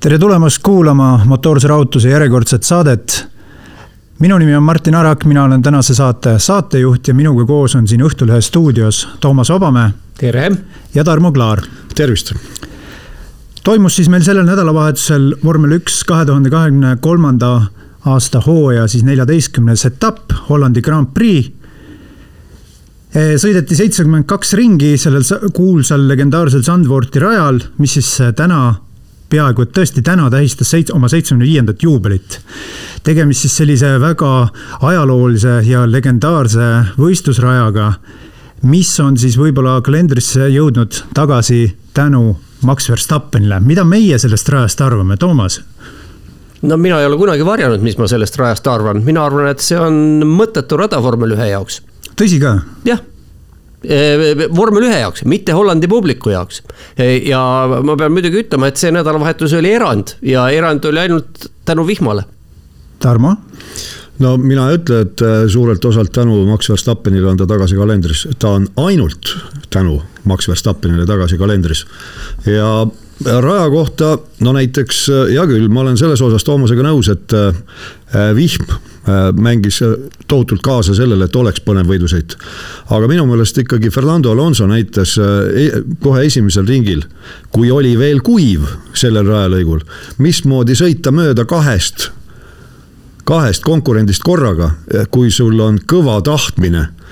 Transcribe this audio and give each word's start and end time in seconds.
tere 0.00 0.18
tulemast 0.18 0.62
kuulama 0.62 1.20
Motoorse 1.24 1.68
rahutuse 1.68 2.08
järjekordset 2.08 2.62
saadet. 2.62 3.29
Minu 4.20 4.36
nimi 4.38 4.52
on 4.56 4.62
Martin 4.62 4.94
Arak, 4.94 5.24
mina 5.24 5.44
olen 5.44 5.62
tänase 5.62 5.94
saate 5.94 6.34
saatejuht 6.38 7.08
ja 7.08 7.14
minuga 7.14 7.46
koos 7.48 7.74
on 7.74 7.86
siin 7.88 8.02
Õhtulehe 8.04 8.40
stuudios 8.44 9.08
Toomas 9.20 9.48
Vabamäe. 9.48 9.90
tere! 10.18 10.50
ja 10.94 11.04
Tarmo 11.04 11.32
Klaar. 11.32 11.62
tervist! 11.94 12.34
toimus 13.64 13.96
siis 13.96 14.08
meil 14.08 14.22
sellel 14.22 14.44
nädalavahetusel 14.44 15.36
vormel 15.44 15.78
üks 15.78 16.02
kahe 16.04 16.26
tuhande 16.28 16.52
kahekümne 16.52 16.96
kolmanda 17.00 17.62
aasta 18.04 18.42
hooaja 18.44 18.84
siis 18.88 19.04
neljateistkümnes 19.08 19.86
etapp, 19.88 20.36
Hollandi 20.48 20.82
Grand 20.84 21.14
Prix 21.14 21.48
sõideti 23.40 23.76
seitsekümmend 23.76 24.28
kaks 24.28 24.52
ringi 24.52 24.98
sellel 25.00 25.24
kuulsal 25.56 26.04
legendaarsel 26.08 26.62
Zandvoorti 26.62 27.24
rajal, 27.24 27.62
mis 27.78 27.96
siis 27.96 28.18
täna 28.36 28.74
peaaegu 29.30 29.64
et 29.64 29.72
tõesti 29.76 30.02
täna 30.04 30.28
tähistas 30.32 30.72
seit-, 30.74 30.92
oma 30.94 31.08
seitsmekümne 31.08 31.46
viiendat 31.46 31.82
juubelit. 31.82 32.40
tegemist 33.02 33.46
siis 33.46 33.56
sellise 33.56 33.94
väga 34.00 34.48
ajaloolise 34.80 35.60
ja 35.64 35.86
legendaarse 35.88 36.68
võistlusrajaga, 36.98 37.92
mis 38.62 38.92
on 39.00 39.16
siis 39.16 39.38
võib-olla 39.40 39.80
kalendrisse 39.82 40.48
jõudnud 40.52 41.02
tagasi 41.14 41.76
tänu 41.94 42.36
Max 42.62 42.90
Verstappenile. 42.90 43.60
mida 43.60 43.84
meie 43.84 44.18
sellest 44.18 44.48
rajast 44.48 44.80
arvame, 44.80 45.16
Toomas? 45.16 45.60
no 46.62 46.76
mina 46.76 47.00
ei 47.00 47.06
ole 47.06 47.16
kunagi 47.16 47.46
varjanud, 47.46 47.80
mis 47.80 47.96
ma 47.98 48.08
sellest 48.08 48.36
rajast 48.36 48.66
arvan, 48.66 49.04
mina 49.04 49.24
arvan, 49.24 49.48
et 49.48 49.64
see 49.64 49.78
on 49.78 50.20
mõttetu 50.26 50.76
rada 50.76 51.00
vormel 51.02 51.32
ühe 51.38 51.48
jaoks. 51.54 51.82
tõsi 52.16 52.40
ka? 52.42 52.58
jah 52.84 53.00
vormel 54.56 54.84
ühe 54.88 54.98
jaoks, 55.00 55.24
mitte 55.24 55.54
Hollandi 55.56 55.88
publiku 55.88 56.34
jaoks. 56.34 56.62
ja 57.24 57.40
ma 57.82 57.96
pean 57.96 58.12
muidugi 58.12 58.44
ütlema, 58.44 58.68
et 58.68 58.80
see 58.80 58.92
nädalavahetus 58.92 59.54
oli 59.56 59.72
erand 59.72 60.16
ja 60.22 60.48
erand 60.52 60.84
oli 60.84 61.00
ainult 61.06 61.48
tänu 61.64 61.86
vihmale. 61.86 62.26
Tarmo? 63.00 63.36
no 64.20 64.36
mina 64.40 64.68
ei 64.70 64.78
ütle, 64.80 65.02
et 65.06 65.22
äh, 65.24 65.44
suurelt 65.48 65.84
osalt 65.84 66.12
tänu 66.12 66.42
Max 66.48 66.68
Verstappenile 66.70 67.30
on 67.30 67.38
ta 67.40 67.46
tagasi 67.48 67.78
kalendris, 67.78 68.26
ta 68.38 68.56
on 68.58 68.68
ainult 68.84 69.34
tänu 69.72 70.00
Max 70.28 70.48
Verstappenile 70.48 71.06
tagasi 71.08 71.38
kalendris. 71.40 71.86
ja 72.46 72.86
raja 73.40 73.70
kohta, 73.70 74.18
no 74.40 74.52
näiteks 74.56 75.02
äh, 75.08 75.24
hea 75.34 75.46
küll, 75.48 75.68
ma 75.72 75.84
olen 75.84 75.98
selles 76.00 76.22
osas 76.24 76.44
Toomasega 76.44 76.84
nõus, 76.84 77.10
et 77.12 77.36
äh, 77.36 78.30
vihm 78.36 78.68
mängis 79.40 79.78
tohutult 80.28 80.60
kaasa 80.62 80.94
sellele, 80.94 81.24
et 81.24 81.36
oleks 81.36 81.62
põnev 81.64 81.88
võidusõit. 81.88 82.36
aga 82.90 83.08
minu 83.08 83.24
meelest 83.26 83.58
ikkagi 83.58 83.90
Fernando 83.90 84.32
Alonso 84.32 84.66
näitas 84.66 85.16
e-, 85.18 85.82
kohe 86.02 86.26
esimesel 86.26 86.66
ringil, 86.68 87.04
kui 87.50 87.70
oli 87.70 87.96
veel 87.98 88.20
kuiv 88.20 88.68
sellel 88.92 89.26
rajalõigul, 89.26 89.80
mismoodi 90.18 90.76
sõita 90.76 91.12
mööda 91.12 91.44
kahest 91.44 92.10
kahest 93.24 93.62
konkurendist 93.62 94.24
korraga, 94.26 94.72
kui 95.10 95.30
sul 95.30 95.60
on 95.62 95.78
kõva 95.86 96.16
tahtmine 96.26 96.80
äh, 96.80 97.10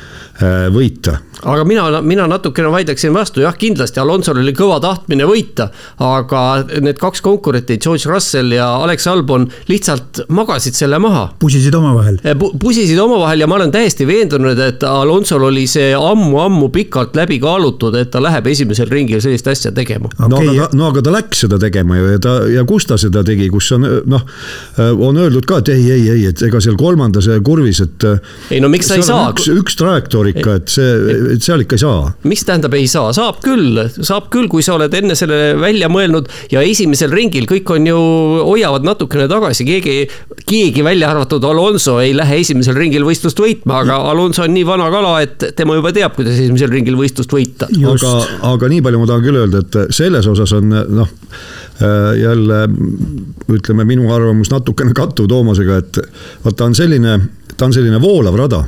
võita 0.75 1.19
aga 1.43 1.65
mina, 1.65 2.01
mina 2.03 2.27
natukene 2.31 2.71
vaidleksin 2.73 3.13
vastu, 3.15 3.43
jah, 3.45 3.55
kindlasti 3.59 4.01
Alonsol 4.03 4.41
oli 4.43 4.53
kõva 4.57 4.79
tahtmine 4.83 5.27
võita, 5.29 5.69
aga 6.03 6.43
need 6.83 6.99
kaks 7.01 7.23
konkurenti, 7.25 7.79
George 7.83 8.11
Russell 8.11 8.55
ja 8.57 8.69
Alex 8.83 9.07
Albon 9.11 9.47
lihtsalt 9.69 10.25
magasid 10.35 10.77
selle 10.79 10.99
maha. 11.03 11.29
pusisid 11.39 11.75
omavahel 11.75 12.19
Pu. 12.39 12.51
pusisid 12.61 12.99
omavahel 12.99 13.45
ja 13.45 13.49
ma 13.51 13.59
olen 13.59 13.73
täiesti 13.75 14.07
veendunud, 14.09 14.59
et 14.63 14.83
Alonsol 14.87 15.49
oli 15.51 15.67
see 15.71 15.93
ammu-ammu 15.95 16.71
pikalt 16.75 17.17
läbi 17.19 17.39
kaalutud, 17.43 17.95
et 17.99 18.11
ta 18.11 18.23
läheb 18.23 18.47
esimesel 18.51 18.91
ringil 18.91 19.23
sellist 19.23 19.49
asja 19.49 19.73
tegema 19.75 20.11
okay.. 20.11 20.29
no 20.29 20.43
aga, 20.43 20.69
no 20.75 20.91
aga 20.93 21.05
ta 21.07 21.15
läks 21.15 21.45
seda 21.47 21.61
tegema 21.63 21.99
ju 21.99 22.11
ja 22.15 22.23
ta 22.23 22.37
ja 22.51 22.65
kus 22.69 22.89
ta 22.91 22.99
seda 22.99 23.23
tegi, 23.27 23.49
kus 23.53 23.71
on 23.77 23.87
noh, 24.09 24.27
on 24.79 25.23
öeldud 25.23 25.47
ka, 25.49 25.63
et 25.63 25.73
ei, 25.75 25.87
ei, 25.93 26.09
ei, 26.17 26.27
et 26.33 26.43
ega 26.49 26.61
seal 26.63 26.79
kolmandas 26.81 27.31
kurvis, 27.45 27.83
et. 27.85 28.09
ei 28.51 28.63
no 28.63 28.71
miks 28.73 28.91
sa 28.91 28.99
ei 28.99 29.07
saa. 29.07 29.31
üks, 29.33 29.49
üks 29.53 29.79
trajektoor 29.79 30.28
ikka, 30.33 30.57
et 30.61 30.73
see 30.73 31.17
et 31.35 31.45
seal 31.45 31.63
ikka 31.65 31.79
ei 31.79 31.83
saa. 31.83 32.13
mis 32.29 32.45
tähendab 32.47 32.75
ei 32.79 32.87
saa, 32.91 33.13
saab 33.17 33.41
küll, 33.45 33.81
saab 33.97 34.29
küll, 34.33 34.49
kui 34.51 34.65
sa 34.65 34.77
oled 34.77 34.95
enne 34.95 35.17
selle 35.19 35.55
välja 35.61 35.91
mõelnud 35.93 36.29
ja 36.53 36.63
esimesel 36.65 37.13
ringil 37.15 37.49
kõik 37.51 37.71
on 37.75 37.89
ju, 37.89 37.99
hoiavad 38.47 38.87
natukene 38.87 39.29
tagasi, 39.31 39.67
keegi, 39.69 39.97
keegi 40.49 40.85
välja 40.87 41.13
arvatud 41.13 41.45
Alonso 41.49 41.99
ei 42.03 42.15
lähe 42.17 42.41
esimesel 42.43 42.79
ringil 42.79 43.07
võistlust 43.09 43.41
võitma, 43.43 43.83
aga 43.85 44.01
Alonso 44.13 44.45
on 44.47 44.55
nii 44.55 44.67
vana 44.69 44.89
kala, 44.95 45.15
et 45.25 45.51
tema 45.59 45.79
juba 45.79 45.93
teab, 45.97 46.17
kuidas 46.19 46.39
esimesel 46.39 46.73
ringil 46.75 46.99
võistlust 46.99 47.33
võita. 47.35 47.71
aga, 47.95 48.15
aga 48.53 48.73
nii 48.75 48.85
palju 48.85 49.03
ma 49.03 49.11
tahan 49.13 49.27
küll 49.27 49.43
öelda, 49.43 49.65
et 49.65 49.97
selles 49.97 50.29
osas 50.31 50.55
on 50.59 50.73
noh 50.73 51.13
äh, 51.83 52.15
jälle 52.21 52.65
ütleme, 53.55 53.87
minu 53.89 54.11
arvamus 54.15 54.53
natukene 54.53 54.97
kattub 54.97 55.29
Toomasega, 55.31 55.79
et 55.83 56.01
vaata, 56.45 56.69
on 56.69 56.77
selline, 56.77 57.19
ta 57.57 57.69
on 57.69 57.75
selline 57.77 58.01
voolav 58.03 58.37
rada 58.39 58.65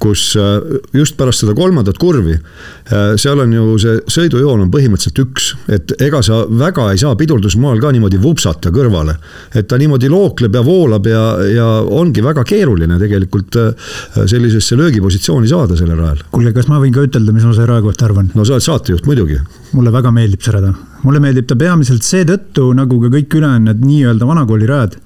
kus 0.00 0.36
äh, 0.36 0.78
just 0.96 1.16
pärast 1.16 1.42
seda 1.44 1.54
kolmandat 1.56 1.98
kurvi, 2.00 2.36
äh, 2.36 3.14
seal 3.20 3.40
on 3.42 3.52
ju 3.54 3.76
see 3.80 3.98
sõidujoon 4.16 4.66
on 4.66 4.72
põhimõtteliselt 4.72 5.20
üks, 5.22 5.48
et 5.72 5.94
ega 6.02 6.22
sa 6.24 6.42
väga 6.48 6.90
ei 6.92 7.00
saa 7.00 7.16
pidurdusmaal 7.18 7.80
ka 7.82 7.92
niimoodi 7.94 8.20
vupsata 8.22 8.72
kõrvale. 8.74 9.16
et 9.54 9.68
ta 9.68 9.78
niimoodi 9.78 10.10
lookleb 10.12 10.54
ja 10.54 10.62
voolab 10.64 11.06
ja, 11.06 11.22
ja 11.50 11.66
ongi 11.82 12.24
väga 12.24 12.44
keeruline 12.44 12.98
tegelikult 13.00 13.56
äh, 13.60 13.86
sellisesse 14.26 14.76
löögipositsiooni 14.76 15.48
saada 15.48 15.76
sellel 15.76 15.98
rajal. 16.00 16.24
kuule, 16.32 16.52
kas 16.56 16.68
ma 16.68 16.80
võin 16.82 16.94
ka 16.94 17.06
ütelda, 17.06 17.32
mis 17.32 17.46
ma 17.46 17.54
selle 17.54 17.70
raja 17.72 17.86
kohta 17.86 18.08
arvan? 18.08 18.30
no 18.34 18.44
sa 18.44 18.56
oled 18.56 18.66
saatejuht 18.68 19.08
muidugi. 19.08 19.40
mulle 19.72 19.92
väga 19.94 20.12
meeldib 20.14 20.44
see 20.44 20.56
rada, 20.56 20.74
mulle 21.04 21.22
meeldib 21.24 21.48
ta 21.48 21.56
peamiselt 21.56 22.04
seetõttu, 22.06 22.72
nagu 22.76 23.00
ka 23.02 23.12
kõik 23.16 23.40
ülejäänud 23.40 23.84
nii-öelda 23.84 24.28
vanakooli 24.28 24.68
rajad, 24.68 24.98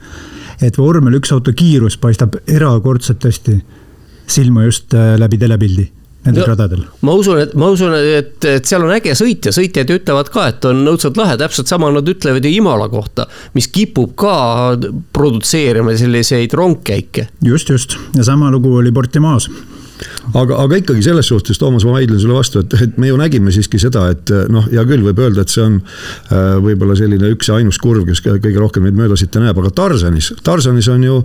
et 0.60 0.76
vormel 0.78 1.16
üks 1.20 1.32
auto 1.32 1.54
kiirus 1.56 1.96
paistab 2.00 2.36
erakordselt 2.48 3.24
hästi 3.24 3.60
silma 4.30 4.66
just 4.68 4.94
äh, 4.94 5.16
läbi 5.20 5.40
telepildi 5.40 5.88
nendel 6.26 6.44
no, 6.44 6.48
radadel. 6.50 6.84
ma 7.06 7.14
usun, 7.16 7.40
et 7.40 7.54
ma 7.58 7.70
usun, 7.72 7.94
et, 7.96 8.36
et 8.44 8.68
seal 8.68 8.84
on 8.84 8.92
äge 8.92 9.14
sõit 9.16 9.48
ja 9.48 9.54
sõitjad 9.56 9.88
ütlevad 9.94 10.28
ka, 10.32 10.50
et 10.52 10.68
on 10.68 10.82
õudselt 10.92 11.16
lahe, 11.20 11.38
täpselt 11.40 11.70
sama 11.70 11.88
nad 11.94 12.08
ütlevad 12.12 12.44
ju 12.44 12.52
Imola 12.60 12.90
kohta, 12.92 13.24
mis 13.56 13.70
kipub 13.72 14.12
ka 14.20 14.34
produtseerima 15.16 15.96
selliseid 15.96 16.56
rongkäike. 16.56 17.30
just, 17.44 17.72
just 17.72 17.96
ja 18.16 18.26
sama 18.26 18.52
lugu 18.52 18.74
oli 18.82 18.92
Portimaos 18.92 19.48
aga, 20.34 20.60
aga 20.66 20.80
ikkagi 20.80 21.04
selles 21.04 21.28
suhtes, 21.32 21.58
Toomas, 21.60 21.84
ma 21.88 21.96
vaidlen 21.96 22.20
sulle 22.20 22.36
vastu, 22.36 22.64
et, 22.64 22.76
et 22.84 23.00
me 23.00 23.08
ju 23.08 23.16
nägime 23.20 23.52
siiski 23.54 23.80
seda, 23.80 24.06
et 24.12 24.32
noh, 24.52 24.68
hea 24.68 24.84
küll, 24.88 25.04
võib 25.08 25.24
öelda, 25.24 25.44
et 25.44 25.52
see 25.52 25.64
on 25.64 25.80
äh, 25.80 26.54
võib-olla 26.60 26.96
selline 27.00 27.32
üks 27.34 27.48
ja 27.48 27.56
ainus 27.60 27.80
kurv, 27.80 28.04
kes 28.08 28.20
kõige 28.28 28.56
rohkem 28.60 28.84
neid 28.84 29.00
möödasitte 29.00 29.40
näeb, 29.40 29.56
aga 29.60 29.72
Tarsanis, 29.82 30.34
Tarsanis 30.44 30.88
on 30.92 31.04
ju, 31.08 31.20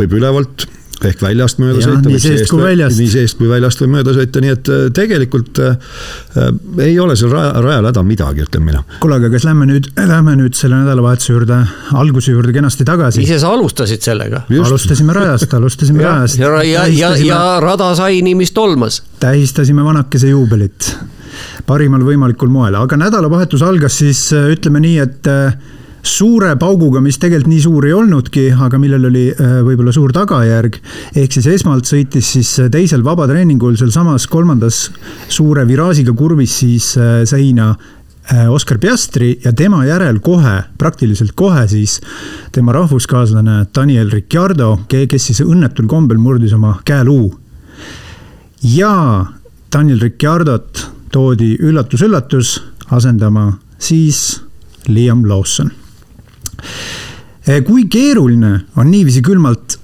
võib 0.00 0.18
ülevalt 0.20 0.68
ehk 1.06 1.20
väljast 1.22 1.60
mööda 1.62 1.80
ja, 1.80 1.86
sõita. 1.88 2.10
nii 2.10 2.20
seest 2.22 2.50
kui 2.50 2.62
väljast. 2.62 2.98
nii 2.98 3.10
seest 3.12 3.38
kui 3.38 3.48
väljast 3.50 3.82
võib 3.82 3.92
mööda 3.94 4.14
sõita, 4.16 4.42
nii 4.42 4.54
et 4.54 4.70
äh, 4.72 4.84
tegelikult 4.94 5.60
äh, 5.62 5.76
äh, 6.34 6.48
ei 6.86 6.96
ole 7.02 7.16
seal 7.18 7.32
raja, 7.32 7.52
rajal 7.64 7.88
häda 7.90 8.04
midagi, 8.06 8.44
ütlen 8.46 8.64
mina. 8.66 8.82
kuule, 9.02 9.18
aga 9.20 9.30
kas 9.34 9.46
lähme 9.46 9.68
nüüd, 9.70 9.90
lähme 10.12 10.34
nüüd 10.40 10.58
selle 10.58 10.80
nädalavahetuse 10.82 11.34
juurde, 11.34 11.60
alguse 12.02 12.34
juurde 12.34 12.54
kenasti 12.56 12.86
tagasi. 12.88 13.22
ise 13.26 13.38
sa 13.42 13.52
alustasid 13.54 14.04
sellega. 14.04 14.44
alustasime 14.48 15.16
rajast, 15.16 15.54
alustasime 15.60 16.02
ja, 16.06 16.16
rajast. 16.16 16.40
ja, 16.42 16.62
ja, 16.66 16.86
ja, 16.90 17.14
ja 17.22 17.40
rada 17.62 17.92
sai 17.98 18.22
nii, 18.26 18.36
mis 18.42 18.54
tolmas. 18.56 19.02
tähistasime 19.22 19.86
vanakese 19.86 20.34
juubelit 20.34 20.92
parimal 21.68 22.02
võimalikul 22.02 22.50
moel, 22.50 22.74
aga 22.74 22.96
nädalavahetus 22.98 23.62
algas 23.62 24.00
siis 24.00 24.24
ütleme 24.34 24.80
nii, 24.82 24.96
et 25.04 25.28
suure 26.02 26.54
pauguga, 26.58 27.00
mis 27.02 27.18
tegelikult 27.18 27.50
nii 27.50 27.60
suur 27.62 27.86
ei 27.88 27.94
olnudki, 27.96 28.48
aga 28.54 28.78
millel 28.80 29.08
oli 29.08 29.26
äh, 29.32 29.58
võib-olla 29.66 29.92
suur 29.94 30.12
tagajärg. 30.14 30.78
ehk 31.16 31.32
siis 31.32 31.46
esmalt 31.46 31.88
sõitis 31.88 32.32
siis 32.36 32.54
äh, 32.62 32.70
teisel 32.70 33.04
vabatreeningul 33.04 33.76
sealsamas 33.78 34.26
kolmandas 34.30 34.88
suure 35.28 35.66
viraažiga 35.66 36.12
kurvis 36.12 36.58
siis 36.62 36.96
äh, 36.96 37.22
seina 37.28 37.74
Oskar 38.52 38.76
Piastri 38.76 39.38
ja 39.40 39.54
tema 39.56 39.86
järel 39.86 40.18
kohe, 40.20 40.58
praktiliselt 40.76 41.32
kohe 41.32 41.62
siis 41.64 41.94
tema 42.52 42.74
rahvuskaaslane 42.76 43.62
Daniel 43.72 44.10
Ricciardo, 44.12 44.82
kes 44.84 45.30
siis 45.30 45.40
õnnetul 45.40 45.88
kombel 45.88 46.20
murdis 46.20 46.52
oma 46.52 46.74
käeluu. 46.84 47.32
ja 48.76 49.24
Daniel 49.72 50.04
Ricciardot 50.04 50.84
toodi 51.10 51.54
üllatus-üllatus 51.56 52.58
asendama 52.92 53.54
siis 53.80 54.42
Liam 54.92 55.24
Lawson 55.24 55.72
kui 57.66 57.86
keeruline 57.88 58.54
on 58.76 58.90
niiviisi 58.90 59.22
külmalt 59.24 59.78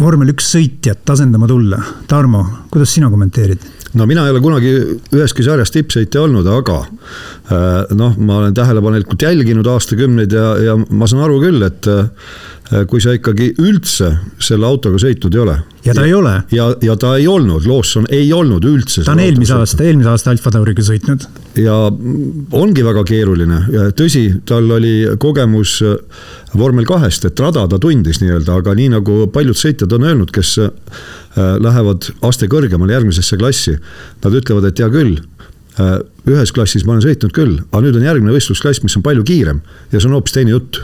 vormel 0.00 0.32
üks 0.32 0.48
sõitjat 0.54 1.12
asendama 1.12 1.48
tulla. 1.50 1.78
Tarmo, 2.08 2.44
kuidas 2.72 2.94
sina 2.96 3.10
kommenteerid? 3.12 3.79
No 3.94 4.06
mina 4.06 4.26
ei 4.26 4.34
ole 4.34 4.42
kunagi 4.42 4.72
üheski 5.14 5.44
sarjas 5.46 5.72
tippsõitja 5.74 6.22
olnud, 6.24 6.46
aga 6.50 6.78
äh, 6.84 7.90
noh, 7.98 8.14
ma 8.18 8.40
olen 8.42 8.54
tähelepanelikult 8.56 9.22
jälginud 9.26 9.66
aastakümneid 9.70 10.34
ja, 10.36 10.46
ja 10.70 10.78
ma 10.78 11.10
saan 11.10 11.24
aru 11.26 11.40
küll, 11.42 11.64
et 11.66 11.88
äh, 11.90 12.84
kui 12.90 13.02
sa 13.02 13.16
ikkagi 13.16 13.50
üldse 13.58 14.12
selle 14.38 14.68
autoga 14.68 15.00
sõitnud 15.02 15.34
ei 15.34 15.42
ole. 15.42 15.56
ja 15.82 15.94
ta 15.96 16.04
ja, 16.04 16.06
ei 16.06 16.14
ole. 16.14 16.34
ja, 16.54 16.68
ja 16.86 16.94
ta 17.00 17.16
ei 17.18 17.26
olnud, 17.30 17.66
Lawson 17.66 18.06
ei 18.14 18.28
olnud 18.32 18.66
üldse. 18.68 19.02
ta 19.06 19.16
on 19.16 19.24
eelmise 19.24 19.56
aasta, 19.58 19.82
eelmise 19.84 20.12
aasta 20.12 20.30
Alfa 20.34 20.52
Tauriga 20.54 20.84
sõitnud. 20.86 21.26
ja 21.58 21.78
ongi 22.60 22.86
väga 22.86 23.02
keeruline, 23.08 23.64
tõsi, 23.98 24.26
tal 24.46 24.70
oli 24.78 24.94
kogemus 25.18 25.80
äh, 25.82 25.98
vormel 26.58 26.86
kahest, 26.86 27.26
et 27.26 27.42
rada 27.42 27.66
ta 27.70 27.78
tundis 27.82 28.22
nii-öelda, 28.22 28.60
aga 28.62 28.74
nii 28.78 28.92
nagu 28.94 29.24
paljud 29.34 29.58
sõitjad 29.58 29.98
on 29.98 30.06
öelnud, 30.06 30.30
kes 30.34 30.56
lähevad 31.36 32.10
aste 32.26 32.48
kõrgemale 32.50 32.96
järgmisesse 32.96 33.38
klassi. 33.38 33.76
Nad 34.24 34.34
ütlevad, 34.34 34.66
et 34.66 34.80
hea 34.82 34.88
küll, 34.90 35.18
äh, 35.78 35.98
ühes 36.26 36.52
klassis 36.52 36.86
ma 36.86 36.96
olen 36.96 37.04
sõitnud 37.06 37.34
küll, 37.36 37.58
aga 37.70 37.84
nüüd 37.84 38.00
on 38.00 38.08
järgmine 38.08 38.34
võistlusklass, 38.34 38.82
mis 38.82 38.96
on 38.98 39.06
palju 39.06 39.26
kiirem 39.26 39.62
ja 39.92 40.00
see 40.00 40.10
on 40.10 40.18
hoopis 40.18 40.34
teine 40.36 40.56
jutt 40.56 40.82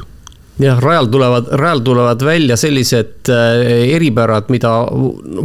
jah, 0.58 0.78
rajal 0.80 1.06
tulevad, 1.12 1.48
rajal 1.60 1.80
tulevad 1.84 2.22
välja 2.24 2.56
sellised 2.56 3.28
äh, 3.28 3.94
eripärad, 3.94 4.48
mida 4.52 4.72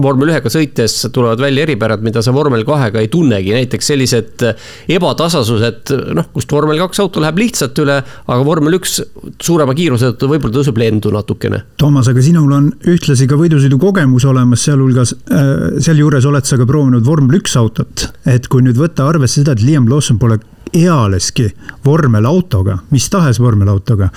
vormel 0.02 0.32
ühega 0.32 0.52
sõites 0.52 0.96
tulevad 1.14 1.42
välja 1.44 1.66
eripärad, 1.66 2.04
mida 2.06 2.24
sa 2.24 2.34
vormel 2.36 2.64
kahega 2.68 3.02
ei 3.02 3.10
tunnegi, 3.12 3.54
näiteks 3.56 3.92
sellised 3.92 4.46
äh, 4.48 4.70
ebatasasused, 4.96 5.94
noh, 6.16 6.30
kust 6.36 6.52
vormel 6.52 6.80
kaks 6.86 7.04
auto 7.04 7.24
läheb 7.24 7.42
lihtsalt 7.44 7.82
üle, 7.84 7.98
aga 8.02 8.46
vormel 8.48 8.80
üks 8.80 9.02
suurema 9.44 9.76
kiiruse 9.78 10.14
tõttu 10.14 10.32
võib-olla 10.32 10.58
tõuseb 10.60 10.80
lendu 10.80 11.12
natukene. 11.14 11.64
Toomas, 11.82 12.12
aga 12.12 12.24
sinul 12.24 12.56
on 12.56 12.72
ühtlasi 12.92 13.28
ka 13.30 13.40
võidusõidu 13.40 13.80
kogemus 13.82 14.28
olemas, 14.30 14.64
sealhulgas 14.68 15.16
äh, 15.18 15.52
sealjuures 15.84 16.30
oled 16.30 16.48
sa 16.48 16.60
ka 16.62 16.70
proovinud 16.70 17.06
vormel 17.08 17.42
üks 17.42 17.58
autot, 17.60 18.08
et 18.30 18.48
kui 18.52 18.64
nüüd 18.64 18.80
võtta 18.80 19.10
arvesse 19.12 19.42
seda, 19.42 19.58
et 19.58 19.66
Liam 19.66 19.92
Lawson 19.92 20.20
pole 20.22 20.40
ealeski 20.72 21.50
vormelautoga, 21.84 22.78
mis 22.96 23.10
tahes 23.12 23.42
vormelautoga 23.44 24.08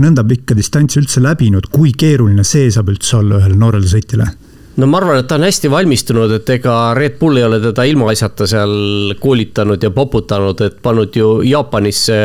nõnda 0.00 0.24
pikka 0.24 0.56
distantsi 0.56 1.00
üldse 1.00 1.20
läbinud, 1.20 1.68
kui 1.72 1.92
keeruline 1.92 2.44
see 2.44 2.70
saab 2.72 2.88
üldse 2.94 3.18
olla 3.18 3.42
ühele 3.42 3.58
noorele 3.58 3.90
sõitjale 3.90 4.30
no 4.76 4.86
ma 4.88 4.98
arvan, 5.02 5.18
et 5.20 5.26
ta 5.28 5.36
on 5.36 5.44
hästi 5.44 5.68
valmistunud, 5.72 6.32
et 6.32 6.50
ega 6.54 6.74
Red 6.96 7.18
Bull 7.20 7.36
ei 7.36 7.44
ole 7.44 7.58
teda 7.60 7.84
ilmaasjata 7.88 8.46
seal 8.48 9.12
koolitanud 9.20 9.82
ja 9.84 9.90
poputanud, 9.92 10.60
et 10.64 10.78
pannud 10.84 11.16
ju 11.16 11.28
Jaapanisse 11.44 12.16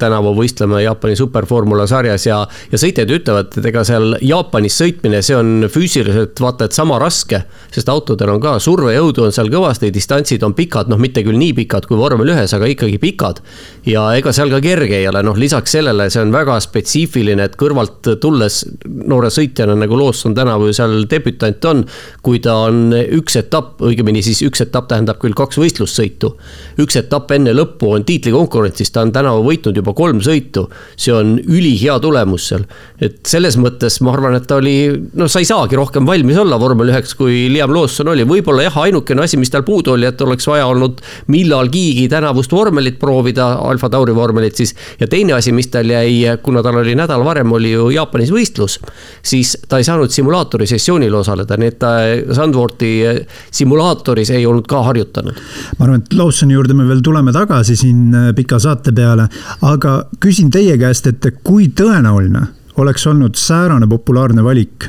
tänavu 0.00 0.34
võistlema 0.36 0.82
Jaapani 0.84 1.16
superformula 1.16 1.86
sarjas 1.88 2.26
ja. 2.28 2.42
ja 2.72 2.80
sõitjad 2.80 3.12
ütlevad, 3.16 3.56
et 3.56 3.68
ega 3.70 3.84
seal 3.88 4.18
Jaapanis 4.20 4.76
sõitmine, 4.82 5.22
see 5.24 5.38
on 5.38 5.68
füüsiliselt 5.72 6.42
vaata 6.44 6.68
et 6.68 6.76
sama 6.76 6.98
raske. 7.00 7.40
sest 7.74 7.88
autodel 7.88 8.34
on 8.34 8.42
ka 8.42 8.58
survejõudu 8.60 9.24
on 9.24 9.32
seal 9.32 9.48
kõvasti, 9.52 9.92
distantsid 9.94 10.44
on 10.44 10.52
pikad, 10.54 10.92
noh, 10.92 11.00
mitte 11.00 11.24
küll 11.24 11.40
nii 11.40 11.56
pikad 11.62 11.88
kui 11.88 11.96
vormel 11.98 12.34
ühes, 12.36 12.52
aga 12.52 12.68
ikkagi 12.68 13.00
pikad. 13.00 13.40
ja 13.88 14.10
ega 14.18 14.32
seal 14.32 14.52
ka 14.52 14.60
kerge 14.60 15.00
ei 15.00 15.08
ole, 15.08 15.24
noh, 15.24 15.40
lisaks 15.40 15.72
sellele 15.78 16.10
see 16.12 16.20
on 16.20 16.36
väga 16.36 16.60
spetsiifiline, 16.60 17.48
et 17.48 17.56
kõrvalt 17.56 18.12
tulles 18.20 18.60
noore 18.84 19.32
sõitjana 19.32 19.78
nagu 19.78 19.96
Lawson 19.96 20.36
tänavu 20.36 20.68
seal 20.76 21.08
debütant 21.08 21.72
on 21.72 21.84
kui 22.24 22.40
ta 22.40 22.54
on 22.68 22.94
üks 22.94 23.36
etapp, 23.36 23.82
õigemini 23.84 24.22
siis 24.24 24.40
üks 24.46 24.62
etapp 24.64 24.88
tähendab 24.88 25.18
küll 25.22 25.36
kaks 25.36 25.58
võistlussõitu. 25.60 26.34
üks 26.80 26.96
etapp 26.96 27.30
enne 27.36 27.52
lõppu 27.52 27.92
on 27.94 28.04
tiitlikonkurentsis, 28.08 28.90
ta 28.94 29.02
on 29.04 29.12
tänavu 29.12 29.44
võitnud 29.44 29.76
juba 29.76 29.92
kolm 29.94 30.22
sõitu. 30.24 30.68
see 30.96 31.12
on 31.12 31.36
ülihea 31.38 31.98
tulemus 32.00 32.48
seal. 32.48 32.64
et 33.00 33.20
selles 33.26 33.58
mõttes 33.60 34.00
ma 34.00 34.12
arvan, 34.12 34.36
et 34.38 34.46
ta 34.46 34.56
oli, 34.56 34.76
no 35.14 35.28
sa 35.28 35.42
ei 35.42 35.48
saagi 35.48 35.76
rohkem 35.76 36.06
valmis 36.06 36.38
olla 36.40 36.58
vormel 36.60 36.92
üheks, 36.94 37.14
kui 37.18 37.48
Liam 37.52 37.74
Lawson 37.74 38.08
oli. 38.08 38.24
võib-olla 38.24 38.68
jah, 38.68 38.78
ainukene 38.86 39.22
asi, 39.22 39.36
mis 39.36 39.52
tal 39.52 39.66
puudu 39.66 39.94
oli, 39.94 40.06
et 40.06 40.20
oleks 40.20 40.48
vaja 40.48 40.66
olnud 40.66 41.00
millalgigi 41.28 42.08
tänavust 42.08 42.52
vormelit 42.52 42.98
proovida, 42.98 43.52
Alfa 43.68 43.90
Tauri 43.90 44.14
vormelit 44.14 44.56
siis. 44.56 44.74
ja 45.00 45.06
teine 45.06 45.36
asi, 45.36 45.52
mis 45.52 45.68
tal 45.68 45.90
jäi, 45.90 46.38
kuna 46.42 46.62
tal 46.62 46.80
oli 46.80 46.94
nädal 46.94 47.24
varem 47.24 47.52
oli 47.52 47.74
ju 47.74 47.90
Jaapanis 47.94 48.32
võistlus, 48.32 48.78
siis 49.22 49.56
ta 49.68 49.78
ei 49.78 49.84
saanud 49.86 50.10
simulaatori 50.10 50.66
sessioonil 50.66 51.14
osaleda, 51.14 51.58
nii 51.60 51.72
et 51.74 51.78
ta 51.84 51.92
Sandvorti 52.34 52.90
simulaatoris 53.54 54.32
ei 54.34 54.46
olnud 54.48 54.66
ka 54.70 54.82
harjutanud. 54.88 55.40
ma 55.78 55.86
arvan, 55.86 56.02
et 56.02 56.16
Lawsoni 56.16 56.56
juurde 56.56 56.76
me 56.76 56.88
veel 56.88 57.02
tuleme 57.04 57.32
tagasi 57.34 57.76
siin 57.76 58.14
äh, 58.14 58.30
pika 58.36 58.58
saate 58.62 58.94
peale, 58.96 59.28
aga 59.62 59.96
küsin 60.20 60.50
teie 60.54 60.78
käest, 60.80 61.08
et 61.10 61.28
kui 61.44 61.68
tõenäoline 61.76 62.46
oleks 62.80 63.06
olnud 63.06 63.38
säärane 63.38 63.88
populaarne 63.90 64.44
valik, 64.44 64.88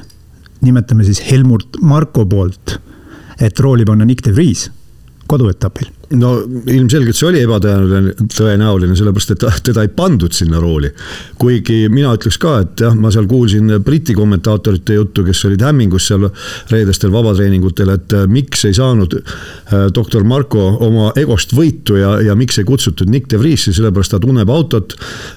nimetame 0.65 1.05
siis 1.05 1.21
Helmut 1.29 1.81
Marko 1.81 2.25
poolt, 2.25 2.79
et 3.41 3.59
rooli 3.59 3.85
panna 3.85 4.07
Nick 4.07 4.25
de 4.25 4.33
Vries 4.35 4.69
koduetapil 5.27 5.91
no 6.13 6.31
ilmselgelt 6.69 7.17
see 7.17 7.27
oli 7.29 7.41
ebatõenäoline, 7.41 8.13
tõenäoline, 8.29 8.95
sellepärast 8.97 9.33
et 9.33 9.45
teda 9.65 9.85
ei 9.85 9.89
pandud 9.95 10.33
sinna 10.35 10.59
rooli. 10.61 10.91
kuigi 11.41 11.85
mina 11.89 12.13
ütleks 12.15 12.37
ka, 12.41 12.59
et 12.61 12.83
jah, 12.85 12.93
ma 12.95 13.11
seal 13.13 13.27
kuulsin 13.29 13.71
Briti 13.83 14.13
kommentaatorite 14.17 14.99
juttu, 14.99 15.23
kes 15.25 15.43
olid 15.49 15.63
hämmingus 15.65 16.07
seal 16.11 16.27
reedestel 16.71 17.13
vabatreeningutel, 17.13 17.89
et 17.95 18.13
äh, 18.13 18.27
miks 18.29 18.65
ei 18.69 18.75
saanud 18.77 19.17
äh, 19.17 19.87
doktor 19.95 20.23
Marko 20.27 20.67
oma 20.85 21.11
egost 21.17 21.55
võitu 21.57 21.97
ja, 21.99 22.15
ja 22.21 22.37
miks 22.37 22.59
ei 22.61 22.67
kutsutud 22.67 23.09
Nick 23.09 23.29
de 23.31 23.39
Vriesi, 23.41 23.73
sellepärast 23.73 24.15
ta 24.15 24.21
tunneb 24.21 24.49
autot. 24.53 24.95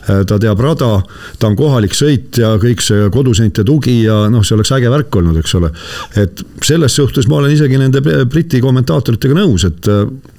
Äh, 0.09 0.25
ta 0.29 0.39
teab 0.43 0.61
rada, 0.61 0.91
ta 1.39 1.49
on 1.51 1.57
kohalik 1.59 1.97
sõitja, 1.97 2.57
kõik 2.63 2.85
see 2.85 3.09
koduseinte 3.15 3.65
tugi 3.65 4.03
ja 4.05 4.27
noh, 4.33 4.45
see 4.45 4.59
oleks 4.59 4.75
äge 4.77 4.93
värk 4.93 5.21
olnud, 5.21 5.41
eks 5.41 5.57
ole. 5.59 5.73
et 6.19 6.43
selles 6.65 6.95
suhtes 6.95 7.29
ma 7.29 7.39
olen 7.41 7.55
isegi 7.55 7.79
nende 7.81 8.03
Briti 8.29 8.61
kommentaatoritega 8.61 9.37
nõus, 9.39 9.65
et 9.69 9.89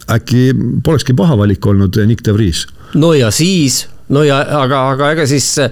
äkki 0.10 0.50
polekski 0.86 1.14
paha 1.18 1.38
valik 1.38 1.66
olnud 1.66 2.02
Nick 2.10 2.26
de 2.26 2.34
Vries? 2.34 2.66
no 2.96 3.14
ja 3.14 3.32
siis, 3.32 3.86
no 4.10 4.24
ja 4.26 4.42
aga, 4.62 4.90
aga 4.96 5.14
ega 5.16 5.28
siis 5.30 5.52
äh, 5.62 5.72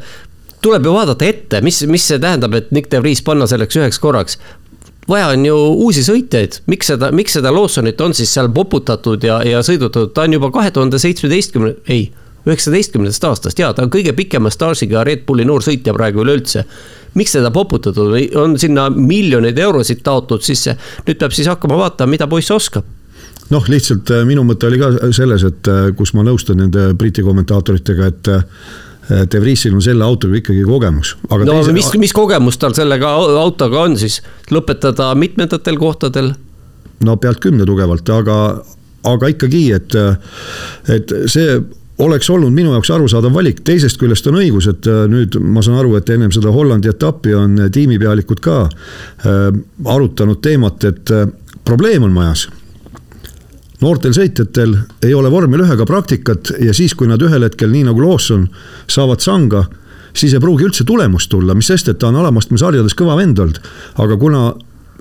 tuleb 0.62 0.86
ju 0.86 0.94
vaadata 0.94 1.26
ette, 1.26 1.62
mis, 1.66 1.84
mis 1.90 2.06
see 2.08 2.22
tähendab, 2.22 2.56
et 2.58 2.72
Nick 2.76 2.92
de 2.92 3.02
Vries 3.02 3.24
panna 3.26 3.48
selleks 3.50 3.80
üheks 3.80 4.02
korraks 4.02 4.40
vaja 5.08 5.32
on 5.32 5.46
ju 5.46 5.56
uusi 5.88 6.04
sõitjaid, 6.04 6.62
miks 6.68 6.92
seda, 6.92 7.12
miks 7.16 7.38
seda 7.38 7.52
Lawsonit 7.56 8.02
on 8.04 8.16
siis 8.18 8.34
seal 8.34 8.50
poputatud 8.54 9.24
ja, 9.24 9.40
ja 9.48 9.64
sõidutatud, 9.64 10.12
ta 10.14 10.26
on 10.28 10.36
juba 10.36 10.52
kahe 10.56 10.72
tuhande 10.76 11.00
seitsmeteistkümne, 11.00 11.78
ei, 11.94 12.10
üheksateistkümnendast 12.48 13.28
aastast 13.28 13.60
ja 13.60 13.72
ta 13.76 13.86
on 13.86 13.92
kõige 13.94 14.14
pikema 14.18 14.52
staažiga 14.54 15.04
Red 15.08 15.26
Bulli 15.28 15.48
noorsõitja 15.48 15.96
praegu 15.96 16.24
üleüldse. 16.24 16.66
miks 17.18 17.32
teda 17.34 17.52
poputatud, 17.52 18.14
on 18.36 18.60
sinna 18.60 18.90
miljoneid 18.90 19.58
eurosid 19.58 20.04
taotud 20.04 20.44
sisse, 20.44 20.78
nüüd 21.08 21.18
peab 21.18 21.34
siis 21.34 21.48
hakkama 21.48 21.78
vaatama, 21.80 22.12
mida 22.12 22.28
poiss 22.28 22.52
oskab 22.52 22.86
noh, 23.54 23.70
lihtsalt 23.72 24.12
äh, 24.14 24.26
minu 24.28 24.44
mõte 24.48 24.68
oli 24.70 24.80
ka 24.82 24.92
selles, 25.16 25.46
et 25.48 25.70
äh, 25.72 25.88
kus 25.98 26.14
ma 26.18 26.26
nõustun 26.28 26.60
nende 26.62 26.90
Briti 26.98 27.26
kommentaatoritega, 27.26 28.12
et 28.12 28.34
äh, 28.34 28.44
De 29.08 29.40
Vriesil 29.40 29.72
on 29.72 29.80
selle 29.80 30.04
autoga 30.04 30.36
ikkagi 30.36 30.66
kogemus. 30.68 31.14
no 31.32 31.38
teise... 31.48 31.72
mis, 31.72 31.88
mis 31.96 32.12
kogemus 32.12 32.60
tal 32.60 32.76
sellega 32.76 33.14
autoga 33.40 33.86
on 33.86 33.96
siis, 34.00 34.20
lõpetada 34.52 35.14
mitmendatel 35.16 35.80
kohtadel? 35.80 36.34
no 37.08 37.16
pealt 37.22 37.40
kümne 37.40 37.64
tugevalt, 37.70 38.10
aga, 38.12 38.38
aga 39.08 39.30
ikkagi, 39.32 39.64
et, 39.78 39.96
et 40.92 41.14
see 41.32 41.56
oleks 42.04 42.30
olnud 42.34 42.52
minu 42.54 42.74
jaoks 42.76 42.92
arusaadav 42.94 43.34
valik, 43.34 43.64
teisest 43.66 44.00
küljest 44.02 44.28
on 44.28 44.42
õigus, 44.42 44.68
et 44.70 44.90
nüüd 45.10 45.38
ma 45.40 45.64
saan 45.66 45.80
aru, 45.80 45.96
et 45.98 46.10
ennem 46.14 46.34
seda 46.34 46.52
Hollandi 46.54 46.92
etappi 46.92 47.34
on 47.38 47.58
tiimipealikud 47.74 48.42
ka 48.44 48.60
äh, 48.68 49.48
arutanud 49.86 50.42
teemat, 50.44 50.84
et 50.90 51.14
äh, 51.16 51.30
probleem 51.64 52.06
on 52.10 52.18
majas 52.18 52.48
noortel 53.84 54.16
sõitjatel 54.16 54.76
ei 55.06 55.14
ole 55.14 55.32
vormel 55.32 55.66
ühega 55.66 55.86
praktikat 55.86 56.54
ja 56.64 56.74
siis, 56.74 56.96
kui 56.98 57.10
nad 57.10 57.22
ühel 57.22 57.46
hetkel, 57.46 57.70
nii 57.74 57.88
nagu 57.90 58.02
Lawson, 58.02 58.48
saavad 58.90 59.24
sanga, 59.24 59.66
siis 60.18 60.34
ei 60.34 60.44
pruugi 60.44 60.68
üldse 60.68 60.86
tulemust 60.88 61.30
tulla, 61.32 61.56
mis 61.58 61.70
sest, 61.70 61.92
et 61.92 62.00
ta 62.02 62.10
on 62.12 62.22
alamastme 62.22 62.58
sarjades 62.58 62.98
kõva 62.98 63.18
vend 63.20 63.40
olnud. 63.44 63.62
aga 64.04 64.18
kuna 64.18 64.48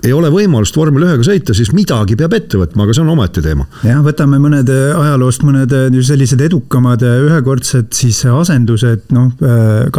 ei 0.05 0.13
ole 0.13 0.29
võimalust 0.33 0.77
vormel 0.77 1.07
ühega 1.07 1.25
sõita, 1.25 1.55
siis 1.57 1.71
midagi 1.73 2.17
peab 2.19 2.35
ette 2.37 2.59
võtma, 2.59 2.85
aga 2.85 2.93
see 2.93 3.03
on 3.03 3.11
omaette 3.15 3.41
teema. 3.41 3.65
jah, 3.81 4.03
võtame 4.05 4.39
mõned 4.41 4.69
äh, 4.69 4.93
ajaloost 4.93 5.45
mõned 5.47 5.73
äh, 5.73 5.99
sellised 6.05 6.41
edukamad 6.45 7.01
äh, 7.05 7.17
ühekordsed 7.25 7.89
siis 7.97 8.21
asendused, 8.29 9.07
noh. 9.15 9.33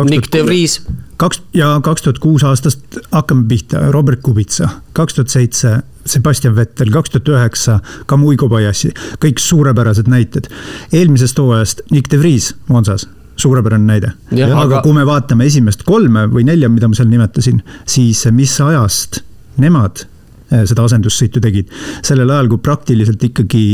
Nick 0.07 0.31
de 0.35 0.45
Vries. 0.47 0.79
Kaks 1.19 1.43
ja 1.55 1.81
kaks 1.83 2.03
tuhat 2.03 2.19
kuus 2.23 2.45
aastast 2.47 2.99
hakkame 3.11 3.45
pihta, 3.51 3.91
Robert 3.91 4.23
Kubica, 4.23 4.69
kaks 4.93 5.19
tuhat 5.19 5.35
seitse 5.35 5.79
Sebastian 6.07 6.57
Vettel, 6.57 6.91
kaks 6.95 7.11
tuhat 7.11 7.29
üheksa 7.35 7.79
Kamui 8.07 8.37
Kobayashi, 8.37 8.93
kõik 9.23 9.43
suurepärased 9.43 10.09
näited. 10.09 10.49
eelmisest 10.93 11.39
hooajast 11.39 11.83
Nick 11.91 12.11
de 12.11 12.21
Vries 12.21 12.55
Monsas 12.69 13.09
suurepärane 13.39 13.87
näide. 13.87 14.13
aga, 14.33 14.61
aga 14.63 14.83
kui 14.83 14.95
me 14.97 15.07
vaatame 15.07 15.47
esimest 15.47 15.85
kolme 15.87 16.27
või 16.31 16.45
nelja, 16.49 16.69
mida 16.69 16.89
ma 16.89 16.99
seal 16.99 17.11
nimetasin, 17.11 17.63
siis 17.87 18.25
mis 18.35 18.55
ajast 18.61 19.23
nemad 19.63 20.05
eh, 20.51 20.65
seda 20.67 20.87
asendussõitu 20.87 21.43
tegid, 21.43 21.71
sellel 22.03 22.31
ajal, 22.35 22.51
kui 22.55 22.63
praktiliselt 22.63 23.23
ikkagi 23.31 23.65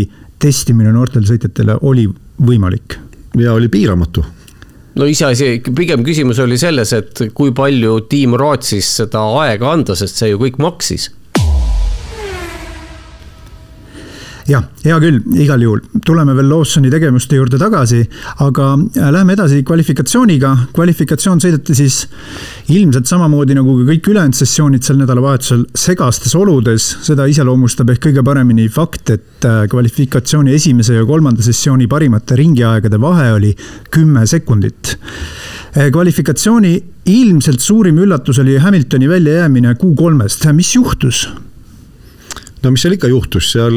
testimine 0.40 0.92
noortele 0.92 1.28
sõitjatele 1.28 1.78
oli 1.82 2.08
võimalik. 2.40 2.98
ja 3.38 3.52
oli 3.52 3.68
piiramatu 3.68 4.24
no 4.98 5.08
iseasi, 5.10 5.58
pigem 5.74 6.04
küsimus 6.06 6.40
oli 6.42 6.58
selles, 6.60 6.92
et 6.96 7.26
kui 7.34 7.54
palju 7.56 8.00
tiim 8.10 8.36
raatsis 8.38 8.90
seda 9.00 9.24
aega 9.42 9.72
anda, 9.74 9.96
sest 9.98 10.20
see 10.20 10.32
ju 10.32 10.40
kõik 10.42 10.60
maksis 10.62 11.10
jah, 14.48 14.64
hea 14.84 14.96
küll, 15.00 15.20
igal 15.40 15.62
juhul, 15.62 15.80
tuleme 16.04 16.34
veel 16.36 16.48
Lawsoni 16.50 16.90
tegevuste 16.92 17.38
juurde 17.38 17.58
tagasi, 17.60 18.02
aga 18.44 18.70
äh, 18.76 19.10
lähme 19.14 19.36
edasi 19.36 19.62
kvalifikatsiooniga. 19.66 20.52
kvalifikatsioon 20.74 21.40
sõideti 21.42 21.76
siis 21.78 22.02
ilmselt 22.74 23.08
samamoodi 23.08 23.56
nagu 23.56 23.76
ka 23.80 23.88
kõik 23.92 24.10
ülejäänud 24.12 24.38
sessioonid 24.38 24.84
sel 24.84 25.00
nädalavahetusel 25.00 25.64
segastes 25.74 26.34
oludes. 26.36 26.90
seda 27.06 27.26
iseloomustab 27.30 27.90
ehk 27.94 28.04
kõige 28.08 28.24
paremini 28.26 28.68
fakt, 28.68 29.10
et 29.10 29.48
äh, 29.48 29.64
kvalifikatsiooni 29.70 30.54
esimese 30.54 30.98
ja 30.98 31.06
kolmanda 31.08 31.42
sessiooni 31.42 31.88
parimate 31.88 32.36
ringiaegade 32.36 33.00
vahe 33.00 33.32
oli 33.32 33.54
kümme 33.90 34.26
sekundit 34.26 34.98
äh, 35.76 35.90
kvalifikatsiooni 35.92 36.76
ilmselt 37.06 37.60
suurim 37.60 37.98
üllatus 38.04 38.38
oli 38.40 38.58
Hamiltoni 38.58 39.08
väljajäämine 39.08 39.74
Q3-st, 39.80 40.52
mis 40.52 40.74
juhtus? 40.76 41.26
No 42.64 42.72
mis 42.74 42.84
seal 42.84 42.96
ikka 42.96 43.10
juhtus, 43.12 43.50
seal 43.54 43.76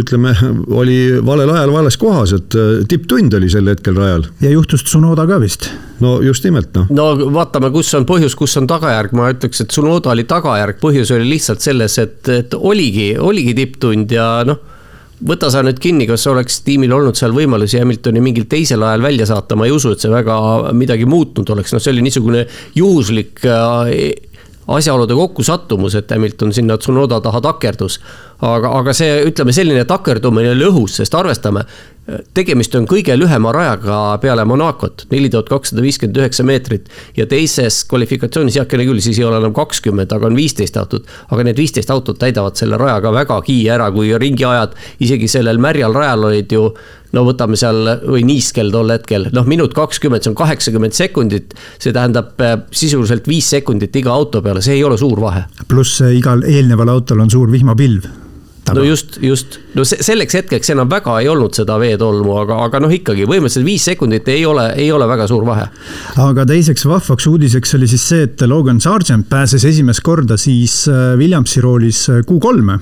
ütleme, 0.00 0.34
oli 0.80 0.98
valel 1.24 1.52
ajal 1.54 1.74
vales 1.74 1.98
kohas, 2.00 2.34
et 2.36 2.58
äh, 2.58 2.82
tipptund 2.88 3.34
oli 3.38 3.50
sel 3.52 3.70
hetkel 3.72 3.96
rajal. 3.98 4.26
ja 4.42 4.52
juhtus 4.54 4.84
Tsunoda 4.86 5.26
ka 5.28 5.38
vist. 5.42 5.70
no 6.02 6.18
just 6.24 6.44
nimelt 6.48 6.74
noh. 6.76 6.90
no 6.90 7.08
vaatame, 7.34 7.72
kus 7.74 7.92
on 7.98 8.08
põhjus, 8.08 8.36
kus 8.38 8.56
on 8.60 8.68
tagajärg, 8.70 9.14
ma 9.18 9.30
ütleks, 9.34 9.64
et 9.64 9.72
Tsunoda 9.72 10.14
oli 10.14 10.26
tagajärg, 10.28 10.80
põhjus 10.82 11.14
oli 11.16 11.28
lihtsalt 11.34 11.64
selles, 11.64 11.98
et, 12.02 12.20
et 12.32 12.58
oligi, 12.58 13.12
oligi 13.20 13.56
tipptund 13.58 14.18
ja 14.18 14.28
noh 14.48 14.68
võta 15.22 15.50
sa 15.54 15.62
nüüd 15.62 15.78
kinni, 15.82 16.06
kas 16.08 16.24
oleks 16.30 16.60
tiimil 16.66 16.92
olnud 16.96 17.18
seal 17.18 17.34
võimalusi 17.36 17.78
Hamiltoni 17.80 18.22
mingil 18.24 18.48
teisel 18.50 18.82
ajal 18.82 19.04
välja 19.04 19.28
saata, 19.30 19.54
ma 19.58 19.68
ei 19.68 19.74
usu, 19.74 19.92
et 19.94 20.02
see 20.02 20.10
väga 20.10 20.36
midagi 20.74 21.06
muutnud 21.06 21.48
oleks, 21.54 21.74
noh, 21.74 21.82
see 21.82 21.94
oli 21.94 22.02
niisugune 22.06 22.44
juhuslik 22.78 23.44
äh, 23.46 23.92
asjaolude 24.68 25.14
kokkusattumus, 25.14 25.94
et 25.94 26.10
Hamilton 26.10 26.52
sinna 26.52 26.78
Tsunoda 26.78 27.20
taha 27.20 27.40
takerdus. 27.40 28.00
aga, 28.42 28.72
aga 28.78 28.92
see, 28.94 29.20
ütleme 29.28 29.52
selline 29.54 29.84
takerdumine 29.86 30.50
oli 30.50 30.64
õhus, 30.66 30.96
sest 30.98 31.14
arvestame, 31.14 31.62
tegemist 32.34 32.74
on 32.74 32.88
kõige 32.90 33.14
lühema 33.14 33.52
rajaga 33.54 33.98
peale 34.22 34.42
Monacot, 34.48 35.04
neli 35.12 35.30
tuhat 35.30 35.46
kakssada 35.50 35.82
viiskümmend 35.84 36.18
üheksa 36.18 36.46
meetrit. 36.46 36.88
ja 37.16 37.26
teises 37.26 37.84
kvalifikatsioonis, 37.90 38.56
heakene 38.58 38.86
küll, 38.86 39.00
siis 39.00 39.18
ei 39.18 39.24
ole 39.24 39.38
enam 39.38 39.54
kakskümmend, 39.54 40.12
aga 40.12 40.26
on 40.26 40.36
viisteist 40.36 40.76
autot. 40.76 41.06
aga 41.30 41.44
need 41.44 41.56
viisteist 41.56 41.90
autot 41.90 42.18
täidavad 42.18 42.58
selle 42.58 42.78
rajaga 42.78 43.12
väga 43.12 43.40
kiie 43.42 43.70
ära, 43.70 43.90
kui 43.92 44.10
ringiajad 44.18 44.74
isegi 45.00 45.28
sellel 45.28 45.58
märjal 45.58 45.94
rajal 45.94 46.30
olid 46.30 46.52
ju 46.52 46.72
no 47.12 47.24
võtame 47.26 47.58
seal 47.60 47.84
või 48.06 48.24
niiskel 48.28 48.72
tol 48.74 48.92
hetkel, 48.94 49.28
noh, 49.36 49.46
minut 49.48 49.74
kakskümmend, 49.76 50.24
see 50.24 50.32
on 50.32 50.38
kaheksakümmend 50.38 50.96
sekundit. 50.96 51.54
see 51.78 51.92
tähendab 51.92 52.40
äh, 52.40 52.58
sisuliselt 52.70 53.28
viis 53.28 53.50
sekundit 53.50 53.96
iga 53.96 54.12
auto 54.14 54.42
peale, 54.42 54.62
see 54.64 54.78
ei 54.78 54.84
ole 54.84 54.98
suur 54.98 55.20
vahe. 55.20 55.46
pluss 55.68 56.02
igal 56.12 56.44
eelneval 56.48 56.96
autol 56.96 57.24
on 57.24 57.30
suur 57.30 57.52
vihmapilv 57.52 58.10
Taga. 58.64 58.78
no 58.78 58.84
just, 58.86 59.16
just, 59.18 59.56
no 59.74 59.82
selleks 59.82 60.36
hetkeks 60.38 60.70
enam 60.70 60.86
väga 60.90 61.16
ei 61.18 61.26
olnud 61.26 61.56
seda 61.56 61.80
veetolmu, 61.82 62.36
aga, 62.44 62.60
aga 62.68 62.78
noh, 62.84 62.92
ikkagi 62.94 63.24
põhimõtteliselt 63.26 63.66
viis 63.66 63.86
sekundit 63.88 64.28
ei 64.30 64.44
ole, 64.46 64.68
ei 64.78 64.86
ole 64.94 65.08
väga 65.10 65.26
suur 65.26 65.42
vahe. 65.48 65.64
aga 66.22 66.44
teiseks 66.46 66.86
vahvaks 66.86 67.26
uudiseks 67.26 67.74
oli 67.74 67.90
siis 67.90 68.04
see, 68.12 68.28
et 68.28 68.44
Logan 68.46 68.78
Sargent 68.80 69.26
pääses 69.32 69.66
esimest 69.66 70.04
korda 70.06 70.38
siis 70.38 70.84
äh, 70.86 71.16
Williamsi 71.18 71.64
roolis 71.64 72.04
äh, 72.12 72.22
Q3-e. 72.28 72.78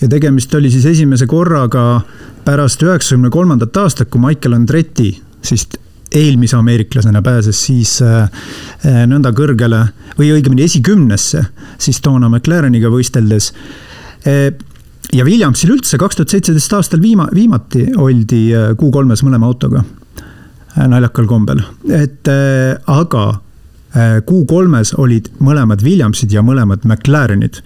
ja 0.00 0.08
tegemist 0.16 0.54
oli 0.56 0.72
siis 0.72 0.88
esimese 0.94 1.28
korraga 1.28 1.84
pärast 2.44 2.82
üheksakümne 2.82 3.30
kolmandat 3.30 3.76
aastat, 3.76 4.10
kui 4.10 4.20
Michael 4.20 4.56
Andretti 4.56 5.12
siis 5.42 5.66
eelmise 6.14 6.56
ameeriklasena 6.56 7.22
pääses 7.22 7.64
siis 7.66 7.96
äh, 8.02 8.22
äh, 8.86 9.02
nõnda 9.08 9.32
kõrgele 9.36 9.86
või 10.18 10.32
õigemini 10.34 10.66
esikümnesse, 10.66 11.44
siis 11.80 12.00
toona 12.04 12.28
McLareniga 12.28 12.90
võisteldes. 12.92 13.52
Äh,. 14.26 14.52
ja 15.12 15.24
Williamsil 15.24 15.72
üldse 15.74 15.98
kaks 15.98 16.18
tuhat 16.18 16.34
seitseteist 16.34 16.72
aastal 16.76 17.00
viima-, 17.02 17.30
viimati 17.34 17.88
oldi 17.96 18.44
äh, 18.54 18.72
Q3-s 18.78 19.24
mõlema 19.26 19.48
autoga. 19.48 19.84
Naljakal 20.72 21.26
kombel, 21.28 21.58
et 21.92 22.28
äh, 22.32 22.78
aga 22.88 23.26
Q3-s 23.92 24.94
olid 24.96 25.26
mõlemad 25.44 25.82
Williamsid 25.84 26.32
ja 26.32 26.40
mõlemad 26.40 26.86
McLarenid 26.88 27.58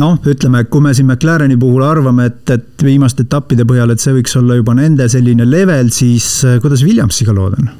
noh, 0.00 0.18
ütleme, 0.30 0.64
kui 0.70 0.82
me 0.84 0.94
siin 0.96 1.08
McLareni 1.08 1.56
puhul 1.60 1.84
arvame, 1.86 2.28
et, 2.30 2.42
et 2.54 2.84
viimaste 2.86 3.26
etappide 3.26 3.66
põhjal, 3.68 3.94
et 3.94 4.02
see 4.02 4.14
võiks 4.16 4.36
olla 4.40 4.58
juba 4.58 4.74
nende 4.78 5.06
selline 5.10 5.46
level, 5.48 5.90
siis 5.94 6.28
äh, 6.46 6.58
kuidas 6.62 6.84
Williamsiga 6.86 7.34
lood 7.36 7.58
on? 7.60 7.72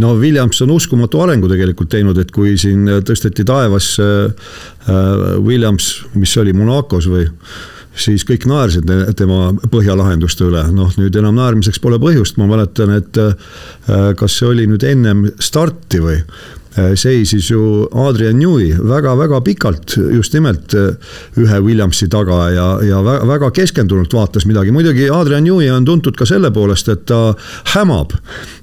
no 0.00 0.14
Williams 0.16 0.62
on 0.64 0.70
uskumatu 0.72 1.20
arengu 1.20 1.50
tegelikult 1.50 1.90
teinud, 1.92 2.16
et 2.22 2.30
kui 2.32 2.54
siin 2.60 2.88
tõsteti 3.04 3.44
taevasse 3.48 4.08
äh, 4.08 4.96
Williams, 5.42 5.92
mis 6.16 6.32
oli 6.40 6.54
Monacos 6.56 7.10
või 7.12 7.26
siis 7.92 8.24
kõik 8.24 8.46
naersid 8.48 8.88
tema 9.18 9.50
põhjalahenduste 9.68 10.46
üle, 10.48 10.62
noh 10.72 10.94
nüüd 10.96 11.16
enam 11.20 11.36
naermiseks 11.36 11.82
pole 11.82 11.98
põhjust, 12.00 12.38
ma 12.40 12.46
mäletan, 12.48 12.94
et 12.96 13.18
kas 14.16 14.38
see 14.38 14.48
oli 14.48 14.64
nüüd 14.70 14.86
ennem 14.88 15.26
starti 15.36 16.00
või 16.00 16.22
seisis 16.96 17.50
ju 17.50 17.86
Adrian 17.92 18.38
Newey 18.38 18.72
väga-väga 18.88 19.40
pikalt 19.44 19.96
just 20.14 20.32
nimelt 20.32 20.74
äh, 20.74 20.94
ühe 21.36 21.60
Williamsi 21.64 22.08
taga 22.08 22.38
ja, 22.50 22.66
ja 22.86 23.00
väga 23.04 23.50
keskendunult 23.52 24.14
vaatas 24.14 24.46
midagi. 24.48 24.72
muidugi 24.72 25.10
Adrian 25.12 25.44
Newey 25.44 25.70
on 25.70 25.84
tuntud 25.84 26.16
ka 26.16 26.26
selle 26.28 26.50
poolest, 26.50 26.88
et 26.88 27.04
ta 27.06 27.34
hämab. 27.74 28.14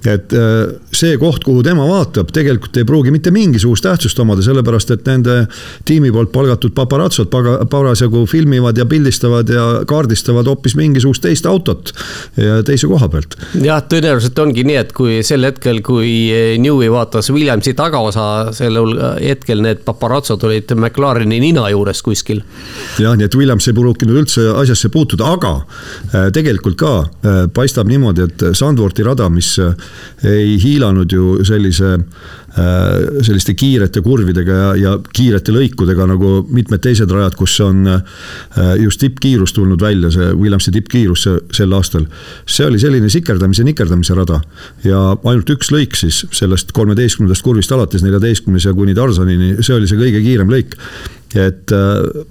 et 0.06 0.34
äh, 0.34 0.74
see 0.96 1.18
koht, 1.22 1.44
kuhu 1.44 1.64
tema 1.64 1.86
vaatab, 1.88 2.32
tegelikult 2.34 2.78
ei 2.78 2.88
pruugi 2.88 3.12
mitte 3.12 3.32
mingisugust 3.32 3.86
tähtsust 3.86 4.20
omada, 4.20 4.42
sellepärast 4.46 4.96
et 4.96 5.06
nende 5.10 5.38
tiimi 5.86 6.12
poolt 6.16 6.32
palgatud 6.34 6.74
paparatsod 6.74 7.30
parasjagu 7.70 8.26
filmivad 8.30 8.78
ja 8.78 8.86
pildistavad 8.90 9.50
ja 9.54 9.68
kaardistavad 9.88 10.50
hoopis 10.50 10.76
mingisugust 10.80 11.24
teist 11.26 11.46
autot 11.50 11.94
teise 12.66 12.88
koha 12.88 13.10
pealt. 13.12 13.38
jah, 13.62 13.84
tõenäoliselt 13.86 14.40
ongi 14.42 14.66
nii, 14.66 14.80
et 14.82 14.94
kui 14.98 15.20
sel 15.26 15.46
hetkel, 15.46 15.84
kui 15.86 16.10
Newey 16.60 16.90
vaatas 16.92 17.30
Williamsi 17.34 17.76
taga, 17.78 17.99
tagaosa 18.00 18.54
sellel 18.56 18.96
hetkel 19.20 19.62
need 19.64 19.84
paparatsod 19.86 20.44
olid 20.48 20.72
McLareni 20.76 21.40
nina 21.40 21.68
juures 21.70 22.02
kuskil. 22.06 22.42
jah, 23.00 23.16
nii 23.18 23.28
et 23.28 23.36
Williams 23.36 23.68
ei 23.68 23.76
pruukinud 23.76 24.22
üldse 24.24 24.46
asjasse 24.62 24.90
puutuda, 24.94 25.34
aga 25.36 25.54
äh, 26.14 26.30
tegelikult 26.36 26.78
ka 26.80 26.94
äh, 27.04 27.40
paistab 27.54 27.90
niimoodi, 27.90 28.28
et 28.30 28.46
Sandvorti 28.58 29.04
rada, 29.04 29.30
mis 29.30 29.58
äh, 29.60 29.74
ei 30.24 30.58
hiilanud 30.62 31.12
ju 31.12 31.40
sellise 31.48 31.98
Äh, 32.49 32.49
selliste 32.56 33.54
kiirete 33.54 34.02
kurvidega 34.02 34.56
ja, 34.56 34.70
ja 34.80 34.94
kiirete 35.14 35.54
lõikudega 35.54 36.08
nagu 36.10 36.32
mitmed 36.50 36.82
teised 36.84 37.12
rajad, 37.14 37.36
kus 37.38 37.60
on 37.66 37.84
äh, 37.88 38.02
just 38.82 39.02
tippkiirus 39.04 39.54
tulnud 39.54 39.82
välja, 39.82 40.12
see 40.14 40.32
Williamsi 40.34 40.74
tippkiirus 40.76 41.28
sel 41.56 41.76
aastal. 41.78 42.08
see 42.50 42.66
oli 42.66 42.82
selline 42.82 43.10
sikerdamise, 43.10 43.64
nikerdamise 43.68 44.18
rada 44.18 44.42
ja 44.84 45.04
ainult 45.24 45.54
üks 45.56 45.72
lõik 45.74 45.98
siis 46.00 46.24
sellest 46.36 46.74
kolmeteistkümnendast 46.78 47.46
kurvist 47.46 47.72
alates 47.76 48.04
neljateistkümnes 48.06 48.66
ja 48.66 48.74
kuni 48.74 48.98
Tarzanini, 48.98 49.56
see 49.62 49.78
oli 49.78 49.90
see 49.90 50.02
kõige 50.02 50.24
kiirem 50.26 50.52
lõik. 50.52 50.76
et 51.38 51.76
äh, 51.76 52.26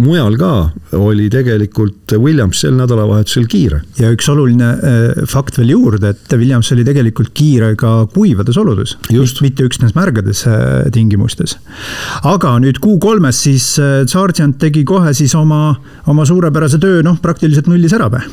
mujal 0.00 0.36
ka 0.36 0.50
oli 0.98 1.28
tegelikult 1.32 2.12
Williams 2.20 2.60
sel 2.60 2.74
nädalavahetusel 2.76 3.46
kiire. 3.48 3.80
ja 4.00 4.10
üks 4.12 4.28
oluline 4.28 4.68
äh, 4.74 5.22
fakt 5.28 5.56
veel 5.58 5.72
juurde, 5.72 6.12
et 6.12 6.36
Williams 6.36 6.70
oli 6.74 6.84
tegelikult 6.84 7.32
kiire 7.36 7.72
ka 7.80 8.06
kuivades 8.12 8.58
oludes, 8.60 8.96
mitte 9.44 9.64
üksnes 9.66 9.96
märgades 9.96 10.44
äh, 10.50 10.90
tingimustes. 10.92 11.56
aga 12.24 12.56
nüüd 12.62 12.80
Q3-s 12.84 13.40
siis 13.48 13.70
äh, 13.80 14.02
Sargent 14.10 14.58
tegi 14.60 14.84
kohe 14.84 15.14
siis 15.16 15.34
oma, 15.34 15.78
oma 16.06 16.26
suurepärase 16.28 16.80
töö, 16.82 17.00
noh, 17.06 17.16
praktiliselt 17.22 17.70
nullis 17.72 17.96
ära 17.96 18.10
või? 18.12 18.26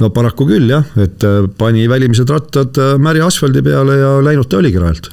no 0.00 0.10
paraku 0.10 0.48
küll 0.48 0.72
jah, 0.72 0.88
et 0.96 1.22
pani 1.58 1.84
välimised 1.90 2.30
rattad 2.32 2.80
märja 2.98 3.28
asfaldi 3.28 3.62
peale 3.62 4.00
ja 4.00 4.16
läinud 4.24 4.48
ta 4.48 4.58
oligi 4.58 4.80
rajalt 4.80 5.12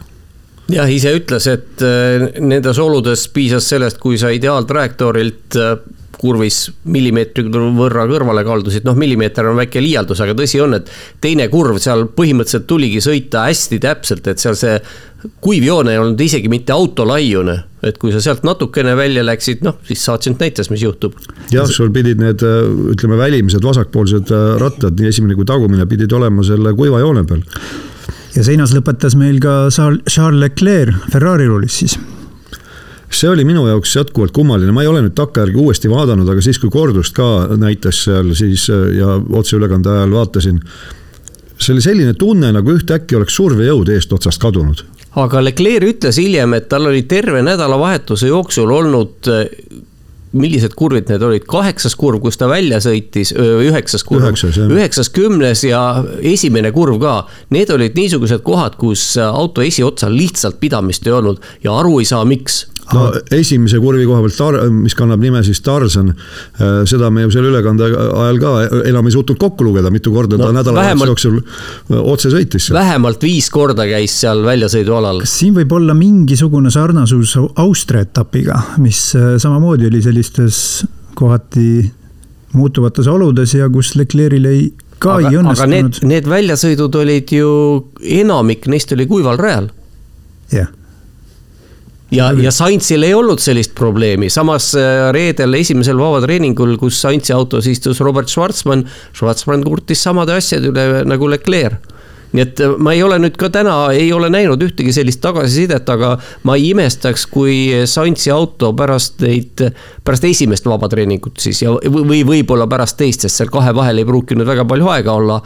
jah, 0.71 0.91
ise 0.91 1.15
ütles, 1.17 1.47
et 1.51 1.85
äh, 1.85 2.27
nendes 2.41 2.79
oludes 2.81 3.27
piisas 3.33 3.67
sellest, 3.71 3.99
kui 4.01 4.19
sa 4.21 4.31
ideaaltrajektoorilt 4.33 5.59
äh, 5.59 5.73
kurvis 6.21 6.67
millimeetri 6.93 7.47
võrra 7.49 8.03
kõrvale 8.09 8.43
kaldusid, 8.45 8.85
noh, 8.85 8.97
millimeeter 8.99 9.47
on 9.49 9.57
väike 9.57 9.81
liialdus, 9.81 10.21
aga 10.21 10.35
tõsi 10.37 10.61
on, 10.61 10.77
et 10.77 10.91
teine 11.23 11.47
kurv 11.49 11.79
seal 11.81 12.05
põhimõtteliselt 12.13 12.67
tuligi 12.69 13.01
sõita 13.01 13.47
hästi 13.47 13.79
täpselt, 13.81 14.29
et 14.29 14.41
seal 14.41 14.57
see 14.59 14.75
kuivjoon 15.41 15.89
ei 15.89 15.99
olnud 16.01 16.21
isegi 16.21 16.49
mitte 16.49 16.73
autolaiune, 16.75 17.57
et 17.85 17.97
kui 18.01 18.13
sa 18.13 18.21
sealt 18.21 18.45
natukene 18.45 18.93
välja 18.97 19.25
läksid, 19.25 19.65
noh, 19.65 19.79
siis 19.87 20.05
Sargent 20.05 20.41
näitas, 20.41 20.69
mis 20.73 20.85
juhtub. 20.85 21.17
jah, 21.53 21.69
sul 21.69 21.89
pidid 21.93 22.21
need, 22.21 22.45
äh, 22.45 22.69
ütleme, 22.93 23.17
välimised 23.17 23.65
vasakpoolsed 23.65 24.33
rattad, 24.61 24.97
nii 24.97 25.09
esimene 25.09 25.37
kui 25.39 25.49
tagumine, 25.49 25.89
pidid 25.89 26.13
olema 26.13 26.45
selle 26.45 26.75
kuiva 26.77 27.01
joone 27.01 27.25
peal 27.25 27.41
ja 28.35 28.43
seinas 28.47 28.73
lõpetas 28.75 29.17
meil 29.19 29.39
ka 29.43 29.67
Charles 29.71 30.39
Leclerc 30.39 31.11
Ferrari 31.11 31.49
roolis 31.49 31.81
siis 31.83 31.97
see 33.11 33.29
oli 33.29 33.43
minu 33.45 33.65
jaoks 33.67 33.95
jätkuvalt 33.95 34.31
kummaline, 34.31 34.71
ma 34.71 34.85
ei 34.85 34.89
ole 34.89 35.01
nüüd 35.03 35.15
takkajärgi 35.17 35.59
uuesti 35.59 35.89
vaadanud, 35.91 36.29
aga 36.31 36.43
siis, 36.43 36.59
kui 36.61 36.71
kordust 36.71 37.15
ka 37.17 37.27
näitas 37.59 38.05
seal 38.05 38.31
siis 38.37 38.69
ja 38.69 39.17
otseülekande 39.19 39.91
ajal 39.91 40.15
vaatasin. 40.15 40.61
see 41.61 41.73
oli 41.73 41.81
selline 41.81 42.13
tunne, 42.13 42.51
nagu 42.51 42.71
ühtäkki 42.73 43.15
oleks 43.15 43.35
survejõud 43.35 43.91
eestotsast 43.93 44.41
kadunud. 44.41 44.85
aga 45.15 45.43
Leclerc 45.43 45.89
ütles 45.91 46.17
hiljem, 46.17 46.53
et 46.53 46.69
tal 46.69 46.87
oli 46.87 47.03
terve 47.03 47.41
nädalavahetuse 47.43 48.27
jooksul 48.27 48.71
olnud 48.71 49.31
millised 50.37 50.75
kurvid 50.79 51.09
need 51.11 51.23
olid, 51.25 51.45
kaheksas 51.49 51.95
kurv, 51.99 52.21
kus 52.23 52.39
ta 52.39 52.47
välja 52.51 52.79
sõitis, 52.83 53.33
üheksas 53.35 54.05
kurv, 54.07 54.29
üheksas, 54.71 55.11
kümnes 55.11 55.65
ja 55.67 55.81
esimene 56.23 56.71
kurv 56.75 56.99
ka. 57.03 57.15
Need 57.51 57.73
olid 57.73 57.97
niisugused 57.99 58.43
kohad, 58.47 58.77
kus 58.79 59.03
auto 59.21 59.63
esiotsal 59.65 60.15
lihtsalt 60.15 60.61
pidamist 60.63 61.07
ei 61.07 61.15
olnud 61.17 61.41
ja 61.65 61.75
aru 61.81 61.99
ei 62.01 62.07
saa, 62.07 62.23
miks 62.27 62.63
no 62.93 63.05
esimese 63.33 63.79
kurvi 63.81 64.05
koha 64.07 64.21
pealt, 64.25 64.37
Tar-, 64.37 64.59
mis 64.73 64.95
kannab 64.97 65.21
nime 65.23 65.41
siis 65.45 65.61
Tarzan, 65.65 66.11
äh, 66.11 66.81
seda 66.89 67.11
me 67.13 67.25
ju 67.25 67.31
seal 67.33 67.47
ülekande 67.51 67.87
ajal 67.91 68.41
ka 68.41 68.53
enam 68.89 69.07
ei 69.07 69.15
suutnud 69.15 69.39
kokku 69.41 69.67
lugeda, 69.67 69.91
mitu 69.93 70.13
korda 70.13 70.39
no, 70.39 70.49
ta 70.49 70.55
nädalavahetuse 70.59 71.11
jooksul 71.11 71.39
äh, 71.39 72.01
otse 72.01 72.33
sõitis. 72.33 72.71
vähemalt 72.75 73.23
viis 73.25 73.49
korda 73.53 73.87
käis 73.89 74.17
seal 74.23 74.43
väljasõidualal. 74.47 75.23
kas 75.25 75.37
siin 75.43 75.55
võib 75.57 75.77
olla 75.77 75.95
mingisugune 75.97 76.73
sarnasus 76.73 77.37
Austria 77.61 78.05
etapiga, 78.07 78.59
mis 78.83 79.09
äh, 79.19 79.35
samamoodi 79.41 79.89
oli 79.91 80.03
sellistes 80.03 80.61
kohati 81.17 81.91
muutuvates 82.57 83.07
oludes 83.07 83.55
ja 83.55 83.69
kus 83.71 83.93
Leclerc'il 83.95 84.47
ei 84.49 84.67
ka 85.01 85.15
aga, 85.17 85.29
ei 85.31 85.39
õnnestunud. 85.39 85.71
Need, 85.71 86.03
need 86.11 86.27
väljasõidud 86.29 86.99
olid 86.99 87.31
ju, 87.33 87.49
enamik 88.21 88.67
neist 88.71 88.91
oli 88.95 89.07
kuival 89.09 89.39
rajal. 89.39 89.71
jah 90.51 90.67
yeah 90.67 90.77
ja, 92.11 92.31
ja 92.37 92.51
Sainzil 92.51 93.05
ei 93.07 93.15
olnud 93.17 93.41
sellist 93.43 93.75
probleemi, 93.77 94.29
samas 94.33 94.71
äh, 94.79 95.07
reedel 95.15 95.55
esimesel 95.59 95.99
vabatreeningul, 95.99 96.75
kus 96.81 96.99
Sainzi 97.03 97.35
autos 97.35 97.69
istus 97.71 98.01
Robert 98.03 98.31
Schwarzmann, 98.31 98.85
Schwarzmann 99.15 99.65
kurtis 99.67 100.03
samade 100.03 100.35
asjade 100.39 100.71
üle 100.71 101.05
nagu 101.07 101.31
Leclerc 101.31 101.90
nii 102.31 102.43
et 102.43 102.61
äh, 102.63 102.75
ma 102.79 102.93
ei 102.95 103.03
ole 103.03 103.17
nüüd 103.21 103.35
ka 103.39 103.49
täna, 103.53 103.75
ei 103.95 104.11
ole 104.13 104.29
näinud 104.31 104.61
ühtegi 104.63 104.93
sellist 104.95 105.21
tagasisidet, 105.23 105.89
aga 105.91 106.13
ma 106.47 106.55
ei 106.59 106.71
imestaks, 106.71 107.25
kui 107.31 107.57
Saintsi 107.89 108.31
auto 108.31 108.71
pärast 108.77 109.21
neid, 109.25 109.63
pärast 110.05 110.25
esimest 110.29 110.67
vabatreeningut 110.69 111.41
siis 111.43 111.61
ja, 111.65 111.75
või 111.91 112.23
võib-olla 112.27 112.67
pärast 112.71 112.99
teist, 113.01 113.25
sest 113.25 113.41
seal 113.41 113.53
kahe 113.53 113.75
vahel 113.75 114.01
ei 114.01 114.07
pruukinud 114.07 114.47
väga 114.47 114.65
palju 114.67 114.89
aega 114.95 115.17
olla. 115.19 115.41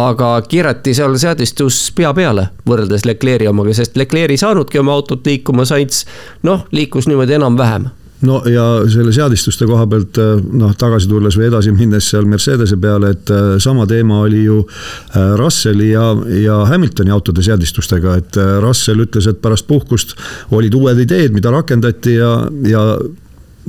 aga 0.00 0.32
keerati 0.48 0.94
seal 0.96 1.16
seadistus 1.20 1.82
pea 1.96 2.12
peale 2.16 2.48
võrreldes 2.68 3.06
Leclerc'i 3.08 3.50
omaga, 3.50 3.74
sest 3.76 3.96
Leclerc 4.00 4.34
ei 4.34 4.40
saanudki 4.40 4.80
oma 4.80 4.96
autot 4.96 5.26
liikuma, 5.26 5.68
Saints 5.68 6.04
noh, 6.46 6.66
liikus 6.72 7.08
niimoodi 7.10 7.36
enam-vähem 7.36 7.90
no 8.26 8.40
ja 8.50 8.64
selle 8.90 9.12
seadistuste 9.14 9.66
koha 9.68 9.86
pealt 9.90 10.18
äh, 10.20 10.34
noh, 10.60 10.72
tagasi 10.78 11.08
tulles 11.10 11.36
või 11.38 11.48
edasi 11.48 11.72
minnes 11.74 12.10
seal 12.12 12.28
Mercedese 12.28 12.76
peale, 12.80 13.14
et 13.14 13.32
äh, 13.32 13.54
sama 13.62 13.86
teema 13.90 14.20
oli 14.26 14.44
ju 14.44 14.60
äh, 14.64 15.32
Russelli 15.40 15.90
ja, 15.92 16.10
ja 16.42 16.60
Hamiltoni 16.68 17.12
autode 17.14 17.44
seadistustega, 17.46 18.16
et 18.20 18.40
Russell 18.62 19.06
ütles, 19.06 19.28
et 19.30 19.40
pärast 19.42 19.66
puhkust 19.68 20.16
olid 20.56 20.74
uued 20.76 21.00
ideed, 21.00 21.34
mida 21.36 21.52
rakendati 21.54 22.18
ja, 22.18 22.34
ja 22.68 22.84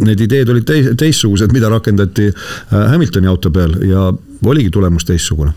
need 0.01 0.25
ideed 0.27 0.49
olid 0.51 0.67
teis, 0.67 0.91
teistsugused, 0.97 1.51
mida 1.53 1.69
rakendati 1.71 2.29
Hamiltoni 2.71 3.29
auto 3.29 3.51
peal 3.53 3.75
ja 3.85 4.09
oligi 4.49 4.69
tulemus 4.73 5.05
teistsugune. 5.05 5.53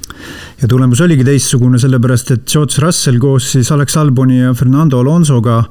ja 0.62 0.68
tulemus 0.68 1.00
oligi 1.00 1.24
teistsugune, 1.24 1.78
sellepärast 1.78 2.30
et 2.34 2.44
George 2.50 2.82
Russell 2.82 3.18
koos 3.18 3.52
siis 3.52 3.72
Alex 3.72 3.96
Alboni 3.96 4.40
ja 4.40 4.54
Fernando 4.54 5.00
Alonsoga 5.00 5.62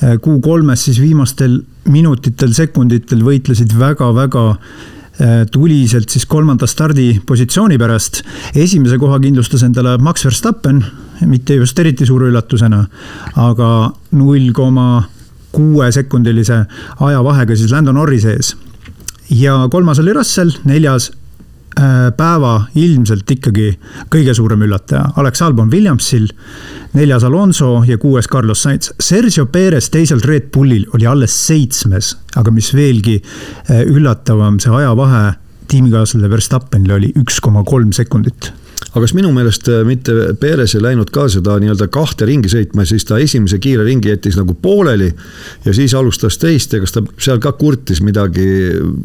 Q3-s 0.00 0.88
siis 0.88 1.00
viimastel 1.00 1.60
minutitel, 1.92 2.52
sekunditel 2.56 3.22
võitlesid 3.26 3.74
väga-väga 3.78 4.48
äh, 4.50 5.44
tuliselt 5.52 6.08
siis 6.08 6.26
kolmanda 6.26 6.66
stardipositsiooni 6.66 7.78
pärast. 7.78 8.22
esimese 8.54 8.98
koha 8.98 9.20
kindlustas 9.20 9.62
endale 9.62 9.98
Max 9.98 10.24
Verstappen, 10.24 10.84
mitte 11.26 11.54
just 11.54 11.78
eriti 11.78 12.06
suure 12.06 12.30
üllatusena, 12.32 12.84
aga 13.36 13.92
null 14.12 14.52
koma 14.52 15.04
kuue 15.52 15.92
sekundilise 15.92 16.64
ajavahega 17.00 17.56
siis 17.56 17.72
Lando 17.72 17.92
Norrise 17.92 18.32
ees. 18.32 18.56
ja 19.30 19.68
kolmas 19.70 19.98
oli 19.98 20.12
Russell, 20.12 20.56
neljas 20.64 21.12
päeva 22.16 22.52
ilmselt 22.78 23.30
ikkagi 23.32 23.70
kõige 24.12 24.34
suurem 24.36 24.62
üllataja, 24.66 25.12
Alex 25.16 25.42
Albon 25.42 25.70
Williamsil, 25.72 26.28
neljas 26.92 27.24
Alonso 27.24 27.82
ja 27.88 27.96
kuues 27.98 28.28
Carlos 28.28 28.62
Sainz. 28.62 28.92
Sergio 29.00 29.46
Perez 29.46 29.88
teisel 29.90 30.20
Red 30.24 30.50
Bullil 30.52 30.84
oli 30.92 31.08
alles 31.08 31.34
seitsmes, 31.46 32.16
aga 32.36 32.52
mis 32.54 32.72
veelgi 32.76 33.18
äh, 33.22 33.84
üllatavam, 33.88 34.60
see 34.60 34.74
ajavahe 34.82 35.32
tiimikaaslasele 35.72 36.30
Verstappenile 36.30 36.98
oli 36.98 37.12
üks 37.22 37.40
koma 37.40 37.64
kolm 37.64 37.94
sekundit 37.96 38.52
aga 38.90 39.04
kas 39.04 39.14
minu 39.16 39.30
meelest 39.34 39.68
äh, 39.70 39.82
mitte 39.86 40.32
Perez 40.40 40.74
ei 40.76 40.82
läinud 40.84 41.12
ka 41.14 41.28
seda 41.32 41.56
nii-öelda 41.62 41.88
kahte 41.92 42.26
ringi 42.28 42.50
sõitma, 42.52 42.86
siis 42.88 43.06
ta 43.08 43.20
esimese 43.22 43.60
kiire 43.62 43.86
ringi 43.86 44.12
jättis 44.12 44.38
nagu 44.40 44.54
pooleli. 44.54 45.12
ja 45.64 45.74
siis 45.76 45.94
alustas 45.94 46.38
teist 46.42 46.72
ja 46.72 46.82
kas 46.82 46.96
ta 46.96 47.04
seal 47.18 47.40
ka 47.42 47.54
kurtis 47.58 48.02
midagi 48.04 48.46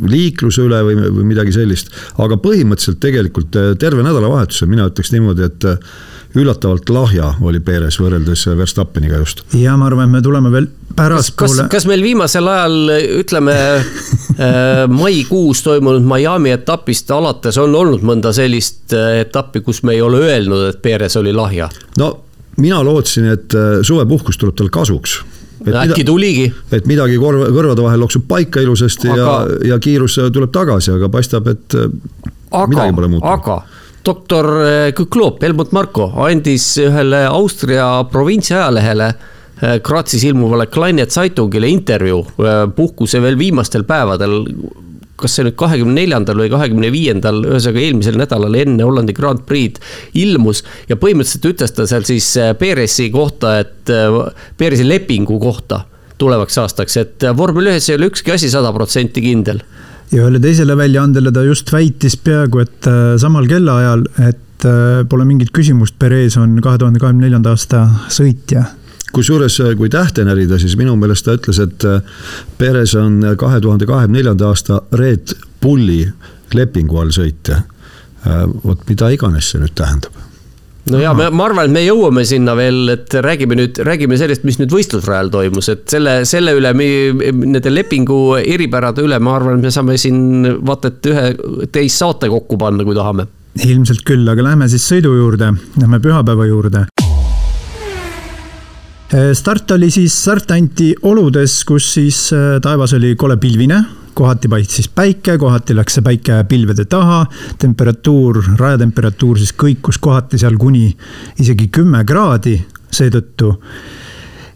liikluse 0.08 0.66
üle 0.68 0.84
või, 0.90 1.00
või 1.20 1.32
midagi 1.34 1.56
sellist. 1.56 1.94
aga 2.18 2.40
põhimõtteliselt 2.42 3.02
tegelikult 3.04 3.56
äh, 3.56 3.74
terve 3.80 4.06
nädalavahetuse 4.06 4.70
mina 4.70 4.90
ütleks 4.92 5.13
niimoodi, 5.16 5.48
et 5.48 5.68
äh, 5.70 5.98
üllatavalt 6.38 6.89
lahja 6.89 7.32
oli 7.41 7.60
Perez 7.63 7.97
võrreldes 8.02 8.45
Verstappeniga 8.58 9.21
just. 9.21 9.43
ja 9.58 9.76
ma 9.78 9.88
arvan, 9.89 10.10
et 10.10 10.17
me 10.17 10.21
tuleme 10.21 10.52
veel 10.54 10.67
pärastpoole. 10.95 11.63
kas, 11.65 11.71
kas 11.71 11.88
meil 11.89 12.04
viimasel 12.06 12.47
ajal, 12.52 12.78
ütleme 13.21 13.56
äh, 13.78 14.84
maikuus 14.91 15.63
toimunud 15.65 16.06
Miami 16.08 16.54
etapist 16.56 17.12
alates 17.13 17.58
on 17.62 17.76
olnud 17.76 18.06
mõnda 18.08 18.34
sellist 18.36 18.95
äh, 18.95 19.21
etappi, 19.23 19.63
kus 19.65 19.84
me 19.88 19.97
ei 19.97 20.04
ole 20.06 20.21
öelnud, 20.30 20.67
et 20.71 20.82
Perez 20.82 21.17
oli 21.19 21.34
lahja? 21.36 21.69
no 21.97 22.13
mina 22.58 22.84
lootsin, 22.86 23.32
et 23.34 23.58
äh, 23.58 23.80
suvepuhkus 23.88 24.39
tuleb 24.41 24.58
tal 24.58 24.71
kasuks 24.73 25.19
et 25.67 25.73
äkki 25.76 26.06
tuligi. 26.06 26.52
et 26.71 26.86
midagi 26.89 27.17
korv, 27.21 27.47
kõrvade 27.54 27.84
vahel 27.84 28.06
loksub 28.06 28.28
paika 28.30 28.62
ilusasti 28.63 29.10
aga, 29.13 29.26
ja, 29.26 29.73
ja 29.73 29.82
kiirus 29.82 30.19
tuleb 30.34 30.54
tagasi, 30.54 30.93
aga 30.93 31.10
paistab, 31.12 31.50
et 31.50 31.78
aga, 31.78 32.67
midagi 32.69 32.95
pole 33.00 33.12
muutunud. 33.15 33.34
aga 33.34 33.62
doktor 34.08 34.48
eh, 34.63 34.93
Küklop, 34.96 35.41
Helmut 35.43 35.74
Marko 35.76 36.12
andis 36.28 36.70
ühele 36.82 37.26
Austria 37.28 37.88
provintsi 38.12 38.56
ajalehele 38.56 39.10
eh, 39.12 39.78
Grazis 39.84 40.24
ilmuvale 40.28 40.70
Kleine 40.72 41.08
Zeitungile 41.12 41.70
intervjuu 41.72 42.22
eh, 42.24 42.60
puhkuse 42.76 43.22
veel 43.24 43.39
viimastel 43.39 43.88
päevadel. 43.88 44.43
kas 45.17 45.34
see 45.34 45.48
nüüd 45.48 45.56
kahekümne 45.58 45.96
neljandal 45.98 46.38
või 46.38 46.52
kahekümne 46.54 46.91
viiendal, 46.93 47.39
ühesõnaga 47.41 47.80
eelmisel 47.82 48.20
nädalal 48.22 48.54
enne 48.54 48.86
Hollandi 48.86 49.15
Grand 49.17 49.39
Prix'd 49.50 49.80
ilmus. 50.13 50.62
ja 50.89 50.96
põhimõtteliselt 50.96 51.48
ütles 51.50 51.74
ta 51.74 51.88
seal 51.89 52.06
siis 52.06 52.28
Perezi 52.60 53.10
kohta, 53.10 53.56
et 53.63 53.89
Perezi 54.62 54.86
lepingu 54.86 55.39
kohta 55.41 55.82
tulevaks 56.22 56.60
aastaks, 56.62 57.00
et 57.02 57.26
vormel 57.34 57.72
ühes 57.72 57.89
ei 57.89 57.98
ole 57.98 58.12
ükski 58.12 58.36
asi 58.36 58.52
sada 58.54 58.70
protsenti 58.78 59.26
kindel 59.26 59.63
ja 60.12 60.24
ühele 60.24 60.39
teisele 60.43 60.78
väljaandele 60.78 61.32
ta 61.36 61.43
just 61.46 61.72
väitis 61.74 62.17
peaaegu 62.24 62.63
et 62.63 62.89
äh, 62.89 63.15
samal 63.22 63.48
kellaajal, 63.50 64.06
et 64.30 64.67
äh, 64.67 65.04
pole 65.10 65.26
mingit 65.28 65.52
küsimust, 65.56 65.98
Perez 66.00 66.38
on 66.39 66.58
kahe 66.63 66.80
tuhande 66.80 67.02
kahekümne 67.04 67.28
neljanda 67.28 67.56
aasta 67.56 67.86
sõitja 68.13 68.65
kusjuures, 69.15 69.60
äh, 69.65 69.74
kui 69.80 69.89
tähte 69.91 70.26
närida, 70.28 70.60
siis 70.62 70.78
minu 70.80 70.96
meelest 71.00 71.28
ta 71.28 71.38
ütles, 71.38 71.60
et 71.63 71.88
Perez 72.58 72.96
on 73.00 73.20
kahe 73.39 73.62
tuhande 73.63 73.89
kahekümne 73.89 74.22
neljanda 74.22 74.52
aasta 74.52 74.82
Red 75.00 75.36
Bulli 75.62 76.04
lepingu 76.54 77.02
all 77.02 77.12
sõitja. 77.12 77.63
vot 78.63 78.82
mida 78.89 79.08
iganes 79.13 79.52
see 79.52 79.60
nüüd 79.62 79.76
tähendab 79.78 80.27
no 80.91 81.02
ja 81.02 81.13
ma, 81.17 81.30
ma 81.34 81.47
arvan, 81.47 81.67
et 81.67 81.76
me 81.76 81.84
jõuame 81.84 82.23
sinna 82.28 82.56
veel, 82.58 82.84
et 82.93 83.15
räägime 83.23 83.58
nüüd, 83.60 83.82
räägime 83.88 84.19
sellest, 84.19 84.45
mis 84.47 84.60
nüüd 84.62 84.73
võistlusrajal 84.73 85.32
toimus, 85.34 85.69
et 85.73 85.86
selle, 85.91 86.19
selle 86.30 86.56
üle, 86.58 86.73
nende 86.76 87.73
lepingu 87.73 88.38
eripärade 88.41 89.06
üle, 89.06 89.19
ma 89.23 89.36
arvan, 89.38 89.60
et 89.60 89.67
me 89.67 89.73
saame 89.73 89.97
siin 90.02 90.47
vaata 90.67 90.93
et 90.93 91.12
ühe 91.12 91.26
teist 91.73 92.04
saate 92.04 92.32
kokku 92.32 92.60
panna, 92.62 92.86
kui 92.88 92.97
tahame. 92.97 93.28
ilmselt 93.58 94.04
küll, 94.08 94.28
aga 94.30 94.52
lähme 94.52 94.69
siis 94.69 94.86
sõidu 94.88 95.15
juurde, 95.17 95.52
lähme 95.82 96.00
pühapäeva 96.04 96.47
juurde. 96.47 96.88
Start 99.08 99.71
oli 99.71 99.88
siis, 99.88 100.12
start 100.12 100.52
anti 100.52 100.89
oludes, 101.08 101.62
kus 101.67 101.86
siis 101.95 102.26
äh, 102.36 102.58
taevas 102.63 102.91
oli 102.97 103.13
kole 103.15 103.38
pilvine 103.39 103.80
kohati 104.17 104.49
paistis 104.49 104.89
päike, 104.89 105.38
kohati 105.38 105.75
läks 105.77 105.97
see 105.97 106.06
päike 106.06 106.41
pilvede 106.49 106.88
taha, 106.89 107.21
temperatuur, 107.62 108.41
rajatemperatuur 108.60 109.39
siis 109.41 109.53
kõikus 109.53 109.99
kohati 110.01 110.39
seal 110.41 110.58
kuni 110.60 110.89
isegi 111.41 111.69
kümme 111.73 112.03
kraadi 112.08 112.58
seetõttu. 112.93 113.53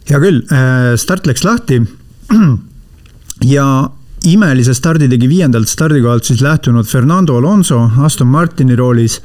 hea 0.09 0.19
küll, 0.19 0.41
äh, 0.51 0.93
start 0.97 1.27
läks 1.29 1.45
lahti 1.45 1.81
ja 3.55 3.65
imelise 4.31 4.73
stardi 4.77 5.09
tegi 5.09 5.29
viiendalt 5.29 5.69
stardikohalt 5.69 6.25
siis 6.25 6.41
lähtunud 6.41 6.85
Fernando 6.85 7.37
Alonso 7.37 7.89
Aston 8.05 8.27
Martini 8.27 8.75
roolis, 8.75 9.19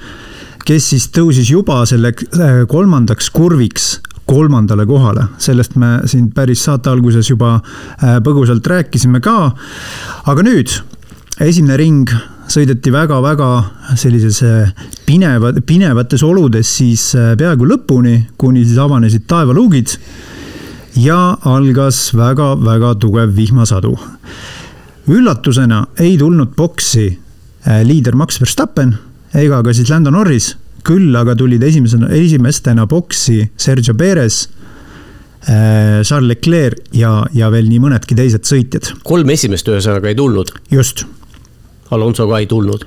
kes 0.66 0.90
siis 0.92 1.08
tõusis 1.14 1.50
juba 1.50 1.82
selle 1.86 2.12
äh, 2.12 2.64
kolmandaks 2.68 3.30
kurviks 3.30 3.96
kolmandale 4.26 4.86
kohale, 4.86 5.28
sellest 5.38 5.76
me 5.80 6.00
siin 6.10 6.30
päris 6.34 6.64
saate 6.66 6.90
alguses 6.90 7.30
juba 7.30 7.56
äh, 7.56 8.18
põgusalt 8.24 8.66
rääkisime 8.66 9.20
ka. 9.24 9.52
aga 10.26 10.46
nüüd, 10.46 10.72
esimene 11.40 11.76
ring 11.76 12.10
sõideti 12.50 12.92
väga-väga 12.94 13.48
sellises 13.98 14.42
pineva, 15.06 15.52
pinevates 15.66 16.22
oludes 16.26 16.76
siis 16.78 17.08
äh, 17.14 17.34
peaaegu 17.38 17.68
lõpuni, 17.70 18.18
kuni 18.38 18.64
siis 18.66 18.78
avanesid 18.78 19.26
taevaluugid. 19.26 19.98
ja 20.96 21.36
algas 21.44 22.14
väga-väga 22.16 22.94
tugev 23.00 23.34
vihmasadu 23.36 23.96
üllatusena 25.06 25.86
ei 26.02 26.16
tulnud 26.18 26.54
boksi 26.56 27.06
äh, 27.68 27.82
liider 27.86 28.16
Max 28.16 28.40
Verstappen 28.40 28.94
ega 29.34 29.62
ka 29.62 29.74
siis 29.74 29.90
Lando 29.90 30.10
Norris, 30.10 30.54
küll 30.86 31.16
aga 31.18 31.34
tulid 31.38 31.62
esimesena, 31.66 32.10
esimestena 32.14 32.86
boksi 32.86 33.40
Sergio 33.58 33.94
Perez 33.98 34.46
äh, 35.48 36.02
Charles 36.02 36.28
Leclerc 36.28 36.94
ja, 36.96 37.18
ja 37.34 37.50
veel 37.54 37.68
nii 37.70 37.82
mõnedki 37.82 38.18
teised 38.18 38.46
sõitjad. 38.48 38.92
kolm 39.06 39.30
esimest 39.34 39.68
ühesõnaga 39.70 40.12
ei 40.12 40.18
tulnud. 40.18 40.54
just. 40.70 41.04
Alonso 41.90 42.26
ka 42.30 42.40
ei 42.42 42.48
tulnud. 42.50 42.86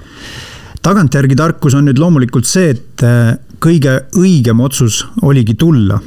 tagantjärgi 0.85 1.37
tarkus 1.39 1.75
on 1.75 1.89
nüüd 1.89 1.99
loomulikult 1.99 2.47
see, 2.47 2.73
et 2.75 3.05
äh, 3.05 3.35
kõige 3.59 3.99
õigem 4.17 4.63
otsus 4.63 5.03
oligi 5.21 5.57
tulla 5.59 5.99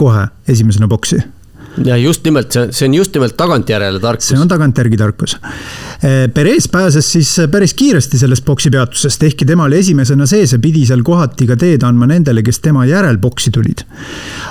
kohe 0.00 0.26
esimesena 0.48 0.88
boksi 0.88 1.20
ja 1.84 1.96
just 1.96 2.24
nimelt, 2.24 2.52
see, 2.52 2.72
see 2.74 2.88
on 2.88 2.94
just 2.94 3.14
nimelt 3.14 3.36
tagantjärele 3.38 4.00
tarkus. 4.00 4.28
see 4.32 4.40
on 4.40 4.48
tagantjärgi 4.48 4.98
tarkus. 5.00 5.36
Eh, 6.04 6.26
Perez 6.34 6.68
pääses 6.72 7.12
siis 7.12 7.32
päris 7.50 7.74
kiiresti 7.74 8.18
sellest 8.18 8.44
boksi 8.44 8.70
peatusest, 8.70 9.22
ehkki 9.22 9.48
tema 9.48 9.68
oli 9.68 9.80
esimesena 9.80 10.26
sees 10.26 10.52
ja 10.52 10.58
pidi 10.58 10.84
seal 10.88 11.04
kohati 11.06 11.48
ka 11.48 11.56
teed 11.60 11.86
andma 11.86 12.08
nendele, 12.10 12.44
kes 12.46 12.60
tema 12.64 12.86
järel 12.88 13.18
boksi 13.18 13.52
tulid. 13.54 13.84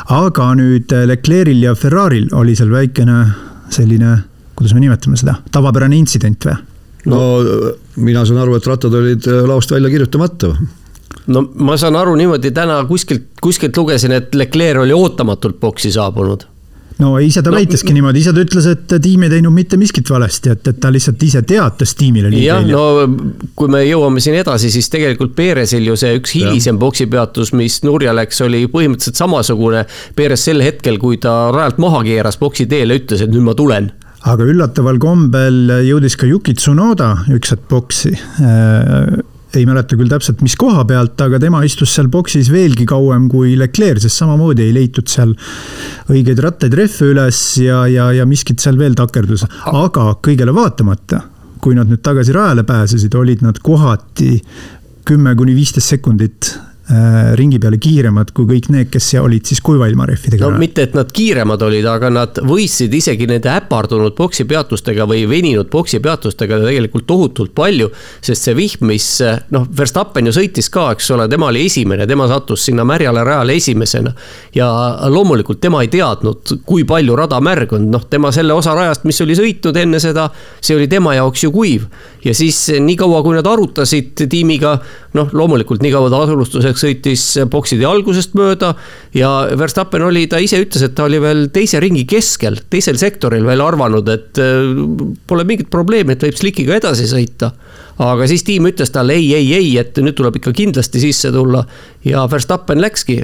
aga 0.10 0.50
nüüd 0.58 0.94
Leclerc'il 1.06 1.63
ja 1.63 1.76
Ferrari'l 1.76 2.34
oli 2.36 2.56
seal 2.56 2.72
väikene 2.72 3.22
selline, 3.70 4.18
kuidas 4.56 4.74
me 4.74 4.84
nimetame 4.84 5.18
seda, 5.20 5.39
tavapärane 5.52 5.98
intsident 5.98 6.46
või? 6.46 6.58
no 7.10 7.22
mina 7.96 8.26
saan 8.26 8.42
aru, 8.42 8.58
et 8.58 8.68
rattad 8.68 8.94
olid 8.94 9.26
laost 9.48 9.72
välja 9.72 9.89
kirjutamata 9.89 10.54
no 11.28 11.44
ma 11.56 11.78
saan 11.78 11.96
aru 11.96 12.15
niimoodi, 12.20 12.52
täna 12.52 12.82
kuskilt, 12.89 13.30
kuskilt 13.42 13.78
lugesin, 13.78 14.12
et 14.18 14.36
Leclerc 14.36 14.84
oli 14.84 14.96
ootamatult 14.96 15.60
boksi 15.62 15.92
saabunud 15.96 16.48
no 17.00 17.14
ise 17.24 17.44
ta 17.44 17.52
no, 17.52 17.58
väiteski 17.58 17.94
niimoodi, 17.96 18.24
ise 18.24 18.34
ta 18.36 18.44
ütles, 18.44 18.68
et 18.74 18.96
tiim 19.04 19.24
ei 19.26 19.32
teinud 19.32 19.56
mitte 19.56 19.80
miskit 19.80 20.10
valesti, 20.12 20.54
et, 20.56 20.68
et 20.72 20.82
ta 20.82 20.92
lihtsalt 20.94 21.24
ise 21.24 21.44
teatas 21.48 21.96
tiimile. 22.00 22.32
jah, 22.44 22.66
no 22.68 23.08
kui 23.60 23.72
me 23.72 23.84
jõuame 23.86 24.24
siin 24.24 24.40
edasi, 24.40 24.72
siis 24.74 24.92
tegelikult 24.92 25.36
Perezil 25.38 25.88
ju 25.88 25.96
see 26.00 26.18
üks 26.20 26.36
hilisem 26.36 26.80
boksipeatus, 26.82 27.54
mis 27.58 27.80
nurja 27.88 28.14
läks, 28.16 28.44
oli 28.46 28.66
põhimõtteliselt 28.72 29.20
samasugune. 29.20 29.86
Perez 30.16 30.44
sel 30.50 30.64
hetkel, 30.64 31.00
kui 31.02 31.20
ta 31.22 31.50
rajalt 31.56 31.80
maha 31.82 32.04
keeras 32.08 32.40
boksi 32.42 32.68
teele, 32.70 33.00
ütles, 33.00 33.24
et 33.24 33.32
nüüd 33.32 33.48
ma 33.48 33.56
tulen 33.58 33.92
aga 34.28 34.44
üllataval 34.52 34.98
kombel 35.00 35.70
jõudis 35.88 36.18
ka 36.20 36.28
Yuki 36.28 36.52
Tsunoda 36.58 37.14
üks 37.32 37.54
hetk 37.54 37.70
boksi 37.72 38.12
ei 39.58 39.66
mäleta 39.66 39.98
küll 39.98 40.12
täpselt, 40.12 40.44
mis 40.46 40.56
koha 40.60 40.84
pealt, 40.86 41.20
aga 41.26 41.40
tema 41.42 41.64
istus 41.66 41.94
seal 41.96 42.10
boksis 42.12 42.52
veelgi 42.54 42.86
kauem 42.90 43.28
kui 43.32 43.56
Leclerc, 43.58 44.04
sest 44.04 44.22
samamoodi 44.22 44.68
ei 44.68 44.76
leitud 44.76 45.10
seal 45.10 45.34
õigeid 46.12 46.42
rattaid 46.46 46.78
rehve 46.78 47.10
üles 47.14 47.42
ja, 47.64 47.82
ja, 47.90 48.12
ja 48.14 48.28
miskit 48.30 48.62
seal 48.62 48.78
veel 48.80 48.98
takerdus. 48.98 49.48
aga 49.74 50.12
kõigele 50.26 50.54
vaatamata, 50.56 51.24
kui 51.64 51.78
nad 51.78 51.90
nüüd 51.90 52.04
tagasi 52.06 52.36
rajale 52.36 52.64
pääsesid, 52.68 53.16
olid 53.18 53.42
nad 53.46 53.58
kohati 53.64 54.38
kümme 55.10 55.34
kuni 55.36 55.56
viisteist 55.58 55.96
sekundit 55.96 56.54
ringi 57.38 57.60
peale 57.62 57.78
kiiremad 57.78 58.32
kui 58.34 58.47
kõik 58.49 58.69
need, 58.73 58.88
kes 58.89 59.12
olid 59.21 59.45
siis 59.45 59.60
kuiva 59.62 59.86
ilma 59.89 60.08
rehvidega. 60.10 60.47
no 60.49 60.58
mitte, 60.58 60.88
et 60.88 60.95
nad 60.97 61.12
kiiremad 61.13 61.62
olid, 61.62 61.86
aga 61.86 62.10
nad 62.10 62.39
võistsid 62.41 62.93
isegi 62.97 63.28
nende 63.30 63.52
äpardunud 63.54 64.15
boksipeatustega 64.17 65.06
või 65.10 65.28
veninud 65.30 65.69
boksipeatustega 65.69 66.58
tegelikult 66.63 67.06
tohutult 67.10 67.54
palju. 67.54 67.91
sest 68.25 68.47
see 68.47 68.58
vihm, 68.58 68.88
mis 68.89 69.06
noh, 69.54 69.67
Verstappen 69.78 70.32
ju 70.32 70.34
sõitis 70.34 70.71
ka, 70.73 70.88
eks 70.95 71.12
ole, 71.13 71.28
tema 71.30 71.52
oli 71.52 71.67
esimene, 71.69 72.08
tema 72.10 72.25
sattus 72.32 72.65
sinna 72.65 72.86
märjale 72.88 73.23
rajale 73.23 73.60
esimesena. 73.62 74.13
ja 74.56 74.69
loomulikult 75.13 75.62
tema 75.62 75.84
ei 75.86 75.93
teadnud, 75.93 76.58
kui 76.65 76.88
palju 76.89 77.15
rada 77.15 77.38
märg 77.39 77.78
on, 77.78 77.89
noh, 77.93 78.10
tema 78.10 78.34
selle 78.34 78.58
osa 78.58 78.73
rajast, 78.73 79.06
mis 79.06 79.21
oli 79.21 79.38
sõitnud 79.38 79.78
enne 79.78 80.02
seda, 80.02 80.30
see 80.62 80.73
oli 80.78 80.89
tema 80.89 81.13
jaoks 81.19 81.45
ju 81.45 81.54
kuiv. 81.54 81.86
Ja 82.26 82.34
siis 82.36 82.58
niikaua, 82.84 83.22
kui 83.24 83.36
nad 83.38 83.48
arutasid 83.48 84.26
tiimiga, 84.30 84.76
noh, 85.18 85.30
loomulikult 85.36 85.84
niikaua 85.84 86.12
ta 86.12 86.22
alustuseks 86.26 86.86
sõitis 86.86 87.26
bokside 87.52 87.88
algusest 87.88 88.36
mööda 88.38 88.74
ja 89.16 89.32
Verstappen 89.60 90.04
oli, 90.08 90.26
ta 90.32 90.42
ise 90.44 90.60
ütles, 90.64 90.84
et 90.86 90.96
ta 90.98 91.08
oli 91.08 91.22
veel 91.24 91.48
teise 91.56 91.82
ringi 91.84 92.06
keskel, 92.10 92.60
teisel 92.70 93.00
sektoril 93.02 93.46
veel 93.48 93.64
arvanud, 93.64 94.10
et 94.12 94.42
äh, 94.42 94.72
pole 95.30 95.46
mingit 95.48 95.72
probleemi, 95.72 96.16
et 96.16 96.28
võib 96.28 96.40
slikiga 96.40 96.80
edasi 96.80 97.08
sõita. 97.10 97.54
aga 98.00 98.28
siis 98.32 98.44
tiim 98.48 98.68
ütles 98.68 98.92
talle 98.96 99.16
ei, 99.20 99.34
ei, 99.36 99.54
ei, 99.56 99.72
et 99.78 99.98
nüüd 100.00 100.16
tuleb 100.16 100.40
ikka 100.40 100.54
kindlasti 100.56 101.02
sisse 101.04 101.32
tulla 101.36 101.66
ja 102.08 102.28
Verstappen 102.32 102.82
läkski 102.82 103.20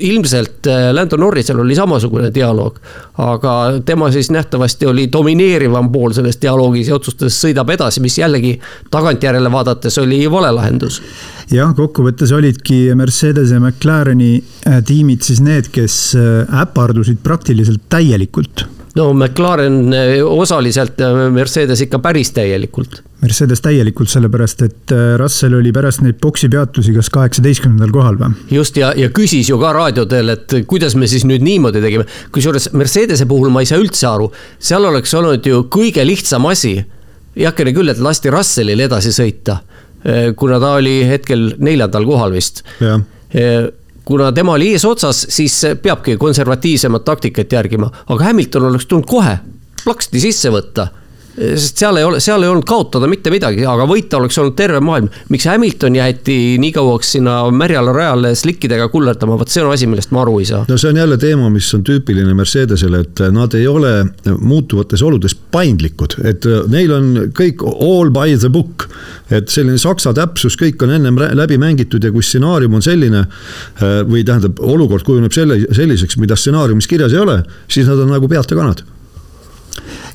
ilmselt 0.00 0.66
äh, 0.66 0.90
Lando 0.94 1.16
Norrisel 1.16 1.60
oli 1.60 1.74
samasugune 1.74 2.30
dialoog. 2.34 2.78
aga 3.20 3.54
tema 3.84 4.10
siis 4.10 4.30
nähtavasti 4.30 4.86
oli 4.86 5.08
domineerivam 5.12 5.92
pool 5.92 6.12
selles 6.16 6.38
dialoogis 6.42 6.88
ja 6.88 6.94
otsustas, 6.96 7.36
sõidab 7.44 7.70
edasi, 7.70 8.00
mis 8.00 8.18
jällegi 8.18 8.54
tagantjärele 8.90 9.52
vaadates 9.52 9.98
oli 9.98 10.22
vale 10.30 10.52
lahendus. 10.56 11.02
jah, 11.50 11.74
kokkuvõttes 11.76 12.32
olidki 12.32 12.82
Mercedes 12.94 13.50
ja 13.50 13.60
McLareni 13.60 14.36
äh, 14.66 14.82
tiimid 14.84 15.22
siis 15.26 15.40
need, 15.44 15.70
kes 15.72 16.00
äh, 16.18 16.60
äpardusid 16.62 17.22
praktiliselt 17.22 17.88
täielikult 17.88 18.66
no 18.94 19.12
McLaren 19.14 19.92
eh, 19.94 20.24
osaliselt, 20.24 21.00
eh, 21.00 21.30
Mercedes 21.32 21.80
ikka 21.84 22.00
päris 22.02 22.32
täielikult. 22.34 23.00
Mercedes 23.20 23.62
täielikult, 23.62 24.10
sellepärast 24.10 24.64
et 24.66 24.94
eh, 24.94 25.14
Russell 25.20 25.58
oli 25.58 25.72
pärast 25.74 26.02
neid 26.04 26.18
boksipeatusi 26.22 26.94
kas 26.96 27.10
kaheksateistkümnendal 27.14 27.92
kohal 27.94 28.18
või? 28.20 28.32
just 28.50 28.78
ja, 28.80 28.92
ja 28.96 29.10
küsis 29.14 29.50
ju 29.52 29.58
ka 29.60 29.72
raadiodel, 29.76 30.34
et 30.34 30.56
kuidas 30.70 30.96
me 30.98 31.08
siis 31.10 31.26
nüüd 31.28 31.44
niimoodi 31.46 31.82
tegime. 31.84 32.06
kusjuures 32.34 32.70
Mercedese 32.74 33.28
puhul 33.30 33.52
ma 33.54 33.64
ei 33.64 33.70
saa 33.70 33.80
üldse 33.82 34.08
aru, 34.10 34.30
seal 34.58 34.88
oleks 34.90 35.14
olnud 35.14 35.46
ju 35.46 35.64
kõige 35.70 36.06
lihtsam 36.06 36.48
asi. 36.50 36.80
heakene 37.36 37.74
küll, 37.76 37.88
et 37.88 38.00
lasti 38.02 38.30
Russellil 38.30 38.80
edasi 38.80 39.12
sõita, 39.14 39.60
kuna 40.36 40.58
ta 40.58 40.72
oli 40.80 41.04
hetkel 41.06 41.52
neljandal 41.60 42.06
kohal 42.08 42.32
vist 42.32 42.64
kuna 44.10 44.32
tema 44.32 44.52
oli 44.52 44.72
eesotsas, 44.72 45.26
siis 45.30 45.62
peabki 45.82 46.16
konservatiivsemat 46.18 47.04
taktikat 47.04 47.52
järgima, 47.52 47.90
aga 48.10 48.24
Hamilton 48.24 48.66
oleks 48.66 48.86
tulnud 48.90 49.06
kohe 49.06 49.36
plaksti 49.84 50.20
sisse 50.20 50.50
võtta 50.50 50.88
sest 51.40 51.80
seal 51.80 51.96
ei 51.96 52.04
ole, 52.04 52.20
seal 52.20 52.42
ei 52.44 52.50
olnud 52.50 52.66
kaotada 52.68 53.08
mitte 53.10 53.32
midagi, 53.32 53.64
aga 53.68 53.86
võita 53.88 54.18
oleks 54.20 54.36
olnud 54.40 54.56
terve 54.58 54.80
maailm. 54.84 55.08
miks 55.32 55.46
Hamilton 55.48 55.96
jäeti 55.96 56.36
nii 56.60 56.72
kauaks 56.76 57.14
sinna 57.16 57.38
märjale 57.54 57.94
rajale 57.96 58.34
slikkidega 58.36 58.90
kullertama, 58.92 59.38
vot 59.40 59.52
see 59.52 59.64
on 59.64 59.72
asi, 59.72 59.88
millest 59.90 60.12
ma 60.14 60.22
aru 60.24 60.38
ei 60.42 60.48
saa. 60.50 60.64
no 60.68 60.78
see 60.80 60.92
on 60.92 61.00
jälle 61.00 61.18
teema, 61.20 61.48
mis 61.52 61.70
on 61.76 61.84
tüüpiline 61.86 62.34
Mercedesele, 62.36 63.02
et 63.06 63.24
nad 63.32 63.56
ei 63.56 63.66
ole 63.70 63.94
muutuvates 64.38 65.02
oludes 65.06 65.34
paindlikud, 65.54 66.18
et 66.28 66.46
neil 66.72 66.94
on 66.96 67.10
kõik 67.36 67.64
all 67.70 68.12
by 68.14 68.36
the 68.36 68.52
book. 68.52 68.88
et 69.30 69.48
selline 69.48 69.78
saksa 69.78 70.12
täpsus, 70.14 70.56
kõik 70.60 70.82
on 70.84 70.90
ennem 70.90 71.18
läbi 71.38 71.58
mängitud 71.60 72.04
ja 72.04 72.12
kui 72.12 72.22
stsenaarium 72.26 72.74
on 72.80 72.82
selline 72.82 73.24
või 73.80 74.24
tähendab, 74.26 74.58
olukord 74.60 75.06
kujuneb 75.06 75.32
selle, 75.32 75.62
selliseks, 75.72 76.18
mida 76.20 76.36
stsenaariumis 76.36 76.90
kirjas 76.90 77.14
ei 77.14 77.22
ole, 77.22 77.42
siis 77.70 77.86
nad 77.88 78.00
on 78.02 78.10
nagu 78.10 78.28
peata 78.28 78.58
kanad 78.58 78.82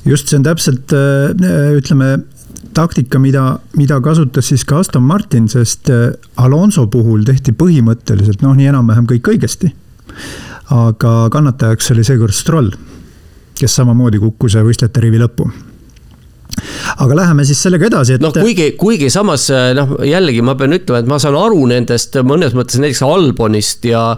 just 0.06 0.30
see 0.30 0.38
on 0.38 0.46
täpselt 0.46 0.92
äh, 0.94 1.76
ütleme 1.76 2.16
taktika, 2.76 3.18
mida, 3.18 3.58
mida 3.76 4.00
kasutas 4.04 4.50
siis 4.50 4.64
ka 4.68 4.80
Aston 4.82 5.04
Martin, 5.06 5.48
sest 5.48 5.90
äh, 5.92 6.10
Alonso 6.42 6.86
puhul 6.92 7.24
tehti 7.26 7.54
põhimõtteliselt 7.56 8.44
noh, 8.44 8.56
nii 8.56 8.70
enam-vähem 8.72 9.08
kõik 9.14 9.32
õigesti. 9.34 9.72
aga 10.72 11.28
kannatajaks 11.30 11.90
oli 11.94 12.04
seekord 12.04 12.34
Stroll, 12.34 12.74
kes 13.58 13.74
samamoodi 13.78 14.18
kukkus 14.18 14.56
võistlejate 14.56 15.04
rivi 15.04 15.20
lõppu 15.22 15.50
aga 17.02 17.16
läheme 17.16 17.44
siis 17.44 17.60
sellega 17.62 17.86
edasi, 17.86 18.16
et. 18.16 18.22
noh, 18.24 18.32
kuigi, 18.32 18.72
kuigi 18.80 19.10
samas 19.12 19.48
noh, 19.76 19.98
jällegi 20.06 20.42
ma 20.44 20.56
pean 20.56 20.72
ütlema, 20.76 21.02
et 21.02 21.10
ma 21.10 21.18
saan 21.22 21.36
aru 21.38 21.66
nendest 21.68 22.16
mõnes 22.24 22.56
mõttes 22.56 22.80
näiteks 22.80 23.02
Albonist 23.04 23.84
ja 23.84 24.16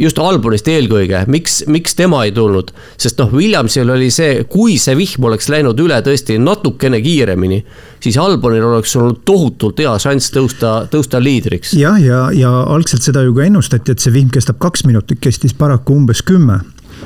just 0.00 0.18
Albonist 0.18 0.68
eelkõige, 0.68 1.24
miks, 1.30 1.62
miks 1.70 1.96
tema 1.98 2.22
ei 2.26 2.32
tulnud? 2.34 2.72
sest 3.00 3.20
noh, 3.20 3.32
Williamsil 3.34 3.90
oli 3.92 4.10
see, 4.14 4.44
kui 4.50 4.76
see 4.80 4.96
vihm 4.98 5.26
oleks 5.28 5.48
läinud 5.52 5.78
üle 5.82 5.98
tõesti 6.04 6.38
natukene 6.40 7.02
kiiremini, 7.04 7.62
siis 8.02 8.18
Albonil 8.20 8.64
oleks 8.66 8.94
olnud 8.96 9.22
tohutult 9.28 9.82
hea 9.82 9.94
šanss 10.02 10.32
tõusta, 10.34 10.74
tõusta 10.92 11.22
liidriks. 11.22 11.74
jah, 11.78 11.98
ja, 12.00 12.24
ja, 12.32 12.44
ja 12.44 12.52
algselt 12.74 13.04
seda 13.06 13.24
ju 13.26 13.34
ka 13.36 13.46
ennustati, 13.48 13.94
et 13.94 14.02
see 14.02 14.14
vihm 14.14 14.32
kestab 14.32 14.60
kaks 14.62 14.86
minutit, 14.88 15.20
kestis 15.22 15.54
paraku 15.56 15.96
umbes 16.00 16.22
kümme. 16.26 16.62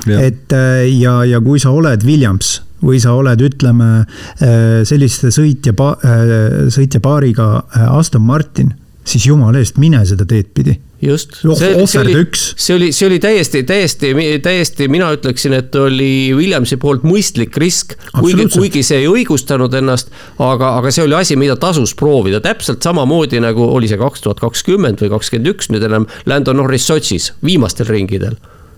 et 0.07 0.53
äh, 0.53 0.87
ja, 0.99 1.23
ja 1.25 1.41
kui 1.41 1.59
sa 1.59 1.73
oled 1.73 2.03
Williams 2.05 2.61
või 2.83 2.99
sa 3.01 3.15
oled, 3.17 3.41
ütleme 3.41 3.87
äh, 4.03 4.83
selliste 4.85 5.31
sõitja, 5.33 5.73
äh, 5.73 6.67
sõitjapaariga 6.73 7.47
Aston 7.89 8.21
Martin, 8.21 8.75
siis 9.07 9.27
jumala 9.29 9.61
eest, 9.61 9.79
mine 9.81 10.03
seda 10.07 10.25
teed 10.27 10.51
pidi 10.55 10.77
just. 11.01 11.35
see, 11.55 11.85
see 11.85 12.01
oli, 12.01 12.15
see 12.33 12.75
oli, 12.75 12.89
see 12.95 13.07
oli 13.07 13.19
täiesti, 13.21 13.63
täiesti, 13.63 14.11
täiesti, 14.43 14.87
mina 14.91 15.11
ütleksin, 15.15 15.53
et 15.57 15.75
oli 15.75 16.33
Williamsi 16.35 16.79
poolt 16.81 17.05
mõistlik 17.07 17.57
risk. 17.61 17.95
kuigi, 18.17 18.47
kuigi 18.53 18.83
see 18.85 19.03
ei 19.03 19.09
õigustanud 19.11 19.73
ennast, 19.77 20.11
aga, 20.39 20.75
aga 20.81 20.91
see 20.93 21.05
oli 21.05 21.17
asi, 21.19 21.37
mida 21.39 21.55
tasus 21.61 21.95
proovida, 21.97 22.41
täpselt 22.43 22.83
samamoodi 22.85 23.41
nagu 23.43 23.69
oli 23.77 23.89
see 23.89 24.01
kaks 24.01 24.25
tuhat 24.25 24.43
kakskümmend 24.43 25.03
või 25.03 25.13
kakskümmend 25.15 25.53
üks 25.53 25.71
nüüd 25.73 25.85
enam 25.87 26.09
Lando 26.25 26.55
Norris 26.57 26.89
Sotšis, 26.89 27.33
viimastel 27.45 27.89
ringidel 27.91 28.37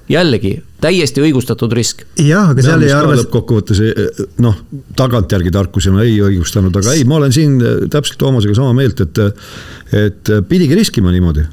jällegi 0.10 0.56
täiesti 0.82 1.22
õigustatud 1.24 1.74
risk. 1.76 2.04
jah, 2.18 2.52
aga 2.54 2.64
seal 2.66 2.86
ei 2.86 2.94
arvesta. 2.96 3.26
lõppkokkuvõttes 3.26 3.82
noh, 4.44 4.62
tagantjärgi 4.98 5.54
tarkusena 5.54 6.06
ei 6.06 6.18
õigustanud, 6.26 6.76
aga 6.82 6.96
ei, 6.98 7.06
ma 7.10 7.20
olen 7.20 7.36
siin 7.36 7.60
täpselt 7.92 8.20
Toomasega 8.22 8.58
sama 8.58 8.74
meelt, 8.78 9.04
et, 9.06 9.22
et 9.96 10.34
pidigi 10.50 10.78
riskima 10.80 11.14
niimoodi 11.16 11.46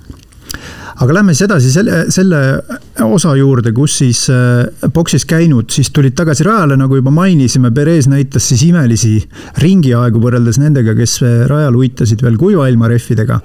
aga 0.97 1.15
lähme 1.19 1.35
siis 1.35 1.45
edasi 1.45 1.71
selle, 1.73 1.99
selle 2.13 2.39
osa 3.05 3.35
juurde, 3.37 3.73
kus 3.77 3.99
siis 4.01 4.23
äh, 4.33 4.89
boksis 4.95 5.27
käinud, 5.29 5.69
siis 5.73 5.91
tulid 5.95 6.17
tagasi 6.17 6.47
rajale, 6.47 6.79
nagu 6.81 6.97
juba 6.97 7.13
mainisime, 7.13 7.71
Perez 7.77 8.09
näitas 8.09 8.49
siis 8.49 8.65
imelisi 8.69 9.19
ringiaegu 9.61 10.23
võrreldes 10.23 10.61
nendega, 10.63 10.97
kes 10.97 11.19
äh, 11.25 11.37
rajal 11.51 11.77
uitasid 11.83 12.25
veel 12.25 12.39
kuiva 12.41 12.69
ilma 12.71 12.89
rehvidega. 12.93 13.41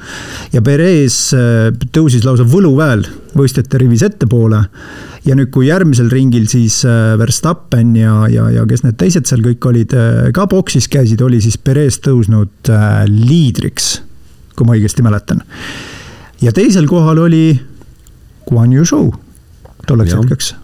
ja 0.53 0.63
Perez 0.63 1.19
äh, 1.35 1.69
tõusis 1.91 2.23
lausa 2.27 2.47
võluväel 2.47 3.03
võistjate 3.35 3.83
rivis 3.83 4.05
ettepoole. 4.07 4.63
ja 5.25 5.35
nüüd, 5.35 5.51
kui 5.51 5.67
järgmisel 5.67 6.09
ringil 6.09 6.47
siis 6.49 6.81
Verstappen 7.19 7.95
ja, 7.95 8.25
ja, 8.31 8.47
ja 8.49 8.65
kes 8.67 8.83
need 8.87 8.97
teised 8.97 9.27
seal 9.27 9.43
kõik 9.43 9.67
olid, 9.69 9.93
ka 10.33 10.47
boksis 10.49 10.87
käisid, 10.91 11.21
oli 11.21 11.41
siis 11.43 11.59
Perez 11.61 11.99
tõusnud 12.01 12.71
liidriks, 13.11 13.97
kui 14.55 14.67
ma 14.67 14.79
õigesti 14.79 15.05
mäletan 15.05 15.43
ja 16.41 16.51
teisel 16.51 16.87
kohal 16.87 17.17
oli 17.17 17.61
Guan 18.49 18.73
Yu 18.73 18.85
Zhou 18.85 19.11
tolleks 19.87 20.13
hetkeks. 20.15 20.55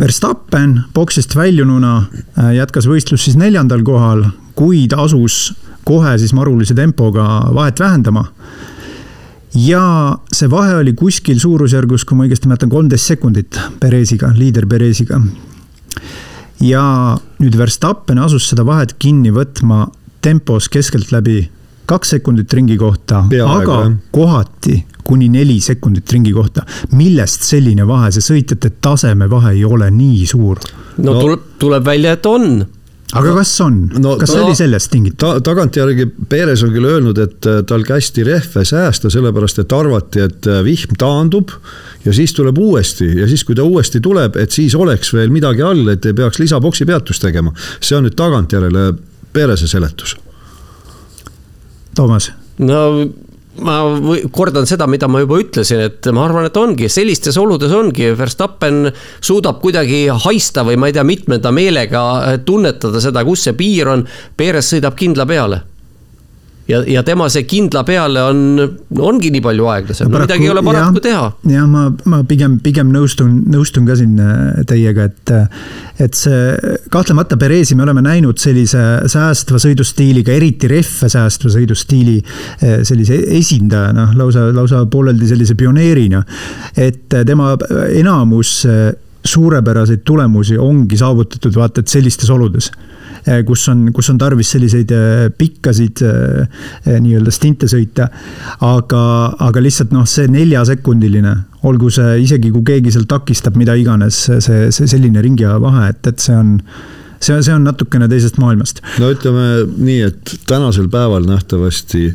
Verstappen 0.00 0.80
boksist 0.94 1.36
väljununa 1.36 1.96
äh, 1.98 2.54
jätkas 2.56 2.88
võistlust 2.88 3.28
siis 3.28 3.36
neljandal 3.36 3.82
kohal, 3.86 4.24
kuid 4.56 4.94
asus 4.96 5.52
kohe 5.84 6.14
siis 6.18 6.32
marulise 6.34 6.74
tempoga 6.74 7.26
vahet 7.54 7.80
vähendama. 7.80 8.24
ja 9.54 10.18
see 10.32 10.48
vahe 10.50 10.74
oli 10.80 10.94
kuskil 10.96 11.38
suurusjärgus, 11.38 12.06
kui 12.08 12.16
ma 12.16 12.24
õigesti 12.24 12.48
mäletan, 12.48 12.70
kolmteist 12.72 13.10
sekundit 13.10 13.58
Peresiga, 13.80 14.32
liider 14.36 14.66
Peresiga. 14.66 15.20
ja 16.60 17.18
nüüd 17.38 17.58
Verstappen 17.58 18.18
asus 18.18 18.48
seda 18.48 18.64
vahet 18.66 18.96
kinni 18.98 19.30
võtma 19.30 19.90
tempos 20.22 20.68
keskeltläbi 20.68 21.50
kaks 21.86 22.16
sekundit 22.16 22.52
ringi 22.52 22.76
kohta, 22.80 23.24
aga 23.46 23.78
kohati 24.14 24.84
kuni 25.04 25.28
neli 25.28 25.60
sekundit 25.60 26.12
ringi 26.12 26.32
kohta. 26.32 26.66
millest 26.92 27.42
selline 27.46 27.86
vahe, 27.86 28.12
see 28.14 28.24
sõitjate 28.24 28.76
taseme 28.80 29.28
vahe 29.30 29.56
ei 29.56 29.64
ole 29.64 29.90
nii 29.90 30.26
suur? 30.26 30.60
no, 30.98 31.12
no 31.12 31.18
tuleb, 31.20 31.50
tuleb 31.58 31.84
välja, 31.84 32.14
et 32.18 32.26
on 32.26 32.64
aga 33.12 33.34
kas 33.36 33.52
on 33.64 33.76
no,, 34.00 34.14
kas 34.20 34.30
ta, 34.30 34.38
see 34.38 34.44
oli 34.46 34.56
sellest 34.56 34.90
tingitud 34.92 35.20
ta,? 35.20 35.32
tagantjärgi 35.44 36.06
Perez 36.28 36.64
on 36.64 36.72
küll 36.72 36.88
öelnud, 36.88 37.20
et 37.20 37.48
äh, 37.50 37.60
tal 37.68 37.84
kästi 37.88 38.24
rehve 38.28 38.64
säästa, 38.68 39.12
sellepärast 39.12 39.62
et 39.64 39.76
arvati, 39.76 40.24
et 40.28 40.48
äh, 40.48 40.62
vihm 40.64 40.96
taandub. 41.00 41.52
ja 42.06 42.16
siis 42.16 42.34
tuleb 42.36 42.58
uuesti 42.58 43.10
ja 43.20 43.28
siis, 43.28 43.44
kui 43.44 43.58
ta 43.58 43.66
uuesti 43.68 44.00
tuleb, 44.00 44.38
et 44.40 44.54
siis 44.54 44.74
oleks 44.78 45.12
veel 45.14 45.32
midagi 45.34 45.64
all, 45.66 45.84
et 45.92 46.08
ei 46.08 46.16
peaks 46.16 46.40
lisaboksi 46.42 46.88
peatust 46.88 47.24
tegema. 47.24 47.52
see 47.80 47.98
on 47.98 48.08
nüüd 48.08 48.18
tagantjärele 48.18 48.92
Pereze 49.32 49.68
seletus 49.68 50.16
Toomas? 51.96 52.30
no 52.62 52.80
ma 53.60 53.74
kordan 54.32 54.64
seda, 54.68 54.86
mida 54.88 55.08
ma 55.12 55.20
juba 55.20 55.36
ütlesin, 55.42 55.82
et 55.88 56.08
ma 56.14 56.24
arvan, 56.24 56.46
et 56.48 56.56
ongi 56.56 56.88
sellistes 56.92 57.36
oludes 57.40 57.72
ongi, 57.76 58.08
Verstappen 58.16 58.86
suudab 59.20 59.60
kuidagi 59.60 60.06
haista 60.24 60.64
või 60.64 60.78
ma 60.80 60.88
ei 60.88 60.96
tea, 60.96 61.04
mitmenda 61.04 61.52
meelega 61.52 62.02
tunnetada 62.46 63.02
seda, 63.02 63.24
kus 63.28 63.44
see 63.44 63.56
piir 63.58 63.92
on. 63.92 64.06
Perez 64.36 64.72
sõidab 64.72 64.96
kindla 64.96 65.28
peale 65.28 65.60
ja, 66.68 66.82
ja 66.86 67.02
tema 67.06 67.26
see 67.32 67.44
kindla 67.48 67.82
peale 67.86 68.22
on, 68.22 68.40
ongi 69.02 69.30
nii 69.34 69.42
palju 69.44 69.68
aeglasem 69.72 70.10
no,, 70.10 70.20
midagi 70.22 70.46
ei 70.46 70.52
ole 70.52 70.62
paraku 70.66 71.02
teha. 71.02 71.24
jah, 71.50 71.66
ma, 71.70 71.86
ma 72.10 72.22
pigem, 72.28 72.58
pigem 72.62 72.92
nõustun, 72.94 73.34
nõustun 73.52 73.88
ka 73.88 73.96
siin 73.98 74.18
äh, 74.22 74.62
teiega, 74.68 75.08
et, 75.10 75.32
äh, 75.34 76.06
et 76.06 76.18
see 76.18 76.78
kahtlemata 76.92 77.38
Perezi 77.40 77.76
me 77.78 77.86
oleme 77.86 78.04
näinud 78.04 78.40
sellise 78.42 78.84
säästva 79.10 79.60
sõidustiiliga, 79.62 80.34
eriti 80.36 80.70
rehve 80.70 81.10
säästva 81.12 81.52
sõidustiili 81.56 82.18
äh, 82.22 82.80
sellise 82.86 83.18
esindajana, 83.38 84.10
lausa, 84.18 84.48
lausa 84.54 84.84
pooleldi 84.90 85.30
sellise 85.32 85.58
pioneerina. 85.58 86.22
et 86.76 87.08
tema 87.26 87.56
enamus 87.92 88.62
suurepäraseid 89.24 90.02
tulemusi 90.04 90.56
ongi 90.58 90.96
saavutatud 90.98 91.54
vaata 91.54 91.82
et 91.82 91.88
sellistes 91.88 92.30
oludes 92.30 92.70
kus 93.46 93.66
on, 93.70 93.84
kus 93.94 94.10
on 94.12 94.18
tarvis 94.18 94.52
selliseid 94.54 94.92
eh, 94.96 95.26
pikkasid 95.38 96.02
eh, 96.06 96.62
nii-öelda 97.00 97.34
stinte 97.34 97.68
sõita. 97.70 98.08
aga, 98.66 99.02
aga 99.48 99.62
lihtsalt 99.62 99.92
noh, 99.94 100.06
see 100.08 100.28
neljasekundiline, 100.32 101.34
olgu 101.68 101.90
see 101.94 102.22
isegi 102.24 102.50
kui 102.54 102.64
keegi 102.72 102.94
seal 102.94 103.06
takistab, 103.10 103.56
mida 103.60 103.76
iganes, 103.78 104.24
see, 104.32 104.66
see 104.74 104.90
selline 104.90 105.22
ringiaja 105.22 105.60
vahe, 105.62 105.88
et, 105.92 106.10
et 106.10 106.22
see 106.22 106.36
on 106.36 106.56
see, 107.22 107.38
see 107.38 107.54
on 107.54 107.66
natukene 107.66 108.08
teisest 108.10 108.38
maailmast. 108.42 108.82
no 109.02 109.12
ütleme 109.14 109.46
nii, 109.70 110.00
et 110.10 110.34
tänasel 110.50 110.90
päeval 110.92 111.28
nähtavasti 111.28 112.08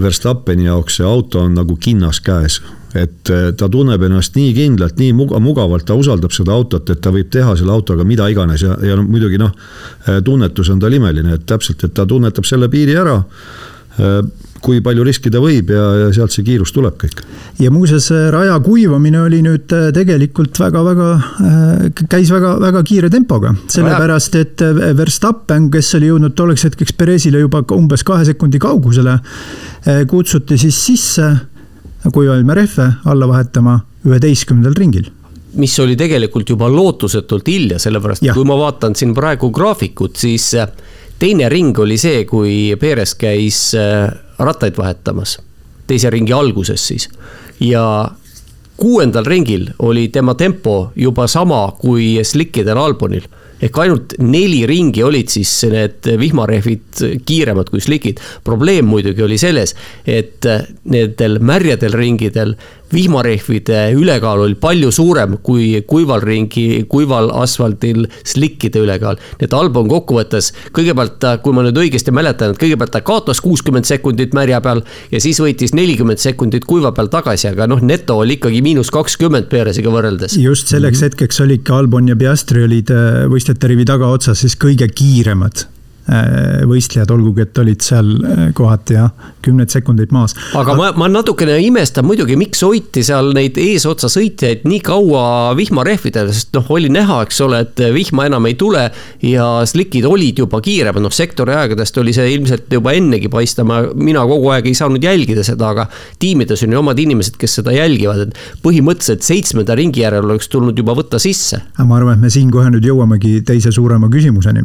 Verstappeni 0.00 0.66
jaoks 0.66 0.98
see 0.98 1.06
auto 1.06 1.44
on 1.46 1.54
nagu 1.54 1.76
kinnas 1.80 2.18
käes 2.24 2.60
et 2.94 3.30
eh, 3.30 3.50
ta 3.58 3.68
tunneb 3.70 4.02
ennast 4.06 4.38
nii 4.38 4.52
kindlalt, 4.54 5.00
nii 5.02 5.12
mugavalt, 5.42 5.86
ta 5.88 5.96
usaldab 5.98 6.34
seda 6.34 6.54
autot, 6.54 6.94
et 6.94 7.02
ta 7.02 7.10
võib 7.14 7.30
teha 7.32 7.56
selle 7.58 7.74
autoga 7.74 8.06
mida 8.06 8.28
iganes 8.30 8.62
ja, 8.62 8.78
ja 8.86 8.96
muidugi 9.02 9.40
noh, 9.40 9.50
eh, 10.06 10.22
tunnetus 10.24 10.70
on 10.70 10.82
tal 10.82 10.94
imeline, 10.94 11.34
et 11.34 11.46
täpselt, 11.48 11.82
et 11.84 11.94
ta 11.94 12.06
tunnetab 12.06 12.46
selle 12.46 12.70
piiri 12.70 12.94
ära 13.00 13.18
eh, 13.18 14.20
kui 14.64 14.78
palju 14.80 15.02
riskida 15.04 15.42
võib 15.42 15.74
ja, 15.74 15.82
ja 16.04 16.12
sealt 16.14 16.32
see 16.32 16.46
kiirus 16.46 16.70
tuleb 16.72 16.94
kõik. 17.02 17.18
ja 17.60 17.72
muuseas, 17.74 18.06
raja 18.32 18.54
kuivamine 18.64 19.20
oli 19.26 19.42
nüüd 19.44 19.74
tegelikult 19.92 20.56
väga-väga, 20.62 21.08
käis 22.08 22.30
väga-väga 22.32 22.84
kiire 22.86 23.10
tempoga, 23.12 23.52
sellepärast 23.74 24.38
et 24.40 24.64
Verstappen, 24.96 25.66
kes 25.74 25.96
oli 25.98 26.08
jõudnud 26.12 26.38
tolleks 26.38 26.64
hetkeks 26.70 26.96
Perezile 26.96 27.42
juba 27.42 27.60
umbes 27.76 28.06
kahe 28.06 28.24
sekundi 28.24 28.62
kaugusele, 28.62 29.18
kutsuti 30.08 30.56
siis 30.62 30.78
sisse 30.86 31.28
kuivalme 32.12 32.54
rehve 32.54 32.88
alla 33.04 33.28
vahetama 33.28 33.78
üheteistkümnendal 34.06 34.74
ringil. 34.78 35.10
Mis 35.54 35.76
oli 35.80 35.94
tegelikult 35.96 36.48
juba 36.50 36.68
lootusetult 36.68 37.46
hilja, 37.48 37.78
sellepärast 37.78 38.24
et 38.24 38.34
kui 38.34 38.46
ma 38.48 38.56
vaatan 38.58 38.96
siin 38.98 39.14
praegu 39.14 39.52
graafikut, 39.54 40.16
siis 40.18 40.48
äh, 40.58 40.68
teine 41.18 41.48
ring 41.48 41.78
oli 41.78 41.98
see, 42.00 42.24
kui 42.26 42.74
Perez 42.80 43.14
käis 43.18 43.70
äh, 43.78 44.10
rattaid 44.38 44.76
vahetamas. 44.78 45.38
teise 45.86 46.10
ringi 46.10 46.32
alguses 46.32 46.86
siis. 46.86 47.08
Ja 47.60 48.10
kuuendal 48.76 49.24
ringil 49.24 49.68
oli 49.78 50.08
tema 50.08 50.34
tempo 50.34 50.92
juba 50.96 51.26
sama 51.26 51.72
kui 51.78 52.18
slikkidel 52.24 52.78
Albonil 52.78 53.28
ehk 53.64 53.80
ainult 53.84 54.16
neli 54.22 54.64
ringi 54.68 55.04
olid 55.06 55.32
siis 55.32 55.52
need 55.72 56.08
vihmarehvid 56.20 57.04
kiiremad 57.26 57.70
kui 57.72 57.82
slikid. 57.84 58.20
probleem 58.44 58.86
muidugi 58.88 59.24
oli 59.24 59.38
selles, 59.40 59.74
et 60.04 60.46
nendel 60.84 61.40
märjadel 61.40 61.96
ringidel 61.96 62.56
vihmarehvide 62.92 63.92
ülekaal 63.96 64.44
oli 64.44 64.56
palju 64.60 64.90
suurem 64.94 65.38
kui 65.42 65.82
kuival 65.88 66.22
ringi, 66.24 66.84
kuival 66.88 67.30
asfaldil 67.42 68.06
slikkide 68.24 68.82
ülekaal. 68.84 69.18
nii 69.40 69.48
et 69.48 69.56
Albon 69.56 69.88
kokkuvõttes 69.90 70.52
kõigepealt, 70.76 71.24
kui 71.42 71.56
ma 71.56 71.64
nüüd 71.66 71.78
õigesti 71.84 72.14
mäletan, 72.14 72.54
et 72.54 72.60
kõigepealt 72.60 72.94
ta 72.94 73.02
kaotas 73.06 73.40
kuuskümmend 73.44 73.88
sekundit 73.88 74.34
märja 74.36 74.60
peal 74.64 74.84
ja 75.12 75.20
siis 75.20 75.40
võitis 75.42 75.74
nelikümmend 75.74 76.22
sekundit 76.22 76.64
kuiva 76.68 76.92
peal 76.92 77.10
tagasi, 77.12 77.48
aga 77.50 77.68
noh, 77.70 77.82
neto 77.82 78.18
oli 78.22 78.38
ikkagi 78.38 78.62
miinus 78.64 78.92
kakskümmend 78.94 79.50
Peresiga 79.50 79.90
võrreldes. 79.90 80.38
just 80.38 80.68
selleks 80.68 80.98
mm 80.98 81.00
-hmm. 81.00 81.04
hetkeks 81.04 81.40
olidki 81.40 81.72
Albon 81.72 82.08
ja 82.08 82.16
Piastri 82.16 82.64
olid 82.64 82.90
äh, 82.90 83.24
võistlejate 83.30 83.68
rivi 83.68 83.84
tagaotsas 83.84 84.40
siis 84.40 84.56
kõige 84.56 84.88
kiiremad 84.88 85.66
võistlejad, 86.68 87.10
olgugi 87.14 87.44
et 87.46 87.58
olid 87.62 87.84
seal 87.84 88.10
äh, 88.20 88.42
kohati 88.56 88.96
jah, 88.98 89.10
kümneid 89.44 89.72
sekundeid 89.72 90.12
maas. 90.12 90.34
aga 90.56 90.74
ma, 90.76 90.90
ma 91.00 91.08
natukene 91.08 91.56
imestan 91.64 92.04
muidugi, 92.04 92.36
miks 92.40 92.60
hoiti 92.64 93.04
seal 93.06 93.32
neid 93.36 93.56
eesotsa 93.60 94.10
sõitjaid 94.12 94.66
nii 94.68 94.82
kaua 94.84 95.54
vihmarehvidel, 95.56 96.28
sest 96.34 96.52
noh, 96.56 96.68
oli 96.76 96.90
näha, 96.92 97.22
eks 97.24 97.40
ole, 97.46 97.62
et 97.64 97.84
vihma 97.94 98.28
enam 98.28 98.48
ei 98.50 98.56
tule 98.60 98.84
ja 99.24 99.48
slikid 99.68 100.04
olid 100.08 100.42
juba 100.44 100.60
kiiremad, 100.64 101.04
noh 101.04 101.14
sektori 101.14 101.56
aegadest 101.56 101.96
oli 102.02 102.12
see 102.16 102.34
ilmselt 102.34 102.68
juba 102.76 102.92
ennegi 102.96 103.32
paista, 103.32 103.64
ma, 103.64 103.80
mina 103.94 104.26
kogu 104.28 104.52
aeg 104.52 104.68
ei 104.68 104.76
saanud 104.76 105.04
jälgida 105.04 105.44
seda, 105.46 105.72
aga 105.72 105.88
tiimides 106.20 106.66
on 106.66 106.76
ju 106.76 106.82
omad 106.82 107.00
inimesed, 107.00 107.38
kes 107.40 107.60
seda 107.60 107.72
jälgivad, 107.72 108.26
et 108.26 108.60
põhimõtteliselt 108.64 109.24
seitsmenda 109.24 109.76
ringi 109.78 110.04
järel 110.04 110.28
oleks 110.28 110.52
tulnud 110.52 110.76
juba 110.78 110.96
võtta 111.00 111.20
sisse. 111.22 111.62
ma 111.80 111.96
arvan, 111.96 112.18
et 112.18 112.26
me 112.28 112.32
siin 112.32 112.52
kohe 112.52 112.68
nüüd 112.74 112.84
jõuamegi 112.84 113.40
teise 113.46 113.72
suurema 113.72 114.12
küsimuseni. 114.12 114.64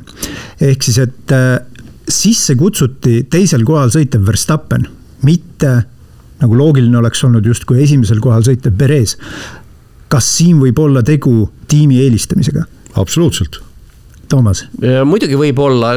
ehk 0.67 0.83
siis, 0.83 0.99
et 1.07 1.28
et 1.29 1.35
äh, 1.37 1.61
sisse 2.09 2.55
kutsuti 2.57 3.23
teisel 3.29 3.63
kohal 3.67 3.91
sõitev 3.93 4.25
Verstappen, 4.25 4.87
mitte 5.27 5.73
nagu 6.39 6.55
loogiline 6.57 6.97
oleks 6.97 7.21
olnud 7.27 7.45
justkui 7.45 7.83
esimesel 7.83 8.21
kohal 8.23 8.45
sõitev 8.47 8.75
Perez. 8.79 9.17
kas 10.09 10.25
siin 10.39 10.57
võib 10.57 10.79
olla 10.79 11.03
tegu 11.03 11.49
tiimi 11.67 11.99
eelistamisega? 12.01 12.63
absoluutselt 12.97 13.59
Toomas? 14.29 14.63
muidugi 15.05 15.37
võib 15.37 15.59
olla, 15.59 15.91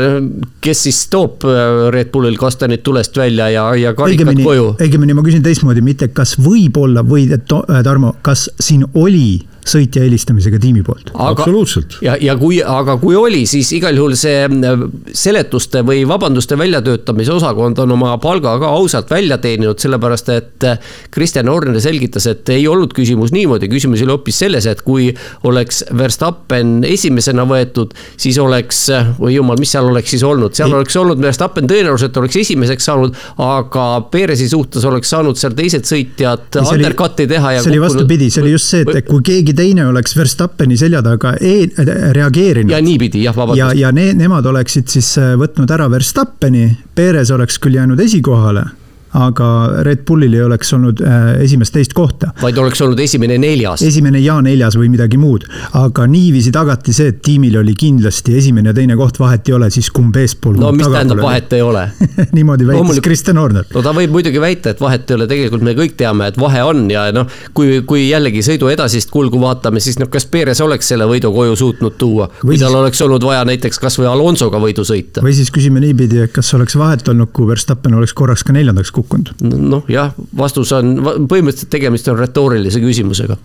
kes 0.61 0.85
siis 0.89 1.07
toob 1.13 1.47
äh, 1.49 1.89
Red 1.95 2.11
Bullil 2.13 2.37
kastanid 2.37 2.83
tulest 2.83 3.17
välja 3.17 3.49
ja, 3.53 3.65
ja 3.77 3.95
karikad 3.95 4.27
õigemini, 4.27 4.45
koju? 4.45 4.69
õigemini 4.81 5.17
ma 5.17 5.25
küsin 5.25 5.45
teistmoodi, 5.45 5.85
mitte 5.85 6.09
kas 6.13 6.37
võib 6.41 6.77
olla 6.77 7.05
või 7.07 7.29
Tarmo, 7.49 8.17
kas 8.23 8.51
siin 8.61 8.85
oli 8.95 9.41
sõitja 9.67 10.03
eelistamisega 10.03 10.59
tiimi 10.63 10.83
poolt. 10.83 11.13
absoluutselt. 11.15 11.99
ja, 12.03 12.17
ja 12.21 12.35
kui, 12.39 12.59
aga 12.67 12.97
kui 13.01 13.17
oli, 13.19 13.45
siis 13.47 13.71
igal 13.77 13.97
juhul 13.97 14.17
see 14.19 14.45
äh, 14.49 14.85
seletuste 15.15 15.85
või 15.87 16.03
vabanduste 16.09 16.59
väljatöötamise 16.59 17.35
osakond 17.37 17.79
on 17.83 17.95
oma 17.95 18.17
palga 18.23 18.57
ka 18.59 18.73
ausalt 18.75 19.11
välja 19.11 19.39
teeninud, 19.43 19.79
sellepärast 19.83 20.33
et 20.35 20.67
äh, 20.67 20.93
Kristjan 21.15 21.51
Horner 21.51 21.81
selgitas, 21.83 22.27
et 22.31 22.49
ei 22.53 22.67
olnud 22.69 22.95
küsimus 22.97 23.33
niimoodi, 23.35 23.71
küsimus 23.71 24.03
oli 24.03 24.15
hoopis 24.17 24.43
selles, 24.45 24.67
et 24.67 24.83
kui 24.83 25.11
oleks 25.49 25.85
Verstappen 25.99 26.81
esimesena 26.89 27.47
võetud, 27.49 27.95
siis 28.21 28.39
oleks, 28.43 28.85
äh, 28.95 29.15
oi 29.23 29.37
jumal, 29.37 29.61
mis 29.63 29.75
seal 29.77 29.87
oleks 29.93 30.17
siis 30.17 30.27
olnud, 30.27 30.57
seal 30.59 30.73
ei. 30.73 30.79
oleks 30.81 30.99
olnud 30.99 31.23
Verstappen 31.23 31.71
tõenäoliselt 31.71 32.19
oleks 32.19 32.41
esimeseks 32.43 32.91
saanud, 32.91 33.17
aga 33.47 33.87
Perezi 34.11 34.51
suhtes 34.51 34.85
oleks 34.89 35.15
saanud 35.15 35.39
seal 35.39 35.55
teised 35.57 35.87
sõitjad 35.87 36.61
undercut'i 36.67 37.29
teha. 37.31 37.57
see 37.63 37.75
oli 37.77 37.83
vastupidi, 37.87 38.31
see 38.33 38.43
oli 38.43 38.57
just 38.57 38.73
see, 38.73 38.83
et 38.83 39.07
kui 39.07 39.23
keegi 39.25 39.52
keegi 39.53 39.75
teine 39.75 39.87
oleks 39.87 40.17
Verstappeni 40.17 40.77
selja 40.77 41.03
taga 41.03 41.35
e 41.41 41.69
reageerinud. 42.13 42.73
ja 42.73 42.81
niipidi 42.83 43.25
jah, 43.25 43.37
vabandust. 43.37 43.59
ja, 43.59 43.89
ja 43.89 43.93
ne, 43.93 44.13
nemad 44.15 44.47
oleksid 44.47 44.89
siis 44.89 45.17
äh, 45.19 45.35
võtnud 45.39 45.71
ära 45.71 45.89
Verstappeni, 45.91 46.71
Perez 46.95 47.31
oleks 47.31 47.59
küll 47.59 47.77
jäänud 47.77 48.01
esikohale 48.01 48.65
aga 49.13 49.47
Red 49.85 50.05
Bullil 50.09 50.35
ei 50.35 50.43
oleks 50.43 50.73
olnud 50.73 51.01
äh, 51.05 51.43
esimest-teist 51.45 51.93
kohta. 51.97 52.31
vaid 52.43 52.59
oleks 52.59 52.81
olnud 52.85 53.01
esimene 53.01 53.37
neljas. 53.41 53.83
esimene 53.85 54.21
ja 54.23 54.39
neljas 54.45 54.77
või 54.81 54.89
midagi 54.93 55.19
muud, 55.21 55.45
aga 55.79 56.07
niiviisi 56.09 56.53
tagati 56.55 56.95
see, 56.97 57.13
et 57.13 57.21
tiimil 57.25 57.59
oli 57.61 57.75
kindlasti 57.79 58.37
esimene 58.39 58.73
ja 58.73 58.77
teine 58.77 58.97
koht, 58.97 59.21
vahet 59.21 59.49
ei 59.49 59.57
ole 59.57 59.69
siis 59.75 59.91
kumb 59.93 60.17
eespool. 60.17 60.57
no 60.61 60.73
mis 60.73 60.89
tähendab, 60.89 61.21
vahet 61.25 61.53
ei 61.53 61.65
ole 61.65 61.85
niimoodi 62.37 62.69
väitis 62.69 62.81
Loomulik... 62.81 63.05
Kristjan 63.05 63.41
Horner. 63.41 63.69
no 63.75 63.85
ta 63.85 63.93
võib 63.97 64.15
muidugi 64.17 64.41
väita, 64.41 64.73
et 64.73 64.81
vahet 64.81 65.11
ei 65.11 65.19
ole, 65.19 65.29
tegelikult 65.29 65.67
me 65.67 65.77
kõik 65.77 65.97
teame, 66.01 66.31
et 66.33 66.41
vahe 66.41 66.65
on 66.65 66.87
ja 66.93 67.05
noh, 67.13 67.29
kui, 67.57 67.83
kui 67.89 68.07
jällegi 68.09 68.45
sõidu 68.47 68.73
edasist 68.73 69.13
kulgu 69.13 69.41
vaatame, 69.43 69.83
siis 69.85 70.01
noh, 70.01 70.09
kas 70.13 70.27
Perez 70.33 70.65
oleks 70.65 70.89
selle 70.89 71.05
võidu 71.11 71.35
koju 71.35 71.59
suutnud 71.61 71.99
tuua, 72.01 72.31
kui 72.41 72.57
tal 72.61 72.81
oleks 72.81 73.05
olnud 73.05 73.25
vaja 73.29 73.45
näiteks 73.49 73.83
kasvõi 73.83 74.09
Alonsoga 74.09 74.61
võidu 74.63 74.87
sõita. 74.89 75.21
või 75.25 75.37
siis 75.37 75.53
küsime 75.53 75.85
niipidi, 75.85 76.25
et 76.25 76.33
kas 76.33 76.55
oleks 76.57 76.81
vahet 76.81 77.05
olnud, 77.13 77.35
kui 77.37 77.51
Verstappen 77.51 78.01
oleks 78.01 78.17
korraks 78.17 78.47
ka 78.47 78.57
neljandaks 78.57 78.89
kukkunud 78.89 79.02
kukkunud. 79.03 79.35
noh 79.43 79.89
jah, 79.93 80.15
vastus 80.37 80.73
on, 80.79 80.95
põhimõtteliselt 81.29 81.73
tegemist 81.75 82.09
on 82.09 82.21
retoorilise 82.23 82.81
küsimusega. 82.83 83.39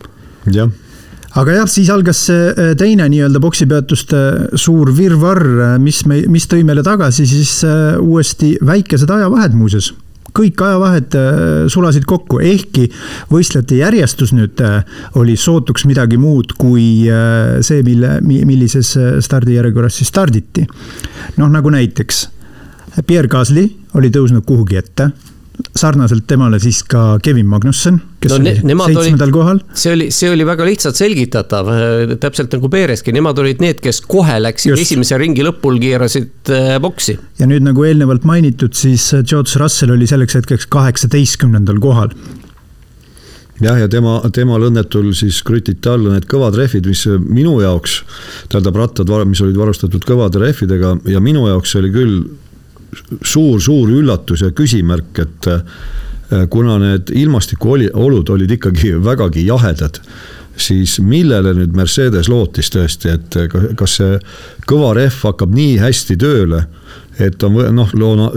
jah 0.54 0.72
aga 1.38 1.60
jah, 1.60 1.70
siis 1.70 1.92
algas 1.94 2.24
see 2.30 2.50
äh, 2.50 2.74
teine 2.80 3.08
nii-öelda 3.12 3.42
poksipeatuste 3.44 4.20
suur 4.60 4.92
virvarr, 4.96 5.46
äh, 5.74 5.78
mis 5.82 6.04
me, 6.10 6.24
mis 6.32 6.48
tõi 6.50 6.64
meile 6.68 6.84
tagasi 6.86 7.28
siis 7.30 7.60
äh, 7.68 7.96
uuesti 8.02 8.56
väikesed 8.66 9.12
ajavahed 9.18 9.58
muuseas 9.58 9.94
kõik 10.38 10.60
ajavahed 10.62 11.16
sulasid 11.74 12.04
kokku, 12.06 12.38
ehkki 12.46 12.84
võistlejate 13.32 13.80
järjestus 13.80 14.36
nüüd 14.38 14.60
oli 15.18 15.34
sootuks 15.40 15.88
midagi 15.90 16.20
muud 16.22 16.52
kui 16.60 17.08
see, 17.66 17.80
mille, 17.88 18.20
millises 18.22 18.92
stardijärjekorras 19.26 19.98
siis 19.98 20.12
starditi. 20.12 20.68
noh, 21.42 21.50
nagu 21.50 21.72
näiteks 21.74 22.20
Pierre 23.08 23.32
Gasly 23.32 23.66
oli 23.98 24.12
tõusnud 24.14 24.46
kuhugi 24.46 24.78
ette 24.78 25.10
sarnaselt 25.80 26.26
temale 26.30 26.60
siis 26.62 26.82
ka 26.88 27.18
Kevin 27.24 27.48
Magnussen, 27.50 28.00
kes 28.24 28.34
no, 28.34 28.40
oli 28.42 28.54
seitsmendal 28.94 29.34
kohal. 29.36 29.62
see 29.78 29.94
oli, 29.94 30.10
see 30.14 30.32
oli 30.34 30.48
väga 30.48 30.68
lihtsalt 30.68 31.00
selgitatav, 31.00 31.70
äh, 31.74 32.16
täpselt 32.22 32.54
nagu 32.56 32.72
Peereski, 32.74 33.14
nemad 33.16 33.40
olid 33.44 33.62
need, 33.64 33.82
kes 33.84 34.02
kohe 34.10 34.40
läksid 34.44 34.74
Just. 34.74 34.88
esimese 34.88 35.20
ringi 35.22 35.46
lõpul, 35.46 35.80
keerasid 35.84 36.52
äh, 36.54 36.74
boksi. 36.84 37.18
ja 37.40 37.50
nüüd 37.50 37.66
nagu 37.68 37.86
eelnevalt 37.88 38.28
mainitud, 38.28 38.76
siis 38.78 39.10
äh, 39.16 39.24
George 39.28 39.60
Russell 39.62 39.96
oli 39.96 40.10
selleks 40.10 40.40
hetkeks 40.42 40.70
kaheksateistkümnendal 40.74 41.80
kohal 41.84 42.14
jah, 43.64 43.78
ja 43.80 43.88
tema, 43.92 44.20
temal 44.34 44.68
õnnetul 44.70 45.14
siis 45.18 45.40
krutiti 45.46 45.90
alla 45.90 46.16
need 46.16 46.28
kõvad 46.30 46.58
rehvid, 46.58 46.90
mis 46.90 47.06
minu 47.22 47.60
jaoks, 47.64 48.02
tähendab 48.52 48.78
rattad, 48.82 49.14
mis 49.30 49.42
olid 49.46 49.58
varustatud 49.58 50.04
kõvade 50.08 50.42
rehvidega 50.44 50.98
ja 51.10 51.24
minu 51.24 51.48
jaoks 51.50 51.78
oli 51.80 51.94
küll 51.94 52.20
suur-suur 53.24 53.92
üllatus 54.00 54.44
ja 54.46 54.52
küsimärk, 54.56 55.20
et 55.24 55.50
äh, 55.52 55.62
kuna 56.52 56.78
need 56.82 57.12
ilmastikuolud 57.16 58.30
olid 58.30 58.52
ikkagi 58.58 58.96
vägagi 59.04 59.46
jahedad, 59.48 60.02
siis 60.58 60.98
millele 61.04 61.54
nüüd 61.56 61.76
Mercedes 61.78 62.30
lootis 62.32 62.72
tõesti, 62.74 63.14
et 63.14 63.38
kas 63.78 64.00
see 64.00 64.18
kõva 64.68 64.94
rehv 64.98 65.22
hakkab 65.30 65.54
nii 65.56 65.78
hästi 65.82 66.18
tööle, 66.20 66.66
et 67.22 67.44
on 67.46 67.58
noh, 67.76 67.94
loona, 67.98 68.32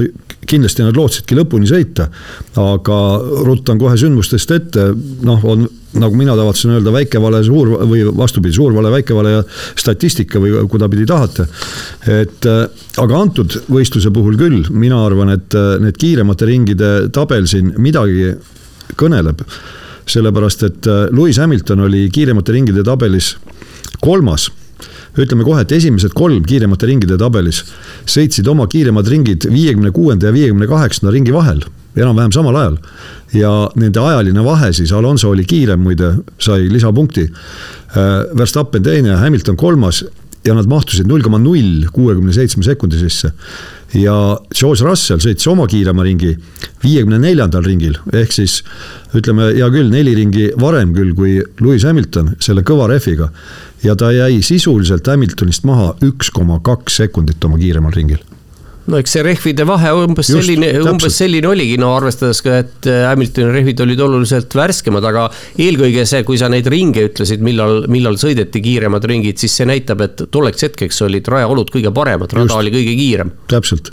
kindlasti 0.48 0.84
nad 0.84 0.96
lootsidki 0.96 1.36
lõpuni 1.38 1.68
sõita, 1.68 2.08
aga 2.60 2.98
ruttan 3.46 3.80
kohe 3.80 3.96
sündmustest 4.00 4.54
ette, 4.56 4.90
noh, 5.26 5.44
on 5.44 5.66
nagu 5.98 6.14
mina 6.14 6.36
tavatsen 6.38 6.76
öelda, 6.76 6.92
väike 6.94 7.20
vale, 7.22 7.40
suur 7.44 7.72
või 7.90 8.04
vastupidi, 8.16 8.54
suur 8.54 8.74
vale, 8.76 8.92
väike 8.94 9.16
vale 9.16 9.32
ja 9.32 9.40
statistika 9.78 10.38
või 10.42 10.54
kudapidi 10.70 11.06
tahate. 11.08 11.46
et 12.06 12.46
äh, 12.46 12.62
aga 13.02 13.18
antud 13.18 13.56
võistluse 13.70 14.12
puhul 14.14 14.38
küll, 14.38 14.62
mina 14.70 15.00
arvan, 15.06 15.34
et 15.34 15.54
äh, 15.58 15.76
need 15.82 15.98
kiiremate 15.98 16.46
ringide 16.46 16.92
tabel 17.12 17.46
siin 17.50 17.74
midagi 17.78 18.34
kõneleb. 18.96 19.42
sellepärast, 20.10 20.62
et 20.62 20.86
äh, 20.86 21.08
Lewis 21.10 21.38
Hamilton 21.38 21.86
oli 21.86 22.08
kiiremate 22.10 22.52
ringide 22.52 22.82
tabelis 22.86 23.36
kolmas 24.00 24.50
ütleme 25.18 25.44
kohe, 25.44 25.62
et 25.62 25.72
esimesed 25.72 26.14
kolm 26.14 26.44
kiiremate 26.46 26.86
ringide 26.86 27.18
tabelis 27.18 27.64
sõitsid 28.06 28.46
oma 28.48 28.66
kiiremad 28.70 29.08
ringid 29.10 29.46
viiekümne 29.50 29.90
kuuenda 29.90 30.28
ja 30.28 30.34
viiekümne 30.34 30.68
kaheksanda 30.70 31.12
ringi 31.14 31.34
vahel, 31.34 31.64
enam-vähem 31.96 32.32
samal 32.32 32.56
ajal. 32.56 32.78
ja 33.32 33.50
nende 33.78 34.00
ajaline 34.00 34.44
vahe 34.44 34.72
siis, 34.72 34.92
Alonso 34.92 35.30
oli 35.30 35.44
kiirem 35.44 35.80
muide, 35.80 36.14
sai 36.38 36.68
lisapunkti. 36.70 37.28
Äh, 37.96 38.08
Verstappen 38.38 38.82
teine, 38.82 39.16
Hamilton 39.20 39.56
kolmas 39.56 40.04
ja 40.44 40.54
nad 40.56 40.68
mahtusid 40.70 41.08
null 41.08 41.22
koma 41.24 41.38
null 41.38 41.84
kuuekümne 41.92 42.32
seitsme 42.32 42.64
sekundi 42.64 42.98
sisse. 42.98 43.32
ja 43.94 44.14
George 44.54 44.86
Russell 44.86 45.20
sõitis 45.20 45.48
oma 45.50 45.66
kiirema 45.68 46.04
ringi 46.06 46.30
viiekümne 46.84 47.18
neljandal 47.18 47.64
ringil, 47.66 47.98
ehk 48.14 48.32
siis 48.32 48.60
ütleme, 49.18 49.50
hea 49.56 49.66
küll, 49.74 49.90
neli 49.90 50.14
ringi 50.14 50.46
varem 50.60 50.94
küll 50.94 51.10
kui 51.18 51.40
Lewis 51.60 51.84
Hamilton 51.84 52.36
selle 52.40 52.62
kõva 52.62 52.86
rehviga. 52.92 53.30
ja 53.82 53.96
ta 53.96 54.12
jäi 54.12 54.42
sisuliselt 54.42 55.06
Hamiltonist 55.06 55.64
maha 55.64 55.94
üks 56.06 56.30
koma 56.30 56.60
kaks 56.60 57.02
sekundit 57.02 57.44
oma 57.44 57.58
kiiremal 57.58 57.92
ringil 57.92 58.22
no 58.88 59.00
eks 59.00 59.14
see 59.16 59.24
rehvide 59.26 59.66
vahe 59.68 59.92
umbes 60.04 60.30
Just, 60.30 60.40
selline, 60.40 60.70
umbes 60.88 61.16
selline 61.20 61.50
oligi, 61.50 61.76
no 61.80 61.92
arvestades 61.96 62.40
ka, 62.44 62.60
et 62.64 62.88
äh, 62.90 63.04
Hamiltoni 63.10 63.54
rehvid 63.54 63.82
olid 63.84 64.02
oluliselt 64.06 64.56
värskemad, 64.56 65.06
aga 65.10 65.26
eelkõige 65.60 66.06
see, 66.08 66.24
kui 66.26 66.40
sa 66.40 66.50
neid 66.52 66.68
ringe 66.72 67.04
ütlesid, 67.10 67.44
millal, 67.44 67.84
millal 67.92 68.18
sõideti 68.20 68.62
kiiremad 68.64 69.06
ringid, 69.10 69.40
siis 69.40 69.58
see 69.60 69.68
näitab, 69.68 70.04
et 70.06 70.26
tolleks 70.32 70.68
hetkeks 70.68 71.04
olid 71.06 71.28
rajaolud 71.30 71.72
kõige 71.74 71.92
paremad, 71.94 72.32
rada 72.32 72.48
Just, 72.48 72.60
oli 72.62 72.74
kõige 72.74 72.96
kiirem. 72.98 73.34
täpselt 73.52 73.92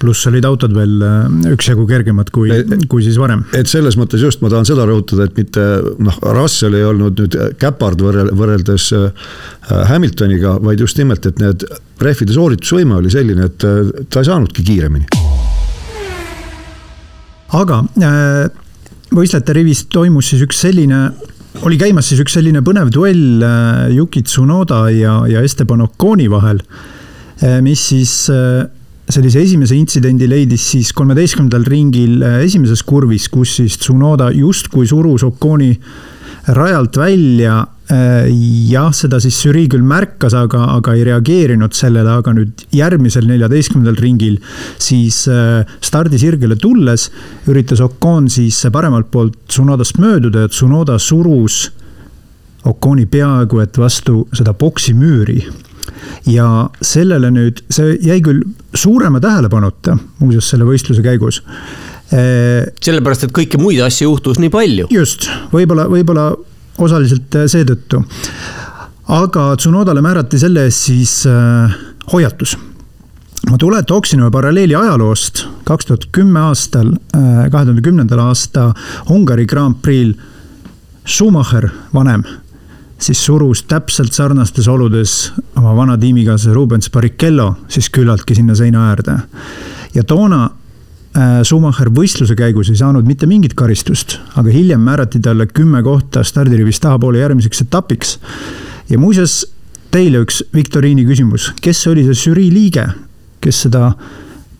pluss 0.00 0.26
olid 0.28 0.46
autod 0.46 0.74
veel 0.76 1.02
äh, 1.04 1.52
üksjagu 1.52 1.86
kergemad 1.88 2.30
kui, 2.34 2.50
kui 2.90 3.04
siis 3.04 3.18
varem. 3.20 3.44
et 3.56 3.70
selles 3.70 3.96
mõttes 3.98 4.22
just 4.22 4.42
ma 4.42 4.50
tahan 4.52 4.68
seda 4.68 4.86
rõhutada, 4.88 5.28
et 5.28 5.38
mitte 5.38 5.64
noh, 6.02 6.18
Russell 6.36 6.76
ei 6.78 6.86
olnud 6.86 7.20
nüüd 7.22 7.36
käpard 7.60 8.02
võrrel, 8.02 8.32
võrreldes 8.36 8.90
äh, 8.96 9.30
Hamiltoniga, 9.90 10.56
vaid 10.64 10.82
just 10.84 10.98
nimelt, 11.00 11.26
et 11.28 11.40
need 11.42 11.66
rehvide 12.02 12.36
sooritusvõime 12.36 12.98
oli 13.00 13.12
selline, 13.12 13.48
et 13.50 13.66
äh, 13.66 13.92
ta 14.10 14.22
ei 14.22 14.30
saanudki 14.30 14.66
kiiremini. 14.66 15.08
aga 17.56 17.82
võistlejate 19.16 19.54
rivis 19.54 19.86
toimus 19.92 20.32
siis 20.32 20.42
üks 20.44 20.58
selline 20.66 21.08
oli 21.64 21.78
käimas 21.80 22.10
siis 22.10 22.20
üks 22.20 22.34
selline 22.36 22.60
põnev 22.66 22.90
duell 22.92 23.44
Yuki 23.94 24.24
Tsunoda 24.26 24.88
ja, 24.92 25.20
ja 25.30 25.44
Esteban 25.46 25.86
Oconi 25.86 26.26
vahel, 26.28 26.58
mis 27.64 27.84
siis 27.94 28.26
sellise 29.12 29.42
esimese 29.44 29.76
intsidendi 29.78 30.26
leidis 30.28 30.64
siis 30.72 30.90
kolmeteistkümnendal 30.96 31.64
ringil 31.70 32.24
äh, 32.26 32.40
esimeses 32.46 32.82
kurvis, 32.86 33.28
kus 33.30 33.56
siis 33.60 33.78
Tsunoda 33.78 34.32
justkui 34.34 34.86
surus 34.90 35.24
Oconi 35.26 35.72
rajalt 36.56 36.98
välja. 36.98 37.60
Äh, 37.86 38.26
jah, 38.66 38.90
seda 38.90 39.20
siis 39.22 39.38
žürii 39.44 39.68
küll 39.70 39.86
märkas, 39.86 40.34
aga, 40.34 40.64
aga 40.74 40.96
ei 40.96 41.04
reageerinud 41.06 41.74
sellele, 41.76 42.16
aga 42.18 42.34
nüüd 42.34 42.64
järgmisel 42.74 43.28
neljateistkümnendal 43.30 44.00
ringil 44.02 44.40
siis 44.82 45.22
äh, 45.30 45.62
stardisirgele 45.86 46.58
tulles 46.58 47.06
üritas 47.46 47.84
Ocon 47.84 48.26
siis 48.32 48.58
paremalt 48.74 49.12
poolt 49.14 49.38
Tsunodast 49.46 50.02
mööduda 50.02 50.46
ja 50.46 50.50
Tsunoda 50.50 50.98
surus 50.98 51.68
Oconi 52.66 53.06
peaaegu 53.06 53.62
et 53.62 53.78
vastu 53.78 54.24
seda 54.34 54.56
boksimüüri 54.58 55.44
ja 56.30 56.68
sellele 56.82 57.30
nüüd, 57.34 57.62
see 57.70 57.96
jäi 58.04 58.20
küll 58.24 58.42
suurema 58.74 59.20
tähelepanuta, 59.22 59.96
muuseas 60.20 60.50
selle 60.52 60.68
võistluse 60.68 61.04
käigus 61.04 61.42
sellepärast, 62.06 63.24
et 63.26 63.32
kõiki 63.34 63.58
muid 63.58 63.80
asju 63.82 64.06
juhtus 64.06 64.38
nii 64.38 64.50
palju. 64.52 64.86
just, 64.94 65.26
võib-olla, 65.50 65.88
võib-olla 65.90 66.28
osaliselt 66.78 67.34
seetõttu. 67.50 68.04
aga 69.08 69.48
Tsunodale 69.56 70.02
määrati 70.02 70.38
selle 70.38 70.68
eest 70.68 70.86
siis 70.86 71.16
äh, 71.26 71.74
hoiatus. 72.12 72.56
ma 73.50 73.58
tule 73.58 73.82
tooksin 73.82 74.22
ühe 74.22 74.30
paralleeli 74.30 74.74
ajaloost, 74.78 75.46
kaks 75.64 75.90
tuhat 75.90 76.06
kümme 76.12 76.40
aastal 76.46 76.94
kahe 77.10 77.50
tuhande 77.50 77.82
kümnendal 77.82 78.22
aasta 78.28 78.72
Ungari 79.10 79.46
Grand 79.46 79.82
Prix'l 79.82 80.14
Schumacher, 81.06 81.68
vanem, 81.94 82.24
siis 82.98 83.24
surus 83.24 83.62
täpselt 83.68 84.12
sarnastes 84.12 84.68
oludes 84.68 85.32
oma 85.56 85.74
vana 85.76 85.98
tiimikaaslase 85.98 86.54
Rubens 86.54 86.90
Barrichello 86.90 87.54
siis 87.68 87.90
küllaltki 87.90 88.34
sinna 88.34 88.54
seina 88.54 88.90
äärde. 88.90 89.18
ja 89.94 90.04
toona 90.04 90.50
Äh, 91.16 91.40
Schumacher 91.46 91.88
võistluse 91.96 92.34
käigus 92.36 92.68
ei 92.68 92.76
saanud 92.76 93.06
mitte 93.08 93.24
mingit 93.28 93.54
karistust, 93.56 94.18
aga 94.36 94.52
hiljem 94.52 94.82
määrati 94.84 95.20
talle 95.24 95.46
kümme 95.48 95.80
kohta 95.84 96.20
stardirivist 96.26 96.82
tahapoole 96.84 97.22
järgmiseks 97.22 97.62
etapiks. 97.64 98.18
ja 98.90 98.98
muuseas, 98.98 99.46
teile 99.90 100.20
üks 100.20 100.42
viktoriini 100.52 101.06
küsimus, 101.08 101.54
kes 101.62 101.86
oli 101.88 102.04
see 102.04 102.18
žürii 102.26 102.50
liige, 102.52 102.84
kes 103.40 103.62
seda, 103.64 103.94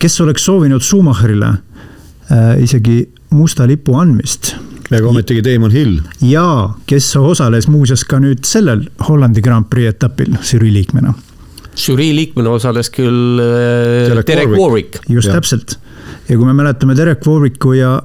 kes 0.01 0.17
oleks 0.23 0.47
soovinud 0.49 0.81
Schumacherile 0.81 1.51
äh, 1.51 2.57
isegi 2.63 3.03
musta 3.29 3.67
lipu 3.67 3.93
andmist? 3.99 4.55
Ega 4.91 5.07
ometigi 5.09 5.43
Damon 5.43 5.73
Hill. 5.73 5.99
jaa, 6.23 6.75
kes 6.89 7.09
osales 7.19 7.67
muuseas 7.71 8.05
ka 8.07 8.21
nüüd 8.23 8.45
sellel 8.47 8.87
Hollandi 9.07 9.43
Grand 9.45 9.67
Prix 9.71 9.95
etapil 9.95 10.37
žürii 10.41 10.73
liikmena 10.79 11.15
žürii 11.77 12.13
liikmena 12.17 12.55
osales 12.57 12.89
küll 12.93 13.41
äh, 13.41 14.07
Derek, 14.09 14.27
Derek 14.27 14.53
Warwick. 14.57 15.01
just 15.09 15.29
ja. 15.29 15.37
täpselt 15.37 15.77
ja 16.27 16.37
kui 16.37 16.45
me 16.45 16.55
mäletame 16.57 16.95
Derek 16.97 17.25
Warwicku 17.27 17.75
ja 17.77 17.97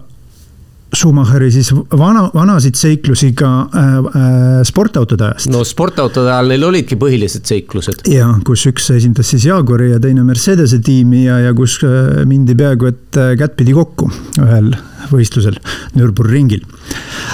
Schumacheri 0.93 1.49
siis 1.55 1.71
vana, 1.73 2.27
vanasid 2.35 2.77
seiklusi 2.77 3.31
ka 3.37 3.49
äh, 3.65 3.95
äh, 3.97 4.59
sportautode 4.69 5.31
ajast. 5.31 5.49
no 5.53 5.63
sportautode 5.65 6.29
ajal 6.29 6.53
neil 6.53 6.67
olidki 6.69 6.99
põhilised 7.01 7.49
seiklused. 7.49 8.05
ja 8.13 8.29
kus 8.45 8.67
üks 8.69 8.91
esindas 8.93 9.33
siis 9.33 9.47
Jaguari 9.49 9.93
ja 9.95 10.01
teine 10.03 10.25
Mercedese 10.27 10.83
tiimi 10.85 11.25
ja, 11.25 11.41
ja 11.47 11.55
kus 11.57 11.79
äh, 11.89 12.27
mindi 12.29 12.57
peaaegu 12.59 12.93
et 12.93 13.21
äh, 13.21 13.33
kättpidi 13.41 13.77
kokku 13.77 14.11
ühel 14.43 14.75
võistlusel 15.15 15.59
Nürburgringil. 15.97 16.65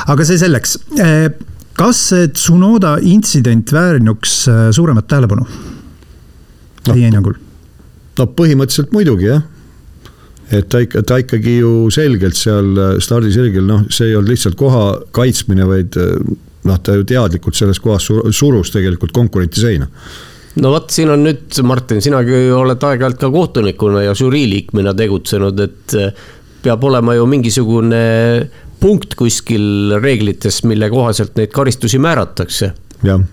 aga 0.07 0.27
see 0.29 0.41
selleks 0.41 0.79
äh,. 1.01 1.29
kas 1.79 2.01
see 2.13 2.31
Tsunoda 2.35 2.97
intsident 3.03 3.73
väärinuks 3.73 4.41
äh, 4.51 4.65
suuremat 4.75 5.09
tähelepanu 5.11 5.45
no.? 5.45 5.61
teie 6.89 7.07
hinnangul? 7.07 7.39
no 8.19 8.29
põhimõtteliselt 8.41 8.93
muidugi 8.97 9.31
jah 9.31 9.47
et 10.49 10.65
ta 10.73 10.81
ikka, 10.81 11.03
ta 11.05 11.19
ikkagi 11.21 11.59
ju 11.59 11.73
selgelt 11.93 12.39
seal 12.39 12.73
äh, 12.73 12.95
stardisirgel, 13.05 13.67
noh, 13.69 13.85
see 13.93 14.11
ei 14.11 14.17
olnud 14.17 14.33
lihtsalt 14.33 14.57
koha 14.57 14.85
kaitsmine, 15.13 15.67
vaid 15.69 15.99
noh, 15.99 16.81
ta 16.81 16.97
ju 16.97 17.05
teadlikult 17.09 17.57
selles 17.59 17.81
kohas 17.85 18.09
surus 18.09 18.73
tegelikult 18.73 19.13
konkurenti 19.17 19.61
seina 19.61 19.89
no 20.63 20.73
vot, 20.73 20.91
siin 20.93 21.13
on 21.13 21.23
nüüd, 21.27 21.61
Martin, 21.67 22.03
sinagi 22.05 22.49
oled 22.55 22.83
aeg-ajalt 22.89 23.21
ka 23.21 23.31
kohtunikuna 23.35 24.05
ja 24.07 24.17
žürii 24.19 24.47
liikmena 24.51 24.95
tegutsenud, 24.97 25.61
et 25.65 25.97
peab 26.63 26.85
olema 26.85 27.15
ju 27.15 27.27
mingisugune 27.31 28.03
punkt 28.81 29.15
kuskil 29.19 29.99
reeglites, 30.03 30.63
mille 30.69 30.91
kohaselt 30.91 31.37
neid 31.39 31.51
karistusi 31.55 31.99
määratakse. 32.03 32.73
jah 33.03 33.27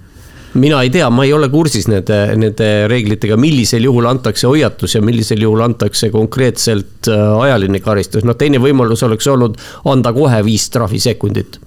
mina 0.56 0.82
ei 0.84 0.90
tea, 0.90 1.08
ma 1.12 1.26
ei 1.26 1.34
ole 1.36 1.50
kursis 1.52 1.88
nende, 1.92 2.18
nende 2.40 2.70
reeglitega, 2.92 3.38
millisel 3.40 3.86
juhul 3.88 4.08
antakse 4.10 4.48
hoiatus 4.48 4.96
ja 4.98 5.04
millisel 5.04 5.44
juhul 5.44 5.64
antakse 5.66 6.10
konkreetselt 6.14 7.10
äh, 7.12 7.24
ajaline 7.46 7.82
karistus. 7.84 8.26
noh, 8.28 8.38
teine 8.40 8.62
võimalus 8.64 9.04
oleks 9.08 9.28
olnud 9.32 9.60
anda 9.92 10.14
kohe 10.16 10.42
viis 10.48 10.70
trahvisekundit 10.74 11.60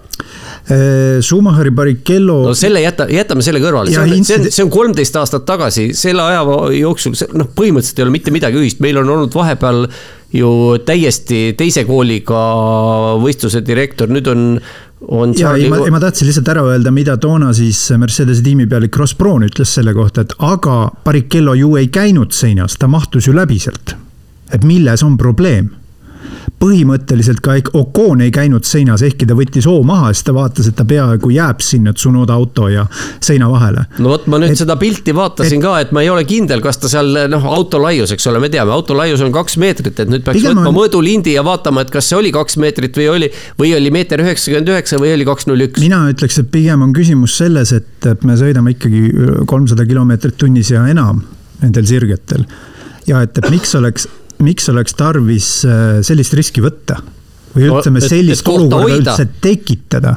äh, 0.72 1.18
Schumacheri 1.20 1.72
Barrichello. 1.76 2.40
no 2.48 2.54
selle 2.59 2.82
jäta, 2.84 3.09
jätame 3.12 3.44
selle 3.44 3.61
kõrvale, 3.64 3.92
see 3.92 4.04
on, 4.04 4.24
see 4.24 4.40
on, 4.40 4.48
see 4.48 4.64
on 4.64 4.72
kolmteist 4.72 5.20
aastat 5.20 5.44
tagasi, 5.48 5.90
selle 5.96 6.24
aja 6.24 6.44
jooksul, 6.78 7.16
noh, 7.36 7.50
põhimõtteliselt 7.59 8.00
ei 8.00 8.09
ole 8.09 8.16
mitte 8.16 8.34
midagi 8.34 8.62
ühist, 8.62 8.80
meil 8.84 9.02
on 9.02 9.16
olnud 9.18 9.36
vahepeal 9.36 9.84
ju 10.33 10.51
täiesti 10.85 11.55
teise 11.57 11.87
kooliga 11.89 12.43
võistluse 13.22 13.62
direktor, 13.64 14.11
nüüd 14.12 14.29
on 14.29 14.45
on 15.09 15.33
ja 15.39 15.53
ei, 15.55 15.68
ma, 15.70 15.79
ma 15.95 16.01
tahtsin 16.03 16.26
lihtsalt 16.26 16.49
ära 16.51 16.64
öelda, 16.66 16.91
mida 16.91 17.14
toona 17.22 17.53
siis 17.55 17.79
Mercedese 18.01 18.43
tiimipealik 18.43 18.97
Ross 18.99 19.14
Brown 19.16 19.47
ütles 19.47 19.70
selle 19.79 19.95
kohta, 19.95 20.24
et 20.26 20.35
aga 20.43 20.89
Barrichello 21.05 21.55
ju 21.55 21.76
ei 21.79 21.87
käinud 21.95 22.35
seinas, 22.35 22.76
ta 22.81 22.91
mahtus 22.91 23.29
ju 23.29 23.37
läbi 23.37 23.61
sealt. 23.62 23.95
et 24.53 24.64
milles 24.64 25.03
on 25.05 25.16
probleem 25.20 25.68
põhimõtteliselt 26.59 27.40
ka 27.44 27.54
Ocon 27.78 28.22
ei 28.24 28.32
käinud 28.34 28.66
seinas, 28.66 29.02
ehkki 29.06 29.26
ta 29.28 29.36
võttis 29.38 29.66
hoo 29.68 29.82
maha, 29.86 30.11
siis 30.12 30.26
ta 30.26 30.34
vaatas, 30.34 30.68
et 30.70 30.76
ta 30.78 30.86
peaaegu 30.88 31.30
jääb 31.30 31.62
sinna 31.64 31.94
Tsunoda 31.94 32.34
auto 32.34 32.68
ja 32.72 32.84
seina 33.24 33.48
vahele. 33.50 33.84
no 33.98 34.12
vot, 34.14 34.26
ma 34.30 34.40
nüüd 34.42 34.54
et, 34.54 34.61
seda 34.61 34.76
pilti 34.80 35.14
vaatasin 35.14 35.61
et, 35.61 35.64
ka, 35.64 35.74
et 35.84 35.94
ma 35.94 36.02
ei 36.02 36.11
ole 36.11 36.24
kindel, 36.28 36.62
kas 36.64 36.80
ta 36.82 36.90
seal 36.90 37.24
noh, 37.30 37.48
auto 37.54 37.80
laius, 37.82 38.12
eks 38.14 38.26
ole, 38.30 38.42
me 38.42 38.50
teame, 38.52 38.74
auto 38.74 38.96
laius 38.98 39.22
on 39.24 39.32
kaks 39.34 39.59
meetrit, 39.62 40.02
et 40.02 40.11
nüüd 40.11 40.26
peaks 40.26 40.42
võtma 40.48 40.66
on... 40.70 40.76
mõõdulindi 40.80 41.36
ja 41.36 41.46
vaatama, 41.46 41.86
et 41.86 41.94
kas 41.94 42.11
see 42.11 42.18
oli 42.18 42.34
kaks 42.34 42.59
meetrit 42.62 42.98
või 42.98 43.09
oli, 43.14 43.32
või 43.61 43.74
oli 43.78 43.94
meeter 43.94 44.22
üheksakümmend 44.24 44.74
üheksa 44.74 45.00
või 45.02 45.14
oli 45.14 45.28
kaks 45.28 45.48
null 45.50 45.68
üks. 45.68 45.82
mina 45.84 46.02
ütleks, 46.11 46.40
et 46.42 46.50
pigem 46.54 46.82
on 46.86 46.94
küsimus 46.96 47.38
selles, 47.38 47.74
et 47.76 48.26
me 48.26 48.38
sõidame 48.40 48.74
ikkagi 48.74 49.06
kolmsada 49.46 49.86
kilomeetrit 49.86 50.38
tunnis 50.40 50.74
ja 50.74 50.86
enam 50.90 51.22
nendel 51.62 51.86
sirgetel 51.86 52.44
ja 53.09 53.22
et, 53.24 53.38
et 53.38 53.50
miks 53.52 53.74
oleks 53.78 54.09
miks 54.45 54.68
oleks 54.72 54.97
tarvis 54.99 55.51
äh, 55.66 56.01
sellist 56.07 56.36
riski 56.39 56.64
võtta? 56.64 57.01
või 57.55 57.68
ütleme, 57.70 58.03
sellist 58.05 58.49
olukorda 58.49 58.97
üldse 58.99 59.28
tekitada? 59.43 60.16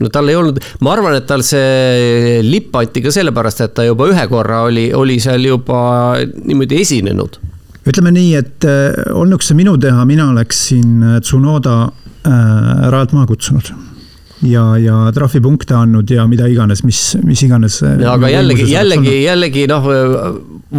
no 0.00 0.10
tal 0.12 0.28
ei 0.28 0.36
olnud, 0.36 0.60
ma 0.84 0.92
arvan, 0.96 1.16
et 1.18 1.26
tal 1.28 1.44
see 1.46 2.40
lipp 2.44 2.74
anti 2.76 3.02
ka 3.04 3.12
sellepärast, 3.14 3.62
et 3.64 3.76
ta 3.76 3.86
juba 3.86 4.10
ühe 4.10 4.26
korra 4.30 4.64
oli, 4.68 4.88
oli 4.96 5.18
seal 5.22 5.46
juba 5.46 5.80
niimoodi 6.20 6.80
esinenud. 6.82 7.40
ütleme 7.86 8.12
nii, 8.16 8.32
et 8.40 8.68
äh, 8.68 8.92
olnuks 9.14 9.52
see 9.52 9.58
minu 9.58 9.76
teha, 9.80 10.04
mina 10.08 10.30
oleksin 10.34 11.20
Tsunoda 11.22 11.82
äh, 11.86 12.88
rajalt 12.92 13.16
maha 13.16 13.30
kutsunud 13.32 13.74
ja, 14.44 14.64
ja 14.80 14.98
trahvipunkte 15.16 15.76
andnud 15.78 16.10
ja 16.12 16.26
mida 16.28 16.48
iganes, 16.50 16.82
mis, 16.84 17.00
mis 17.24 17.42
iganes. 17.46 17.80
aga 17.82 18.30
jällegi, 18.30 18.68
jällegi, 18.70 19.16
jällegi 19.24 19.66
noh, 19.70 19.88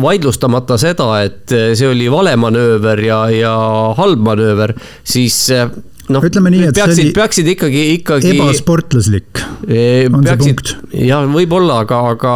vaidlustamata 0.02 0.78
seda, 0.82 1.10
et 1.26 1.50
see 1.50 1.90
oli 1.90 2.10
vale 2.12 2.36
manööver 2.40 3.02
ja, 3.06 3.22
ja 3.34 3.54
halb 3.98 4.24
manööver, 4.28 4.76
siis 5.08 5.40
noh, 5.50 6.24
peaksid, 6.24 7.04
oli... 7.10 7.14
peaksid 7.16 7.52
ikkagi, 7.56 7.84
ikkagi. 7.98 8.34
ebasportlaslik 8.36 9.44
e, 9.68 10.08
on 10.12 10.24
peaksid, 10.24 10.44
see 10.44 10.58
punkt. 10.60 10.76
jah, 11.08 11.28
võib-olla, 11.32 11.82
aga, 11.88 12.04
aga 12.14 12.36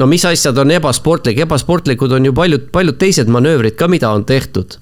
no 0.00 0.08
mis 0.10 0.24
asjad 0.28 0.58
on 0.62 0.74
ebasportlik, 0.76 1.42
ebasportlikud 1.46 2.16
on 2.16 2.30
ju 2.30 2.36
paljud, 2.36 2.68
paljud 2.72 2.98
teised 3.00 3.30
manöövrid 3.32 3.78
ka, 3.78 3.90
mida 3.90 4.12
on 4.14 4.26
tehtud 4.28 4.78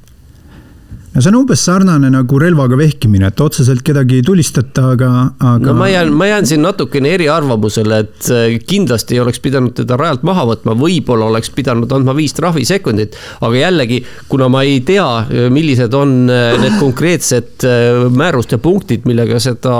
no 1.14 1.22
see 1.22 1.30
on 1.30 1.36
umbes 1.38 1.62
sarnane 1.62 2.08
nagu 2.10 2.38
relvaga 2.42 2.76
vehkimine, 2.78 3.28
et 3.30 3.40
otseselt 3.40 3.84
kedagi 3.86 4.18
ei 4.18 4.24
tulistata, 4.26 4.88
aga, 4.94 5.10
aga. 5.38 5.68
no 5.68 5.74
ma 5.78 5.88
jään, 5.90 6.10
ma 6.16 6.26
jään 6.26 6.48
siin 6.50 6.64
natukene 6.66 7.12
eriarvamusele, 7.14 7.98
et 8.02 8.30
äh, 8.34 8.56
kindlasti 8.66 9.14
ei 9.14 9.22
oleks 9.22 9.38
pidanud 9.44 9.76
teda 9.78 9.98
rajalt 10.00 10.24
maha 10.26 10.46
võtma, 10.50 10.74
võib-olla 10.78 11.28
oleks 11.30 11.52
pidanud 11.54 11.92
andma 11.94 12.16
viis 12.18 12.34
trahvisekundit. 12.34 13.14
aga 13.40 13.60
jällegi, 13.60 14.00
kuna 14.28 14.48
ma 14.50 14.64
ei 14.66 14.80
tea, 14.86 15.06
millised 15.54 15.94
on 15.94 16.16
äh, 16.32 16.56
need 16.62 16.78
konkreetsed 16.82 17.66
äh, 17.68 18.06
määruste 18.10 18.58
punktid, 18.58 19.06
millega 19.06 19.38
seda, 19.42 19.76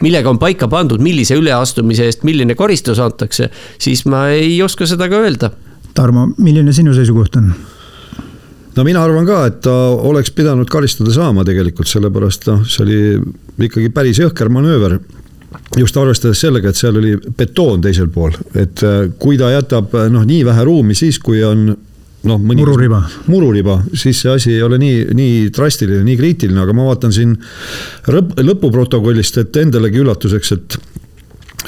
millega 0.00 0.32
on 0.32 0.40
paika 0.40 0.68
pandud, 0.70 1.02
millise 1.04 1.36
üleastumise 1.36 2.08
eest 2.08 2.24
milline 2.24 2.56
karistus 2.56 3.02
antakse, 3.04 3.50
siis 3.78 4.06
ma 4.08 4.30
ei 4.32 4.56
oska 4.64 4.88
seda 4.88 5.10
ka 5.12 5.20
öelda. 5.20 5.52
Tarmo, 5.94 6.30
milline 6.38 6.72
sinu 6.72 6.94
seisukoht 6.96 7.36
on? 7.36 7.52
No 8.76 8.84
mina 8.86 9.02
arvan 9.04 9.26
ka, 9.28 9.44
et 9.50 9.60
ta 9.64 9.76
oleks 10.10 10.32
pidanud 10.36 10.68
karistada 10.70 11.12
saama 11.14 11.44
tegelikult, 11.46 11.90
sellepärast 11.90 12.48
noh, 12.50 12.62
see 12.68 12.84
oli 12.84 13.00
ikkagi 13.66 13.90
päris 13.94 14.20
jõhker 14.22 14.50
manööver 14.52 14.98
just 15.78 15.96
arvestades 15.98 16.40
sellega, 16.40 16.70
et 16.70 16.78
seal 16.78 16.98
oli 17.00 17.16
betoon 17.36 17.82
teisel 17.82 18.10
pool, 18.12 18.34
et 18.54 18.82
äh, 18.86 19.04
kui 19.18 19.38
ta 19.40 19.50
jätab 19.54 19.94
äh, 19.98 20.10
noh, 20.12 20.26
nii 20.26 20.44
vähe 20.46 20.66
ruumi 20.66 20.96
siis, 20.98 21.18
kui 21.22 21.42
on 21.46 21.66
noh, 21.70 22.38
mõni 22.38 22.62
mururiba, 22.62 23.00
mururiba, 23.30 23.80
siis 23.94 24.22
see 24.22 24.32
asi 24.32 24.54
ei 24.56 24.62
ole 24.62 24.78
nii, 24.80 25.02
nii 25.16 25.50
drastiline, 25.56 26.02
nii 26.06 26.18
kriitiline, 26.20 26.60
aga 26.62 26.76
ma 26.76 26.88
vaatan 26.90 27.14
siin 27.14 27.36
lõpuprotokollist, 28.10 29.40
et 29.42 29.60
endalegi 29.62 30.02
üllatuseks, 30.02 30.52
et 30.56 30.78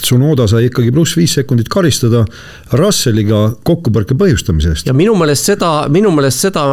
Tsunoda 0.00 0.46
sai 0.50 0.66
ikkagi 0.68 0.92
pluss 0.94 1.16
viis 1.18 1.34
sekundit 1.36 1.68
karistada 1.72 2.24
Russelliga 2.78 3.42
kokkupõrke 3.66 4.16
põhjustamise 4.18 4.72
eest. 4.72 4.88
ja 4.88 4.94
minu 4.96 5.14
meelest 5.18 5.50
seda, 5.50 5.72
minu 5.92 6.12
meelest 6.14 6.46
seda 6.46 6.64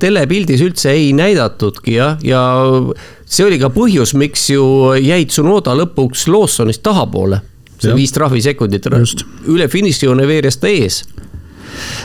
telepildis 0.00 0.62
üldse 0.64 0.92
ei 0.94 1.12
näidatudki 1.16 1.96
jah, 1.96 2.18
ja 2.22 2.42
see 3.28 3.46
oli 3.46 3.60
ka 3.60 3.70
põhjus, 3.74 4.14
miks 4.18 4.48
ju 4.52 4.94
jäi 4.98 5.24
Tsunoda 5.28 5.74
lõpuks 5.78 6.26
Lawsonist 6.32 6.82
tahapoole. 6.86 7.40
see 7.78 7.92
ja. 7.92 7.96
viis 7.96 8.12
trahvisekundit, 8.14 8.88
üle 9.46 9.68
finišijoone 9.70 10.26
veeres 10.26 10.58
ta 10.58 10.70
ees. 10.70 11.04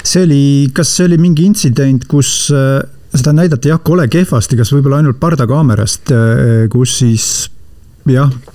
see 0.04 0.26
oli, 0.26 0.44
kas 0.74 0.98
see 0.98 1.08
oli 1.10 1.18
mingi 1.22 1.48
intsident, 1.48 2.06
kus 2.10 2.52
äh, 2.54 2.82
seda 3.14 3.34
näidati 3.34 3.72
jah, 3.72 3.82
kole 3.84 4.08
kehvasti, 4.12 4.58
kas 4.60 4.74
võib-olla 4.74 5.02
ainult 5.02 5.20
pardakaamerast, 5.22 6.14
äh, 6.14 6.54
kus 6.74 7.00
siis. 7.04 7.28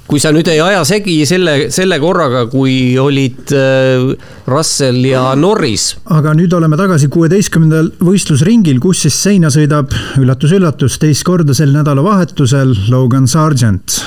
Kui 0.09 0.21
sa 0.21 0.33
nüüd 0.33 0.49
ei 0.53 0.61
aja 0.61 0.83
segi 0.89 1.17
selle, 1.29 1.69
selle 1.73 1.99
korraga, 2.01 2.47
kui 2.53 2.97
olid 3.01 3.53
äh, 3.57 4.11
Russell 4.49 5.05
ja 5.09 5.35
Norris. 5.37 5.91
aga 6.05 6.35
nüüd 6.37 6.53
oleme 6.57 6.77
tagasi 6.81 7.09
kuueteistkümnendal 7.13 7.93
võistlusringil, 8.05 8.81
kus 8.81 9.05
siis 9.07 9.17
seina 9.29 9.53
sõidab 9.53 9.93
üllatus-üllatus 10.21 10.99
teist 11.01 11.25
korda 11.29 11.57
sel 11.57 11.73
nädalavahetusel 11.77 12.75
Logan 12.93 13.29
Sargent. 13.29 14.03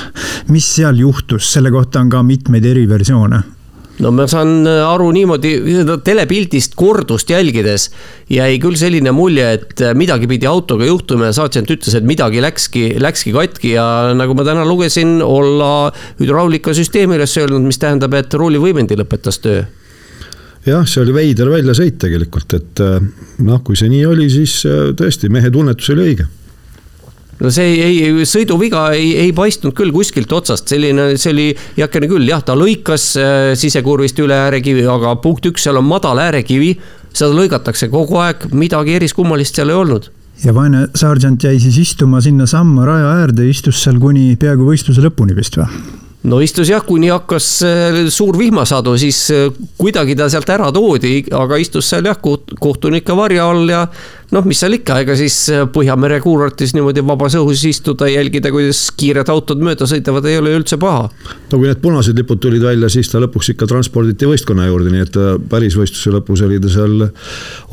mis 0.48 0.68
seal 0.76 0.98
juhtus, 1.02 1.50
selle 1.52 1.70
kohta 1.74 2.00
on 2.02 2.10
ka 2.12 2.22
mitmeid 2.26 2.66
eriversioone 2.66 3.42
no 4.00 4.12
ma 4.14 4.26
saan 4.30 4.62
äh, 4.68 4.80
aru 4.86 5.10
niimoodi, 5.14 5.52
seda 5.80 5.98
telepildist 6.04 6.76
kordust 6.78 7.30
jälgides 7.32 7.90
jäi 8.32 8.56
küll 8.62 8.78
selline 8.80 9.12
mulje, 9.14 9.48
et 9.58 9.84
äh, 9.84 9.92
midagi 9.98 10.28
pidi 10.30 10.48
autoga 10.48 10.88
juhtuma 10.88 11.28
ja 11.28 11.36
saatsient 11.36 11.70
ütles, 11.74 11.96
et 11.98 12.06
midagi 12.08 12.42
läkski, 12.44 12.86
läkski 13.02 13.34
katki 13.36 13.74
ja 13.76 13.86
nagu 14.16 14.36
ma 14.38 14.46
täna 14.48 14.64
lugesin, 14.68 15.18
olla 15.24 15.92
hüdraulikasüsteemi 16.20 17.18
üles 17.20 17.36
öelnud, 17.40 17.64
mis 17.68 17.80
tähendab, 17.82 18.16
et 18.18 18.34
ruulivõimendi 18.34 18.98
lõpetas 19.00 19.42
töö. 19.44 19.64
Jah, 20.62 20.84
see 20.86 21.02
oli 21.02 21.14
veider 21.16 21.48
väljasõit 21.50 21.98
tegelikult, 22.00 22.54
et 22.58 22.84
äh, 22.84 23.00
noh, 23.42 23.64
kui 23.66 23.78
see 23.78 23.90
nii 23.92 24.06
oli, 24.08 24.30
siis 24.32 24.62
tõesti 24.98 25.32
mehe 25.32 25.50
tunnetus 25.52 25.90
oli 25.94 26.12
õige 26.12 26.30
no 27.42 27.50
see 27.50 27.74
ei, 27.74 27.98
ei, 28.06 28.26
sõiduviga 28.28 28.86
ei, 28.96 29.12
ei 29.24 29.34
paistnud 29.36 29.74
küll 29.76 29.92
kuskilt 29.94 30.32
otsast, 30.32 30.70
selline, 30.70 31.12
see 31.20 31.34
oli 31.34 31.46
heakene 31.76 32.10
küll, 32.10 32.26
jah, 32.30 32.42
ta 32.46 32.56
lõikas 32.58 33.08
äh, 33.20 33.52
sisekurvist 33.58 34.18
üle 34.22 34.38
äärekivi, 34.46 34.86
aga 34.88 35.16
punkt 35.22 35.46
üks, 35.50 35.66
seal 35.66 35.80
on 35.80 35.88
madal 35.88 36.22
äärekivi. 36.22 36.74
seda 37.12 37.34
lõigatakse 37.36 37.90
kogu 37.92 38.16
aeg, 38.22 38.48
midagi 38.56 38.94
eriskummalist 38.96 39.58
seal 39.58 39.72
ei 39.72 39.80
olnud 39.82 40.10
ja 40.42 40.54
vaene 40.54 40.86
sargent 40.98 41.44
jäi 41.44 41.58
siis 41.60 41.76
istuma 41.78 42.20
sinnasamma 42.24 42.86
raja 42.86 43.10
äärde, 43.22 43.48
istus 43.48 43.82
seal 43.84 44.00
kuni 44.02 44.32
peaaegu 44.40 44.66
võistluse 44.70 45.04
lõpuni 45.04 45.36
vist 45.36 45.58
või? 45.60 45.68
no 46.28 46.38
istus 46.42 46.70
jah, 46.70 46.82
kuni 46.86 47.10
hakkas 47.10 47.46
äh, 47.66 48.00
suur 48.12 48.38
vihmasadu, 48.38 48.94
siis 49.00 49.18
äh, 49.34 49.48
kuidagi 49.78 50.16
ta 50.18 50.28
sealt 50.32 50.50
ära 50.54 50.70
toodi, 50.74 51.20
aga 51.34 51.58
istus 51.60 51.88
seal 51.90 52.06
jah, 52.06 52.18
kohtunike 52.22 53.16
varja 53.18 53.48
all 53.50 53.70
ja 53.70 53.86
noh, 54.32 54.46
mis 54.48 54.60
seal 54.62 54.76
ikka, 54.78 54.98
ega 55.04 55.16
siis 55.18 55.36
äh, 55.52 55.64
Põhjamere 55.72 56.18
kuurortis 56.24 56.74
niimoodi 56.76 57.04
vabas 57.06 57.36
õhus 57.38 57.64
istuda, 57.68 58.08
jälgida, 58.10 58.52
kuidas 58.54 58.84
kiired 58.98 59.30
autod 59.32 59.62
mööda 59.64 59.88
sõidavad, 59.88 60.26
ei 60.30 60.38
ole 60.40 60.54
üldse 60.58 60.78
paha. 60.82 61.08
no 61.52 61.60
kui 61.60 61.68
need 61.68 61.82
punased 61.84 62.18
lipud 62.18 62.42
tulid 62.42 62.64
välja, 62.64 62.90
siis 62.92 63.10
ta 63.12 63.22
lõpuks 63.22 63.52
ikka 63.54 63.68
transporditi 63.70 64.28
võistkonna 64.28 64.68
juurde, 64.68 64.92
nii 64.94 65.06
et 65.06 65.20
päris 65.52 65.76
võistluse 65.78 66.14
lõpus 66.16 66.44
oli 66.46 66.60
ta 66.62 66.72
seal 66.72 67.08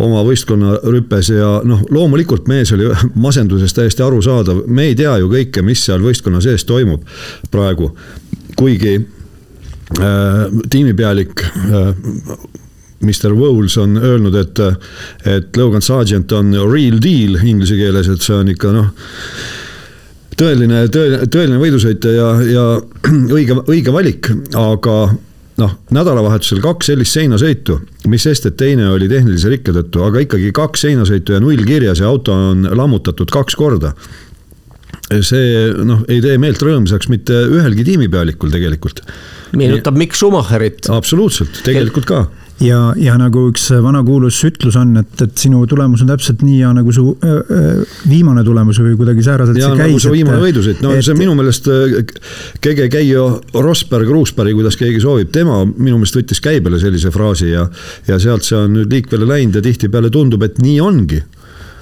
oma 0.05 0.23
võistkonna 0.27 0.79
rüpes 0.85 1.33
ja 1.33 1.57
noh, 1.67 1.83
loomulikult 1.93 2.49
mees 2.51 2.73
oli 2.75 2.89
masenduses 3.27 3.75
täiesti 3.75 4.05
arusaadav, 4.05 4.65
me 4.67 4.89
ei 4.91 4.97
tea 4.99 5.17
ju 5.21 5.31
kõike, 5.31 5.65
mis 5.65 5.83
seal 5.85 6.03
võistkonna 6.03 6.43
sees 6.43 6.67
toimub 6.69 7.05
praegu 7.51 7.93
kuigi 8.59 8.95
äh, 9.99 10.59
tiimipealik 10.69 11.43
äh, 11.43 11.95
Mr 12.99 13.33
Wowles 13.35 13.77
on 13.79 13.95
öelnud, 13.97 14.35
et, 14.35 14.59
et 15.25 15.57
Logan 15.57 15.81
Sargent 15.81 16.31
on 16.35 16.51
real 16.67 16.99
deal 17.03 17.39
inglise 17.43 17.77
keeles, 17.79 18.09
et 18.11 18.25
see 18.25 18.35
on 18.35 18.51
ikka 18.51 18.73
noh 18.75 18.91
tõeline, 20.39 20.83
tõeline, 20.91 21.23
tõeline 21.31 21.59
võidusõitja 21.61 22.13
ja, 22.15 22.29
ja 22.47 22.67
õige, 23.37 23.57
õige 23.71 23.95
valik, 23.95 24.31
aga 24.59 24.95
noh, 25.59 25.75
nädalavahetusel 25.95 26.61
kaks 26.63 26.91
sellist 26.91 27.17
seinasõitu, 27.17 27.79
mis 28.11 28.23
sest, 28.27 28.47
et 28.47 28.57
teine 28.59 28.87
oli 28.93 29.09
tehnilise 29.11 29.51
rikke 29.51 29.75
tõttu, 29.75 30.03
aga 30.07 30.23
ikkagi 30.23 30.53
kaks 30.55 30.87
seinasõitu 30.87 31.35
ja 31.35 31.43
null 31.43 31.67
kirjas 31.67 32.03
ja 32.03 32.07
auto 32.11 32.35
on 32.35 32.67
lammutatud 32.79 33.31
kaks 33.33 33.59
korda 33.59 33.93
see 35.25 35.71
noh, 35.85 36.03
ei 36.11 36.19
tee 36.21 36.37
meelt 36.41 36.61
rõõmsaks 36.61 37.09
mitte 37.09 37.33
ühelgi 37.49 37.85
tiimipealikul 37.87 38.51
tegelikult. 38.53 39.01
meenutab 39.57 39.97
Mikk 39.97 40.17
Schumacherit. 40.17 40.89
absoluutselt, 40.93 41.63
tegelikult 41.65 42.05
ka 42.09 42.27
ja, 42.63 42.79
ja 42.99 43.15
nagu 43.19 43.45
üks 43.49 43.69
vanakuulus 43.83 44.39
ütlus 44.47 44.77
on, 44.79 44.95
et, 45.01 45.13
et 45.23 45.39
sinu 45.39 45.61
tulemus 45.69 46.03
on 46.03 46.11
täpselt 46.11 46.43
nii 46.45 46.59
hea 46.61 46.73
nagu 46.75 46.93
su 46.95 47.05
äh, 47.25 47.81
viimane 48.09 48.43
tulemus 48.47 48.81
või 48.83 48.95
kuidagi 48.99 49.25
sääraselt 49.25 49.59
see 49.59 49.71
käis. 49.71 49.81
nagu 49.85 50.03
su 50.03 50.13
viimane 50.13 50.41
võidusõit, 50.43 50.83
no 50.85 50.93
et, 50.95 51.05
see 51.05 51.15
on 51.15 51.21
minu 51.21 51.35
meelest 51.39 51.69
Kege 52.63 52.89
Keijo 52.91 53.25
Rosberg, 53.55 54.09
Ruusberg, 54.09 54.53
kuidas 54.57 54.77
keegi 54.79 55.01
soovib, 55.03 55.31
tema 55.35 55.61
minu 55.69 55.97
meelest 55.97 56.19
võttis 56.19 56.43
käibele 56.43 56.81
sellise 56.81 57.13
fraasi 57.15 57.51
ja, 57.53 57.65
ja 58.09 58.19
sealt 58.21 58.47
see 58.47 58.57
on 58.59 58.75
nüüd 58.77 58.93
liikvele 58.93 59.27
läinud 59.29 59.59
ja 59.59 59.65
tihtipeale 59.65 60.11
tundub, 60.13 60.43
et 60.47 60.59
nii 60.63 60.79
ongi 60.83 61.23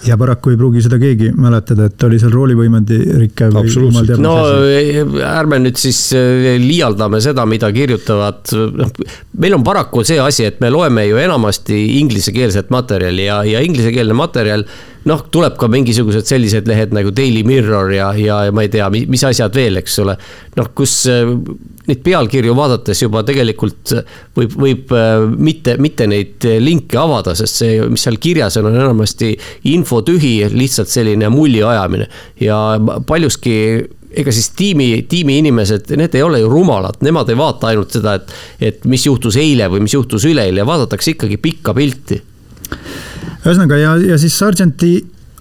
ja 0.05 0.17
paraku 0.19 0.53
ei 0.53 0.59
pruugi 0.59 0.83
seda 0.85 0.99
keegi 1.01 1.31
mäletada, 1.37 1.87
et 1.89 2.03
oli 2.07 2.19
seal 2.21 2.33
roolivõimendi 2.33 2.99
rike 3.23 3.49
või 3.53 3.71
jumal 3.71 4.09
teab. 4.09 4.21
no 4.23 4.35
ärme 5.27 5.61
nüüd 5.63 5.79
siis 5.81 6.01
eh, 6.17 6.57
liialdame 6.61 7.21
seda, 7.23 7.47
mida 7.49 7.71
kirjutavad, 7.73 8.53
noh, 8.77 8.91
meil 9.41 9.57
on 9.57 9.65
paraku 9.65 10.05
see 10.07 10.19
asi, 10.21 10.45
et 10.47 10.61
me 10.63 10.71
loeme 10.73 11.07
ju 11.07 11.17
enamasti 11.21 11.79
inglisekeelset 12.01 12.69
materjali 12.73 13.27
ja, 13.29 13.41
ja 13.47 13.63
inglisekeelne 13.65 14.17
materjal 14.17 14.67
noh, 15.07 15.23
tuleb 15.33 15.57
ka 15.59 15.69
mingisugused 15.71 16.27
sellised 16.29 16.67
lehed 16.69 16.93
nagu 16.95 17.13
Daily 17.15 17.43
Mirror 17.47 17.93
ja, 17.95 18.11
ja, 18.17 18.41
ja 18.47 18.53
ma 18.55 18.65
ei 18.65 18.71
tea, 18.73 18.89
mis 18.91 19.23
asjad 19.27 19.55
veel, 19.55 19.81
eks 19.81 19.97
ole. 20.03 20.17
noh, 20.57 20.71
kus 20.77 20.99
eh, 21.11 21.33
neid 21.87 22.03
pealkirju 22.03 22.55
vaadates 22.57 23.01
juba 23.03 23.23
tegelikult 23.27 23.93
võib, 24.37 24.55
võib 24.59 24.95
äh, 24.95 25.25
mitte, 25.49 25.77
mitte 25.81 26.07
neid 26.11 26.47
linke 26.63 26.99
avada, 26.99 27.35
sest 27.37 27.63
see, 27.63 27.77
mis 27.91 28.03
seal 28.03 28.19
kirjas 28.21 28.59
on, 28.59 28.71
on 28.71 28.79
enamasti 28.79 29.33
infotühi, 29.71 30.39
lihtsalt 30.53 30.91
selline 30.91 31.31
mulli 31.33 31.63
ajamine. 31.63 32.09
ja 32.43 32.59
paljuski 33.07 33.55
ega 34.17 34.31
siis 34.31 34.49
tiimi, 34.57 35.05
tiimi 35.09 35.37
inimesed, 35.41 35.91
need 35.99 36.15
ei 36.15 36.23
ole 36.23 36.39
ju 36.41 36.49
rumalad, 36.51 36.99
nemad 37.05 37.29
ei 37.29 37.37
vaata 37.37 37.71
ainult 37.71 37.93
seda, 37.97 38.15
et, 38.17 38.33
et 38.69 38.87
mis 38.89 39.03
juhtus 39.05 39.37
eile 39.39 39.67
või 39.71 39.83
mis 39.85 39.93
juhtus 39.97 40.25
üleeile, 40.29 40.65
vaadatakse 40.67 41.13
ikkagi 41.15 41.37
pikka 41.43 41.75
pilti. 41.77 42.21
Ühesõnaga 43.47 43.77
ja, 43.79 43.93
ja 44.13 44.17
siis 44.19 44.35
Sargenti 44.37 44.97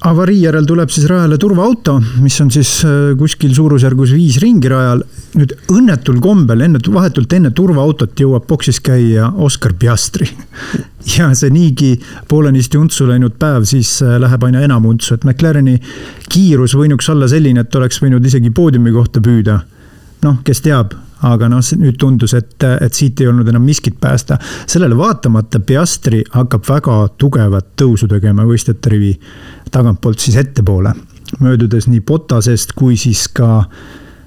avarii 0.06 0.42
järel 0.44 0.66
tuleb 0.68 0.90
siis 0.92 1.06
rajale 1.08 1.38
turvaauto, 1.40 1.96
mis 2.22 2.36
on 2.44 2.50
siis 2.52 2.70
äh, 2.84 3.14
kuskil 3.18 3.54
suurusjärgus 3.56 4.12
viis 4.14 4.36
ringi 4.42 4.68
rajal. 4.70 5.02
nüüd 5.36 5.52
õnnetul 5.72 6.20
kombel 6.22 6.62
enne, 6.64 6.80
vahetult 6.92 7.32
enne 7.36 7.50
turvaautot 7.56 8.20
jõuab 8.20 8.46
boksis 8.48 8.78
käia 8.84 9.30
Oscar 9.36 9.74
Piastri. 9.78 10.28
ja 11.16 11.32
see 11.34 11.50
niigi 11.50 11.94
poolenisti 12.28 12.78
untsu 12.78 13.08
läinud 13.08 13.38
päev 13.40 13.66
siis 13.68 13.96
äh, 14.04 14.18
läheb 14.22 14.44
aina 14.48 14.62
enam 14.64 14.86
untsu, 14.86 15.16
et 15.16 15.24
McLareni 15.24 15.80
kiirus 16.28 16.76
võinuks 16.76 17.10
olla 17.12 17.28
selline, 17.28 17.64
et 17.64 17.80
oleks 17.80 18.02
võinud 18.02 18.24
isegi 18.24 18.52
poodiumi 18.54 18.92
kohta 18.94 19.24
püüda. 19.24 19.60
noh, 20.26 20.40
kes 20.44 20.62
teab, 20.64 20.94
aga 21.24 21.48
noh, 21.48 21.64
nüüd 21.80 21.96
tundus, 22.00 22.34
et, 22.36 22.62
et 22.80 22.94
siit 22.94 23.20
ei 23.20 23.28
olnud 23.30 23.48
enam 23.48 23.64
miskit 23.64 24.00
päästa. 24.00 24.38
sellele 24.66 24.96
vaatamata 24.96 25.60
Piastri 25.60 26.24
hakkab 26.32 26.64
väga 26.68 26.96
tugevat 27.18 27.72
tõusu 27.80 28.08
tegema 28.08 28.44
võistjate 28.44 28.92
rivi 28.92 29.12
tagantpoolt 29.70 30.18
siis 30.18 30.36
ettepoole, 30.36 30.92
möödudes 31.40 31.88
nii 31.88 32.00
Botasest 32.00 32.72
kui 32.76 32.96
siis 32.96 33.28
ka 33.28 33.64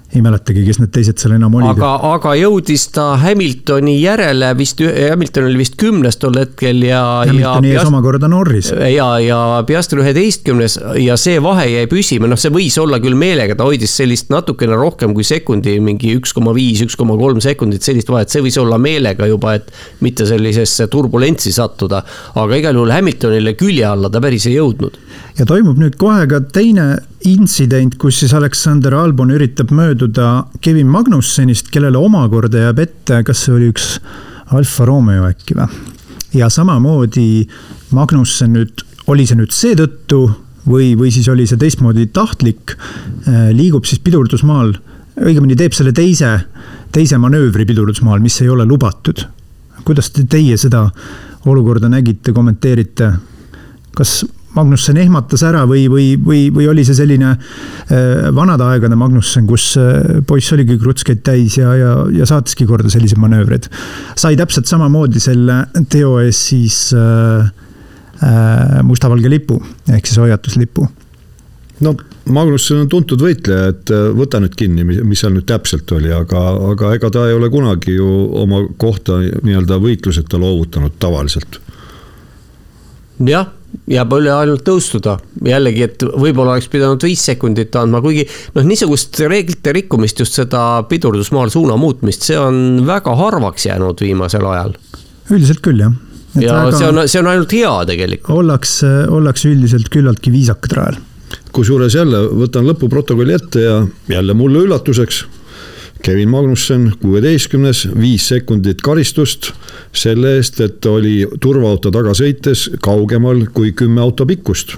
ei 0.10 0.24
mäletagi, 0.26 0.64
kes 0.66 0.80
need 0.82 0.90
teised 0.94 1.20
seal 1.22 1.36
enam 1.36 1.54
olid. 1.60 1.70
aga, 1.76 1.90
aga 2.16 2.32
jõudis 2.40 2.88
ta 2.96 3.12
Hamiltoni 3.22 3.94
järele 4.02 4.48
vist, 4.58 4.80
Hamilton 4.82 5.46
oli 5.46 5.60
vist 5.62 5.76
kümnes 5.78 6.18
tol 6.18 6.34
hetkel 6.40 6.82
ja. 6.88 7.02
Hamiltoni 7.30 7.76
ees 7.76 7.86
omakorda 7.86 8.30
Norris. 8.32 8.72
ja, 8.74 9.10
ja 9.22 9.40
Piastri 9.68 10.02
üheteistkümnes 10.02 10.80
ja 11.04 11.18
see 11.22 11.38
vahe 11.46 11.68
jäi 11.70 11.86
püsima, 11.92 12.30
noh, 12.32 12.40
see 12.42 12.50
võis 12.54 12.80
olla 12.82 12.98
küll 13.04 13.18
meelega, 13.20 13.54
ta 13.60 13.68
hoidis 13.70 13.94
sellist 14.02 14.34
natukene 14.34 14.80
rohkem 14.80 15.14
kui 15.14 15.28
sekundi, 15.28 15.76
mingi 15.84 16.16
üks 16.18 16.34
koma 16.34 16.56
viis, 16.58 16.82
üks 16.88 16.98
koma 16.98 17.18
kolm 17.20 17.44
sekundit 17.46 17.86
sellist 17.86 18.10
vahet, 18.10 18.34
see 18.34 18.42
võis 18.48 18.58
olla 18.62 18.82
meelega 18.82 19.30
juba, 19.30 19.60
et 19.60 19.70
mitte 20.02 20.26
sellisesse 20.26 20.90
turbulentsi 20.90 21.54
sattuda. 21.54 22.02
aga 22.34 22.58
igal 22.58 22.82
juhul 22.82 22.96
Hamiltonile 22.98 23.54
külje 23.60 23.86
alla 23.86 24.10
ta 24.10 24.24
päris 24.26 24.50
ei 24.50 24.58
jõudnud. 24.58 24.98
ja 25.38 25.46
toimub 25.46 25.78
nüüd 25.78 26.02
kohe 26.02 26.26
ka 26.26 26.42
teine 26.50 26.96
intsident, 27.28 27.98
kus 28.00 28.22
siis 28.22 28.34
Aleksander 28.34 28.94
Albon 28.96 29.32
üritab 29.36 29.74
mööduda 29.76 30.46
Kevin 30.64 30.88
Magnussenist, 30.92 31.72
kellele 31.74 32.00
omakorda 32.00 32.68
jääb 32.68 32.84
ette, 32.86 33.24
kas 33.28 33.44
see 33.46 33.56
oli 33.56 33.72
üks 33.74 33.98
Alfa 34.56 34.88
Romeo 34.88 35.28
äkki 35.30 35.58
või? 35.60 35.68
ja 36.34 36.50
samamoodi 36.50 37.48
Magnussen 37.98 38.54
nüüd, 38.54 38.84
oli 39.10 39.26
see 39.26 39.40
nüüd 39.40 39.54
seetõttu 39.54 40.22
või, 40.70 40.94
või 40.98 41.10
siis 41.14 41.28
oli 41.32 41.48
see 41.50 41.58
teistmoodi 41.60 42.06
tahtlik, 42.14 42.76
äh, 42.76 43.50
liigub 43.56 43.88
siis 43.90 44.02
pidurdusmaal, 44.06 44.76
õigemini 45.20 45.58
teeb 45.60 45.74
selle 45.76 45.94
teise, 45.96 46.36
teise 46.94 47.18
manöövri 47.22 47.66
pidurdusmaal, 47.68 48.22
mis 48.24 48.40
ei 48.44 48.50
ole 48.50 48.68
lubatud. 48.70 49.26
kuidas 49.84 50.12
te, 50.14 50.24
teie 50.30 50.58
seda 50.58 50.90
olukorda 51.46 51.90
nägite, 51.90 52.32
kommenteerite? 52.32 53.14
kas 53.98 54.22
Magnussen 54.60 55.00
ehmatas 55.02 55.44
ära 55.48 55.64
või, 55.70 55.88
või, 55.92 56.12
või, 56.20 56.46
või 56.54 56.70
oli 56.72 56.86
see 56.88 56.98
selline 56.98 57.32
äh, 57.34 58.30
vanade 58.36 58.68
aegade 58.68 59.00
Magnussen, 59.00 59.48
kus 59.50 59.72
äh, 59.80 60.20
poiss 60.28 60.54
oligi 60.56 60.78
krutskeid 60.82 61.24
täis 61.26 61.58
ja, 61.60 61.74
ja, 61.80 61.96
ja 62.14 62.30
saatiski 62.30 62.68
korda 62.70 62.92
selliseid 62.92 63.22
manöövreid. 63.24 63.70
sai 64.20 64.38
täpselt 64.40 64.70
samamoodi 64.70 65.22
selle 65.24 65.64
teo 65.90 66.18
ees 66.22 66.46
siis 66.52 66.80
äh, 66.94 67.50
äh, 68.24 68.80
mustavalge 68.84 69.32
lipu 69.32 69.62
ehk 69.90 70.08
siis 70.08 70.20
hoiatuslipu 70.22 70.88
no 71.86 71.96
Magnusson 72.30 72.84
on 72.84 72.90
tuntud 72.92 73.22
võitleja, 73.24 73.72
et 73.74 73.92
äh, 73.94 74.10
võta 74.16 74.42
nüüd 74.42 74.56
kinni, 74.58 74.86
mis 74.86 75.24
seal 75.24 75.34
nüüd 75.36 75.48
täpselt 75.50 75.90
oli, 75.96 76.12
aga, 76.14 76.44
aga 76.74 76.94
ega 76.98 77.12
ta 77.14 77.26
ei 77.30 77.36
ole 77.38 77.50
kunagi 77.54 77.96
ju 77.96 78.10
oma 78.44 78.62
kohta 78.78 79.20
nii-öelda 79.24 79.80
võitluseta 79.82 80.40
loovutanud 80.42 81.00
tavaliselt. 81.02 81.60
jah, 83.26 83.50
jääb 83.90 84.14
üle 84.18 84.32
ainult 84.34 84.68
nõustuda, 84.70 85.16
jällegi, 85.46 85.86
et 85.86 86.06
võib-olla 86.06 86.56
oleks 86.56 86.70
pidanud 86.72 87.04
viis 87.06 87.24
sekundit 87.26 87.76
andma, 87.80 88.02
kuigi 88.04 88.26
noh, 88.56 88.66
niisugust 88.66 89.20
reeglite 89.30 89.74
rikkumist, 89.76 90.22
just 90.24 90.38
seda 90.38 90.84
pidurdusmaal 90.90 91.52
suuna 91.54 91.78
muutmist, 91.80 92.26
see 92.26 92.38
on 92.40 92.84
väga 92.88 93.16
harvaks 93.20 93.70
jäänud 93.70 94.02
viimasel 94.06 94.46
ajal. 94.52 94.76
üldiselt 95.30 95.62
küll, 95.66 95.84
jah. 95.86 95.94
ja 96.42 96.64
väga... 96.64 96.78
see 96.78 96.90
on, 96.90 97.04
see 97.08 97.22
on 97.22 97.32
ainult 97.34 97.54
hea 97.58 97.76
tegelikult. 97.94 98.36
ollakse, 98.44 98.96
ollakse 99.20 99.54
üldiselt 99.54 99.94
küllaltki 99.94 100.34
viisakad 100.34 100.78
rajal 100.80 101.00
kusjuures 101.56 101.96
jälle 101.98 102.24
võtan 102.44 102.68
lõpuprotokolli 102.70 103.36
ette 103.36 103.62
ja 103.64 103.76
jälle 104.10 104.34
mulle 104.38 104.64
üllatuseks. 104.66 105.26
Kevin 106.04 106.30
Magnusson, 106.32 106.92
kuueteistkümnes, 107.02 107.88
viis 108.00 108.28
sekundit 108.32 108.82
karistust 108.82 109.52
selle 109.92 110.38
eest, 110.38 110.62
et 110.64 110.86
oli 110.88 111.26
turvaauto 111.42 111.92
taga 111.92 112.16
sõites 112.16 112.70
kaugemal 112.84 113.44
kui 113.54 113.74
kümme 113.76 114.02
auto 114.02 114.28
pikkust. 114.30 114.78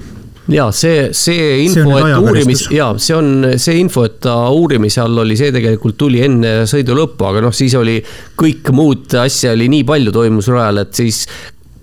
Ja 0.52 0.72
see, 0.74 1.12
see 1.16 1.62
info, 1.68 1.94
et 2.00 2.18
uurimis, 2.18 2.66
ja 2.74 2.90
see 3.00 3.16
on 3.16 3.46
see 3.62 3.78
info, 3.80 4.08
et 4.10 4.18
ta 4.26 4.34
uurimise 4.50 5.04
all 5.04 5.22
oli, 5.22 5.38
see 5.40 5.54
tegelikult 5.54 6.00
tuli 6.02 6.24
enne 6.26 6.64
sõidu 6.68 6.98
lõppu, 6.98 7.28
aga 7.30 7.44
noh, 7.46 7.54
siis 7.56 7.76
oli 7.78 8.00
kõik 8.42 8.74
muud 8.76 9.14
asja 9.22 9.54
oli 9.54 9.70
nii 9.72 9.86
palju 9.88 10.14
toimus 10.16 10.50
rajal, 10.52 10.82
et 10.82 10.98
siis 10.98 11.24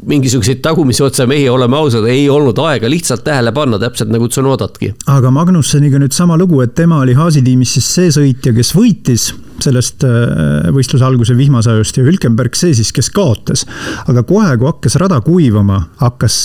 mingisuguseid 0.07 0.61
tagumisi 0.63 1.03
otsa 1.03 1.27
mehi, 1.27 1.49
oleme 1.49 1.77
ausad, 1.77 2.07
ei 2.11 2.29
olnud 2.31 2.59
aega 2.63 2.91
lihtsalt 2.91 3.25
tähele 3.27 3.53
panna, 3.53 3.79
täpselt 3.83 4.13
nagu 4.15 4.29
Tsunodatki. 4.29 4.93
aga 5.11 5.31
Magnusseniga 5.35 5.99
nüüd 5.99 6.15
sama 6.15 6.39
lugu, 6.39 6.61
et 6.63 6.75
tema 6.79 7.01
oli 7.03 7.17
Haasi 7.19 7.43
tiimis 7.43 7.75
siis 7.77 7.91
see 7.95 8.13
sõitja, 8.15 8.55
kes 8.55 8.73
võitis 8.77 9.33
sellest 9.63 10.05
äh, 10.07 10.69
võistluse 10.75 11.05
alguse 11.05 11.35
vihmasajust 11.37 11.99
ja 11.99 12.07
Hülkenberg 12.07 12.57
see 12.59 12.77
siis, 12.79 12.93
kes 12.95 13.11
kaotas. 13.15 13.67
aga 14.07 14.23
kohe, 14.23 14.55
kui 14.57 14.71
hakkas 14.71 14.99
rada 15.03 15.21
kuivama, 15.25 15.81
hakkas 16.03 16.41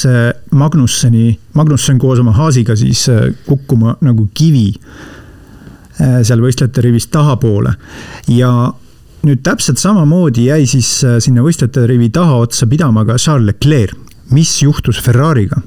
Magnusseni, 0.52 1.38
Magnussen 1.54 2.00
koos 2.02 2.24
oma 2.24 2.34
Haasiga 2.38 2.76
siis 2.80 3.06
äh, 3.14 3.28
kukkuma 3.46 3.98
nagu 4.02 4.28
kivi 4.34 4.72
äh, 4.74 6.24
seal 6.26 6.42
võistlejate 6.42 6.88
rivist 6.88 7.14
tahapoole 7.14 7.76
ja 8.34 8.54
nüüd 9.24 9.44
täpselt 9.46 9.80
samamoodi 9.80 10.50
jäi 10.50 10.66
siis 10.70 10.90
äh, 11.08 11.18
sinna 11.24 11.44
võistlejate 11.46 11.86
rivi 11.88 12.10
tahaotsa 12.14 12.68
pidama 12.72 13.06
ka 13.08 13.18
Charles 13.22 13.54
Leclerc. 13.54 13.96
mis 14.32 14.62
juhtus 14.64 15.00
Ferrari'ga? 15.04 15.62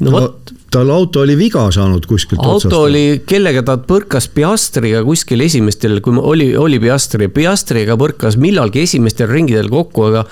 no 0.00 0.10
vot. 0.14 0.52
tal 0.70 0.90
auto 0.94 1.22
oli 1.24 1.36
viga 1.38 1.64
saanud 1.74 2.06
kuskilt 2.06 2.42
auto 2.42 2.56
otsast. 2.56 2.76
oli, 2.76 3.22
kellega 3.26 3.62
ta 3.66 3.78
põrkas 3.78 4.28
Piastriga 4.34 5.02
kuskil 5.06 5.40
esimestel, 5.46 6.00
kui 6.04 6.18
oli, 6.18 6.52
oli 6.56 6.80
Piastri, 6.82 7.30
Piastriga 7.32 7.96
põrkas 8.00 8.38
millalgi 8.40 8.84
esimestel 8.86 9.30
ringidel 9.30 9.70
kokku, 9.72 10.10
aga 10.10 10.26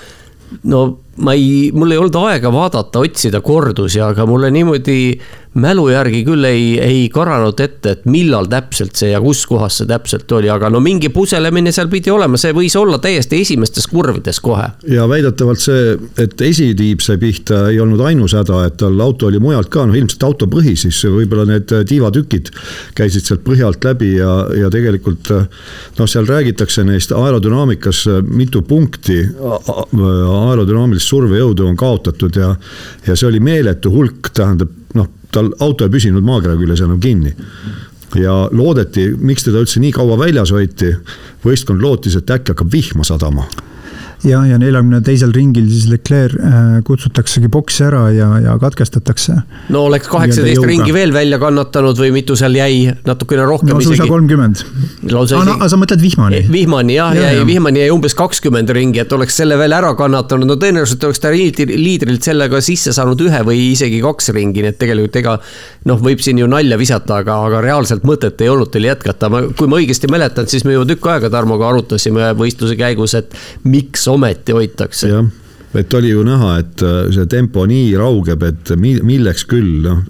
no 0.71 0.83
ma 1.17 1.33
ei, 1.33 1.71
mul 1.73 1.91
ei 1.91 1.99
olnud 1.99 2.19
aega 2.27 2.51
vaadata, 2.53 3.01
otsida 3.03 3.41
kordusi, 3.43 3.99
aga 4.03 4.27
mulle 4.29 4.51
niimoodi 4.53 4.99
mälu 5.57 5.87
järgi 5.89 6.23
küll 6.27 6.45
ei, 6.47 6.77
ei 6.81 7.07
karanud 7.13 7.59
ette, 7.63 7.95
et 7.95 8.05
millal 8.09 8.47
täpselt 8.51 8.97
see 8.99 9.11
ja 9.11 9.21
kus 9.23 9.45
kohas 9.49 9.79
see 9.79 9.89
täpselt 9.89 10.31
oli, 10.37 10.49
aga 10.51 10.69
no 10.73 10.81
mingi 10.83 11.09
puselemine 11.13 11.71
seal 11.75 11.89
pidi 11.91 12.11
olema, 12.13 12.37
see 12.39 12.53
võis 12.55 12.75
olla 12.79 12.99
täiesti 13.01 13.41
esimestes 13.41 13.87
kurvides 13.89 14.39
kohe. 14.43 14.67
ja 14.91 15.07
väidetavalt 15.09 15.61
see, 15.63 15.95
et 16.19 16.41
esitiib 16.41 17.01
sai 17.03 17.17
pihta, 17.21 17.67
ei 17.71 17.79
olnud 17.83 18.03
ainus 18.05 18.35
häda, 18.37 18.63
et 18.67 18.77
tal 18.81 18.99
auto 19.01 19.31
oli 19.31 19.41
mujalt 19.43 19.71
ka, 19.73 19.85
noh 19.87 19.97
ilmselt 19.97 20.27
auto 20.27 20.49
põhi, 20.51 20.75
siis 20.79 20.99
võib-olla 21.05 21.47
need 21.49 21.73
tiivatükid 21.89 22.51
käisid 22.97 23.27
sealt 23.27 23.45
põhjalt 23.47 23.83
läbi 23.87 24.13
ja, 24.17 24.33
ja 24.57 24.71
tegelikult 24.73 25.31
noh, 25.33 26.07
seal 26.07 26.27
räägitakse 26.29 26.85
neist 26.87 27.13
aerodünaamikas 27.15 28.05
mitu 28.27 28.61
punkti 28.67 29.23
aerodünaamilist 29.37 31.07
survejõudu 31.07 31.67
on 31.67 31.77
kaotatud 31.79 32.37
ja, 32.37 32.53
ja 33.07 33.15
see 33.15 33.29
oli 33.29 33.41
meeletu 33.43 33.91
hulk, 33.93 34.31
tähendab 34.35 34.73
tal 35.31 35.51
auto 35.59 35.85
ei 35.85 35.93
püsinud 35.93 36.25
maakera 36.25 36.57
küljes 36.59 36.83
enam 36.85 36.99
kinni. 36.99 37.33
ja 38.15 38.33
loodeti, 38.51 39.09
miks 39.19 39.43
teda 39.43 39.59
üldse 39.61 39.81
nii 39.83 39.91
kaua 39.91 40.15
väljas 40.19 40.51
hoiti, 40.55 40.93
võistkond 41.43 41.83
lootis, 41.83 42.15
et 42.15 42.29
äkki 42.31 42.53
hakkab 42.55 42.71
vihma 42.71 43.03
sadama 43.03 43.47
ja, 44.25 44.39
ja 44.47 44.57
neljakümne 44.57 44.99
teisel 45.05 45.31
ringil 45.35 45.67
siis 45.69 45.85
Leclerc 45.91 46.37
äh, 46.41 46.65
kutsutaksegi 46.87 47.49
boksi 47.53 47.83
ära 47.85 48.07
ja, 48.15 48.29
ja 48.41 48.55
katkestatakse. 48.61 49.35
no 49.73 49.83
oleks 49.89 50.09
kaheksateist 50.09 50.65
ringi 50.65 50.93
veel 50.95 51.13
välja 51.13 51.37
kannatanud 51.41 51.99
või 52.01 52.13
mitu 52.15 52.37
seal 52.39 52.55
jäi, 52.57 52.95
natukene 53.05 53.45
rohkem 53.45 53.75
no, 53.75 53.81
isegi. 53.83 54.07
kolmkümmend. 54.09 54.63
aga 55.13 55.69
sa 55.69 55.79
mõtled 55.79 56.01
vihmani? 56.01 56.41
Eh, 56.41 56.49
vihmani 56.51 56.97
jah, 56.97 57.13
jäi, 57.17 57.43
vihmani 57.47 57.83
jäi 57.83 57.91
umbes 57.93 58.17
kakskümmend 58.17 58.73
ringi, 58.73 59.03
et 59.03 59.13
oleks 59.13 59.37
selle 59.37 59.59
veel 59.59 59.75
ära 59.77 59.93
kannatanud, 59.99 60.49
no 60.49 60.57
tõenäoliselt 60.57 61.05
oleks 61.07 61.21
ta 61.21 61.33
liidrilt 61.33 62.25
sellega 62.25 62.61
sisse 62.65 62.95
saanud 62.95 63.21
ühe 63.27 63.43
või 63.45 63.69
isegi 63.73 64.01
kaks 64.01 64.31
ringi, 64.35 64.65
nii 64.65 64.73
et 64.73 64.81
tegelikult 64.81 65.21
ega 65.21 65.37
noh, 65.87 66.01
võib 66.01 66.23
siin 66.25 66.41
ju 66.41 66.49
nalja 66.49 66.79
visata, 66.79 67.21
aga, 67.21 67.37
aga 67.51 67.61
reaalselt 67.63 68.07
mõtet 68.07 68.41
ei 68.41 68.49
olnud 68.49 68.73
teil 68.73 68.89
jätkata, 68.89 69.29
ma, 69.33 69.43
kui 69.57 69.69
ma 69.69 69.79
õigesti 69.81 70.09
mäletan, 70.11 70.49
siis 70.49 70.65
me 70.65 70.73
juba 70.73 70.89
tükk 70.89 71.11
aega 71.13 71.31
Tarmoga 71.31 71.69
arutasime 71.69 72.31
võistluse 72.37 72.77
käigus, 72.79 73.13
et 73.17 73.35
miks 73.67 74.06
ometi 74.11 74.55
hoitakse. 74.57 75.11
jah, 75.11 75.25
et 75.77 75.93
oli 75.93 76.13
ju 76.13 76.23
näha, 76.27 76.57
et 76.63 76.85
äh, 76.85 76.99
see 77.15 77.25
tempo 77.31 77.65
nii 77.69 77.95
raugeb, 77.99 78.43
et 78.43 78.75
milleks 78.77 79.47
küll, 79.49 79.81
noh 79.87 80.05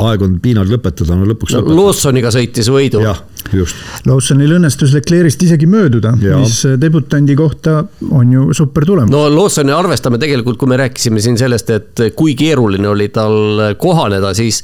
aeg 0.00 0.22
on 0.24 0.36
piinad 0.40 0.68
lõpetada, 0.70 1.16
no 1.16 1.26
lõpuks 1.28 1.56
no. 1.56 1.62
Lawsoniga 1.76 2.30
sõitis 2.32 2.68
võidu. 2.72 3.00
jah, 3.04 3.18
just. 3.52 3.76
Lawsonil 4.08 4.56
õnnestus 4.58 4.94
Leclerc'ist 4.96 5.44
isegi 5.46 5.68
mööduda, 5.68 6.14
mis 6.16 6.62
debutandi 6.80 7.36
kohta 7.36 7.78
on 8.10 8.32
ju 8.32 8.48
super 8.56 8.86
tulemus. 8.88 9.12
no 9.12 9.26
Lawsoni 9.32 9.74
arvestame 9.76 10.20
tegelikult, 10.22 10.58
kui 10.60 10.72
me 10.72 10.80
rääkisime 10.80 11.22
siin 11.24 11.36
sellest, 11.40 11.72
et 11.72 12.04
kui 12.16 12.36
keeruline 12.38 12.88
oli 12.88 13.08
tal 13.12 13.76
kohaneda, 13.80 14.32
siis 14.36 14.62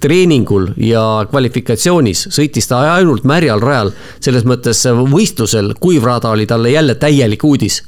treeningul 0.00 0.70
ja 0.76 1.26
kvalifikatsioonis 1.30 2.28
sõitis 2.34 2.68
ta 2.68 2.82
ainult 2.96 3.24
märjal 3.24 3.62
rajal. 3.62 3.92
selles 4.20 4.44
mõttes 4.44 4.84
võistlusel 4.86 5.74
kuiv 5.80 6.04
rada 6.04 6.30
oli 6.30 6.46
talle 6.46 6.70
jälle 6.70 6.94
täielik 6.94 7.44
uudis 7.44 7.82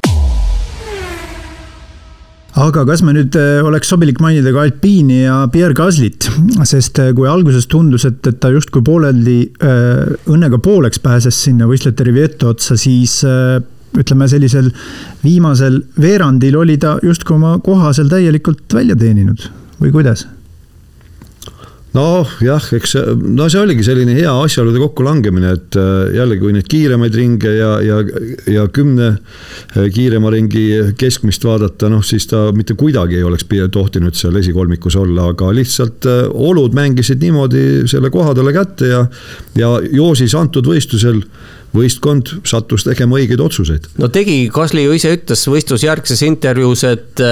aga 2.58 2.84
kas 2.88 3.02
me 3.06 3.14
nüüd 3.14 3.36
äh, 3.38 3.60
oleks 3.66 3.90
sobilik 3.92 4.18
mainida 4.22 4.52
ka 4.54 4.64
Alpiini 4.66 5.22
ja 5.22 5.40
Pierre 5.52 5.76
Gaslyt, 5.78 6.28
sest 6.68 6.98
äh, 7.02 7.12
kui 7.16 7.28
alguses 7.30 7.68
tundus, 7.70 8.06
et, 8.08 8.20
et 8.26 8.38
ta 8.42 8.50
justkui 8.54 8.82
pooleldi 8.86 9.38
äh, 9.62 10.14
õnnega 10.30 10.60
pooleks 10.64 11.02
pääses 11.04 11.38
sinna 11.44 11.68
võistlejate 11.70 12.08
rivietto 12.08 12.54
otsa, 12.54 12.78
siis 12.80 13.20
ütleme 13.98 14.28
sellisel 14.30 14.72
viimasel 15.22 15.80
veerandil 16.00 16.58
oli 16.60 16.76
ta 16.80 16.98
justkui 17.02 17.38
oma 17.38 17.56
koha 17.64 17.94
seal 17.96 18.10
täielikult 18.12 18.66
välja 18.74 18.98
teeninud 18.98 19.48
või 19.80 19.94
kuidas? 19.94 20.26
Noh, 21.98 22.30
jah, 22.44 22.62
eks 22.76 22.94
no 23.22 23.46
see 23.50 23.60
oligi 23.60 23.84
selline 23.86 24.14
hea 24.16 24.30
asjaolude 24.44 24.80
kokkulangemine, 24.82 25.52
et 25.56 25.78
äh, 25.78 26.14
jällegi, 26.16 26.42
kui 26.42 26.54
neid 26.54 26.68
kiiremaid 26.70 27.18
ringe 27.18 27.52
ja, 27.54 27.70
ja, 27.84 27.98
ja 28.50 28.66
kümne 28.74 29.10
äh, 29.10 29.88
kiirema 29.94 30.32
ringi 30.34 30.64
keskmist 30.98 31.44
vaadata, 31.48 31.90
noh 31.92 32.04
siis 32.06 32.28
ta 32.30 32.48
mitte 32.56 32.76
kuidagi 32.78 33.18
ei 33.18 33.26
oleks 33.26 33.46
tohtinud 33.74 34.16
seal 34.18 34.38
esikolmikus 34.40 34.98
olla, 35.00 35.30
aga 35.34 35.50
lihtsalt 35.56 36.08
äh, 36.08 36.24
olud 36.32 36.76
mängisid 36.76 37.22
niimoodi 37.24 37.64
selle 37.90 38.12
koha 38.14 38.34
talle 38.38 38.54
kätte 38.56 38.92
ja, 38.92 39.04
ja 39.58 39.74
joosis 39.92 40.36
antud 40.38 40.68
võistlusel 40.68 41.22
võistkond 41.74 42.38
sattus 42.48 42.86
tegema 42.86 43.18
õigeid 43.18 43.40
otsuseid. 43.44 43.90
no 44.00 44.08
tegi, 44.12 44.46
Kasli 44.52 44.86
ju 44.86 44.94
ise 44.96 45.12
ütles 45.18 45.42
võistlusjärgses 45.50 46.22
intervjuus, 46.24 46.84
et 46.88 47.24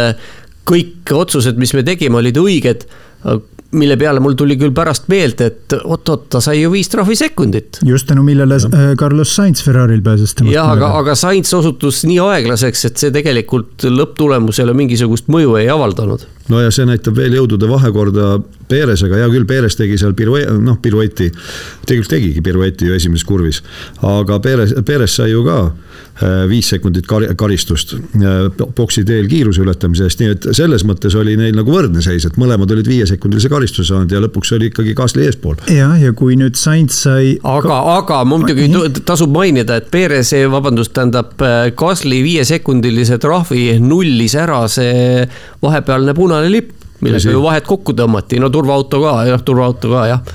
kõik 0.66 1.12
otsused, 1.14 1.56
mis 1.56 1.72
me 1.72 1.84
tegime, 1.86 2.18
olid 2.20 2.36
õiged 2.40 2.84
mille 3.72 3.96
peale 3.98 4.20
mul 4.22 4.36
tuli 4.38 4.56
küll 4.60 4.74
pärast 4.74 5.08
meelde, 5.12 5.50
et 5.50 5.76
oot-oot, 5.78 6.28
ta 6.32 6.40
sai 6.44 6.60
ju 6.60 6.70
viis 6.72 6.88
trahvisekundit. 6.92 7.80
just 7.84 8.06
tänu 8.06 8.22
millele 8.26 8.58
ja. 8.60 8.70
Äh, 8.70 8.94
Carlos 8.96 9.34
Sainz 9.36 9.62
Ferrari'l 9.64 10.02
pääses 10.02 10.34
temast. 10.34 10.54
jah, 10.54 10.70
aga, 10.70 10.92
aga 11.00 11.14
Sainz 11.18 11.52
osutus 11.54 12.04
nii 12.06 12.20
aeglaseks, 12.22 12.84
et 12.90 12.96
see 13.02 13.14
tegelikult 13.14 13.88
lõpptulemusele 13.90 14.74
mingisugust 14.76 15.30
mõju 15.32 15.56
ei 15.60 15.70
avaldanud. 15.72 16.26
No 16.52 16.60
ja 16.62 16.70
see 16.74 16.86
näitab 16.88 17.16
veel 17.18 17.38
jõudude 17.38 17.68
vahekorda 17.70 18.36
Peresega, 18.66 19.20
hea 19.20 19.28
küll, 19.30 19.46
Peres 19.46 19.78
tegi 19.78 19.98
seal 20.00 20.14
pirue-, 20.18 20.46
noh, 20.62 20.78
pirueti, 20.82 21.30
tegelikult 21.86 22.12
tegigi 22.16 22.42
pirueti 22.42 22.88
ju 22.88 22.96
esimeses 22.98 23.26
kurvis, 23.26 23.62
aga 24.02 24.40
Peres, 24.42 24.74
Peres 24.86 25.18
sai 25.20 25.30
ju 25.30 25.44
ka 25.46 25.60
Äh, 26.16 26.46
viis 26.48 26.70
sekundit 26.72 27.04
kar 27.04 27.26
karistust 27.36 27.90
äh, 27.92 28.46
boksi 28.76 29.02
teel 29.04 29.26
kiiruse 29.28 29.60
ületamise 29.60 30.06
eest, 30.06 30.22
nii 30.22 30.30
et 30.32 30.46
selles 30.56 30.80
mõttes 30.88 31.12
oli 31.12 31.34
neil 31.36 31.52
nagu 31.52 31.68
võrdne 31.68 32.00
seis, 32.00 32.24
et 32.24 32.38
mõlemad 32.40 32.70
olid 32.72 32.88
viiesekundilise 32.88 33.50
karistuse 33.52 33.90
saanud 33.90 34.14
ja 34.14 34.22
lõpuks 34.24 34.54
oli 34.56 34.70
ikkagi 34.70 34.94
Gasly 34.96 35.26
eespool. 35.26 35.58
jah, 35.68 35.92
ja 36.00 36.14
kui 36.16 36.38
nüüd 36.40 36.56
Sainz 36.56 37.02
sai. 37.02 37.34
aga, 37.44 37.82
aga 37.98 38.22
muidugi 38.24 38.70
tasub 39.04 39.34
mainida, 39.34 39.76
et 39.76 39.90
Perez, 39.92 40.30
vabandust, 40.48 40.94
tähendab 40.96 41.36
Gasly 41.76 42.22
viiesekundilise 42.24 43.20
trahvi 43.20 43.66
nullis 43.84 44.38
ära 44.40 44.62
see 44.72 45.26
vahepealne 45.60 46.16
punane 46.16 46.35
lipp 46.44 46.86
millega 47.04 47.32
ju 47.32 47.44
vahet 47.44 47.66
kokku 47.68 47.94
tõmmati, 47.96 48.40
no 48.40 48.50
turvaauto 48.52 49.00
ka, 49.02 49.14
jah, 49.28 49.46
turvaauto 49.46 49.92
ka 49.92 50.10
jah. 50.10 50.34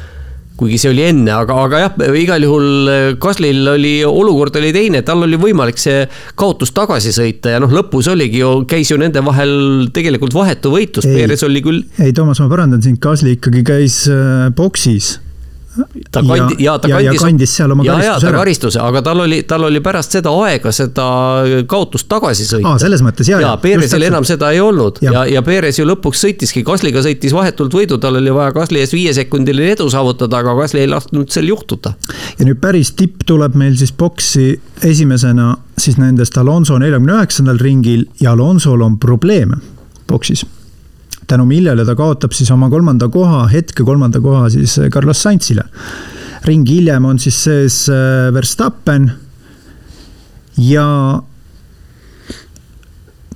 Kuigi 0.61 0.77
see 0.77 0.91
oli 0.91 1.01
enne, 1.07 1.31
aga, 1.33 1.55
aga 1.63 1.79
jah, 1.81 1.95
igal 2.19 2.43
juhul 2.45 2.89
Kaslil 3.23 3.65
oli, 3.71 3.95
olukord 4.05 4.59
oli 4.59 4.69
teine, 4.75 5.01
tal 5.01 5.25
oli 5.25 5.39
võimalik 5.41 5.79
see 5.81 6.03
kaotus 6.37 6.69
tagasi 6.75 7.15
sõita 7.15 7.55
ja 7.55 7.61
noh, 7.63 7.71
lõpus 7.73 8.11
oligi 8.11 8.43
ju, 8.43 8.51
käis 8.69 8.91
ju 8.91 8.99
nende 9.01 9.23
vahel 9.25 9.87
tegelikult 9.95 10.35
vahetu 10.37 10.69
võitlus, 10.75 11.07
Perez 11.09 11.41
oli 11.47 11.65
küll. 11.65 11.81
ei, 11.97 12.13
Toomas, 12.13 12.43
ma 12.43 12.51
parandan 12.51 12.83
sind, 12.85 13.01
Kasli 13.01 13.39
ikkagi 13.39 13.65
käis 13.65 14.03
äh, 14.11 14.51
boksis 14.53 15.15
ta 16.11 16.21
kandi- 16.23 16.57
ja, 16.59 16.73
ja 16.73 16.79
ta 16.79 16.87
ja, 16.89 16.95
kandis. 16.97 17.21
ja 17.21 17.25
kandis 17.27 17.55
seal 17.55 17.71
oma 17.71 17.83
ja, 17.85 17.93
karistuse 17.93 18.11
ja, 18.11 18.19
ta 18.19 18.27
ära. 18.27 18.37
karistuse, 18.41 18.79
aga 18.83 19.01
tal 19.01 19.19
oli, 19.25 19.41
tal 19.47 19.63
oli 19.63 19.79
pärast 19.83 20.11
seda 20.17 20.33
aega 20.45 20.71
seda 20.75 21.05
kaotust 21.67 22.07
tagasi 22.11 22.45
sõita. 22.49 22.67
aa, 22.73 22.79
selles 22.81 23.03
mõttes 23.05 23.29
ja, 23.31 23.39
ja 23.39 23.53
ja. 23.53 23.57
Perezil 23.61 24.03
enam 24.09 24.25
seda 24.27 24.51
ei 24.51 24.59
olnud 24.59 24.99
ja, 25.01 25.11
Ja. 25.11 25.25
ja, 25.25 25.33
ja 25.37 25.41
Perez 25.41 25.79
ju 25.79 25.85
lõpuks 25.87 26.21
sõitiski, 26.25 26.63
Kasliga 26.67 27.01
sõitis 27.03 27.33
vahetult 27.35 27.73
võidu, 27.73 27.97
tal 27.99 28.15
oli 28.19 28.33
vaja 28.33 28.51
Kasli 28.55 28.79
ees 28.83 28.93
viiesekundiline 28.93 29.71
edu 29.77 29.89
saavutada, 29.89 30.37
aga 30.43 30.55
Kasli 30.61 30.83
ei 30.83 30.87
lasknud 30.91 31.29
sel 31.31 31.47
juhtuda. 31.47 31.93
ja 32.39 32.45
nüüd 32.45 32.59
päris 32.61 32.91
tipp 32.95 33.23
tuleb 33.25 33.55
meil 33.55 33.75
siis 33.77 33.91
boksi 33.91 34.59
esimesena 34.83 35.55
siis 35.77 35.97
nendest 35.97 36.37
Alonso 36.37 36.77
neljakümne 36.79 37.13
üheksandal 37.19 37.57
ringil 37.61 38.05
ja 38.19 38.31
Alonsol 38.31 38.81
on 38.81 38.99
probleeme 38.99 39.57
boksis. 40.07 40.45
Tänu 41.27 41.45
millele 41.45 41.85
ta 41.85 41.95
kaotab 41.95 42.33
siis 42.35 42.51
oma 42.51 42.69
kolmanda 42.69 43.09
koha, 43.09 43.45
hetke 43.51 43.83
kolmanda 43.83 44.21
koha 44.21 44.49
siis 44.49 44.79
Carlos 44.93 45.21
Sainzile. 45.23 45.63
ring 46.45 46.67
hiljem 46.69 47.05
on 47.05 47.19
siis 47.19 47.43
sees 47.43 47.89
äh, 47.89 48.33
Verstappen 48.33 49.11
ja 50.57 51.21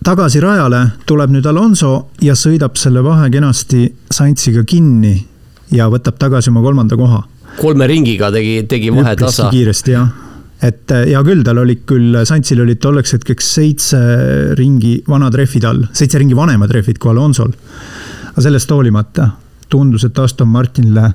tagasi 0.03 0.41
rajale 0.41 0.87
tuleb 1.05 1.29
nüüd 1.29 1.45
Alonso 1.45 2.09
ja 2.21 2.33
sõidab 2.33 2.77
selle 2.77 3.03
vahe 3.03 3.29
kenasti 3.29 3.87
Sainziga 4.11 4.63
kinni 4.63 5.15
ja 5.71 5.87
võtab 5.89 6.17
tagasi 6.19 6.49
oma 6.49 6.61
kolmanda 6.61 6.97
koha 6.97 7.23
kolme 7.59 7.87
ringiga 7.87 8.31
tegi, 8.33 8.63
tegi 8.69 8.91
vahe 8.93 9.15
tasa. 9.19 9.49
kiiresti 9.53 9.95
jah, 9.95 10.09
et 10.63 10.91
äh, 10.91 11.05
hea 11.11 11.21
küll, 11.27 11.43
tal 11.43 11.59
olid 11.61 11.83
küll, 11.89 12.15
Santsil 12.25 12.61
olid 12.63 12.79
tolleks 12.83 13.15
hetkeks 13.17 13.53
seitse 13.57 14.01
ringi 14.59 14.97
vanad 15.07 15.35
rehvid 15.35 15.67
all, 15.67 15.81
seitse 15.93 16.21
ringi 16.21 16.37
vanemad 16.37 16.71
rehvid 16.71 16.99
kui 17.01 17.11
Alonsol. 17.11 17.51
aga 18.31 18.43
sellest 18.43 18.71
hoolimata 18.71 19.29
tundus, 19.69 20.05
et 20.05 20.19
Aston 20.19 20.47
Martinile 20.47 21.09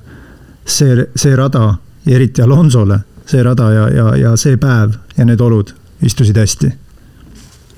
see, 0.65 1.07
see 1.15 1.37
rada 1.37 1.75
ja 2.05 2.17
eriti 2.17 2.43
Alonsole 2.43 3.01
see 3.31 3.43
rada 3.43 3.73
ja, 3.73 3.89
ja, 3.95 4.07
ja 4.17 4.37
see 4.37 4.57
päev 4.61 4.97
ja 5.17 5.25
need 5.25 5.41
olud 5.41 5.73
istusid 6.05 6.39
hästi 6.41 6.73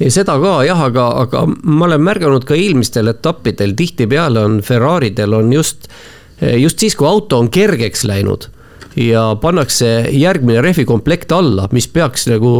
ja 0.01 0.11
seda 0.11 0.39
ka 0.41 0.55
jah, 0.67 0.81
aga, 0.89 1.07
aga 1.25 1.45
ma 1.47 1.87
olen 1.87 2.03
märganud 2.03 2.47
ka 2.49 2.57
eelmistel 2.59 3.11
etappidel, 3.13 3.77
tihtipeale 3.79 4.43
on 4.43 4.61
Ferraridel 4.65 5.37
on 5.39 5.53
just, 5.53 5.89
just 6.41 6.83
siis, 6.83 6.97
kui 6.99 7.09
auto 7.09 7.39
on 7.43 7.51
kergeks 7.53 8.07
läinud 8.09 8.49
ja 8.97 9.37
pannakse 9.41 10.09
järgmine 10.13 10.63
rehvikomplekt 10.63 11.33
alla, 11.33 11.69
mis 11.73 11.89
peaks 11.89 12.27
nagu 12.29 12.53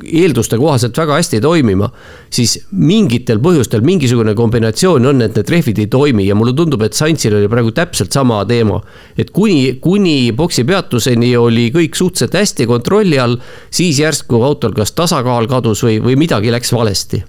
eelduste 0.00 0.56
kohaselt 0.58 0.96
väga 0.96 1.18
hästi 1.18 1.40
toimima, 1.44 1.90
siis 2.32 2.56
mingitel 2.72 3.40
põhjustel 3.42 3.84
mingisugune 3.84 4.34
kombinatsioon 4.38 5.10
on, 5.10 5.20
et 5.26 5.36
need 5.36 5.52
rehvid 5.52 5.82
ei 5.82 5.90
toimi 5.92 6.26
ja 6.26 6.36
mulle 6.38 6.54
tundub, 6.56 6.82
et 6.86 6.96
Saintsil 6.96 7.36
oli 7.36 7.50
praegu 7.52 7.74
täpselt 7.76 8.12
sama 8.12 8.40
teema. 8.48 8.80
et 9.18 9.30
kuni, 9.30 9.78
kuni 9.80 10.32
boksi 10.32 10.64
peatuseni 10.64 11.36
oli 11.36 11.70
kõik 11.74 11.96
suhteliselt 11.96 12.34
hästi 12.34 12.66
kontrolli 12.66 13.18
all, 13.18 13.36
siis 13.70 14.00
järsku 14.00 14.42
autol 14.42 14.72
kas 14.72 14.92
tasakaal 14.92 15.46
kadus 15.46 15.84
või, 15.84 16.00
või 16.00 16.16
midagi 16.16 16.50
läks 16.50 16.72
valesti 16.72 17.24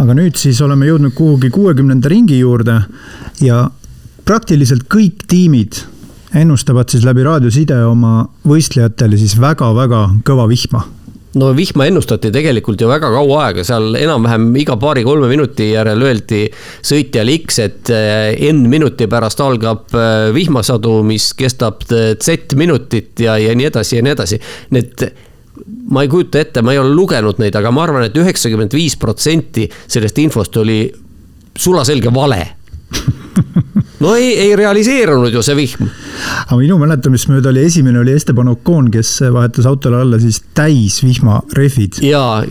aga 0.00 0.14
nüüd 0.16 0.36
siis 0.36 0.60
oleme 0.64 0.86
jõudnud 0.88 1.14
kuhugi 1.16 1.50
kuuekümnenda 1.50 2.08
ringi 2.08 2.38
juurde 2.38 2.80
ja 3.44 3.68
praktiliselt 4.30 4.84
kõik 4.86 5.24
tiimid 5.30 5.80
ennustavad 6.38 6.92
siis 6.92 7.02
läbi 7.02 7.24
raadioside 7.26 7.80
oma 7.82 8.28
võistlejatele 8.46 9.18
siis 9.18 9.34
väga-väga 9.42 10.04
kõva 10.26 10.44
vihma 10.50 10.84
no 11.40 11.48
vihma 11.56 11.88
ennustati 11.90 12.30
tegelikult 12.34 12.78
ju 12.80 12.86
väga 12.90 13.10
kaua 13.10 13.40
aega, 13.48 13.64
seal 13.66 13.96
enam-vähem 13.98 14.46
iga 14.62 14.76
paari-kolme 14.78 15.26
minuti 15.30 15.72
järel 15.72 16.02
öeldi 16.06 16.44
sõitjale 16.52 17.34
X, 17.40 17.58
et 17.64 17.90
eh, 17.94 18.38
N 18.52 18.68
minuti 18.70 19.08
pärast 19.10 19.42
algab 19.42 19.94
eh, 19.98 20.30
vihmasadu, 20.34 21.00
mis 21.06 21.32
kestab 21.38 21.82
eh, 21.90 22.12
Z 22.14 22.54
minutit 22.58 23.22
ja, 23.26 23.34
ja 23.38 23.54
nii 23.54 23.66
edasi 23.70 23.98
ja 23.98 24.06
nii 24.06 24.14
edasi. 24.14 24.40
Need 24.74 25.06
ma 25.90 26.02
ei 26.06 26.10
kujuta 26.10 26.42
ette, 26.42 26.62
ma 26.66 26.74
ei 26.74 26.82
ole 26.82 26.94
lugenud 26.94 27.42
neid, 27.42 27.58
aga 27.58 27.74
ma 27.74 27.86
arvan 27.86 28.06
et, 28.06 28.14
et 28.14 28.22
üheksakümmend 28.22 28.74
viis 28.78 28.98
protsenti 28.98 29.66
sellest 29.86 30.22
infost 30.22 30.58
oli 30.62 30.84
sulaselge 31.58 32.14
vale 32.14 32.44
no 34.00 34.14
ei, 34.16 34.32
ei 34.40 34.56
realiseerunud 34.56 35.34
ju 35.34 35.42
see 35.44 35.56
vihm. 35.58 35.90
aga 36.46 36.58
minu 36.58 36.78
mäletamist 36.80 37.30
mööda 37.30 37.52
oli 37.52 37.64
esimene 37.68 38.00
oli 38.02 38.14
Esteban 38.16 38.50
Ocon, 38.52 38.90
kes 38.92 39.12
vahetas 39.32 39.68
autole 39.70 40.00
alla 40.00 40.20
siis 40.22 40.42
täis 40.56 41.00
vihmarehvid. 41.04 42.00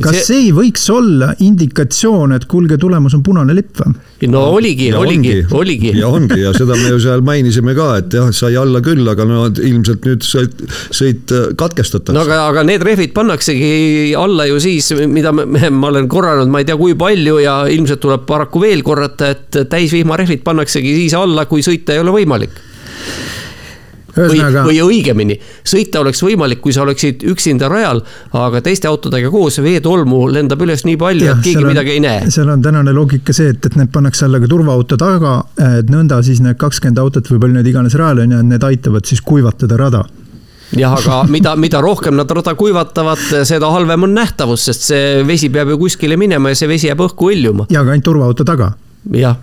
kas 0.01 0.21
see... 0.21 0.27
see 0.29 0.45
ei 0.47 0.53
võiks 0.55 0.85
olla 0.93 1.33
indikatsioon, 1.45 2.37
et 2.37 2.47
kuulge, 2.49 2.77
tulemas 2.81 3.17
on 3.17 3.25
punane 3.25 3.57
lipp 3.57 3.81
või? 3.81 3.97
No 4.27 4.43
oligi, 4.51 4.89
oligi, 4.93 5.45
oligi. 5.55 5.93
ja 5.99 6.09
ongi 6.11 6.39
ja 6.41 6.51
seda 6.55 6.75
me 6.75 6.91
ju 6.91 6.99
seal 7.03 7.23
mainisime 7.25 7.75
ka, 7.77 7.89
et 8.01 8.17
jah, 8.19 8.29
sai 8.35 8.57
alla 8.59 8.81
küll, 8.83 9.07
aga 9.07 9.25
no 9.27 9.45
ilmselt 9.47 10.07
nüüd 10.07 10.25
sõit, 10.25 10.63
sõit 10.95 11.33
katkestatakse. 11.59 12.15
no 12.15 12.25
aga, 12.27 12.41
aga 12.51 12.65
need 12.67 12.83
rehvid 12.85 13.13
pannaksegi 13.15 14.15
alla 14.19 14.47
ju 14.49 14.59
siis, 14.63 14.91
mida 15.07 15.31
me, 15.35 15.45
ma 15.47 15.91
olen 15.93 16.09
korranud, 16.11 16.51
ma 16.51 16.63
ei 16.63 16.67
tea, 16.67 16.77
kui 16.79 16.97
palju 16.99 17.39
ja 17.43 17.61
ilmselt 17.71 18.03
tuleb 18.03 18.25
paraku 18.29 18.63
veel 18.65 18.83
korrata, 18.85 19.31
et 19.35 19.61
täisvihmarehvid 19.71 20.43
pannaksegi 20.43 20.95
siis 21.03 21.15
alla, 21.17 21.47
kui 21.49 21.63
sõita 21.65 21.95
ei 21.95 22.03
ole 22.03 22.19
võimalik 22.19 22.65
Ühesõnaga... 24.19 24.63
või, 24.67 24.79
või 24.79 24.95
õigemini, 24.95 25.39
sõita 25.67 26.03
oleks 26.03 26.23
võimalik, 26.25 26.61
kui 26.63 26.75
sa 26.75 26.83
oleksid 26.85 27.25
üksinda 27.31 27.69
rajal, 27.71 28.01
aga 28.37 28.61
teiste 28.65 28.89
autodega 28.89 29.31
koos 29.33 29.59
veetolmu 29.63 30.25
lendab 30.33 30.61
üles 30.65 30.85
nii 30.87 30.99
palju, 30.99 31.31
et 31.33 31.43
keegi 31.45 31.63
on, 31.63 31.71
midagi 31.71 31.95
ei 31.97 32.03
näe. 32.03 32.29
seal 32.33 32.49
on 32.53 32.63
tänane 32.65 32.93
loogika 32.95 33.35
see, 33.35 33.53
et, 33.55 33.65
et 33.65 33.77
need 33.79 33.91
pannakse 33.93 34.27
alla 34.27 34.41
ka 34.41 34.49
turvaauto 34.51 34.99
taga, 34.99 35.35
et 35.79 35.91
nõnda 35.91 36.21
siis 36.25 36.43
need 36.45 36.59
kakskümmend 36.61 37.01
autot 37.01 37.33
või 37.33 37.43
palju 37.45 37.59
neid 37.59 37.69
iganes 37.73 37.97
rajal 37.99 38.25
on 38.25 38.37
ja 38.37 38.41
need 38.45 38.65
aitavad 38.71 39.09
siis 39.09 39.23
kuivatada 39.25 39.79
rada 39.79 40.05
jah, 40.77 40.93
aga 40.93 41.23
mida, 41.31 41.55
mida 41.57 41.81
rohkem 41.81 42.17
nad 42.19 42.29
rada 42.31 42.53
kuivatavad, 42.57 43.21
seda 43.47 43.71
halvem 43.73 44.05
on 44.05 44.15
nähtavus, 44.17 44.67
sest 44.69 44.89
see 44.91 45.21
vesi 45.27 45.49
peab 45.53 45.73
ju 45.73 45.79
kuskile 45.81 46.17
minema 46.19 46.53
ja 46.53 46.59
see 46.59 46.69
vesi 46.69 46.89
jääb 46.89 47.05
õhku 47.07 47.31
hõljuma. 47.31 47.69
ja, 47.73 47.81
aga 47.81 47.95
ainult 47.95 48.05
turvaauto 48.11 48.45
taga. 48.47 48.73
jah 49.15 49.39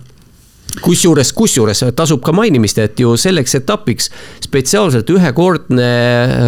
kusjuures, 0.81 1.33
kusjuures 1.33 1.83
tasub 1.95 2.21
ka 2.25 2.33
mainimist, 2.35 2.77
et 2.81 2.99
ju 2.99 3.15
selleks 3.17 3.55
etapiks 3.61 4.11
spetsiaalselt 4.43 5.09
ühekordne 5.09 5.89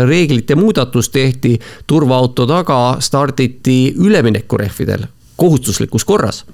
reeglite 0.10 0.56
muudatus 0.56 1.10
tehti. 1.10 1.60
turvaauto 1.88 2.46
taga 2.48 2.98
starditi 3.00 3.94
üleminekurehvidel 3.98 5.06
kohustuslikus 5.36 6.06
korras 6.06 6.46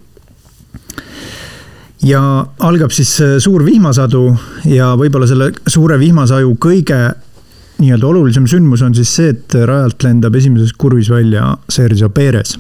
ja 2.03 2.45
algab 2.59 2.91
siis 2.91 3.17
suur 3.39 3.65
vihmasadu 3.65 4.35
ja 4.69 4.93
võib-olla 4.99 5.27
selle 5.27 5.51
suure 5.67 5.99
vihmasaju 5.99 6.55
kõige 6.61 6.99
nii-öelda 7.81 8.07
olulisem 8.07 8.47
sündmus 8.47 8.83
on 8.85 8.95
siis 8.95 9.11
see, 9.15 9.33
et 9.33 9.57
rajalt 9.67 10.03
lendab 10.05 10.35
esimeses 10.35 10.73
kurvis 10.77 11.09
välja 11.11 11.55
Sergio 11.69 12.09
Perez 12.09 12.55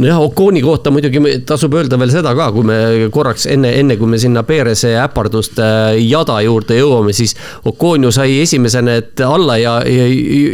nojah, 0.00 0.20
Oconi 0.24 0.62
kohta 0.64 0.90
muidugi 0.92 1.20
tasub 1.46 1.74
öelda 1.76 1.98
veel 2.00 2.12
seda 2.12 2.32
ka, 2.36 2.48
kui 2.54 2.66
me 2.66 2.78
korraks 3.12 3.46
enne, 3.50 3.72
enne 3.80 3.96
kui 4.00 4.08
me 4.10 4.20
sinna 4.20 4.42
Perese 4.46 4.94
äparduste 5.00 5.66
jada 6.00 6.38
juurde 6.44 6.78
jõuame, 6.78 7.14
siis 7.16 7.36
Ocon 7.68 8.06
ju 8.08 8.12
sai 8.14 8.40
esimesena 8.42 8.94
need 8.94 9.20
alla 9.22 9.58
ja, 9.60 9.76
ja 9.86 10.06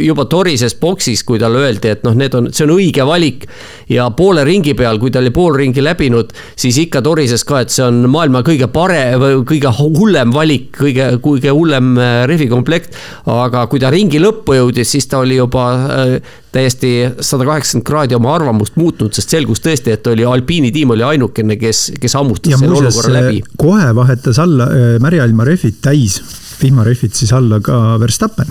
juba 0.03 0.27
torises 0.29 0.75
boksis, 0.79 1.23
kui 1.27 1.39
talle 1.41 1.63
öeldi, 1.63 1.93
et 1.95 2.03
noh, 2.05 2.15
need 2.17 2.35
on, 2.37 2.51
see 2.53 2.67
on 2.67 2.75
õige 2.75 3.05
valik. 3.07 3.47
ja 3.89 4.09
poole 4.11 4.43
ringi 4.43 4.73
peal, 4.75 4.99
kui 4.99 5.11
ta 5.11 5.21
oli 5.21 5.31
pool 5.31 5.55
ringi 5.55 5.81
läbinud, 5.83 6.33
siis 6.59 6.75
ikka 6.81 7.01
torises 7.01 7.45
ka, 7.47 7.61
et 7.63 7.71
see 7.71 7.85
on 7.85 8.03
maailma 8.11 8.43
kõige 8.45 8.67
parem 8.67 9.45
kõige 9.47 9.71
hullem 9.79 10.33
valik, 10.35 10.71
kõige, 10.77 11.07
kõige 11.23 11.53
hullem 11.55 11.95
äh, 11.97 12.17
rehvikomplekt. 12.29 12.95
aga 13.31 13.65
kui 13.71 13.79
ta 13.79 13.91
ringi 13.93 14.19
lõppu 14.19 14.57
jõudis, 14.57 14.91
siis 14.91 15.07
ta 15.07 15.21
oli 15.23 15.37
juba 15.39 15.69
äh, 15.77 16.35
täiesti 16.57 16.91
sada 17.21 17.45
kaheksakümmend 17.47 17.85
kraadi 17.87 18.17
oma 18.17 18.33
arvamust 18.35 18.77
muutnud, 18.79 19.13
sest 19.15 19.33
selgus 19.37 19.63
tõesti, 19.63 19.93
et 19.95 20.11
oli 20.11 20.25
Alpiini 20.27 20.73
tiim 20.75 20.95
oli 20.95 21.05
ainukene, 21.07 21.57
kes, 21.61 21.91
kes 22.01 22.17
hammustas 22.19 22.55
ja 22.55 22.61
selle 22.61 22.81
olukorra 22.81 23.13
läbi. 23.19 23.43
kohe 23.57 23.89
vahetas 23.95 24.41
alla 24.43 24.69
märjailma 25.03 25.47
rehvid 25.47 25.79
täis, 25.85 26.19
vihmarehvid 26.61 27.15
siis 27.17 27.33
alla 27.37 27.61
ka 27.63 27.97
Verstappen 28.01 28.49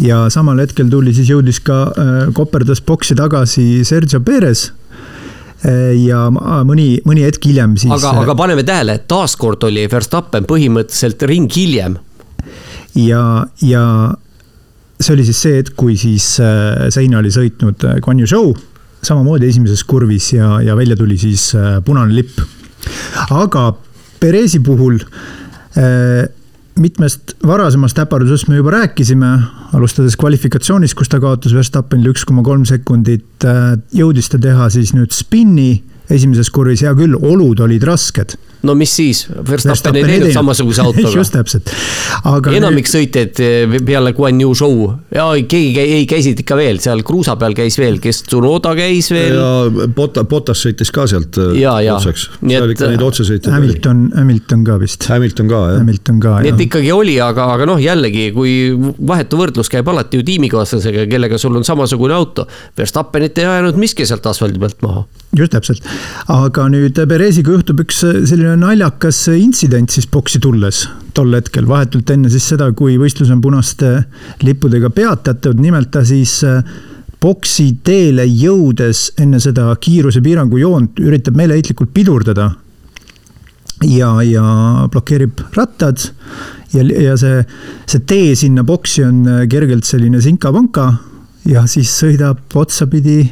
ja 0.00 0.26
samal 0.32 0.60
hetkel 0.62 0.88
tuli 0.92 1.12
siis, 1.14 1.28
jõudis 1.32 1.60
ka, 1.64 1.84
koperdas 2.36 2.80
boksi 2.84 3.16
tagasi 3.18 3.82
Sergio 3.88 4.22
Perez 4.24 4.70
ja 5.62 6.24
mõni, 6.66 6.96
mõni 7.06 7.26
hetk 7.26 7.44
hiljem 7.46 7.76
siis. 7.78 7.92
aga, 7.94 8.16
aga 8.24 8.36
paneme 8.38 8.64
tähele, 8.66 8.98
taaskord 9.08 9.62
oli 9.68 9.84
Verstappen 9.90 10.48
põhimõtteliselt 10.48 11.22
ring 11.28 11.52
hiljem. 11.54 11.98
ja, 12.98 13.22
ja 13.62 13.84
see 14.98 15.14
oli 15.14 15.26
siis 15.28 15.44
see 15.44 15.60
hetk, 15.60 15.76
kui 15.76 15.96
siis 15.98 16.34
Seina 16.94 17.20
oli 17.20 17.30
sõitnud 17.34 17.86
Guan 18.02 18.22
Yu 18.22 18.30
Zhou 18.30 18.56
samamoodi 19.02 19.48
esimeses 19.50 19.84
kurvis 19.88 20.32
ja, 20.36 20.60
ja 20.62 20.76
välja 20.78 20.96
tuli 20.96 21.18
siis 21.18 21.50
äh, 21.58 21.80
punane 21.84 22.14
lipp. 22.14 22.38
aga 23.30 23.72
Perezi 24.20 24.60
puhul 24.62 25.00
äh, 25.02 26.28
mitmest 26.78 27.34
varasemast 27.46 27.98
äpardusest 27.98 28.48
me 28.48 28.56
juba 28.56 28.70
rääkisime, 28.70 29.32
alustades 29.76 30.16
kvalifikatsioonist, 30.16 30.94
kus 30.96 31.10
ta 31.12 31.20
kaotas 31.20 31.52
Verstappenile 31.54 32.14
üks 32.14 32.24
koma 32.24 32.44
kolm 32.46 32.64
sekundit, 32.68 33.44
jõudis 33.92 34.30
ta 34.32 34.40
teha 34.40 34.70
siis 34.72 34.94
nüüd 34.96 35.12
spinni 35.12 35.82
esimeses 36.12 36.48
kurvis, 36.50 36.80
hea 36.86 36.94
küll, 36.96 37.18
olud 37.18 37.60
olid 37.60 37.84
rasked 37.84 38.38
no 38.66 38.74
mis 38.78 38.92
siis, 38.94 39.24
Verstappen 39.48 39.98
ei 39.98 40.04
teinud 40.06 40.34
samasuguse 40.34 40.82
autoga. 40.84 41.12
just 41.20 41.34
täpselt. 41.34 41.70
enamik 42.52 42.88
sõitjaid 42.90 43.40
eh, 43.42 43.76
peale 43.86 44.12
Guan 44.16 44.40
Yu 44.40 44.52
show 44.58 44.84
ja 45.14 45.26
keegi 45.36 45.72
käi, 45.76 45.86
ei 45.98 46.06
käisid 46.10 46.42
ikka 46.44 46.58
veel 46.58 46.78
seal 46.82 47.02
kruusa 47.06 47.34
peal 47.40 47.56
käis 47.58 47.78
veel, 47.80 47.98
kes 48.02 48.22
Tsunoda 48.28 48.74
käis 48.78 49.10
veel. 49.14 49.38
ja 49.38 49.86
Bota-, 49.96 50.24
Botas 50.28 50.62
sõitis 50.62 50.92
ka 50.94 51.08
sealt 51.10 51.38
eh, 51.42 51.56
ja, 51.62 51.74
ja. 51.84 51.96
otseks, 51.98 52.28
seal 52.38 52.74
ikka 52.74 52.92
neid 52.92 53.06
otsesõitjaid 53.08 53.50
oli. 53.50 53.56
Hamilton, 53.58 54.04
Hamilton 54.18 54.64
ka 54.68 54.78
vist. 54.82 55.08
Hamilton 55.10 55.50
ka 55.50 55.62
jah. 55.72 55.82
Hamilton 55.82 56.22
ka 56.22 56.36
jah. 56.36 56.46
nii 56.46 56.54
et 56.54 56.64
ikkagi 56.68 56.94
oli, 56.94 57.18
aga, 57.24 57.48
aga 57.56 57.68
noh, 57.72 57.82
jällegi, 57.82 58.28
kui 58.36 58.54
vahetu 59.12 59.40
võrdlus 59.40 59.72
käib 59.72 59.90
alati 59.90 60.20
ju 60.20 60.26
tiimikaaslasega, 60.28 61.08
kellega 61.10 61.40
sul 61.40 61.58
on 61.58 61.66
samasugune 61.66 62.14
auto. 62.14 62.46
Verstappenit 62.78 63.42
ei 63.42 63.50
ajanud 63.50 63.80
miski 63.80 64.06
sealt 64.08 64.26
asfaldi 64.30 64.62
pealt 64.62 64.78
maha. 64.86 65.04
just 65.36 65.54
täpselt, 65.54 65.86
aga 66.30 66.68
nüüd 66.70 66.98
Peresiga 67.08 67.54
juhtub 67.56 67.80
üks 67.82 68.02
selline 68.02 68.51
naljakas 68.58 69.26
intsident 69.36 69.90
siis 69.92 70.08
boksi 70.10 70.40
tulles 70.42 70.86
tol 71.16 71.34
hetkel, 71.36 71.66
vahetult 71.68 72.10
enne 72.14 72.30
siis 72.32 72.46
seda, 72.54 72.70
kui 72.76 72.96
võistlus 73.00 73.30
on 73.32 73.42
punaste 73.44 73.90
lippudega 74.44 74.90
peatatud, 74.94 75.60
nimelt 75.60 75.92
ta 75.92 76.04
siis 76.08 76.38
äh, 76.48 76.62
boksi 77.22 77.68
teele 77.84 78.24
jõudes 78.26 79.10
enne 79.22 79.40
seda 79.42 79.68
kiirusepiirangu 79.80 80.60
joont 80.62 81.02
üritab 81.02 81.38
meeleheitlikult 81.38 81.92
pidurdada. 81.94 82.52
ja, 83.82 84.22
ja 84.22 84.42
blokeerib 84.90 85.40
rattad. 85.56 85.98
Ja, 86.72 86.82
ja 86.82 87.16
see, 87.18 87.42
see 87.86 88.00
tee 88.06 88.34
sinna 88.38 88.64
boksi 88.64 89.04
on 89.04 89.26
äh, 89.28 89.44
kergelt 89.48 89.84
selline 89.84 90.20
sinka-vanka 90.24 90.92
ja 91.44 91.66
siis 91.66 91.92
sõidab 92.00 92.54
otsapidi 92.54 93.26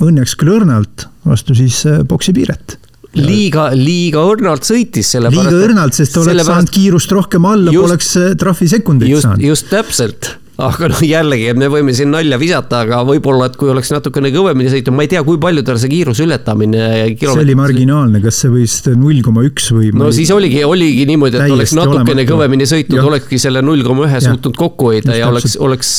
õnneks 0.00 0.36
küll 0.38 0.54
õrnalt 0.56 1.08
vastu 1.26 1.56
siis 1.58 1.82
äh, 1.90 2.00
boksi 2.08 2.32
piiret 2.32 2.78
liiga, 3.14 3.68
liiga 3.76 4.24
õrnalt 4.26 4.66
sõitis. 4.66 5.12
liiga 5.14 5.52
õrnalt, 5.52 5.96
sest 5.96 6.16
oleks 6.16 6.32
sellepärast... 6.32 6.52
saanud 6.52 6.74
kiirust 6.74 7.14
rohkem 7.14 7.46
alla, 7.48 7.72
poleks 7.72 8.16
äh, 8.20 8.34
trahvisekundeid 8.40 9.22
saanud. 9.22 9.46
just 9.46 9.70
täpselt 9.72 10.34
aga 10.56 10.88
noh, 10.88 11.00
jällegi, 11.04 11.50
me 11.58 11.68
võime 11.68 11.92
siin 11.96 12.08
nalja 12.12 12.38
visata, 12.40 12.80
aga 12.86 13.02
võib-olla, 13.04 13.50
et 13.50 13.58
kui 13.60 13.68
oleks 13.68 13.90
natukene 13.92 14.30
kõvemini 14.32 14.70
sõitnud, 14.72 14.96
ma 14.96 15.04
ei 15.04 15.10
tea, 15.12 15.20
kui 15.26 15.36
palju 15.40 15.62
tal 15.66 15.76
see 15.80 15.90
kiiruse 15.92 16.24
ületamine. 16.24 16.86
see 17.20 17.32
oli 17.32 17.56
marginaalne, 17.58 18.22
kas 18.24 18.40
see 18.40 18.52
võis 18.54 18.76
null 18.94 19.20
koma 19.24 19.44
üks 19.44 19.68
või? 19.76 19.90
no 19.96 20.08
siis 20.16 20.32
oligi, 20.32 20.62
oligi 20.64 21.04
niimoodi, 21.10 21.36
et 21.36 21.52
oleks 21.52 21.74
natukene 21.76 22.22
olematu. 22.22 22.30
kõvemini 22.32 22.68
sõitnud, 22.70 23.02
olekski 23.10 23.40
selle 23.42 23.60
null 23.64 23.84
koma 23.84 24.06
ühe 24.08 24.22
suutnud 24.24 24.56
kokku 24.56 24.90
hoida 24.94 25.18
ja 25.18 25.28
oleks, 25.28 25.58
oleks 25.60 25.92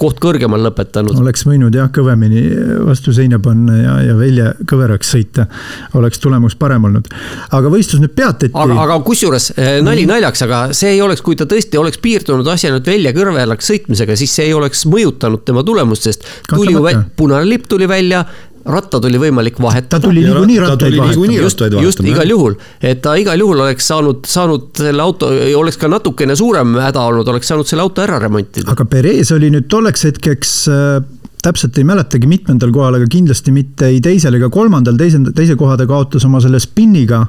koht 0.00 0.18
kõrgemal 0.22 0.66
lõpetanud. 0.66 1.14
oleks 1.22 1.46
võinud 1.46 1.78
jah, 1.78 1.92
kõvemini 1.94 2.42
vastu 2.88 3.14
seina 3.14 3.38
panna 3.38 3.78
ja, 3.78 3.94
ja 4.10 4.18
välja 4.18 4.50
kõveraks 4.66 5.14
sõita. 5.14 5.46
oleks 5.94 6.18
tulemus 6.18 6.58
parem 6.58 6.90
olnud. 6.90 7.06
aga 7.54 7.70
võistlus 7.70 8.02
nüüd 8.02 8.16
peatati. 8.18 8.50
aga, 8.58 8.80
aga 8.88 8.98
kusjuures 9.06 9.52
eh, 9.54 9.78
nali 9.86 10.08
naljaks, 10.10 10.44
aga 10.48 10.60
see 10.74 10.96
ei 10.96 11.00
oleks, 11.06 11.22
kui 11.22 11.38
ta 11.38 11.46
tõesti 11.46 11.78
oleks 11.78 12.02
piirdunud 12.02 12.50
asja 12.50 12.74
nüüd 12.74 12.90
välja 12.90 13.14
kõrvelaks 13.14 13.70
sõitmisega 13.70 13.99
sõitmisega, 14.00 14.16
siis 14.18 14.34
see 14.34 14.48
ei 14.48 14.54
oleks 14.54 14.86
mõjutanud 14.90 15.44
tema 15.44 15.64
tulemust, 15.66 16.06
sest 16.08 16.24
tuli 16.48 16.74
ju, 16.74 16.84
punane 17.16 17.48
lipp 17.48 17.68
tuli 17.68 17.88
välja, 17.88 18.24
rattad 18.70 19.04
oli 19.08 19.18
võimalik 19.18 19.60
vahetada. 19.60 20.00
ta 20.00 20.08
tuli 20.08 20.22
niikuinii 20.24 20.58
rattaid 20.60 20.96
vahetama. 20.98 21.32
just, 21.32 21.62
just 21.80 22.00
igal 22.04 22.28
juhul, 22.28 22.56
et 22.82 23.00
ta 23.02 23.14
igal 23.16 23.40
juhul 23.40 23.60
oleks 23.64 23.86
saanud, 23.88 24.26
saanud 24.28 24.68
selle 24.76 25.02
auto, 25.02 25.30
oleks 25.56 25.80
ka 25.80 25.88
natukene 25.88 26.36
suurem 26.36 26.76
häda 26.76 27.06
olnud, 27.08 27.28
oleks 27.28 27.48
saanud 27.48 27.68
selle 27.68 27.86
auto 27.86 28.04
ära 28.04 28.20
remontida. 28.20 28.70
aga 28.70 28.84
Perez 28.84 29.32
oli 29.32 29.50
nüüd 29.50 29.68
tolleks 29.72 30.04
hetkeks 30.10 30.54
äh, 30.68 31.00
täpselt 31.42 31.78
ei 31.80 31.86
mäletagi 31.88 32.28
mitmendal 32.30 32.72
kohal, 32.74 32.98
aga 32.98 33.06
kindlasti 33.10 33.52
mitte 33.54 33.88
ei 33.90 34.00
teisel 34.04 34.36
ega 34.38 34.50
kolmandal, 34.52 34.96
teise, 35.00 35.20
teise 35.36 35.56
koha 35.60 35.76
ta 35.80 35.86
kaotas 35.88 36.26
oma 36.28 36.40
selle 36.42 36.60
spinniga. 36.60 37.22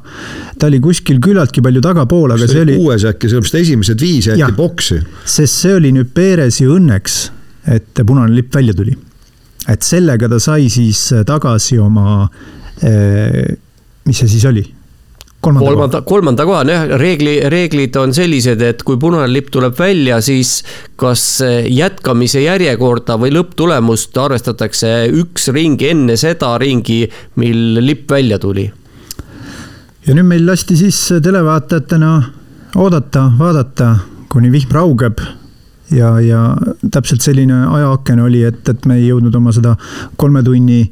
ta 0.60 0.68
oli 0.68 0.82
kuskil 0.84 1.22
küllaltki 1.24 1.64
palju 1.64 1.84
tagapool, 1.84 2.36
aga 2.36 2.48
see, 2.50 2.66
oli. 2.66 2.78
kuues 2.82 3.06
äkki, 3.08 3.30
sellepärast 3.32 3.62
esimesed 3.62 4.04
viis 4.04 4.28
jäeti 4.32 4.58
boksi. 4.58 5.00
sest 5.26 5.64
see 5.64 5.78
oli 5.78 5.94
nüüd 5.96 6.12
Perezi 6.14 6.68
õnneks, 6.68 7.22
et 7.72 8.04
punane 8.06 8.36
lipp 8.36 8.56
välja 8.56 8.76
tuli. 8.78 8.98
et 9.70 9.82
sellega 9.86 10.30
ta 10.30 10.40
sai 10.40 10.70
siis 10.70 11.08
tagasi 11.26 11.80
oma, 11.80 12.28
eh, 12.84 13.58
mis 14.06 14.24
see 14.24 14.36
siis 14.36 14.46
oli 14.50 14.66
kolmanda, 15.42 15.68
kolmanda, 15.68 16.02
kolmanda 16.08 16.46
koha, 16.46 16.62
jah, 16.70 16.86
reegli, 17.02 17.36
reeglid 17.50 17.96
on 18.00 18.14
sellised, 18.16 18.62
et 18.62 18.84
kui 18.86 19.00
punane 19.02 19.30
lipp 19.32 19.50
tuleb 19.54 19.74
välja, 19.78 20.20
siis 20.22 20.60
kas 21.02 21.24
jätkamise 21.66 22.44
järjekorda 22.44 23.18
või 23.22 23.34
lõpptulemust 23.36 24.18
arvestatakse 24.22 24.94
üks 25.22 25.50
ring 25.56 25.82
enne 25.82 26.18
seda 26.20 26.54
ringi, 26.62 27.04
mil 27.42 27.82
lipp 27.82 28.12
välja 28.12 28.40
tuli. 28.42 28.70
ja 30.08 30.16
nüüd 30.18 30.30
meil 30.30 30.46
lasti 30.46 30.78
siis 30.78 30.98
televaatajatena 31.24 32.14
oodata, 32.76 33.28
vaadata, 33.40 33.96
kuni 34.32 34.52
vihm 34.52 34.72
raugeb 34.72 35.22
ja, 35.92 36.20
ja 36.24 36.42
täpselt 36.92 37.22
selline 37.22 37.66
ajaaken 37.68 38.20
oli, 38.28 38.44
et, 38.48 38.62
et 38.70 38.86
me 38.86 39.00
ei 39.00 39.10
jõudnud 39.10 39.36
oma 39.36 39.54
seda 39.56 39.76
kolme 40.18 40.44
tunni 40.44 40.84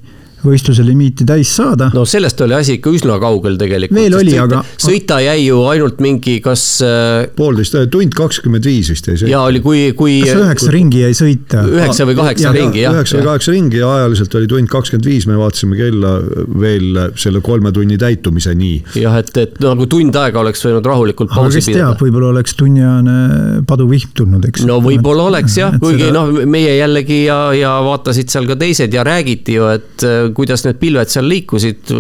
võistluse 0.44 0.84
limiiti 0.86 1.26
täis 1.28 1.52
saada. 1.56 1.90
no 1.94 2.06
sellest 2.08 2.42
oli 2.46 2.56
asi 2.58 2.78
ikka 2.78 2.94
üsna 2.96 3.18
kaugel 3.22 3.58
tegelikult. 3.60 4.00
veel 4.00 4.18
oli, 4.20 4.36
aga. 4.40 4.62
sõita 4.80 5.20
jäi 5.24 5.46
ju 5.46 5.62
ainult 5.70 6.00
mingi, 6.04 6.38
kas. 6.44 6.64
Äh, 6.86 7.28
poolteist, 7.36 7.76
äh, 7.76 7.88
tund 7.92 8.16
kakskümmend 8.18 8.66
viis 8.68 8.92
vist 8.94 9.10
jäi 9.10 9.18
sõita. 9.18 9.32
ja 9.34 9.44
oli, 9.48 9.62
kui, 9.64 9.90
kui. 9.98 10.20
kas 10.24 10.40
üheksa 10.40 10.74
ringi 10.76 11.04
jäi 11.04 11.18
sõita? 11.18 11.64
üheksa 11.68 12.08
või 12.10 12.18
kaheksa 12.20 12.54
ringi, 12.56 12.84
jah. 12.86 12.96
üheksa 12.96 13.20
või 13.20 13.28
kaheksa 13.30 13.56
ringi 13.56 13.82
ja 13.82 13.92
ajaliselt 14.00 14.40
oli 14.40 14.52
tund 14.52 14.72
kakskümmend 14.72 15.10
viis, 15.12 15.28
me 15.30 15.40
vaatasime 15.40 15.80
kella 15.80 16.16
veel 16.60 17.02
selle 17.20 17.44
kolme 17.46 17.74
tunni 17.76 18.00
täitumiseni. 18.00 18.74
jah, 19.02 19.20
et, 19.20 19.34
et 19.44 19.60
nagu 19.64 19.90
tund 19.92 20.16
aega 20.20 20.44
oleks 20.44 20.64
võinud 20.66 20.88
rahulikult 20.88 21.34
pausi 21.36 21.64
pidada. 21.66 21.98
võib-olla 22.00 22.32
oleks 22.36 22.56
tunniajane 22.60 23.64
paduvihm 23.68 24.16
tulnud, 24.16 24.48
eks. 24.50 24.64
no 24.70 24.80
võib-olla 24.84 25.28
oleks 25.34 25.60
jah, 25.60 25.76
kuigi 25.82 26.08
seda... 26.08 26.16
noh, 26.16 26.44
meie 26.50 26.78
jällegi 26.80 27.24
ja, 27.26 27.40
ja 27.58 27.76
vaatasid 27.86 28.32
seal 28.32 28.48
ka 28.50 28.56
teised 28.60 28.94
ja 28.96 29.04
räägiti 29.08 29.60
ju, 29.60 29.68
et 29.76 30.08
kuidas 30.38 30.64
need 30.66 30.80
pilved 30.82 31.12
seal 31.12 31.28
liikusid, 31.30 31.92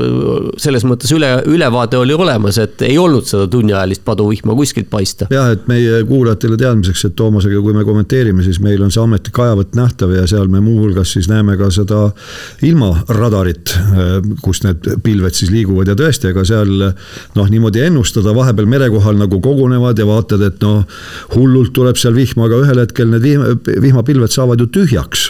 selles 0.62 0.86
mõttes 0.88 1.12
üle, 1.16 1.30
ülevaade 1.50 2.00
oli 2.00 2.16
olemas, 2.16 2.60
et 2.62 2.82
ei 2.88 2.98
olnud 3.00 3.28
seda 3.28 3.48
tunniajalist 3.52 4.04
paduvihma 4.06 4.56
kuskilt 4.58 4.90
paista. 4.92 5.28
jah, 5.34 5.52
et 5.56 5.68
meie 5.72 6.04
kuulajatele 6.10 6.58
teadmiseks, 6.60 7.06
et 7.10 7.16
Toomasega, 7.20 7.62
kui 7.64 7.76
me 7.76 7.86
kommenteerime, 7.88 8.44
siis 8.46 8.62
meil 8.64 8.84
on 8.86 8.94
see 8.94 9.04
ametlik 9.04 9.40
ajavõtt 9.44 9.76
nähtav 9.80 10.14
ja 10.16 10.26
seal 10.30 10.48
me 10.52 10.62
muuhulgas 10.64 11.14
siis 11.18 11.30
näeme 11.32 11.58
ka 11.60 11.70
seda 11.74 12.02
ilmaradarit, 12.66 13.74
kus 14.44 14.64
need 14.66 14.88
pilved 15.04 15.38
siis 15.38 15.52
liiguvad 15.54 15.92
ja 15.92 15.98
tõesti, 16.00 16.32
ega 16.34 16.46
seal 16.48 16.72
noh, 16.80 17.50
niimoodi 17.50 17.84
ennustada, 17.88 18.34
vahepeal 18.36 18.70
merekohal 18.70 19.18
nagu 19.20 19.42
kogunevad 19.44 20.00
ja 20.00 20.08
vaatad, 20.10 20.44
et 20.46 20.64
noh, 20.64 20.84
hullult 21.36 21.74
tuleb 21.76 22.00
seal 22.00 22.16
vihma, 22.18 22.48
aga 22.48 22.62
ühel 22.66 22.84
hetkel 22.84 23.12
need 23.14 23.26
vihma, 23.26 23.56
vihmapilved 23.88 24.34
saavad 24.34 24.62
ju 24.62 24.70
tühjaks. 24.80 25.30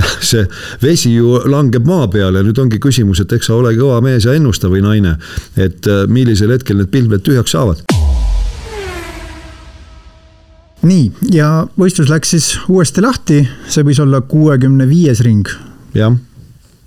see 0.30 0.44
vesi 0.82 1.14
ju 1.16 1.40
langeb 1.50 1.86
maa 1.88 2.06
peale 2.10 2.19
peale, 2.20 2.44
nüüd 2.44 2.58
ongi 2.60 2.80
küsimus, 2.82 3.22
et 3.24 3.32
eks 3.36 3.50
sa 3.50 3.56
ole 3.56 3.72
kõva 3.78 4.00
mees 4.04 4.26
ja 4.28 4.36
ennusta 4.36 4.70
või 4.72 4.84
naine, 4.84 5.16
et 5.56 5.88
äh, 5.88 6.04
millisel 6.10 6.52
hetkel 6.54 6.80
need 6.80 6.92
pilved 6.92 7.24
tühjaks 7.26 7.56
saavad. 7.56 7.82
Nii, 10.80 11.10
ja 11.34 11.66
võistlus 11.76 12.08
läks 12.08 12.30
siis 12.32 12.46
uuesti 12.72 13.02
lahti, 13.04 13.42
see 13.68 13.84
võis 13.84 14.00
olla 14.00 14.22
kuuekümne 14.24 14.86
viies 14.88 15.20
ring. 15.24 15.48
jah, 15.94 16.14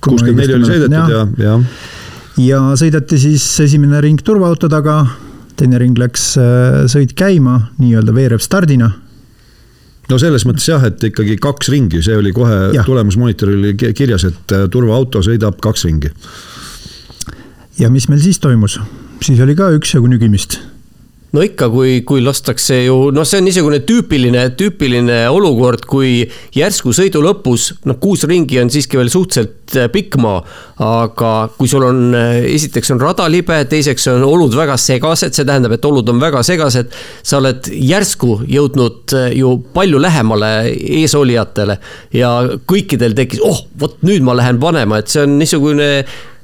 kuuskümmend 0.02 0.42
neli 0.42 0.58
oli 0.58 0.70
sõidetud 0.70 1.14
ja, 1.14 1.28
ja. 1.44 1.60
ja 2.42 2.62
sõideti 2.80 3.20
siis 3.22 3.46
esimene 3.68 4.02
ring 4.02 4.22
turvaauto 4.26 4.70
taga, 4.72 5.04
teine 5.60 5.78
ring 5.82 5.98
läks 6.00 6.32
äh, 6.42 6.84
sõit 6.90 7.14
käima 7.18 7.60
nii-öelda 7.78 8.16
veerev 8.16 8.42
stardina 8.42 8.90
no 10.12 10.20
selles 10.22 10.46
mõttes 10.48 10.68
jah, 10.68 10.84
et 10.88 11.04
ikkagi 11.10 11.38
kaks 11.42 11.72
ringi, 11.74 12.02
see 12.06 12.18
oli 12.18 12.34
kohe 12.36 12.84
tulemusmonitoril 12.88 13.72
kirjas, 13.96 14.28
et 14.30 14.56
äh, 14.56 14.68
turvaauto 14.72 15.24
sõidab 15.26 15.62
kaks 15.64 15.88
ringi. 15.88 16.12
ja 17.80 17.90
mis 17.90 18.10
meil 18.10 18.22
siis 18.24 18.40
toimus? 18.44 18.80
siis 19.24 19.40
oli 19.40 19.56
ka 19.56 19.72
üksjagu 19.78 20.10
nügimist. 20.12 20.60
No 21.34 21.42
ikka, 21.42 21.68
kui, 21.74 21.96
kui 22.06 22.22
lastakse 22.22 22.78
ju, 22.84 22.96
noh, 23.14 23.26
see 23.26 23.40
on 23.42 23.48
niisugune 23.48 23.80
tüüpiline, 23.88 24.44
tüüpiline 24.58 25.24
olukord, 25.34 25.88
kui 25.90 26.28
järsku 26.54 26.94
sõidu 26.94 27.24
lõpus, 27.26 27.72
noh, 27.90 27.98
kuus 28.02 28.28
ringi 28.30 28.60
on 28.62 28.70
siiski 28.74 29.00
veel 29.00 29.10
suhteliselt 29.14 29.78
äh, 29.80 29.90
pikk 29.94 30.20
maa. 30.22 30.44
aga 30.84 31.32
kui 31.58 31.70
sul 31.70 31.86
on, 31.88 32.04
äh, 32.18 32.44
esiteks 32.54 32.94
on 32.94 33.02
rada 33.02 33.26
libe, 33.32 33.58
teiseks 33.70 34.06
on 34.14 34.28
olud 34.28 34.54
väga 34.58 34.78
segased, 34.78 35.34
see 35.34 35.48
tähendab, 35.50 35.74
et 35.74 35.90
olud 35.90 36.14
on 36.14 36.22
väga 36.22 36.44
segased. 36.46 36.94
sa 37.24 37.40
oled 37.42 37.72
järsku 37.74 38.44
jõudnud 38.50 39.18
äh, 39.18 39.34
ju 39.40 39.56
palju 39.74 40.02
lähemale 40.06 40.54
eesolijatele 41.02 41.80
ja 42.14 42.36
kõikidel 42.70 43.18
tekkis, 43.18 43.42
oh, 43.42 43.66
vot 43.80 43.98
nüüd 44.06 44.22
ma 44.22 44.38
lähen 44.38 44.62
panema, 44.62 45.02
et 45.02 45.10
see 45.10 45.26
on 45.26 45.40
niisugune 45.42 45.92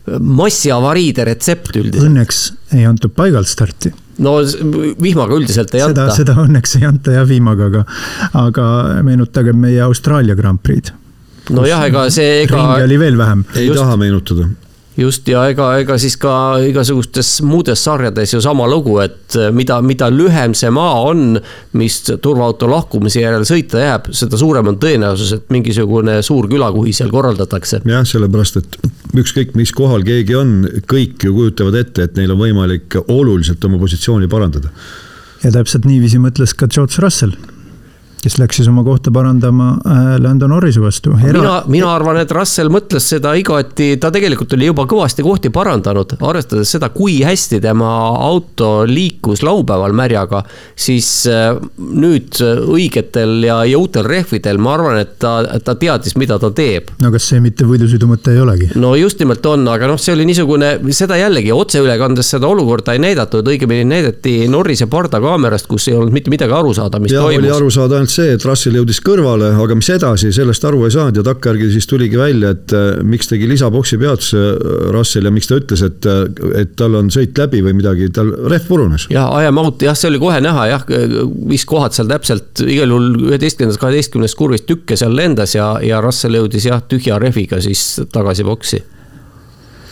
massiavariide 0.10 1.30
retsept 1.30 1.76
üldiselt. 1.78 2.10
Õnneks 2.10 2.46
ei 2.74 2.88
antud 2.90 3.14
paigalt 3.14 3.50
starti 3.52 3.94
no 4.20 4.38
vihmaga 5.02 5.38
üldiselt 5.40 5.74
ei 5.76 5.84
seda, 5.84 6.08
anta. 6.08 6.16
seda 6.18 6.38
õnneks 6.44 6.78
ei 6.80 6.88
anta 6.90 7.18
jah 7.18 7.28
vihmaga, 7.30 7.70
aga, 7.72 7.84
aga 8.46 8.70
meenutagem 9.08 9.60
meie 9.60 9.82
Austraalia 9.86 10.38
Grand 10.40 10.62
Prix'd. 10.64 10.94
nojah, 11.56 11.86
ega 11.90 12.08
see, 12.14 12.44
ega. 12.46 12.58
ringi 12.58 12.90
oli 12.90 13.00
veel 13.02 13.20
vähem. 13.20 13.46
ei 13.56 13.70
Just... 13.70 13.80
taha 13.82 14.00
meenutada 14.02 14.50
just 15.00 15.28
ja 15.30 15.44
ega, 15.52 15.70
ega 15.82 15.98
siis 16.02 16.16
ka 16.20 16.32
igasugustes 16.68 17.40
muudes 17.48 17.82
sarjades 17.86 18.34
ju 18.34 18.42
sama 18.44 18.68
lugu, 18.70 18.98
et 19.04 19.38
mida, 19.56 19.80
mida 19.86 20.10
lühem 20.12 20.56
see 20.58 20.72
maa 20.74 21.02
on, 21.10 21.40
mis 21.80 22.00
turvaauto 22.10 22.70
lahkumise 22.70 23.24
järel 23.24 23.46
sõita 23.48 23.84
jääb, 23.84 24.10
seda 24.16 24.40
suurem 24.40 24.72
on 24.72 24.80
tõenäosus, 24.82 25.36
et 25.38 25.54
mingisugune 25.54 26.20
suur 26.26 26.50
külakuhi 26.52 26.94
seal 26.96 27.12
korraldatakse. 27.14 27.84
jah, 27.90 28.08
sellepärast, 28.08 28.60
et 28.62 28.80
ükskõik, 29.20 29.56
mis 29.60 29.74
kohal 29.76 30.04
keegi 30.08 30.38
on, 30.40 30.58
kõik 30.90 31.28
ju 31.28 31.36
kujutavad 31.38 31.80
ette, 31.84 32.10
et 32.10 32.20
neil 32.20 32.36
on 32.36 32.44
võimalik 32.44 33.00
oluliselt 33.08 33.64
oma 33.66 33.80
positsiooni 33.82 34.28
parandada. 34.32 34.74
ja 35.44 35.54
täpselt 35.56 35.88
niiviisi 35.88 36.20
mõtles 36.20 36.56
ka 36.56 36.68
George 36.68 37.00
Russell 37.00 37.38
kes 38.24 38.36
läks 38.40 38.60
siis 38.60 38.68
oma 38.68 38.84
kohta 38.84 39.12
parandama 39.16 39.70
äh, 39.78 40.08
Lando 40.20 40.48
Norrise 40.48 40.82
vastu 40.84 41.14
Era.... 41.24 41.40
mina, 41.40 41.54
mina 41.72 41.92
arvan, 41.94 42.20
et 42.20 42.32
Russell 42.36 42.72
mõtles 42.72 43.06
seda 43.14 43.34
igati, 43.40 43.94
ta 44.02 44.12
tegelikult 44.12 44.54
oli 44.58 44.68
juba 44.68 44.86
kõvasti 44.90 45.24
kohti 45.26 45.52
parandanud, 45.56 46.18
arvestades 46.20 46.72
seda, 46.76 46.92
kui 46.94 47.20
hästi 47.24 47.62
tema 47.64 47.92
auto 48.20 48.84
liikus 48.90 49.44
laupäeval 49.46 49.96
märjaga. 49.96 50.44
siis 50.76 51.10
äh, 51.32 51.56
nüüd 51.80 52.40
õigetel 52.44 53.46
ja 53.48 53.62
jõutel 53.70 54.08
rehvidel, 54.08 54.60
ma 54.60 54.76
arvan, 54.76 55.00
et 55.04 55.16
ta, 55.20 55.38
ta 55.64 55.76
teadis, 55.80 56.18
mida 56.20 56.40
ta 56.40 56.52
teeb. 56.52 56.92
no 57.02 57.14
kas 57.16 57.30
see 57.32 57.40
mitte 57.44 57.68
võidusõidu 57.70 58.10
mõte 58.10 58.36
ei 58.36 58.44
olegi? 58.44 58.72
no 58.76 58.96
just 59.00 59.20
nimelt 59.24 59.46
on, 59.46 59.68
aga 59.72 59.88
noh, 59.88 60.00
see 60.02 60.16
oli 60.18 60.28
niisugune, 60.28 60.76
seda 60.96 61.20
jällegi 61.20 61.54
otseülekandes 61.56 62.36
seda 62.36 62.52
olukorda 62.52 62.94
ei 62.96 63.04
näidatud, 63.04 63.48
õigemini 63.48 63.88
näidati 63.88 64.36
Norrise 64.52 64.90
pardakaamerast, 64.92 65.70
kus 65.72 65.88
ei 65.88 65.96
olnud 65.96 66.14
mitte 66.16 66.32
midagi 66.34 66.56
aru 66.56 66.76
saada, 66.76 67.00
mis 67.00 67.14
ja, 67.16 67.24
toimus. 67.24 67.46
oli 67.46 67.56
aru 67.56 67.72
saada 67.74 68.00
ainult 68.00 68.09
ainult 68.10 68.14
see, 68.14 68.34
et 68.36 68.46
Russell 68.46 68.78
jõudis 68.78 69.00
kõrvale, 69.06 69.52
aga 69.54 69.76
mis 69.78 69.90
edasi, 69.94 70.32
sellest 70.34 70.64
aru 70.66 70.86
ei 70.86 70.94
saanud 70.94 71.20
ja 71.20 71.24
takkajärgi 71.26 71.70
siis 71.74 71.88
tuligi 71.88 72.18
välja, 72.18 72.54
et 72.56 72.74
äh, 72.74 73.02
miks 73.06 73.30
tegi 73.30 73.48
lisaboksi 73.50 74.00
peatuse 74.02 74.38
äh, 74.40 74.90
Russell 74.94 75.26
ja 75.26 75.32
miks 75.32 75.50
ta 75.50 75.60
ütles, 75.60 75.84
et, 75.86 76.06
äh, 76.10 76.26
et 76.62 76.76
tal 76.80 76.96
on 76.98 77.12
sõit 77.14 77.38
läbi 77.38 77.62
või 77.66 77.76
midagi, 77.78 78.10
tal 78.14 78.32
rehv 78.50 78.68
purunes. 78.68 79.08
ja 79.14 79.28
I 79.40 79.50
am 79.50 79.62
out, 79.62 79.82
jah, 79.82 79.98
see 79.98 80.10
oli 80.10 80.22
kohe 80.22 80.40
näha 80.42 80.66
jah, 80.72 80.88
mis 81.50 81.66
kohad 81.70 81.96
seal 81.96 82.10
täpselt, 82.10 82.64
igal 82.66 82.90
juhul 82.90 83.30
üheteistkümnendast, 83.30 83.82
kaheteistkümnest 83.82 84.40
kurvist 84.40 84.68
tükke 84.70 84.98
seal 85.00 85.16
lendas 85.16 85.56
ja, 85.58 85.76
ja 85.86 86.02
Russell 86.04 86.40
jõudis 86.40 86.70
jah, 86.70 86.82
tühja 86.90 87.20
rehviga 87.22 87.62
siis 87.64 88.02
tagasi 88.14 88.48
boksi. 88.48 88.82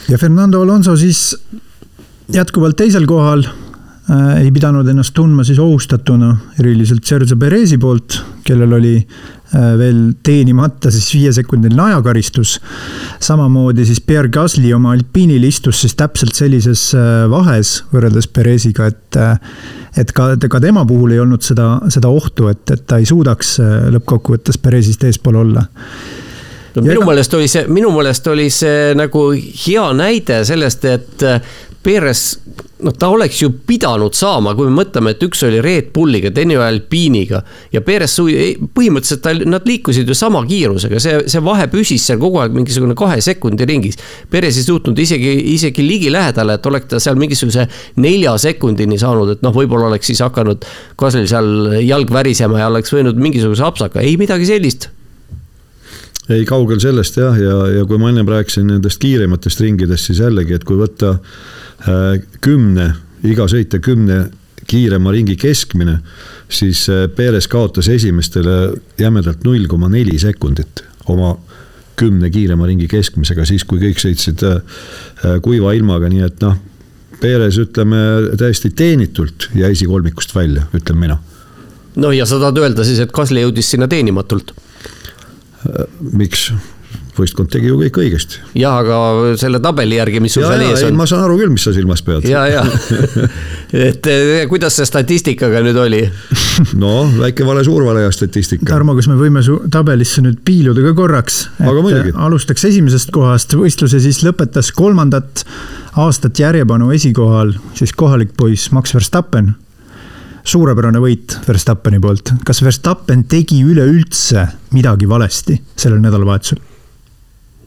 ja 0.09 0.17
Fernando 0.17 0.61
Alonso 0.65 0.97
siis 0.97 1.29
jätkuvalt 2.33 2.79
teisel 2.79 3.05
kohal 3.07 3.45
ei 4.39 4.51
pidanud 4.55 4.87
ennast 4.87 5.11
tundma 5.15 5.43
siis 5.43 5.59
ohustatuna 5.59 6.29
eriliselt 6.59 7.03
Sergio 7.05 7.35
Perezi 7.39 7.75
poolt, 7.77 8.15
kellel 8.47 8.77
oli 8.77 8.93
äh, 9.01 9.73
veel 9.79 9.97
teenimata 10.23 10.91
siis 10.91 11.09
viiesekundiline 11.13 11.81
ajakaristus. 11.89 12.59
samamoodi 13.19 13.85
siis 13.85 13.99
Pierre 14.01 14.29
Gasly 14.29 14.71
oma 14.73 14.93
alpiinil 14.95 15.43
istus 15.43 15.81
siis 15.81 15.95
täpselt 15.99 16.35
sellises 16.39 16.93
äh, 16.95 17.25
vahes 17.29 17.81
võrreldes 17.93 18.29
Pereziga, 18.31 18.87
et 18.87 19.19
et 19.97 20.11
ka, 20.13 20.35
ka 20.37 20.59
tema 20.61 20.85
puhul 20.85 21.15
ei 21.15 21.19
olnud 21.19 21.41
seda, 21.41 21.79
seda 21.89 22.07
ohtu, 22.07 22.47
et, 22.47 22.63
et 22.71 22.85
ta 22.87 22.99
ei 23.01 23.05
suudaks 23.09 23.57
lõppkokkuvõttes 23.95 24.59
Perezist 24.61 25.03
eespool 25.03 25.41
olla 25.41 25.65
no 26.77 26.85
minu 26.85 27.05
meelest 27.07 27.33
oli 27.33 27.47
see, 27.49 27.65
minu 27.73 27.91
meelest 27.95 28.27
oli 28.31 28.47
see 28.53 28.93
nagu 28.97 29.23
hea 29.33 29.87
näide 29.97 30.43
sellest, 30.47 30.85
et 30.85 31.25
Perez 31.87 32.23
noh, 32.83 32.93
ta 32.93 33.09
oleks 33.09 33.39
ju 33.41 33.49
pidanud 33.67 34.15
saama, 34.17 34.53
kui 34.57 34.67
me 34.67 34.81
mõtleme, 34.81 35.13
et 35.13 35.23
üks 35.25 35.41
oli 35.47 35.61
Red 35.63 35.89
Bulliga, 35.95 36.31
teine 36.33 36.57
oli 36.57 36.65
Alpiiniga 36.65 37.41
ja 37.73 37.81
Perez 37.85 38.17
põhimõtteliselt 38.19 39.23
ta, 39.23 39.33
nad 39.47 39.67
liikusid 39.67 40.09
ju 40.09 40.17
sama 40.17 40.43
kiirusega, 40.47 40.99
see, 41.01 41.21
see 41.31 41.43
vahe 41.45 41.67
püsis 41.71 42.05
seal 42.09 42.19
kogu 42.21 42.41
aeg 42.43 42.55
mingisugune 42.57 42.97
kahe 42.97 43.21
sekundi 43.23 43.67
ringis. 43.69 43.99
Perez 44.31 44.59
ei 44.59 44.67
suutnud 44.67 44.99
isegi, 44.99 45.33
isegi 45.55 45.85
ligilähedale, 45.85 46.57
et 46.59 46.69
oleks 46.69 46.91
ta 46.91 47.01
seal 47.03 47.19
mingisuguse 47.19 47.67
nelja 48.03 48.35
sekundini 48.41 48.99
saanud, 49.01 49.37
et 49.37 49.45
noh, 49.45 49.55
võib-olla 49.55 49.91
oleks 49.91 50.11
siis 50.11 50.21
hakanud 50.25 50.67
Kaslil 50.99 51.27
seal 51.29 51.79
jalg 51.85 52.13
värisema 52.13 52.61
ja 52.61 52.69
oleks 52.71 52.93
võinud 52.93 53.17
mingisuguse 53.21 53.65
apsaka, 53.67 54.03
ei 54.03 54.17
midagi 54.19 54.49
sellist. 54.49 54.91
Ei, 56.27 56.43
kaugel 56.43 56.81
sellest 56.83 57.15
jah, 57.15 57.37
ja, 57.39 57.55
ja 57.71 57.85
kui 57.87 57.95
ma 58.01 58.09
ennem 58.11 58.27
rääkisin 58.27 58.65
nendest 58.67 58.99
kiirematest 58.99 59.61
ringidest, 59.63 60.09
siis 60.09 60.19
jällegi, 60.19 60.57
et 60.57 60.65
kui 60.67 60.75
võtta 60.75 61.13
Äh, 61.15 61.65
kümne, 62.41 62.87
iga 63.27 63.45
sõitja 63.51 63.79
kümne 63.83 64.23
kiirema 64.67 65.11
ringi 65.11 65.35
keskmine, 65.39 65.99
siis 66.49 66.85
äh, 66.91 67.07
Perez 67.15 67.47
kaotas 67.47 67.87
esimestele 67.91 68.57
jämedalt 68.99 69.45
null 69.47 69.67
koma 69.67 69.89
neli 69.91 70.19
sekundit 70.19 70.83
oma 71.07 71.35
kümne 71.97 72.29
kiirema 72.29 72.67
ringi 72.67 72.87
keskmisega, 72.91 73.45
siis 73.47 73.63
kui 73.67 73.81
kõik 73.81 74.01
sõitsid 74.03 74.43
äh, 74.47 74.59
kuiva 75.43 75.73
ilmaga, 75.77 76.11
nii 76.11 76.25
et 76.27 76.43
noh, 76.43 76.57
Perez 77.17 77.57
ütleme 77.57 77.97
täiesti 78.37 78.69
teenitult 78.77 79.49
jäi 79.57 79.71
esikolmikust 79.73 80.35
välja, 80.35 80.67
ütlen 80.77 80.99
mina. 81.01 81.17
no 81.95 82.11
ja 82.13 82.27
sa 82.29 82.37
tahad 82.39 82.59
öelda 82.61 82.85
siis, 82.85 82.99
et 83.01 83.11
Kasli 83.11 83.41
jõudis 83.41 83.71
sinna 83.73 83.87
teenimatult? 83.89 84.53
miks? 86.13 86.51
Võistkond 87.21 87.51
tegi 87.51 87.71
ju 87.71 87.79
kõik 87.81 87.99
õigesti. 88.03 88.41
ja, 88.59 88.73
aga 88.81 89.35
selle 89.39 89.61
tabeli 89.63 89.99
järgi, 89.99 90.21
mis 90.23 90.37
sul 90.37 90.45
seal 90.45 90.63
ees 90.67 90.85
on. 90.87 90.97
ma 90.97 91.07
saan 91.09 91.25
aru 91.25 91.37
küll, 91.41 91.51
mis 91.53 91.65
sa 91.67 91.73
silmas 91.75 92.03
pead. 92.05 92.27
ja, 92.29 92.45
ja 92.51 92.63
et 93.89 94.09
eh, 94.11 94.45
kuidas 94.49 94.77
see 94.79 94.87
statistikaga 94.89 95.61
nüüd 95.65 95.79
oli? 95.81 96.03
no 96.83 96.93
väike 97.17 97.47
vale, 97.47 97.65
suur 97.67 97.85
vale 97.87 98.05
ja 98.05 98.13
statistika. 98.13 98.67
Tarmo, 98.69 98.95
kas 98.97 99.09
me 99.11 99.19
võime 99.19 99.43
su 99.45 99.59
tabelisse 99.73 100.23
nüüd 100.25 100.41
piiluda 100.47 100.85
ka 100.89 100.95
korraks? 100.97 101.43
alustaks 101.59 102.67
esimesest 102.71 103.13
kohast, 103.15 103.57
võistluse 103.57 104.01
siis 104.03 104.23
lõpetas 104.25 104.73
kolmandat 104.75 105.45
aastat 105.97 106.39
järjepanu 106.39 106.91
esikohal 106.95 107.55
siis 107.77 107.93
kohalik 107.97 108.35
poiss 108.37 108.71
Max 108.75 108.93
Verstappen 108.95 109.55
suurepärane 110.47 110.99
võit 111.03 111.37
Verstappeni 111.47 111.99
poolt. 112.03 112.31
kas 112.47 112.61
Verstappen 112.63 113.25
tegi 113.29 113.61
üleüldse 113.67 114.47
midagi 114.75 115.09
valesti 115.09 115.59
sellel 115.75 115.99
nädalavahetusel? 116.03 116.61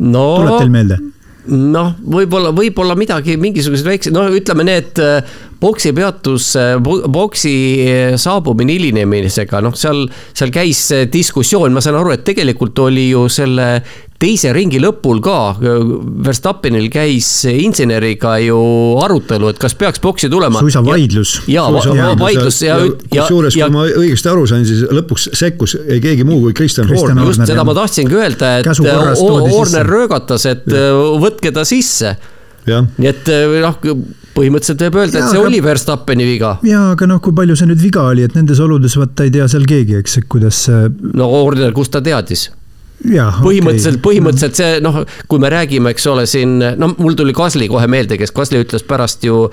No, 0.00 0.26
tuleb 0.40 0.58
teil 0.58 0.74
meelde? 0.74 1.00
noh, 1.50 1.94
võib-olla, 2.14 2.52
võib-olla 2.54 2.94
midagi, 2.98 3.34
mingisugused 3.40 3.86
väiksed, 3.86 4.14
no 4.14 4.26
ütleme 4.36 4.66
need 4.68 4.98
boksi 5.60 5.90
peatus, 5.96 6.50
boksi 6.84 7.54
saabumine 8.20 8.76
hilinemisega, 8.76 9.62
noh, 9.64 9.74
seal, 9.78 10.04
seal 10.36 10.52
käis 10.54 10.84
diskussioon, 11.10 11.72
ma 11.74 11.82
saan 11.82 11.98
aru, 11.98 12.12
et 12.14 12.26
tegelikult 12.28 12.78
oli 12.84 13.08
ju 13.08 13.24
selle 13.32 13.70
teise 14.20 14.52
ringi 14.54 14.80
lõpul 14.82 15.20
ka 15.24 15.36
Verstappenil 15.60 16.88
käis 16.92 17.28
inseneriga 17.50 18.36
ju 18.44 18.58
arutelu, 19.00 19.52
et 19.52 19.60
kas 19.60 19.76
peaks 19.78 20.02
boksi 20.02 20.30
tulema. 20.32 20.60
suisa 20.60 20.82
vaidlus. 20.84 21.38
ja, 21.48 21.64
ja 21.66 22.10
vaidlus 22.20 22.60
ja, 22.62 22.78
ja, 22.78 22.90
ja. 22.90 23.22
kusjuures, 23.24 23.56
kui 23.56 23.74
ma 23.74 23.86
õigesti 23.88 24.32
aru 24.32 24.46
sain, 24.50 24.66
siis 24.68 24.84
lõpuks 24.90 25.30
sekkus 25.40 25.76
ei 25.86 26.02
keegi 26.04 26.26
muu 26.28 26.42
kui 26.46 26.56
Kristjan 26.56 26.90
Horner. 26.90 27.24
just 27.30 27.46
seda 27.48 27.64
ma 27.66 27.76
tahtsingi 27.76 28.20
öelda, 28.20 28.58
et 28.60 28.70
Horner 29.50 29.88
röögatas, 29.88 30.46
et 30.50 30.68
võtke 31.20 31.54
ta 31.54 31.64
sisse. 31.68 32.16
nii 32.68 33.08
et 33.08 33.30
noh 33.64 33.80
põhimõtteliselt 34.36 34.84
võib 34.86 34.98
öelda, 35.00 35.18
et 35.18 35.26
see 35.32 35.40
aga, 35.40 35.48
oli 35.48 35.60
Verstappeni 35.64 36.26
viga. 36.28 36.54
jaa, 36.66 36.92
aga 36.94 37.08
noh, 37.10 37.20
kui 37.24 37.34
palju 37.36 37.56
see 37.58 37.68
nüüd 37.70 37.82
viga 37.82 38.06
oli, 38.12 38.24
et 38.26 38.36
nendes 38.38 38.60
oludes 38.62 38.96
vaata 39.00 39.26
ei 39.26 39.34
tea 39.34 39.48
seal 39.50 39.66
keegi, 39.68 39.98
eks, 40.00 40.20
et 40.20 40.30
kuidas 40.30 40.64
see. 40.68 40.88
no 41.18 41.30
Horner, 41.32 41.74
kust 41.76 41.94
ta 41.96 42.02
teadis? 42.04 42.48
Ja, 43.08 43.30
põhimõtteliselt 43.40 43.96
okay., 43.96 44.04
põhimõtteliselt 44.04 44.58
see 44.58 44.80
noh, 44.84 44.98
kui 45.30 45.40
me 45.40 45.48
räägime, 45.52 45.94
eks 45.94 46.04
ole, 46.10 46.26
siin 46.28 46.58
no 46.60 46.90
mul 46.98 47.16
tuli 47.16 47.32
Kasli 47.36 47.68
kohe 47.72 47.86
meelde, 47.88 48.18
kes 48.20 48.34
Kasli 48.36 48.60
ütles 48.60 48.84
pärast 48.84 49.24
ju 49.24 49.46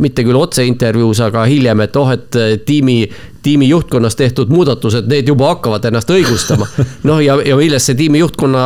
mitte 0.00 0.24
küll 0.24 0.38
otseintervjuus, 0.40 1.20
aga 1.26 1.44
hiljem, 1.50 1.84
et 1.84 1.98
oh, 2.00 2.14
et 2.14 2.38
tiimi, 2.64 3.02
tiimi 3.42 3.68
juhtkonnas 3.68 4.16
tehtud 4.16 4.50
muudatused, 4.52 5.06
need 5.10 5.28
juba 5.28 5.52
hakkavad 5.52 5.84
ennast 5.88 6.10
õigustama. 6.10 6.66
noh, 7.08 7.20
ja, 7.22 7.38
ja 7.46 7.56
milles 7.58 7.86
see 7.86 7.96
tiimi 7.98 8.20
juhtkonna 8.22 8.64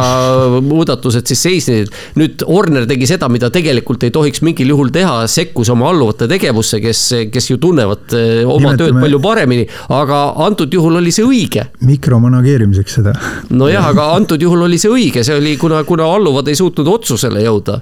muudatused 0.65 1.29
siis 1.29 1.43
seisnesid. 1.47 1.93
nüüd 2.19 2.45
Horner 2.49 2.87
tegi 2.89 3.07
seda, 3.09 3.29
mida 3.33 3.51
tegelikult 3.53 4.03
ei 4.07 4.13
tohiks 4.15 4.43
mingil 4.47 4.73
juhul 4.73 4.93
teha, 4.95 5.27
sekkus 5.31 5.71
oma 5.73 5.91
alluvate 5.93 6.29
tegevusse, 6.31 6.81
kes, 6.83 7.03
kes 7.33 7.51
ju 7.51 7.59
tunnevad 7.63 8.17
eh, 8.17 8.43
oma 8.47 8.73
Nimetame... 8.73 8.79
tööd 8.81 9.01
palju 9.05 9.21
paremini. 9.23 9.67
aga 9.93 10.23
antud 10.47 10.73
juhul 10.73 10.99
oli 11.01 11.13
see 11.15 11.27
õige. 11.27 11.67
mikromanageerimiseks 11.87 12.99
seda. 13.01 13.15
nojah, 13.51 13.91
aga 13.93 14.09
antud 14.17 14.43
juhul 14.43 14.67
oli 14.69 14.81
see 14.81 14.93
õige, 14.93 15.25
see 15.27 15.37
oli, 15.37 15.57
kuna, 15.61 15.83
kuna 15.89 16.09
alluvad 16.17 16.49
ei 16.49 16.59
suutnud 16.59 16.89
otsusele 16.89 17.45
jõuda. 17.45 17.81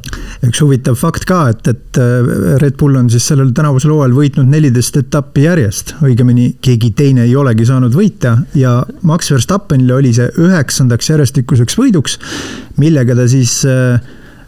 üks 0.49 0.65
huvitav 0.65 0.99
fakt 0.99 1.27
ka, 1.29 1.43
et, 1.55 1.71
et 1.71 2.03
eh, 2.03 2.35
Red 2.63 2.79
Bull 2.81 2.99
on 2.99 3.11
siis 3.13 3.31
sellel 3.31 3.55
tänavusel 3.57 3.95
hooajal 3.95 4.17
võitnud 4.17 4.51
neliteist 4.51 5.01
etappi 5.05 5.47
järjest, 5.47 5.97
õigemini 6.05 6.53
keegi 6.63 6.90
teine 6.97 7.25
ei 7.27 7.35
olegi 7.37 7.67
saanud 7.69 7.95
võita 7.95 8.37
ja 8.59 8.81
Max 9.07 9.31
Verstappenile 9.33 9.97
oli 9.99 10.13
see 10.17 10.29
üheksandaks 10.41 11.11
järjestikuseks 11.13 11.79
võiduks, 11.79 12.19
millega 12.81 13.17
ta 13.19 13.27
siis 13.31 13.61
äh, 13.69 13.99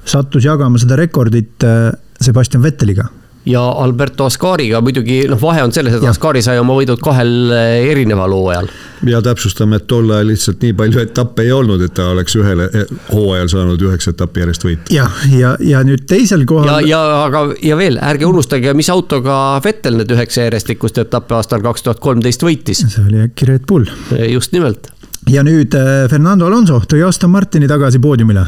sattus 0.04 0.46
jagama 0.48 0.80
seda 0.82 0.98
rekordit 1.00 1.66
äh, 1.66 1.90
Sebastian 2.22 2.62
Vetteliga 2.62 3.08
ja 3.46 3.62
Alberto 3.82 4.24
Ascariga 4.24 4.80
muidugi 4.80 5.24
noh, 5.30 5.40
vahe 5.40 5.62
on 5.64 5.72
selles, 5.74 5.96
et 5.96 6.06
Ascari 6.06 6.42
sai 6.44 6.60
oma 6.62 6.76
võidud 6.78 7.00
kahel 7.02 7.50
eh, 7.56 7.90
erineval 7.90 8.34
hooajal. 8.36 8.70
ja 9.10 9.22
täpsustame, 9.24 9.80
et 9.80 9.88
tol 9.90 10.10
ajal 10.14 10.30
lihtsalt 10.30 10.62
nii 10.62 10.76
palju 10.78 11.02
etappe 11.02 11.46
ei 11.46 11.52
olnud, 11.54 11.82
et 11.82 11.94
ta 11.96 12.12
oleks 12.14 12.38
ühel 12.38 12.64
eh, 12.68 12.94
hooajal 13.10 13.50
saanud 13.50 13.82
üheksa 13.88 14.14
etappi 14.14 14.44
järjest 14.44 14.66
võita. 14.68 14.94
jah, 14.94 15.20
ja, 15.32 15.38
ja, 15.42 15.52
ja 15.72 15.82
nüüd 15.86 16.06
teisel 16.06 16.46
kohal. 16.46 16.70
ja, 16.70 16.80
ja 16.86 17.02
aga, 17.26 17.44
ja 17.62 17.78
veel 17.78 17.98
ärge 17.98 18.30
unustage, 18.30 18.74
mis 18.78 18.90
autoga 18.94 19.36
Vettel 19.64 19.98
need 19.98 20.14
üheksa 20.14 20.46
järjestikust 20.46 21.02
etappe 21.02 21.38
aastal 21.38 21.64
kaks 21.66 21.88
tuhat 21.88 22.02
kolmteist 22.02 22.46
võitis. 22.46 22.86
see 22.86 23.06
oli 23.08 23.24
äkki 23.26 23.50
Red 23.50 23.66
Bull. 23.66 23.90
just 24.30 24.54
nimelt. 24.54 24.92
ja 25.30 25.42
nüüd 25.46 25.74
Fernando 26.10 26.46
Alonso 26.46 26.82
tõi 26.86 27.02
Aston 27.08 27.34
Martini 27.34 27.70
tagasi 27.70 27.98
poodiumile 28.02 28.46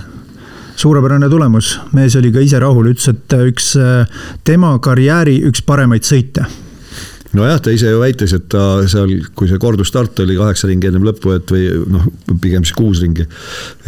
suurepärane 0.76 1.28
tulemus, 1.30 1.78
mees 1.94 2.16
oli 2.18 2.32
ka 2.34 2.42
ise 2.44 2.60
rahul, 2.62 2.90
ütles, 2.92 3.08
et 3.12 3.38
üks 3.38 3.74
äh, 3.80 4.20
tema 4.44 4.74
karjääri 4.82 5.40
üks 5.48 5.64
paremaid 5.66 6.06
sõite 6.06 6.46
nojah, 7.38 7.60
ta 7.62 7.72
ise 7.74 7.90
ju 7.92 8.00
väitis, 8.00 8.34
et 8.36 8.46
ta 8.52 8.84
seal, 8.90 9.12
kui 9.36 9.48
see 9.50 9.60
kordusstart 9.60 10.20
oli 10.24 10.36
kaheksa 10.38 10.68
ringi 10.70 10.90
ennem 10.90 11.06
lõppu, 11.06 11.34
et 11.36 11.50
või 11.54 11.68
noh, 11.90 12.06
pigem 12.42 12.64
siis 12.66 12.76
kuus 12.76 13.02
ringi. 13.04 13.26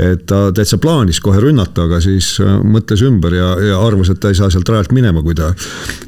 et 0.03 0.24
ta 0.28 0.51
täitsa 0.55 0.78
plaanis 0.82 1.20
kohe 1.24 1.40
rünnata, 1.42 1.86
aga 1.86 2.01
siis 2.05 2.34
äh, 2.42 2.57
mõtles 2.64 3.03
ümber 3.07 3.34
ja, 3.36 3.53
ja 3.70 3.80
arvas, 3.82 4.11
et 4.12 4.20
ta 4.22 4.32
ei 4.32 4.38
saa 4.38 4.51
sealt 4.53 4.68
rajalt 4.68 4.94
minema, 4.97 5.22
kui 5.24 5.36
ta 5.38 5.53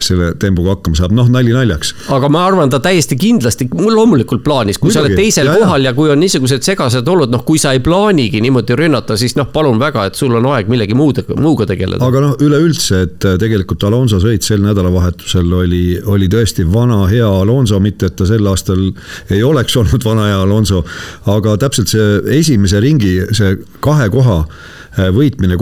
selle 0.02 0.32
tempoga 0.40 0.76
hakkama 0.76 0.98
saab, 0.98 1.14
noh 1.16 1.30
nali 1.32 1.54
naljaks. 1.54 1.94
aga 2.14 2.30
ma 2.32 2.44
arvan, 2.48 2.72
ta 2.72 2.80
täiesti 2.82 3.18
kindlasti, 3.18 3.68
loomulikult 3.72 4.44
plaanis, 4.44 4.80
kui 4.80 4.90
Muidugi, 4.90 4.98
sa 4.98 5.06
oled 5.06 5.18
teisel 5.18 5.50
ja, 5.50 5.56
kohal 5.58 5.88
ja. 5.88 5.94
kui 5.96 6.12
on 6.12 6.20
niisugused 6.22 6.66
segased 6.66 7.08
olud, 7.08 7.32
noh, 7.32 7.44
kui 7.46 7.60
sa 7.60 7.74
ei 7.76 7.82
plaanigi 7.84 8.42
niimoodi 8.44 8.76
rünnata, 8.78 9.18
siis 9.20 9.36
noh, 9.38 9.50
palun 9.54 9.80
väga, 9.80 10.08
et 10.10 10.18
sul 10.18 10.34
on 10.38 10.50
aeg 10.52 10.70
millegi 10.70 10.96
muude, 10.98 11.24
muuga 11.36 11.68
tegeleda. 11.68 12.02
aga 12.04 12.24
noh, 12.24 12.36
üleüldse, 12.44 13.02
et 13.06 13.28
tegelikult 13.40 13.84
Alonso 13.88 14.20
sõit 14.22 14.46
sel 14.46 14.62
nädalavahetusel 14.64 15.52
oli, 15.62 15.84
oli 16.06 16.28
tõesti 16.32 16.66
vana 16.68 17.04
hea 17.10 17.27
hea 17.28 17.44
Alonso, 17.44 17.80
mitte 17.80 18.08
et 18.08 18.16
ta 18.18 18.26
sel 18.28 18.46
aastal 18.50 18.88
ei 19.30 19.42
oleks 19.44 19.76
olnud 19.76 20.04
vana 20.04 20.28
hea 20.30 20.42
Alonso. 20.42 20.84
aga 21.26 21.56
täpselt 21.60 21.92
see 21.92 22.18
esimese 22.38 22.80
ringi, 22.80 23.14
see 23.36 23.56
kahe 23.84 24.08
koha 24.12 24.40
äh, 24.44 25.08
võitmine 25.14 25.58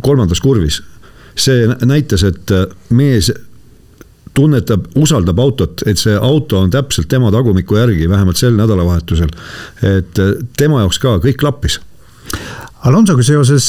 kolmandas 0.00 0.40
kurvis. 0.40 0.82
see 1.36 1.66
näitas, 1.86 2.22
et 2.24 2.50
äh, 2.50 2.66
mees 2.90 3.32
tunnetab, 4.34 4.88
usaldab 4.98 5.38
autot, 5.38 5.82
et 5.86 5.98
see 5.98 6.14
auto 6.18 6.58
on 6.58 6.70
täpselt 6.70 7.08
tema 7.08 7.30
tagumiku 7.30 7.78
järgi, 7.78 8.08
vähemalt 8.10 8.36
sel 8.36 8.56
nädalavahetusel. 8.58 9.30
et 9.82 10.18
äh, 10.18 10.36
tema 10.56 10.82
jaoks 10.84 10.98
ka 10.98 11.18
kõik 11.22 11.38
klappis 11.40 11.80
Alonsoga 12.84 13.24
seoses 13.24 13.66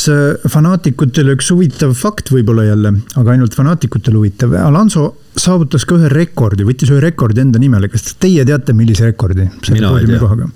fanaatikutele 0.52 1.38
üks 1.38 1.48
huvitav 1.54 1.94
fakt 1.96 2.34
võib-olla 2.34 2.66
jälle, 2.68 2.92
aga 3.16 3.32
ainult 3.32 3.54
fanaatikutele 3.56 4.20
huvitav. 4.20 4.58
Alonso 4.60 5.06
saavutas 5.40 5.86
ka 5.88 5.96
ühe 5.96 6.10
rekordi, 6.12 6.66
võttis 6.68 6.92
ühe 6.92 7.00
rekordi 7.04 7.46
enda 7.46 7.62
nimele, 7.62 7.88
kas 7.92 8.18
teie 8.20 8.44
teate, 8.48 8.76
millise 8.76 9.08
rekordi? 9.08 9.48
mina 9.72 9.94
ei 10.02 10.10
tea. 10.10 10.50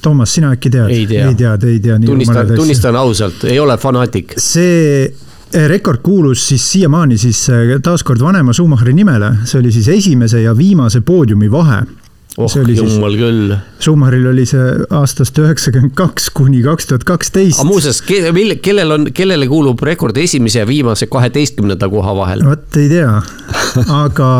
Toomas, 0.00 0.32
sina 0.32 0.54
äkki 0.56 0.72
tead? 0.72 0.94
ei 0.94 1.04
tea, 1.10 1.28
ei 1.28 1.36
tea, 1.36 1.52
te 1.60 1.68
ei 1.74 1.82
tea. 1.84 1.98
tunnistan, 2.00 2.54
tunnistan 2.56 2.96
ausalt, 2.96 3.44
ei 3.50 3.60
ole 3.60 3.76
fanaatik. 3.80 4.38
see 4.40 5.04
eh, 5.04 5.68
rekord 5.68 6.00
kuulus 6.04 6.46
siis 6.48 6.64
siiamaani 6.72 7.20
siis 7.20 7.42
eh, 7.52 7.76
taaskord 7.84 8.24
vanema 8.24 8.56
Schumacheri 8.56 8.96
nimele, 8.96 9.34
see 9.44 9.60
oli 9.60 9.74
siis 9.76 9.92
esimese 9.98 10.40
ja 10.46 10.56
viimase 10.56 11.04
poodiumi 11.04 11.52
vahe 11.52 11.82
oh 12.36 12.56
jumal 12.68 13.16
küll. 13.16 13.54
Schumacheril 13.80 14.30
oli 14.32 14.44
see 14.48 14.64
aastast 14.94 15.38
üheksakümmend 15.40 15.94
kaks 15.96 16.28
kuni 16.36 16.62
kaks 16.64 16.90
tuhat 16.90 17.06
kaksteist. 17.08 17.60
aga 17.60 17.68
muuseas, 17.68 18.02
kellel 18.04 18.96
on, 18.98 19.10
kellele 19.16 19.48
kuulub 19.50 19.82
rekord 19.86 20.16
esimese 20.20 20.60
ja 20.62 20.68
viimase 20.68 21.08
kaheteistkümnenda 21.12 21.88
koha 21.92 22.16
vahel? 22.18 22.44
vot 22.46 22.80
ei 22.80 22.90
tea, 22.92 23.12
aga, 24.04 24.32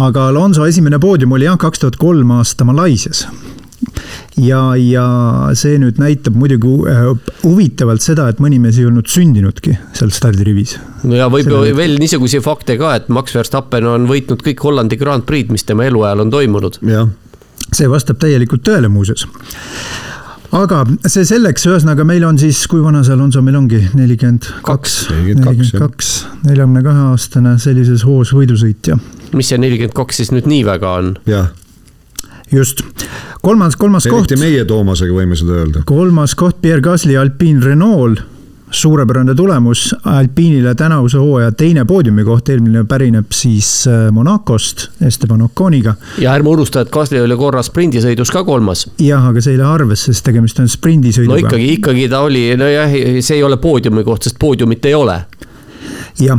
aga 0.00 0.28
Alonso 0.30 0.66
esimene 0.68 1.00
poodium 1.02 1.36
oli 1.36 1.48
jah, 1.48 1.60
kaks 1.60 1.84
tuhat 1.84 2.00
kolm 2.00 2.32
aasta 2.38 2.64
Malaisias 2.64 3.26
ja, 4.40 4.60
ja 4.80 5.04
see 5.58 5.76
nüüd 5.82 5.98
näitab 6.00 6.36
muidugi 6.38 6.70
äh, 6.90 7.10
huvitavalt 7.42 8.04
seda, 8.04 8.30
et 8.32 8.40
mõni 8.42 8.60
mees 8.62 8.78
ei 8.80 8.88
olnud 8.88 9.08
sündinudki 9.10 9.76
seal 9.96 10.12
stardirivis. 10.14 10.78
no 11.04 11.18
ja 11.18 11.28
võib 11.32 11.50
ju 11.50 11.60
veel 11.76 11.98
niisuguseid 12.00 12.44
fakte 12.44 12.78
ka, 12.80 12.94
et 12.98 13.12
Max 13.12 13.36
Verstappen 13.36 13.90
on 13.90 14.08
võitnud 14.10 14.42
kõik 14.46 14.64
Hollandi 14.64 14.98
Grand 15.00 15.26
Prix'd, 15.28 15.52
mis 15.54 15.68
tema 15.68 15.86
eluajal 15.90 16.24
on 16.24 16.32
toimunud. 16.34 16.80
jah 16.88 17.12
see 17.74 17.90
vastab 17.90 18.20
täielikult 18.22 18.64
tõele 18.66 18.90
muuseas 18.92 19.26
aga 20.54 20.84
see 21.10 21.24
selleks, 21.26 21.66
ühesõnaga 21.66 22.06
meil 22.06 22.24
on 22.28 22.38
siis, 22.40 22.60
kui 22.70 22.82
vana 22.84 23.02
see 23.06 23.14
Alonso 23.16 23.42
meil 23.44 23.58
ongi, 23.58 23.80
nelikümmend 23.98 24.46
kaks, 24.66 24.96
nelikümmend 25.10 25.74
kaks, 25.82 26.12
neljakümne 26.46 26.84
kahe 26.86 27.08
aastane 27.10 27.56
sellises 27.62 28.06
hoos 28.06 28.34
võidusõitja. 28.36 28.98
mis 29.34 29.50
see 29.50 29.60
nelikümmend 29.60 29.96
kaks 29.96 30.22
siis 30.22 30.32
nüüd 30.34 30.48
nii 30.50 30.64
väga 30.68 30.96
on? 31.00 31.14
jah 31.30 31.52
just, 32.52 32.84
kolmas, 33.42 33.76
kolmas 33.76 34.06
Eriti 34.06 34.16
koht. 34.16 34.32
eriti 34.32 34.42
meie 34.42 34.68
Toomasega 34.68 35.16
võime 35.16 35.38
seda 35.38 35.58
öelda. 35.62 35.82
kolmas 35.88 36.36
koht 36.38 36.60
Pierre 36.62 36.84
Gasly 36.84 37.18
Alpine 37.18 37.64
Renault 37.64 38.22
suurepärane 38.70 39.34
tulemus 39.34 39.96
Alpiinile 40.04 40.74
tänavuse 40.74 41.18
hooaja 41.18 41.52
teine 41.52 41.84
poodiumikoht, 41.84 42.48
eelmine 42.48 42.84
pärineb 42.84 43.32
siis 43.32 43.86
äh, 43.88 44.10
Monacost 44.12 44.88
Esteban 45.02 45.42
Oconiga. 45.42 45.94
ja 46.18 46.34
ärme 46.34 46.48
unusta, 46.48 46.80
et 46.80 46.90
Gasly 46.90 47.20
oli 47.20 47.36
korra 47.36 47.62
sprindisõidus 47.62 48.32
ka 48.32 48.44
kolmas. 48.44 48.86
jah, 48.98 49.28
aga 49.28 49.40
see 49.40 49.54
ei 49.54 49.60
lähe 49.60 49.70
arvesse, 49.70 50.12
sest 50.12 50.24
tegemist 50.24 50.58
on 50.60 50.68
sprindisõiduga. 50.68 51.40
no 51.40 51.46
ikkagi, 51.46 51.72
ikkagi 51.78 52.08
ta 52.08 52.24
oli, 52.26 52.46
nojah, 52.56 52.98
see 53.20 53.38
ei 53.38 53.42
ole 53.42 53.60
poodiumi 53.62 54.04
koht, 54.04 54.28
sest 54.28 54.40
poodiumit 54.40 54.90
ei 54.90 54.94
ole 54.94 55.20
jah, 56.20 56.38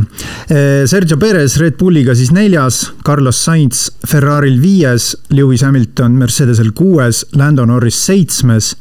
äh, 0.50 0.84
Sergio 0.86 1.16
Perez 1.16 1.56
Red 1.60 1.76
Bulliga 1.78 2.14
siis 2.14 2.32
neljas, 2.34 2.92
Carlos 3.06 3.44
Sainz 3.44 3.90
Ferrari'l 4.06 4.60
viies, 4.62 5.14
Lewis 5.30 5.64
Hamilton 5.64 6.18
Mercedesel 6.18 6.72
kuues, 6.76 7.24
Lando 7.36 7.66
Norris 7.66 7.98
seitsmes 8.06 8.74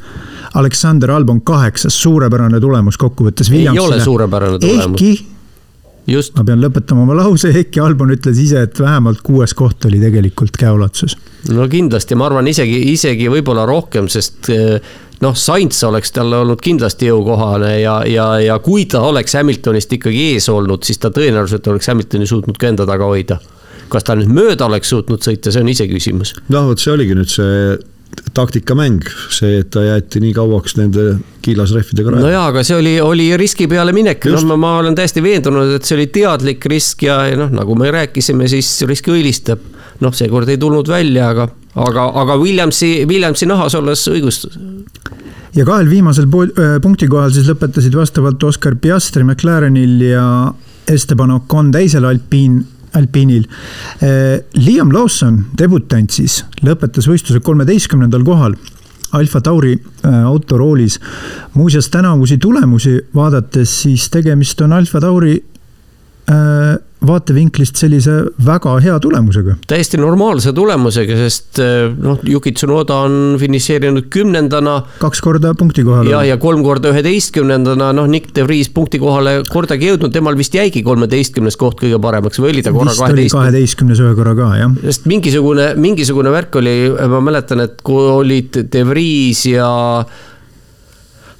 Aleksander 0.55 1.11
Albon 1.11 1.41
kaheksas, 1.45 1.95
suurepärane 2.01 2.59
tulemus 2.63 2.97
kokkuvõttes. 2.97 3.51
ei 3.51 3.79
ole 3.79 3.99
suurepärane 4.03 4.59
tulemus. 4.59 5.01
ehkki 5.01 5.35
just. 6.07 6.35
ma 6.37 6.45
pean 6.47 6.61
lõpetama 6.63 7.05
oma 7.05 7.17
lause, 7.17 7.49
ehkki 7.51 7.81
Albon 7.83 8.13
ütles 8.15 8.39
ise, 8.41 8.65
et 8.67 8.79
vähemalt 8.79 9.23
kuues 9.25 9.53
koht 9.57 9.85
oli 9.89 9.99
tegelikult 10.01 10.57
käeulatuses. 10.59 11.17
no 11.51 11.67
kindlasti, 11.71 12.15
ma 12.15 12.29
arvan 12.29 12.47
isegi, 12.51 12.77
isegi 12.93 13.27
võib-olla 13.31 13.65
rohkem, 13.69 14.07
sest 14.11 14.49
eh, 14.53 14.77
noh, 15.25 15.35
Sainz 15.39 15.81
oleks 15.87 16.13
talle 16.15 16.39
olnud 16.43 16.61
kindlasti 16.63 17.09
jõukohane 17.09 17.73
ja, 17.81 17.97
ja, 18.09 18.29
ja 18.43 18.59
kui 18.63 18.85
ta 18.91 19.03
oleks 19.07 19.35
Hamiltonist 19.39 19.97
ikkagi 19.97 20.31
ees 20.33 20.49
olnud, 20.53 20.85
siis 20.87 21.01
ta 21.01 21.11
tõenäoliselt 21.13 21.67
oleks 21.71 21.91
Hamiltoni 21.91 22.29
suutnud 22.29 22.59
ka 22.61 22.71
enda 22.71 22.87
taga 22.87 23.09
hoida. 23.11 23.39
kas 23.89 24.03
ta 24.03 24.15
nüüd 24.17 24.31
mööda 24.33 24.65
oleks 24.65 24.89
suutnud 24.89 25.21
sõita, 25.21 25.51
see 25.53 25.61
on 25.61 25.73
iseküsimus. 25.73 26.35
noh, 26.49 26.69
vot 26.71 26.81
see 26.81 26.93
oligi 26.93 27.17
nüüd 27.17 27.31
see 27.31 27.75
taktikamäng, 28.35 29.03
see, 29.31 29.61
et 29.61 29.69
ta 29.71 29.83
jäeti 29.85 30.19
nii 30.23 30.33
kauaks 30.35 30.75
nende 30.79 31.05
kiilasrehvidega 31.45 32.11
rajama. 32.11 32.25
no 32.25 32.33
jaa, 32.33 32.47
aga 32.51 32.63
see 32.67 32.77
oli, 32.77 32.93
oli 33.01 33.29
riski 33.39 33.67
peale 33.71 33.93
minek, 33.95 34.27
noh, 34.31 34.43
ma, 34.49 34.57
ma 34.59 34.73
olen 34.81 34.97
täiesti 34.97 35.23
veendunud, 35.23 35.75
et 35.77 35.87
see 35.87 35.97
oli 35.97 36.07
teadlik 36.13 36.67
risk 36.71 37.05
ja, 37.07 37.21
ja 37.29 37.39
noh, 37.39 37.53
nagu 37.55 37.77
me 37.79 37.91
rääkisime, 37.95 38.49
siis 38.51 38.71
risk 38.89 39.09
õilistab. 39.13 39.71
noh, 40.03 40.11
seekord 40.11 40.49
ei 40.51 40.59
tulnud 40.59 40.89
välja, 40.91 41.29
aga, 41.31 41.47
aga, 41.79 42.09
aga 42.23 42.35
Williamsi, 42.41 43.05
Williamsi 43.07 43.47
nahas 43.47 43.77
olles 43.79 44.03
õigustus 44.11 44.59
ja 45.55 45.63
kahel 45.63 45.89
viimasel 45.89 46.27
äh, 46.27 46.77
punkti 46.83 47.07
kohal 47.07 47.31
siis 47.31 47.47
lõpetasid 47.47 47.95
vastavalt 47.95 48.43
Oscar 48.43 48.75
Piastri 48.75 49.23
McLarenil 49.23 50.01
ja 50.03 50.25
Esteban 50.91 51.31
Ocon 51.31 51.71
teisel 51.73 52.05
alpiin 52.05 52.59
alpiinil. 52.95 53.45
Eh, 54.01 54.39
Liam 54.61 54.93
Lawson, 54.93 55.41
debutant 55.57 56.11
siis, 56.11 56.41
lõpetas 56.65 57.09
võistluse 57.09 57.43
kolmeteistkümnendal 57.45 58.25
kohal. 58.27 58.57
Alfa 59.15 59.41
Tauri 59.41 59.75
eh, 59.75 60.23
autoroolis. 60.25 60.99
muuseas, 61.53 61.89
tänavusi 61.89 62.37
tulemusi 62.37 62.99
vaadates, 63.15 63.81
siis 63.81 64.09
tegemist 64.09 64.61
on 64.61 64.73
Alfa 64.73 65.01
Tauri 65.01 65.35
eh, 65.35 66.75
vaatevinklist 67.07 67.79
sellise 67.79 68.15
väga 68.45 68.75
hea 68.83 68.97
tulemusega. 69.03 69.57
täiesti 69.67 69.99
normaalse 70.01 70.53
tulemusega, 70.55 71.17
sest 71.19 71.61
eh, 71.63 71.87
noh, 71.91 72.19
Yuki 72.29 72.53
Tsunoda 72.55 73.01
on 73.05 73.37
finišeerinud 73.41 74.09
kümnendana. 74.13 74.77
kaks 75.01 75.21
korda 75.25 75.53
punkti 75.57 75.85
kohale. 75.87 76.11
ja, 76.11 76.23
ja 76.25 76.37
kolm 76.41 76.63
korda 76.65 76.91
üheteistkümnendana, 76.93 77.91
noh, 77.95 78.09
Nick 78.11 78.35
de 78.35 78.45
Vries 78.47 78.69
punkti 78.73 79.01
kohale 79.01 79.37
kordagi 79.49 79.91
jõudnud, 79.91 80.13
temal 80.15 80.37
vist 80.39 80.55
jäigi 80.55 80.83
kolmeteistkümnes 80.85 81.59
koht 81.61 81.81
kõige 81.83 81.99
paremaks 82.01 82.41
või 82.41 82.53
oli 82.55 82.65
ta 82.65 82.75
korra 82.75 82.93
kaheteistkümnes? 82.93 83.39
kaheteistkümnes 83.39 84.05
ühe 84.05 84.13
korra 84.19 84.35
ka, 84.37 84.51
jah. 84.59 84.77
sest 84.85 85.09
mingisugune, 85.09 85.71
mingisugune 85.79 86.33
värk 86.33 86.61
oli, 86.61 86.77
ma 87.11 87.23
mäletan, 87.31 87.65
et 87.65 87.81
kui 87.85 88.07
olid 88.19 88.63
de 88.71 88.85
Vries 88.87 89.45
ja 89.49 89.69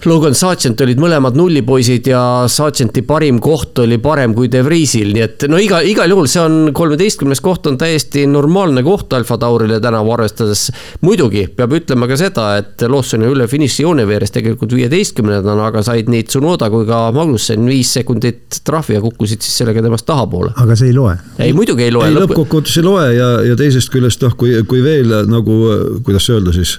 Logan 0.05 0.35
Sargent 0.37 0.81
olid 0.85 0.99
mõlemad 1.01 1.35
nullipoisid 1.37 2.07
ja 2.11 2.21
Sargenti 2.51 3.01
parim 3.05 3.39
koht 3.43 3.79
oli 3.81 3.97
parem 4.01 4.35
kui 4.37 4.49
De 4.51 4.61
Vriesil, 4.65 5.11
nii 5.15 5.23
et 5.23 5.45
no 5.49 5.57
iga, 5.61 5.79
igal 5.85 6.11
juhul 6.13 6.29
see 6.29 6.41
on, 6.43 6.57
kolmeteistkümnes 6.75 7.41
koht 7.43 7.65
on 7.69 7.79
täiesti 7.81 8.25
normaalne 8.29 8.83
koht 8.85 9.13
Alfa 9.17 9.37
Taurile 9.41 9.79
tänavu 9.81 10.13
arvestades. 10.13 10.67
muidugi 11.01 11.47
peab 11.55 11.73
ütlema 11.77 12.07
ka 12.11 12.17
seda, 12.19 12.47
et 12.61 12.85
Lawsoni 12.85 13.29
üle 13.31 13.47
finišijoone 13.49 14.05
veeres 14.07 14.33
tegelikult 14.35 14.75
viieteistkümnendana, 14.77 15.71
aga 15.71 15.83
said 15.85 16.11
nii 16.11 16.27
Tsunoda 16.29 16.69
kui 16.73 16.85
ka 16.85 17.09
Magnussen 17.15 17.65
viis 17.69 17.93
sekundit 17.97 18.61
trahvi 18.65 18.99
ja 18.99 19.03
kukkusid 19.03 19.41
siis 19.41 19.57
sellega 19.63 19.83
temast 19.85 20.05
tahapoole. 20.05 20.53
aga 20.61 20.77
see 20.77 20.91
ei 20.91 20.97
loe? 20.97 21.17
ei, 21.39 21.53
muidugi 21.57 21.87
ei 21.87 21.95
loe. 21.95 22.11
ei, 22.11 22.17
lõppkokkuvõttes 22.19 22.77
ei 22.81 22.85
loe 22.85 23.07
ja, 23.15 23.31
ja 23.49 23.57
teisest 23.59 23.93
küljest 23.93 24.21
noh, 24.25 24.37
kui, 24.37 24.53
kui 24.69 24.83
veel 24.85 25.17
nagu, 25.31 25.59
kuidas 26.05 26.29
öelda 26.29 26.53
siis, 26.55 26.77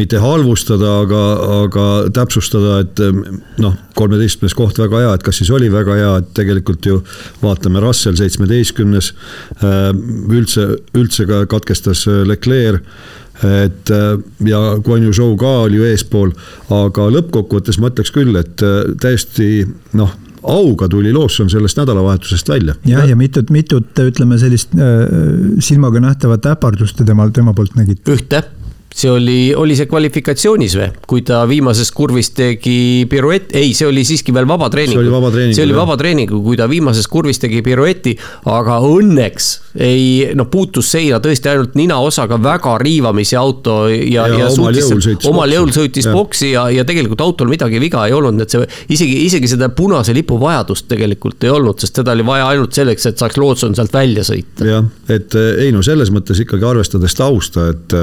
mitte 0.00 0.20
halvustada, 0.22 0.98
aga, 1.04 1.22
aga 1.62 1.88
täpsustada 2.16 2.61
tunnistada, 2.62 2.80
et 2.80 3.00
eh, 3.00 3.40
noh, 3.62 3.74
kolmeteistkümnes 3.98 4.54
koht 4.56 4.78
väga 4.78 5.02
hea, 5.02 5.14
et 5.16 5.24
kas 5.26 5.40
siis 5.40 5.50
oli 5.50 5.70
väga 5.72 5.96
hea, 5.98 6.12
et 6.20 6.30
tegelikult 6.36 6.86
ju 6.86 7.00
vaatame, 7.42 7.80
Russell 7.82 8.16
seitsmeteistkümnes, 8.18 9.12
eh, 9.62 9.90
üldse, 10.30 10.68
üldse 10.94 11.26
ka 11.26 11.44
katkestas 11.46 12.06
eh, 12.06 12.22
Leclerc 12.26 12.82
et 13.42 13.90
ja 14.46 14.58
Guan 14.84 15.02
Yu 15.02 15.10
Zhou 15.16 15.32
ka 15.40 15.64
oli 15.64 15.80
ju 15.80 15.86
eespool, 15.88 16.30
aga 16.70 17.08
lõppkokkuvõttes 17.10 17.80
ma 17.82 17.88
ütleks 17.90 18.12
küll, 18.14 18.36
et 18.38 18.62
täiesti 19.02 19.64
noh, 19.98 20.12
auga 20.46 20.86
tuli 20.92 21.10
Lawson 21.16 21.50
sellest 21.50 21.80
nädalavahetusest 21.80 22.52
välja. 22.52 22.76
jah, 22.86 23.08
ja 23.08 23.16
mitut, 23.18 23.50
mitut 23.50 23.98
ütleme 23.98 24.38
sellist 24.38 24.76
äh, 24.76 25.58
silmaga 25.58 26.04
nähtavat 26.04 26.46
äpardust 26.52 27.00
te 27.00 27.08
temal, 27.08 27.34
tema 27.34 27.56
poolt 27.56 27.74
nägite? 27.74 28.14
ühte 28.14 28.44
see 28.94 29.10
oli, 29.10 29.38
oli 29.56 29.76
see 29.76 29.88
kvalifikatsioonis 29.88 30.76
või, 30.78 30.88
kui 31.08 31.22
ta 31.26 31.42
viimases 31.48 31.90
kurvis 31.96 32.32
tegi 32.36 33.06
piruett, 33.10 33.54
ei, 33.56 33.72
see 33.76 33.88
oli 33.88 34.04
siiski 34.06 34.34
veel 34.34 34.46
vabatreening. 34.48 34.94
see 34.98 35.02
oli 35.02 35.14
vabatreening. 35.14 35.56
see 35.56 35.66
oli 35.66 35.76
vabatreening, 35.76 36.34
kui 36.44 36.58
ta 36.60 36.68
viimases 36.70 37.08
kurvis 37.10 37.40
tegi 37.42 37.62
pirueti, 37.64 38.14
aga 38.52 38.78
õnneks 38.84 39.48
ei, 39.80 40.34
noh, 40.36 40.48
puutus 40.52 40.90
seina 40.92 41.20
tõesti 41.24 41.52
ainult 41.52 41.76
ninaosaga 41.78 42.38
väga 42.42 42.76
riivamisi 42.82 43.36
auto 43.40 43.78
ja, 43.88 44.26
ja, 44.28 44.44
ja 44.44 44.50
suutis, 44.52 44.90
omal 45.28 45.56
jõul 45.56 45.72
sõitis 45.74 46.08
boksi 46.12 46.52
ja, 46.52 46.68
ja 46.72 46.84
tegelikult 46.88 47.24
autol 47.24 47.50
midagi 47.52 47.80
viga 47.82 48.04
ei 48.06 48.16
olnud, 48.16 48.44
et 48.44 48.52
see 48.52 48.68
isegi, 48.92 49.22
isegi 49.26 49.50
seda 49.54 49.70
punase 49.72 50.14
lipu 50.16 50.36
vajadust 50.40 50.90
tegelikult 50.92 51.48
ei 51.48 51.54
olnud, 51.54 51.80
sest 51.80 51.96
teda 52.02 52.16
oli 52.16 52.26
vaja 52.26 52.52
ainult 52.52 52.76
selleks, 52.76 53.08
et 53.08 53.20
saaks 53.22 53.40
Lootson 53.40 53.76
sealt 53.78 53.94
välja 53.94 54.26
sõita. 54.26 54.68
jah, 54.68 54.88
et 55.12 55.36
ei 55.36 55.72
no 55.72 55.84
selles 55.84 56.12
mõttes 56.12 56.44
ikkagi 56.44 56.68
arvestades 56.68 57.16
tausta, 57.16 57.70
et 57.72 57.96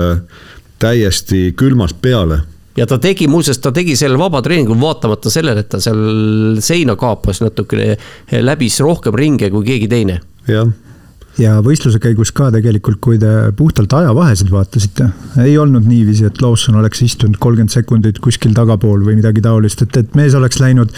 täiesti 0.79 1.53
külmalt 1.57 2.01
peale 2.01 2.41
ja 2.77 2.87
ta 2.87 2.97
tegi, 3.01 3.27
muuseas, 3.27 3.59
ta 3.59 3.71
tegi 3.75 3.95
sellel 3.99 4.19
vabatreeningul 4.21 4.79
vaatamata 4.79 5.31
sellele, 5.33 5.65
et 5.65 5.71
ta 5.71 5.81
seal 5.83 6.59
seina 6.63 6.95
kaapas 6.99 7.41
natukene, 7.43 7.97
läbis 8.45 8.79
rohkem 8.85 9.17
ringe 9.19 9.49
kui 9.51 9.65
keegi 9.67 9.89
teine. 9.91 10.21
jah 10.47 10.69
ja 11.39 11.57
võistluse 11.63 11.99
käigus 12.01 12.31
ka 12.35 12.49
tegelikult, 12.53 12.99
kui 13.03 13.19
te 13.21 13.29
puhtalt 13.57 13.93
ajavahesid 13.95 14.51
vaatasite, 14.51 15.09
ei 15.43 15.55
olnud 15.59 15.87
niiviisi, 15.87 16.27
et 16.27 16.41
Lawson 16.43 16.79
oleks 16.79 17.01
istunud 17.05 17.39
kolmkümmend 17.41 17.73
sekundit 17.73 18.19
kuskil 18.23 18.53
tagapool 18.55 19.03
või 19.05 19.17
midagi 19.19 19.43
taolist, 19.43 19.83
et, 19.85 19.99
et 20.01 20.17
mees 20.19 20.35
oleks 20.37 20.59
läinud 20.61 20.93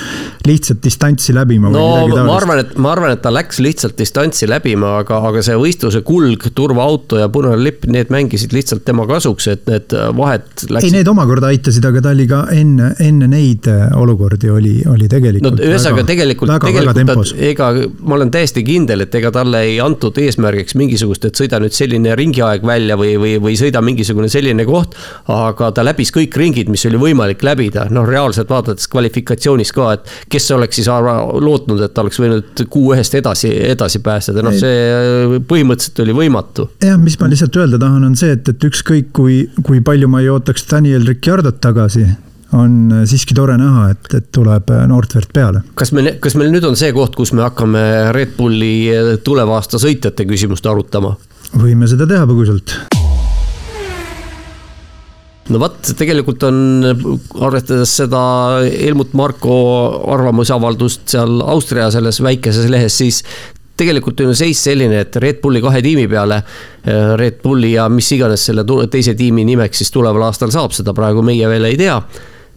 lihtsalt 0.48 0.82
distantsi 0.84 1.36
läbima 1.36 1.70
no, 1.70 1.78
või 1.78 1.88
midagi 1.88 2.18
taolist. 2.18 2.30
ma 2.32 2.38
arvan, 2.38 2.64
et, 2.64 2.74
ma 2.82 2.94
arvan, 2.96 3.16
et 3.16 3.24
ta 3.24 3.34
läks 3.34 3.62
lihtsalt 3.64 3.98
distantsi 4.00 4.50
läbima, 4.50 4.96
aga, 5.04 5.22
aga 5.30 5.44
see 5.46 5.58
võistluse 5.62 6.04
kulg, 6.08 6.48
turvaauto 6.58 7.22
ja 7.22 7.30
punane 7.34 7.62
lipp, 7.62 7.86
need 7.92 8.14
mängisid 8.14 8.56
lihtsalt 8.56 8.86
tema 8.88 9.06
kasuks, 9.10 9.50
et 9.54 9.66
need 9.70 9.96
vahed 10.18 10.48
läksid. 10.68 10.90
ei, 10.90 10.96
need 10.98 11.12
omakorda 11.12 11.52
aitasid, 11.52 11.86
aga 11.88 12.04
ta 12.08 12.16
oli 12.16 12.28
ka 12.30 12.44
enne, 12.56 12.94
enne 13.04 13.30
neid 13.32 13.70
olukordi 13.98 14.50
oli, 14.52 14.76
oli 14.90 15.10
tegelikult. 15.12 15.60
no 15.60 15.70
ühesõnaga 15.72 16.08
tegelikult, 16.10 16.56
tegelikult 16.66 17.36
ega 17.52 17.72
ma 18.02 18.18
olen 18.18 18.32
täiesti 18.34 18.64
kindel, 18.66 19.06
et 19.06 19.16
ega 19.22 19.32
talle 19.34 19.64
ei 19.68 19.80
antud 19.84 20.18
ees 20.22 20.31
eesmärgiks 20.32 20.76
mingisugust, 20.80 21.28
et 21.28 21.38
sõida 21.38 21.60
nüüd 21.62 21.76
selline 21.76 22.16
ringiaeg 22.18 22.66
välja 22.66 22.98
või, 23.00 23.14
või, 23.22 23.36
või 23.44 23.58
sõida 23.60 23.84
mingisugune 23.86 24.30
selline 24.32 24.66
koht. 24.68 24.96
aga 25.32 25.72
ta 25.76 25.84
läbis 25.86 26.12
kõik 26.16 26.36
ringid, 26.38 26.72
mis 26.72 26.86
oli 26.90 27.00
võimalik 27.02 27.44
läbida, 27.46 27.88
noh 27.94 28.08
reaalselt 28.08 28.50
vaadates 28.52 28.90
kvalifikatsioonis 28.92 29.74
ka, 29.76 29.92
et 29.98 30.16
kes 30.32 30.50
oleks 30.56 30.82
siis 30.82 30.90
lootnud, 30.90 31.82
et 31.84 31.94
ta 31.94 32.06
oleks 32.06 32.20
võinud 32.22 32.66
Q1-st 32.66 33.20
edasi, 33.22 33.54
edasi 33.72 34.02
pääseda, 34.04 34.44
noh 34.46 34.56
see 34.56 35.40
põhimõtteliselt 35.48 36.04
oli 36.06 36.18
võimatu. 36.24 36.70
jah, 36.84 36.98
mis 37.02 37.20
ma 37.20 37.30
lihtsalt 37.32 37.62
öelda 37.62 37.82
tahan, 37.82 38.10
on 38.10 38.18
see, 38.20 38.34
et, 38.38 38.50
et 38.50 38.68
ükskõik 38.72 39.14
kui, 39.16 39.44
kui 39.66 39.84
palju 39.86 40.12
ma 40.12 40.24
ei 40.24 40.32
ootaks 40.34 40.68
Daniel 40.72 41.08
Ricciardot 41.08 41.62
tagasi 41.62 42.08
on 42.54 42.92
äh, 42.92 43.04
siiski 43.10 43.36
tore 43.38 43.56
näha, 43.60 43.90
et, 43.94 44.08
et 44.18 44.32
tuleb 44.36 44.72
äh, 44.74 44.86
noort 44.90 45.16
verd 45.16 45.32
peale. 45.34 45.64
kas 45.78 45.94
meil, 45.96 46.16
kas 46.24 46.36
meil 46.40 46.52
nüüd 46.54 46.66
on 46.68 46.78
see 46.80 46.92
koht, 46.96 47.16
kus 47.18 47.34
me 47.36 47.46
hakkame 47.46 47.84
Red 48.16 48.36
Bulli 48.38 48.74
äh, 48.92 49.14
tuleva 49.24 49.60
aasta 49.60 49.80
sõitjate 49.82 50.28
küsimust 50.30 50.68
arutama? 50.68 51.16
võime 51.52 51.88
seda 51.92 52.08
teha 52.10 52.28
põgusalt 52.28 52.76
no 55.52 55.62
vot, 55.64 55.80
tegelikult 56.00 56.44
on, 56.48 56.60
arvestades 57.44 57.96
seda 58.04 58.22
Helmut 58.68 59.16
Marko 59.18 59.56
arvamusavaldust 60.14 61.08
seal 61.16 61.42
Austria 61.44 61.90
selles 61.92 62.22
väikeses 62.24 62.70
lehes, 62.72 63.00
siis 63.00 63.24
tegelikult 63.82 64.20
on 64.22 64.30
ju 64.30 64.36
seis 64.38 64.60
selline, 64.62 65.00
et 65.02 65.16
Red 65.24 65.40
Bulli 65.42 65.60
kahe 65.64 65.80
tiimi 65.82 66.04
peale, 66.08 66.38
Red 67.18 67.40
Bulli 67.42 67.72
ja 67.74 67.88
mis 67.90 68.12
iganes 68.14 68.44
selle 68.46 68.64
teise 68.92 69.16
tiimi 69.18 69.44
nimeks 69.48 69.82
siis 69.82 69.90
tuleval 69.92 70.28
aastal 70.28 70.54
saab, 70.54 70.76
seda 70.78 70.94
praegu 70.94 71.24
meie 71.26 71.50
veel 71.50 71.66
ei 71.72 71.80
tea 71.80 71.98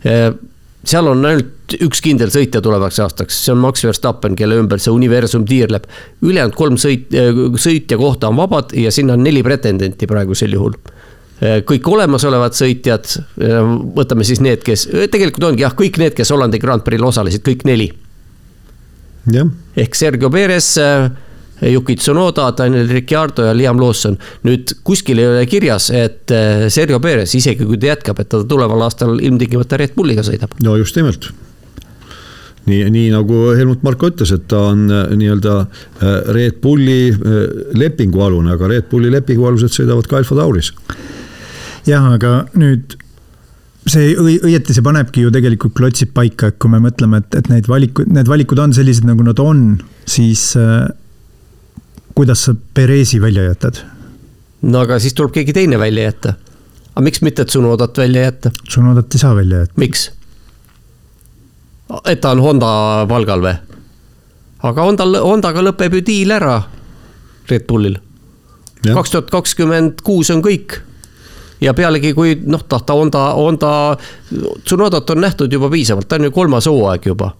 seal 0.05 1.09
on 1.09 1.25
ainult 1.25 1.77
üks 1.81 2.03
kindel 2.05 2.29
sõitja 2.33 2.61
tulevaks 2.65 2.99
aastaks, 3.01 3.39
see 3.47 3.55
on 3.55 3.63
Max 3.63 3.87
Verstappen, 3.87 4.37
kelle 4.37 4.59
ümber 4.61 4.83
see 4.83 4.93
universum 4.93 5.47
tiirleb. 5.49 5.87
ülejäänud 6.23 6.57
kolm 6.59 6.77
sõit, 6.81 7.15
sõitja 7.57 7.99
kohta 8.01 8.29
on 8.29 8.37
vabad 8.37 8.75
ja 8.77 8.93
sinna 8.93 9.17
on 9.17 9.25
neli 9.25 9.43
pretendenti 9.43 10.07
praegusel 10.11 10.53
juhul 10.53 10.77
kõik 11.69 11.89
olemasolevad 11.91 12.55
sõitjad, 12.57 13.09
võtame 13.97 14.25
siis 14.25 14.41
need, 14.45 14.63
kes, 14.65 14.87
tegelikult 15.13 15.51
ongi 15.51 15.65
jah, 15.65 15.75
kõik 15.77 15.99
need, 16.01 16.15
kes 16.17 16.31
Hollandi 16.33 16.61
Grand 16.63 16.85
Prix'l 16.87 17.09
osalesid, 17.09 17.43
kõik 17.45 17.67
neli. 17.69 17.89
ehk 19.77 19.99
Sergio 19.99 20.31
Perez 20.31 20.77
Yuki 21.63 21.97
Tsunoda, 21.97 22.51
Daniel 22.59 22.89
Ricciardo 22.89 23.45
ja 23.45 23.55
Liam 23.57 23.81
Lawson. 23.81 24.19
nüüd 24.45 24.75
kuskil 24.85 25.21
ei 25.23 25.29
ole 25.29 25.47
kirjas, 25.47 25.91
et 25.95 26.31
eh, 26.35 26.67
Sergio 26.73 27.01
Perez, 27.01 27.35
isegi 27.35 27.67
kui 27.67 27.79
ta 27.81 27.93
jätkab, 27.93 28.21
et 28.21 28.31
ta 28.33 28.43
tuleval 28.49 28.83
aastal 28.87 29.17
ilmtingimata 29.21 29.79
Red 29.81 29.95
Bulliga 29.97 30.25
sõidab. 30.27 30.57
no 30.65 30.77
just 30.81 30.97
nimelt 30.99 31.31
nii, 32.67 32.89
nii 32.91 33.07
nagu 33.13 33.53
Helmut 33.59 33.85
Marko 33.85 34.11
ütles, 34.13 34.33
et 34.35 34.49
ta 34.51 34.67
on 34.73 34.89
eh, 34.91 35.15
nii-öelda 35.21 35.61
eh, 35.63 36.19
Red 36.37 36.59
Bulli 36.65 37.15
lepingualune, 37.79 38.57
aga 38.57 38.75
Red 38.75 38.91
Bulli 38.91 39.13
lepingualused 39.15 39.77
sõidavad 39.77 40.11
ka 40.11 40.21
Alfa 40.21 40.41
Tauris. 40.43 40.73
jah, 41.87 42.11
aga 42.13 42.45
nüüd 42.59 42.99
see 43.85 44.15
õieti, 44.17 44.73
see 44.73 44.85
panebki 44.85 45.27
ju 45.27 45.31
tegelikult 45.33 45.75
klotsid 45.77 46.15
paika, 46.17 46.49
et 46.49 46.59
kui 46.59 46.73
me 46.73 46.81
mõtleme, 46.81 47.21
et, 47.21 47.35
et 47.37 47.49
neid 47.53 47.69
valikud, 47.69 48.09
need 48.09 48.29
valikud 48.31 48.61
on 48.63 48.73
sellised, 48.73 49.05
nagu 49.05 49.27
nad 49.27 49.41
on, 49.45 49.67
siis 50.09 50.55
kuidas 52.15 52.45
sa 52.45 52.55
Perezi 52.75 53.21
välja 53.21 53.43
jätad? 53.43 53.75
no 54.63 54.81
aga 54.81 54.99
siis 54.99 55.15
tuleb 55.15 55.33
keegi 55.33 55.53
teine 55.53 55.79
välja 55.79 56.03
jätta. 56.03 56.35
aga 56.95 57.05
miks 57.05 57.23
mitte 57.23 57.45
Tsunodat 57.45 57.99
välja 57.99 58.23
jätta? 58.23 58.51
Tsunodat 58.69 59.15
ei 59.15 59.19
saa 59.19 59.37
välja 59.37 59.59
jätta. 59.59 59.75
miks? 59.77 60.11
et 62.05 62.21
ta 62.21 62.31
on 62.31 62.41
Honda 62.41 63.07
palgal 63.09 63.43
või? 63.43 63.55
aga 64.63 64.83
Hondal, 64.83 65.21
Hondaga 65.21 65.63
lõpeb 65.63 65.99
ju 65.99 66.07
diil 66.07 66.31
ära 66.31 66.63
Red 67.51 67.67
Bullil. 67.69 67.99
kaks 68.85 69.11
tuhat 69.11 69.31
kakskümmend 69.31 70.03
kuus 70.03 70.31
on 70.31 70.43
kõik 70.43 70.81
ja 71.61 71.75
pealegi, 71.75 72.13
kui 72.15 72.35
noh, 72.47 72.63
tahta 72.69 72.93
Honda, 72.93 73.31
Honda, 73.35 73.97
Tsunodat 74.65 75.11
on 75.11 75.21
nähtud 75.21 75.53
juba 75.53 75.71
piisavalt, 75.71 76.09
ta 76.09 76.17
on 76.17 76.29
ju 76.29 76.31
kolmas 76.31 76.67
hooaeg 76.69 77.07
juba 77.07 77.35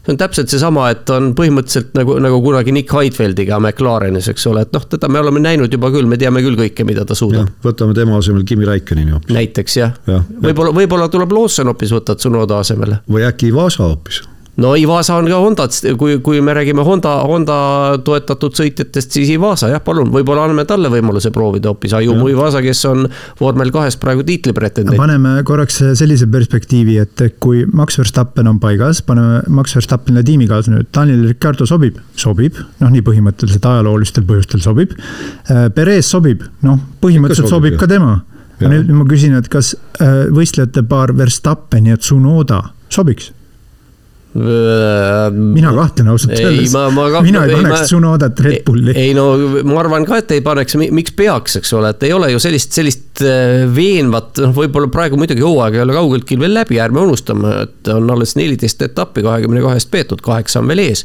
see 0.00 0.14
on 0.14 0.18
täpselt 0.20 0.52
seesama, 0.52 0.88
et 0.94 1.10
on 1.12 1.30
põhimõtteliselt 1.36 1.92
nagu, 1.98 2.16
nagu 2.22 2.40
kunagi 2.44 2.72
Nick 2.74 2.92
Heidfeldiga 2.96 3.60
McLarenis, 3.60 4.30
eks 4.32 4.46
ole, 4.50 4.64
et 4.66 4.72
noh, 4.76 4.86
teda 4.94 5.10
me 5.12 5.20
oleme 5.20 5.42
näinud 5.44 5.72
juba 5.72 5.92
küll, 5.92 6.08
me 6.08 6.18
teame 6.20 6.42
küll 6.44 6.56
kõike, 6.58 6.86
mida 6.88 7.04
ta 7.08 7.16
suudab. 7.18 7.52
võtame 7.64 7.96
tema 7.96 8.16
asemel 8.18 8.46
Kimi 8.48 8.68
Raikkeni 8.68 9.08
hoopis. 9.10 9.34
näiteks 9.36 9.76
jah 9.76 9.94
ja, 10.06 10.18
ja., 10.20 10.24
võib-olla, 10.48 10.74
võib-olla 10.76 11.10
tuleb 11.12 11.36
Lawson 11.36 11.72
hoopis 11.72 11.92
võtta 11.96 12.16
Tsunoda 12.16 12.62
asemele. 12.64 13.02
või 13.10 13.26
äkki 13.28 13.52
Vasa 13.54 13.84
hoopis 13.84 14.22
no 14.60 14.74
Ivasa 14.76 15.16
on 15.18 15.28
ka 15.30 15.38
Hondat, 15.40 15.76
kui, 15.98 16.18
kui 16.24 16.40
me 16.44 16.54
räägime 16.56 16.84
Honda, 16.84 17.14
Honda 17.26 17.56
toetatud 18.04 18.56
sõitjatest, 18.58 19.14
siis 19.16 19.32
Ivasa 19.34 19.70
jah, 19.72 19.82
palun, 19.84 20.10
võib-olla 20.12 20.44
anname 20.46 20.66
talle 20.68 20.90
võimaluse 20.92 21.32
proovida 21.34 21.72
hoopis, 21.72 21.94
Ayumu 21.96 22.28
Ivasa, 22.32 22.62
kes 22.64 22.82
on 22.90 23.06
vormel 23.40 23.72
kahes 23.74 23.96
praegu 24.00 24.24
tiitlipretendent. 24.26 24.98
paneme 25.00 25.38
korraks 25.48 25.80
sellise 25.98 26.28
perspektiivi, 26.30 26.98
et 27.00 27.24
kui 27.42 27.64
Max 27.72 27.98
Verstappen 28.00 28.50
on 28.50 28.60
paigas, 28.62 29.02
paneme 29.06 29.42
Max 29.48 29.76
Verstappenile 29.78 30.24
tiimikaaslane, 30.26 30.84
Daniel 30.94 31.26
Ricardo 31.30 31.68
sobib, 31.68 32.00
sobib, 32.18 32.60
noh, 32.82 32.92
nii 32.92 33.04
põhimõtteliselt 33.06 33.66
ajaloolistel 33.72 34.26
põhjustel 34.28 34.64
sobib. 34.64 34.92
Äh, 35.48 35.68
Perez 35.74 36.10
sobib, 36.10 36.44
noh, 36.66 36.78
põhimõtteliselt 37.00 37.48
sobib, 37.48 37.76
sobib 37.76 37.80
ka 37.80 37.90
tema. 37.90 38.20
ja 38.60 38.68
nüüd 38.68 38.90
ma 38.92 39.06
küsin, 39.08 39.32
et 39.38 39.48
kas 39.48 39.72
äh, 40.04 40.26
võistlejate 40.28 40.84
paar 40.88 41.14
Verstappen 41.16 41.86
ja 41.88 41.96
Tsunoda 41.96 42.60
sobiks 42.92 43.30
mina 44.34 45.72
kahtlen 45.74 46.08
ausalt 46.12 46.36
öeldes, 46.38 46.74
mina 47.24 47.40
ei 47.48 47.54
paneks 47.56 47.88
Tsunodat 47.88 48.40
Red 48.44 48.60
Bulli. 48.66 48.92
ei 48.94 49.10
no 49.16 49.24
ma 49.66 49.80
arvan 49.82 50.06
ka, 50.06 50.20
et 50.22 50.30
ei 50.36 50.44
paneks, 50.44 50.76
miks 50.78 51.14
peaks, 51.18 51.56
eks 51.58 51.72
ole, 51.74 51.90
et 51.90 52.06
ei 52.06 52.12
ole 52.14 52.28
ju 52.30 52.42
sellist, 52.42 52.70
sellist 52.78 53.24
äh, 53.26 53.64
veenvat, 53.74 54.38
noh, 54.44 54.54
võib-olla 54.54 54.90
praegu 54.92 55.18
muidugi 55.18 55.42
hooaeg 55.42 55.80
ei 55.80 55.82
ole 55.82 55.96
kaugeltki 55.98 56.38
veel 56.38 56.54
läbi, 56.60 56.78
ärme 56.82 57.02
unustame, 57.02 57.56
et 57.64 57.90
on 57.90 58.06
alles 58.14 58.36
neliteist 58.38 58.86
etappi 58.86 59.26
kahekümne 59.26 59.64
kahest 59.66 59.90
peetud, 59.90 60.22
kaheksa 60.22 60.62
on 60.62 60.70
veel 60.70 60.86
ees 60.86 61.04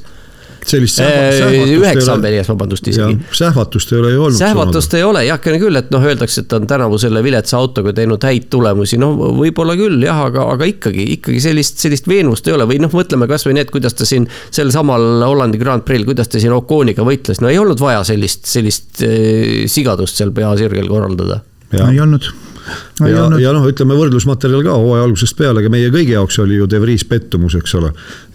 sellist 0.65 1.01
üheksa 1.01 2.15
on 2.15 2.23
veel 2.23 2.39
ees, 2.39 2.49
vabandust 2.49 2.87
isegi. 2.89 3.17
sähvatust 3.35 3.93
ei 3.93 3.99
ole 3.99 4.11
ju 4.13 4.23
olnud. 4.27 4.39
sähvatust 4.39 4.93
ei 4.97 5.03
ole 5.05 5.25
jah, 5.27 5.39
küll, 5.41 5.79
et 5.79 5.91
noh, 5.93 6.05
öeldakse, 6.09 6.43
et 6.43 6.49
ta 6.51 6.59
on 6.59 6.67
tänavu 6.69 6.99
selle 7.01 7.21
viletsa 7.25 7.59
autoga 7.59 7.93
teinud 7.95 8.25
häid 8.25 8.47
tulemusi, 8.53 8.99
no 9.01 9.11
võib-olla 9.39 9.77
küll 9.79 10.05
jah, 10.05 10.23
aga, 10.29 10.47
aga 10.55 10.69
ikkagi, 10.69 11.07
ikkagi 11.17 11.41
sellist, 11.43 11.81
sellist 11.83 12.09
veenvust 12.09 12.47
ei 12.49 12.55
ole 12.57 12.67
või 12.69 12.79
noh, 12.83 12.93
mõtleme 12.95 13.29
kasvõi 13.31 13.57
need, 13.59 13.73
kuidas 13.73 13.97
ta 13.97 14.07
siin 14.07 14.29
sel 14.49 14.73
samal 14.73 15.25
Hollandi 15.25 15.61
Grand 15.61 15.85
Prix'l, 15.85 16.07
kuidas 16.09 16.31
ta 16.31 16.41
siin 16.41 16.55
Oconiga 16.55 17.05
võitles, 17.07 17.43
no 17.43 17.51
ei 17.51 17.61
olnud 17.61 17.81
vaja 17.81 18.01
sellist, 18.07 18.47
sellist 18.49 19.05
äh, 19.05 19.65
sigadust 19.71 20.17
seal 20.17 20.33
pea 20.35 20.55
sirgel 20.59 20.89
korraldada. 20.91 21.43
no 21.75 21.91
ei 21.91 22.01
olnud 22.01 22.33
no, 22.99 23.09
ja, 23.09 23.25
ja 23.41 23.53
noh, 23.55 23.65
ütleme 23.69 23.97
võrdlusmaterjal 23.97 24.63
ka 24.65 24.75
hooaja 24.79 25.05
algusest 25.07 25.37
peale, 25.37 25.61
aga 25.61 25.71
meie 25.73 25.91
kõigi 25.93 26.15
jaoks 26.15 26.39
oli 26.43 26.59
ju 26.59 26.67
De 26.69 26.79
Vries 26.81 27.05
pettumus, 27.07 27.57
eks 27.59 27.75
ole. 27.79 27.91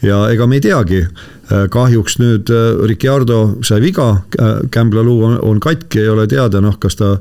ja 0.07 0.23
ega 0.33 0.47
me 0.51 0.61
ei 0.61 0.65
teagi, 0.65 1.03
kahjuks 1.71 2.19
nüüd 2.21 2.51
äh, 2.55 2.69
Ricardo 2.87 3.41
sai 3.67 3.81
viga, 3.83 4.23
Campbell 4.71 5.07
luu 5.07 5.25
on, 5.27 5.37
on 5.47 5.61
katki, 5.63 6.05
ei 6.05 6.13
ole 6.13 6.27
teada, 6.31 6.63
noh, 6.63 6.77
kas 6.81 6.99
ta 7.01 7.17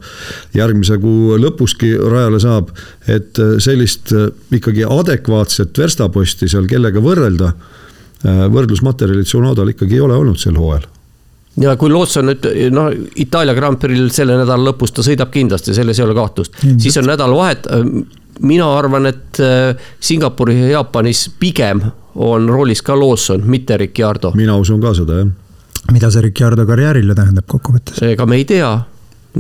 järgmise 0.56 1.00
kuu 1.02 1.38
lõpuski 1.42 1.96
rajale 1.98 2.42
saab. 2.44 2.70
et 3.08 3.40
äh, 3.40 3.58
sellist 3.64 4.14
ikkagi 4.54 4.86
adekvaatset 4.86 5.78
verstaposti 5.78 6.50
seal 6.50 6.70
kellega 6.70 7.02
võrrelda, 7.02 7.54
võrdlusmaterjalid 8.20 9.24
Tsunodal 9.24 9.70
ikkagi 9.72 9.96
ei 9.96 10.02
ole 10.04 10.18
olnud 10.20 10.40
sel 10.40 10.58
hooajal 10.60 10.84
ja 11.64 11.76
kui 11.80 11.88
Lawson 11.92 12.28
nüüd 12.28 12.48
noh, 12.76 12.90
Itaalia 13.24 13.56
Grand 13.56 13.80
Prix'l 13.80 14.10
selle 14.12 14.36
nädala 14.36 14.70
lõpus 14.70 14.92
ta 14.92 15.06
sõidab 15.06 15.32
kindlasti, 15.32 15.72
selles 15.76 16.00
ei 16.00 16.06
ole 16.06 16.18
kahtlust 16.18 16.52
mm. 16.58 16.66
-hmm. 16.68 16.82
siis 16.84 17.00
on 17.00 17.08
nädalavahet, 17.08 17.70
mina 18.40 18.68
arvan, 18.78 19.06
et 19.10 19.40
äh, 19.40 19.76
Singapuris 20.00 20.60
ja 20.64 20.70
Jaapanis 20.78 21.30
pigem 21.40 21.82
on 22.20 22.50
roolis 22.52 22.82
ka 22.84 22.98
Lawson, 23.00 23.44
mitte 23.48 23.78
Ricciardo. 23.78 24.32
mina 24.36 24.58
usun 24.60 24.82
ka 24.82 24.94
seda, 24.94 25.22
jah. 25.24 25.28
mida 25.92 26.12
see 26.12 26.22
Ricciardo 26.28 26.66
karjäärile 26.68 27.16
tähendab 27.16 27.48
kokkuvõttes? 27.48 28.02
ega 28.12 28.26
me 28.26 28.42
ei 28.42 28.46
tea 28.46 28.72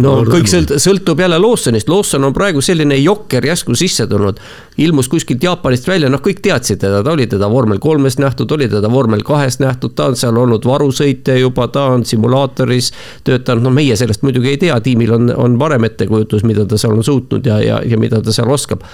no 0.03 0.15
kõik 0.27 0.47
sõlt-, 0.49 0.76
sõltub 0.81 1.19
jälle 1.19 1.39
Lawsonist, 1.41 1.89
Lawson 1.91 2.27
on 2.27 2.34
praegu 2.35 2.61
selline 2.63 2.97
jokker 2.99 3.45
järsku 3.49 3.76
sisse 3.80 4.07
tulnud. 4.07 4.39
ilmus 4.80 5.09
kuskilt 5.11 5.43
Jaapanist 5.43 5.88
välja, 5.88 6.09
noh, 6.09 6.21
kõik 6.23 6.39
teadsid 6.43 6.80
teda, 6.80 7.01
ta 7.03 7.11
oli 7.11 7.27
teda 7.27 7.49
vormel 7.51 7.81
kolmes 7.84 8.15
nähtud, 8.19 8.51
oli 8.55 8.69
teda 8.71 8.91
vormel 8.91 9.23
kahes 9.27 9.59
nähtud, 9.59 9.91
ta 9.95 10.07
on 10.07 10.15
seal 10.15 10.38
olnud 10.38 10.65
varusõitja 10.65 11.35
juba, 11.39 11.67
ta 11.67 11.89
on 11.95 12.05
simulaatoris 12.07 12.91
töötanud, 13.27 13.65
no 13.67 13.73
meie 13.76 13.97
sellest 13.99 14.23
muidugi 14.23 14.53
ei 14.53 14.61
tea, 14.61 14.80
tiimil 14.84 15.11
on, 15.17 15.34
on 15.35 15.59
parem 15.59 15.84
ettekujutus, 15.89 16.45
mida 16.47 16.65
ta 16.65 16.80
seal 16.80 16.95
on 16.95 17.03
suutnud 17.03 17.45
ja, 17.45 17.59
ja, 17.63 17.81
ja 17.84 17.99
mida 17.99 18.21
ta 18.23 18.35
seal 18.35 18.49
oskab. 18.49 18.85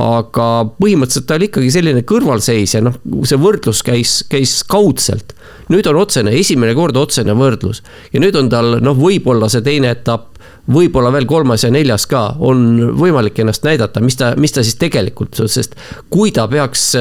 aga 0.00 0.48
põhimõtteliselt 0.80 1.28
ta 1.28 1.36
oli 1.36 1.50
ikkagi 1.50 1.70
selline 1.70 2.02
kõrvalseisja, 2.08 2.80
noh, 2.82 2.96
see 3.28 3.38
võrdlus 3.38 3.84
käis, 3.86 4.22
käis 4.30 4.62
kaudselt. 4.66 5.36
Nüüd 5.70 5.86
on 5.88 5.96
otsene, 5.96 6.32
esimene 6.36 6.74
kord 6.76 6.96
otsene 6.98 7.32
võrdlus. 7.36 7.80
Ja 8.12 8.20
nüüd 8.20 8.36
on 8.36 8.50
tal 8.52 8.80
noh, 8.84 8.96
võib-olla 8.98 9.48
see 9.52 9.62
teine 9.64 9.92
etapp 9.94 10.34
võib-olla 10.72 11.12
veel 11.12 11.26
kolmas 11.28 11.64
ja 11.66 11.70
neljas 11.72 12.06
ka, 12.08 12.36
on 12.40 12.94
võimalik 12.96 13.38
ennast 13.42 13.66
näidata, 13.66 14.00
mis 14.04 14.16
ta, 14.16 14.32
mis 14.40 14.54
ta 14.54 14.64
siis 14.64 14.78
tegelikult, 14.80 15.42
sest 15.50 15.76
kui 16.12 16.32
ta 16.32 16.46
peaks 16.48 16.92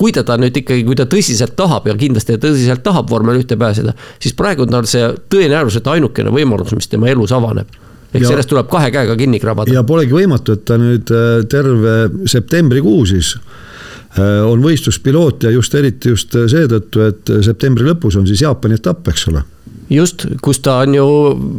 kui 0.00 0.14
ta, 0.16 0.24
ta 0.24 0.38
nüüd 0.40 0.56
ikkagi, 0.56 0.84
kui 0.86 0.96
ta 0.96 1.04
tõsiselt 1.10 1.52
tahab 1.58 1.90
ja 1.90 1.96
kindlasti 1.98 2.38
tõsiselt 2.40 2.82
tahab 2.86 3.10
vormel 3.10 3.42
ühte 3.42 3.58
pääseda, 3.60 3.92
siis 4.22 4.36
praegu 4.38 4.64
on 4.64 4.72
tal 4.72 4.88
see 4.88 5.10
tõenäoliselt 5.32 5.90
ainukene 5.92 6.32
võimalus, 6.32 6.72
mis 6.76 6.88
tema 6.88 7.10
elus 7.12 7.34
avaneb 7.36 7.68
ehk 8.10 8.24
ja, 8.24 8.32
sellest 8.32 8.50
tuleb 8.50 8.66
kahe 8.70 8.90
käega 8.90 9.14
kinni 9.18 9.38
krabada. 9.42 9.70
ja 9.70 9.84
polegi 9.86 10.16
võimatu, 10.16 10.56
et 10.56 10.64
ta 10.66 10.78
nüüd 10.80 11.12
äh, 11.14 11.44
terve 11.50 12.26
septembrikuu 12.30 13.04
siis 13.06 13.34
äh, 13.36 14.40
on 14.46 14.64
võistluspiloot 14.64 15.46
ja 15.46 15.52
just 15.54 15.76
eriti 15.78 16.14
just 16.14 16.34
seetõttu, 16.34 17.04
et 17.06 17.34
septembri 17.46 17.86
lõpus 17.86 18.18
on 18.18 18.26
siis 18.30 18.42
Jaapani 18.42 18.80
etapp, 18.80 19.12
eks 19.12 19.28
ole 19.30 19.44
just, 19.90 20.26
kus 20.42 20.60
ta 20.64 20.78
on 20.84 20.94
ju 20.94 21.06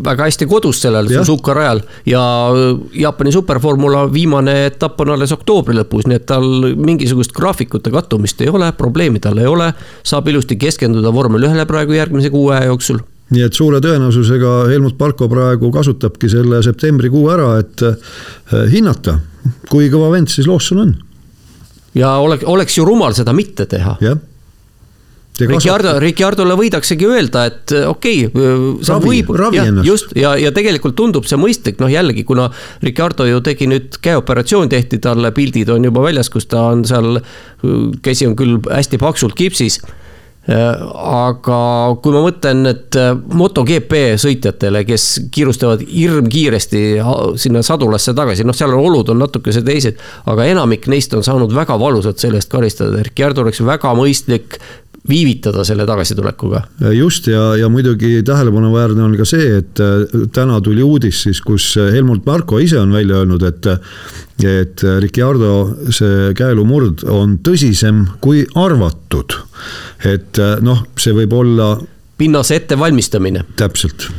väga 0.06 0.28
hästi 0.30 0.48
kodus 0.50 0.82
sellel 0.84 1.10
Suzuka 1.12 1.54
rajal 1.56 1.82
ja 2.08 2.22
Jaapani 2.94 3.32
superformula 3.36 4.06
viimane 4.14 4.56
etapp 4.70 5.02
on 5.04 5.14
alles 5.16 5.34
oktoobri 5.36 5.76
lõpus, 5.78 6.08
nii 6.08 6.20
et 6.20 6.28
tal 6.32 6.48
mingisugust 6.76 7.36
graafikute 7.36 7.92
kattumist 7.94 8.42
ei 8.42 8.52
ole, 8.52 8.72
probleemi 8.78 9.20
tal 9.20 9.40
ei 9.42 9.50
ole. 9.50 9.74
saab 10.04 10.28
ilusti 10.28 10.58
keskenduda 10.58 11.14
vormel 11.14 11.44
ühele 11.50 11.66
praegu 11.68 11.98
järgmise 11.98 12.32
kuu 12.32 12.50
aja 12.56 12.72
jooksul 12.72 13.02
nii 13.32 13.46
et 13.48 13.56
suure 13.56 13.80
tõenäosusega 13.84 14.56
Helmut 14.72 14.98
Palko 15.00 15.30
praegu 15.32 15.72
kasutabki 15.72 16.30
selle 16.32 16.60
septembrikuu 16.64 17.30
ära, 17.32 17.54
et 17.62 17.84
eh, 17.88 18.66
hinnata, 18.74 19.20
kui 19.70 19.88
kõva 19.92 20.12
vend 20.16 20.32
siis 20.32 20.48
Lawson 20.48 20.84
on. 20.84 20.98
ja 21.96 22.18
oleks, 22.20 22.44
oleks 22.48 22.78
ju 22.78 22.86
rumal 22.88 23.16
seda 23.16 23.34
mitte 23.36 23.66
teha. 23.72 23.98
jah 24.04 24.20
Ricardo, 25.40 25.96
Ricardole 26.00 26.56
võidaksegi 26.60 27.08
öelda, 27.08 27.46
et 27.50 27.74
äh, 27.76 27.88
okei 27.90 28.26
okay,, 28.28 28.58
sa 28.86 28.98
ravi, 29.00 29.22
võib, 29.24 29.32
just 29.88 30.12
ja, 30.18 30.34
ja 30.40 30.52
tegelikult 30.56 30.98
tundub 31.00 31.28
see 31.30 31.40
mõistlik, 31.40 31.80
noh 31.82 31.92
jällegi, 31.92 32.26
kuna 32.28 32.50
Ricardo 32.84 33.26
ju 33.30 33.40
tegi 33.46 33.70
nüüd 33.72 33.98
käeoperatsioon, 34.04 34.70
tehti 34.72 35.02
talle 35.02 35.32
pildid 35.36 35.72
on 35.74 35.88
juba 35.88 36.04
väljas, 36.04 36.30
kus 36.34 36.50
ta 36.52 36.68
on 36.74 36.86
seal, 36.88 37.22
käsi 38.04 38.30
on 38.30 38.38
küll 38.40 38.60
hästi 38.68 39.00
paksult 39.02 39.38
kipsis 39.40 39.80
äh, 39.80 39.96
aga 40.52 41.62
kui 42.04 42.14
ma 42.14 42.26
mõtlen, 42.28 42.66
et 42.74 43.00
äh, 43.00 43.14
MotoGP 43.16 44.20
sõitjatele, 44.22 44.84
kes 44.90 45.08
kiirustavad 45.34 45.86
hirmkiiresti 45.88 46.84
sinna 47.42 47.64
sadulasse 47.66 48.14
tagasi, 48.18 48.46
noh, 48.46 48.58
seal 48.58 48.76
on 48.76 48.84
olud 48.92 49.16
on 49.16 49.24
natukese 49.24 49.64
teised, 49.66 50.02
aga 50.30 50.52
enamik 50.52 50.92
neist 50.92 51.16
on 51.18 51.26
saanud 51.26 51.56
väga 51.56 51.80
valusalt 51.82 52.22
selle 52.22 52.44
eest 52.44 52.52
karistada. 52.52 53.02
Ricardo 53.08 53.46
oleks 53.48 53.64
väga 53.64 53.96
mõistlik 53.98 54.60
viivitada 55.10 55.64
selle 55.66 55.86
tagasitulekuga. 55.86 56.62
just 56.94 57.28
ja, 57.28 57.56
ja 57.58 57.70
muidugi 57.70 58.24
tähelepanuväärne 58.24 59.04
on 59.04 59.18
ka 59.18 59.26
see, 59.26 59.58
et 59.58 59.80
äh, 59.82 60.28
täna 60.34 60.62
tuli 60.62 60.84
uudis 60.84 61.24
siis, 61.24 61.42
kus 61.42 61.76
Helmut 61.76 62.26
Marko 62.26 62.60
ise 62.60 62.80
on 62.80 62.94
välja 62.94 63.22
öelnud, 63.24 63.44
et 63.44 63.66
et 64.42 64.82
Ricardo 65.00 65.76
see 65.94 66.32
käelumurd 66.38 67.04
on 67.10 67.38
tõsisem 67.46 68.06
kui 68.22 68.46
arvatud. 68.56 69.38
et 70.06 70.40
äh, 70.40 70.58
noh, 70.62 70.86
see 70.98 71.14
võib 71.14 71.34
olla. 71.34 71.76
pinnase 72.18 72.56
ettevalmistamine. 72.62 73.46
täpselt 73.56 74.10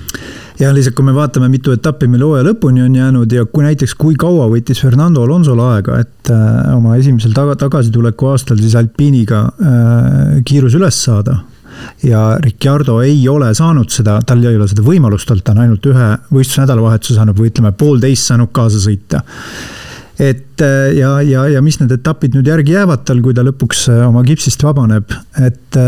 ja 0.62 0.70
lihtsalt, 0.74 0.94
kui 0.96 1.06
me 1.06 1.14
vaatame, 1.16 1.48
mitu 1.50 1.72
etappi 1.74 2.08
meil 2.10 2.22
hooaja 2.26 2.46
lõpuni 2.46 2.84
on 2.84 2.94
jäänud 2.96 3.32
ja 3.34 3.44
kui 3.50 3.64
näiteks, 3.66 3.94
kui 3.98 4.14
kaua 4.20 4.46
võttis 4.52 4.82
Fernando 4.82 5.24
Alonsol 5.24 5.60
aega, 5.64 5.98
et 6.04 6.30
äh, 6.30 6.74
oma 6.76 6.98
esimesel 7.00 7.34
taga, 7.36 7.56
tagasituleku 7.58 8.30
aastal 8.30 8.60
siis 8.60 8.76
Alpiniga 8.78 9.46
äh, 9.48 10.38
kiirus 10.46 10.76
üles 10.78 11.00
saada. 11.08 11.40
Ja 12.04 12.36
Ricardo 12.38 12.98
ei 13.02 13.24
ole 13.32 13.48
saanud 13.56 13.90
seda, 13.90 14.18
tal 14.28 14.42
ei 14.44 14.58
ole 14.58 14.68
seda 14.70 14.84
võimalust 14.86 15.30
olnud, 15.32 15.42
ta 15.42 15.54
on 15.54 15.62
ainult 15.64 15.86
ühe 15.88 16.08
võistlusnädalavahetuse 16.30 17.16
saanud 17.16 17.38
või 17.38 17.48
ütleme, 17.50 17.72
poolteist 17.74 18.28
saanud 18.28 18.52
kaasa 18.54 18.82
sõita. 18.84 19.24
Et 20.22 20.62
äh, 20.62 20.92
ja, 21.00 21.16
ja, 21.26 21.48
ja 21.56 21.64
mis 21.64 21.80
need 21.80 21.96
etapid 21.96 22.36
nüüd 22.36 22.52
järgi 22.52 22.76
jäävad 22.76 23.06
tal, 23.08 23.24
kui 23.24 23.34
ta 23.34 23.42
lõpuks 23.46 23.88
äh, 23.90 24.04
oma 24.06 24.22
kipsist 24.28 24.62
vabaneb, 24.62 25.10
et 25.42 25.82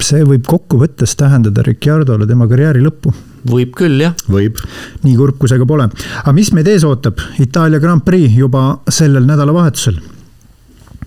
see 0.00 0.22
võib 0.24 0.46
kokkuvõttes 0.48 1.12
tähendada 1.20 1.62
Ricciardole 1.62 2.26
tema 2.26 2.48
karjääri 2.48 2.80
lõppu 2.80 3.12
võib 3.48 3.74
küll, 3.76 4.00
jah. 4.02 4.14
võib. 4.28 4.58
nii 5.04 5.16
kurb, 5.18 5.38
kui 5.40 5.50
see 5.50 5.60
ka 5.60 5.68
pole. 5.68 5.88
aga 6.22 6.34
mis 6.36 6.52
meid 6.56 6.68
ees 6.68 6.86
ootab? 6.88 7.20
Itaalia 7.42 7.80
Grand 7.82 8.04
Prix 8.06 8.36
juba 8.36 8.80
sellel 8.88 9.28
nädalavahetusel. 9.28 10.00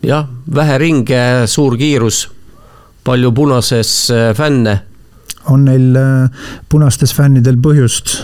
jah, 0.03 0.29
vähe 0.55 0.77
ringe, 0.81 1.23
suur 1.47 1.77
kiirus, 1.77 2.27
palju 3.03 3.31
punases 3.31 3.93
äh, 4.11 4.31
fänne. 4.37 4.79
on 5.51 5.65
neil 5.65 5.95
äh, 5.99 6.47
punastes 6.69 7.13
fännidel 7.13 7.59
põhjust 7.59 8.17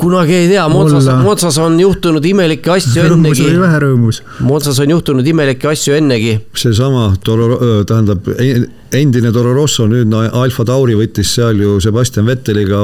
kunagi 0.00 0.34
ei 0.34 0.48
tea, 0.50 0.64
Motsas, 0.68 1.08
Motsas 1.22 1.58
on 1.62 1.76
juhtunud 1.80 2.24
imelikke 2.26 2.72
asju 2.74 3.02
rõõmus 3.08 3.38
ennegi. 3.38 3.60
vähe 3.62 3.82
rõõmus? 3.86 4.22
Motsas 4.44 4.80
on 4.82 4.94
juhtunud 4.96 5.26
imelikke 5.26 5.70
asju 5.70 5.98
ennegi. 5.98 6.38
seesama 6.58 7.12
Toro, 7.24 7.58
tähendab 7.88 8.26
endine 8.94 9.32
Toro 9.34 9.54
Rosso, 9.54 9.86
nüüdne 9.90 10.28
Alfa 10.32 10.66
Tauri 10.68 10.96
võttis 10.98 11.34
seal 11.36 11.60
ju 11.62 11.78
Sebastian 11.82 12.26
Vetteliga 12.26 12.80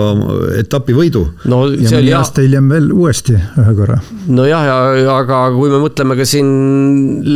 etapivõidu. 0.60 1.26
no 1.50 1.64
ja 1.70 1.90
mõni 1.96 2.14
aasta 2.18 2.44
hiljem 2.46 2.70
veel 2.70 2.90
uuesti 2.94 3.36
ühe 3.36 3.74
korra. 3.78 4.00
nojah, 4.28 4.64
ja 4.66 5.18
aga 5.18 5.42
kui 5.56 5.70
me 5.72 5.82
mõtleme 5.82 6.18
ka 6.18 6.26
siin 6.28 6.50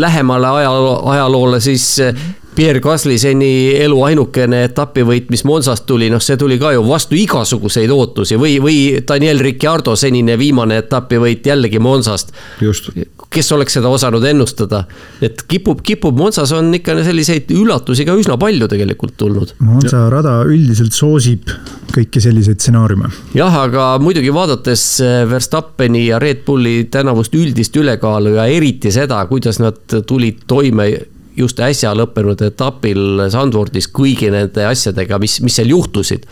lähemale 0.00 0.50
ajaloo, 0.62 0.96
ajaloole, 1.14 1.60
siis 1.64 1.86
Pierre 2.54 2.78
Gasly 2.78 3.16
seni 3.18 3.74
elu 3.82 3.96
ainukene 4.06 4.60
etapivõit, 4.68 5.26
mis 5.34 5.42
Monsast 5.48 5.88
tuli, 5.88 6.06
noh, 6.12 6.22
see 6.22 6.38
tuli 6.38 6.54
ka 6.60 6.70
ju 6.76 6.84
vastu 6.86 7.16
igasuguseid 7.18 7.90
ootusi 7.90 8.38
või, 8.38 8.60
või 8.62 8.76
Daniel 9.08 9.40
Ricciardo 9.42 9.96
senine 9.98 10.36
viimane 10.38 10.78
etapivõit 10.84 11.46
jällegi 11.50 11.80
Monsast. 11.82 12.30
kes 13.34 13.50
oleks 13.52 13.74
seda 13.74 13.90
osanud 13.90 14.22
ennustada, 14.24 14.84
et 15.20 15.42
kipub, 15.50 15.80
kipub, 15.82 16.14
Monsas 16.14 16.52
on 16.54 16.68
ikka 16.78 16.94
selliseid 17.02 17.50
üllatusi 17.50 18.06
ka 18.06 18.14
üsna 18.14 18.36
palju 18.38 18.68
tegelikult 18.70 19.16
tulnud. 19.18 19.56
Monza 19.58 20.04
rada 20.12 20.36
üldiselt 20.46 20.94
soosib 20.94 21.50
kõiki 21.94 22.22
selliseid 22.22 22.62
stsenaariume. 22.62 23.10
jah, 23.34 23.58
aga 23.66 23.96
muidugi 23.98 24.30
vaadates 24.34 24.84
eh, 25.02 25.24
Verstappeni 25.30 26.06
ja 26.06 26.22
Red 26.22 26.44
Bulli 26.46 26.84
tänavust 26.90 27.34
üldist 27.34 27.74
ülekaalu 27.76 28.36
ja 28.38 28.46
eriti 28.46 28.94
seda, 28.94 29.18
kuidas 29.26 29.58
nad 29.58 29.82
tulid 30.06 30.46
toime 30.46 30.92
just 31.36 31.60
äsja 31.60 31.94
lõppenud 31.96 32.42
etapil 32.46 33.24
Sandfordis 33.32 33.88
kõigi 33.92 34.30
nende 34.32 34.66
asjadega, 34.68 35.18
mis, 35.22 35.40
mis 35.44 35.58
seal 35.58 35.72
juhtusid 35.72 36.28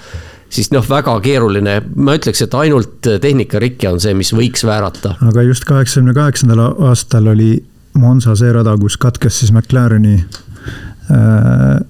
siis 0.53 0.69
noh, 0.73 0.85
väga 0.85 1.15
keeruline, 1.24 1.79
ma 1.97 2.16
ütleks, 2.19 2.43
et 2.45 2.55
ainult 2.59 3.09
tehnikarike 3.23 3.89
on 3.89 4.01
see, 4.03 4.15
mis 4.16 4.33
võiks 4.37 4.66
väärata. 4.69 5.16
aga 5.29 5.45
just 5.47 5.65
kaheksakümne 5.69 6.15
kaheksandal 6.16 6.66
aastal 6.91 7.31
oli 7.33 7.55
Monza 8.01 8.37
see 8.39 8.53
rada, 8.53 8.74
kus 8.81 8.99
katkes 9.01 9.43
siis 9.43 9.53
McLareni 9.53 10.19
äh, 10.19 11.81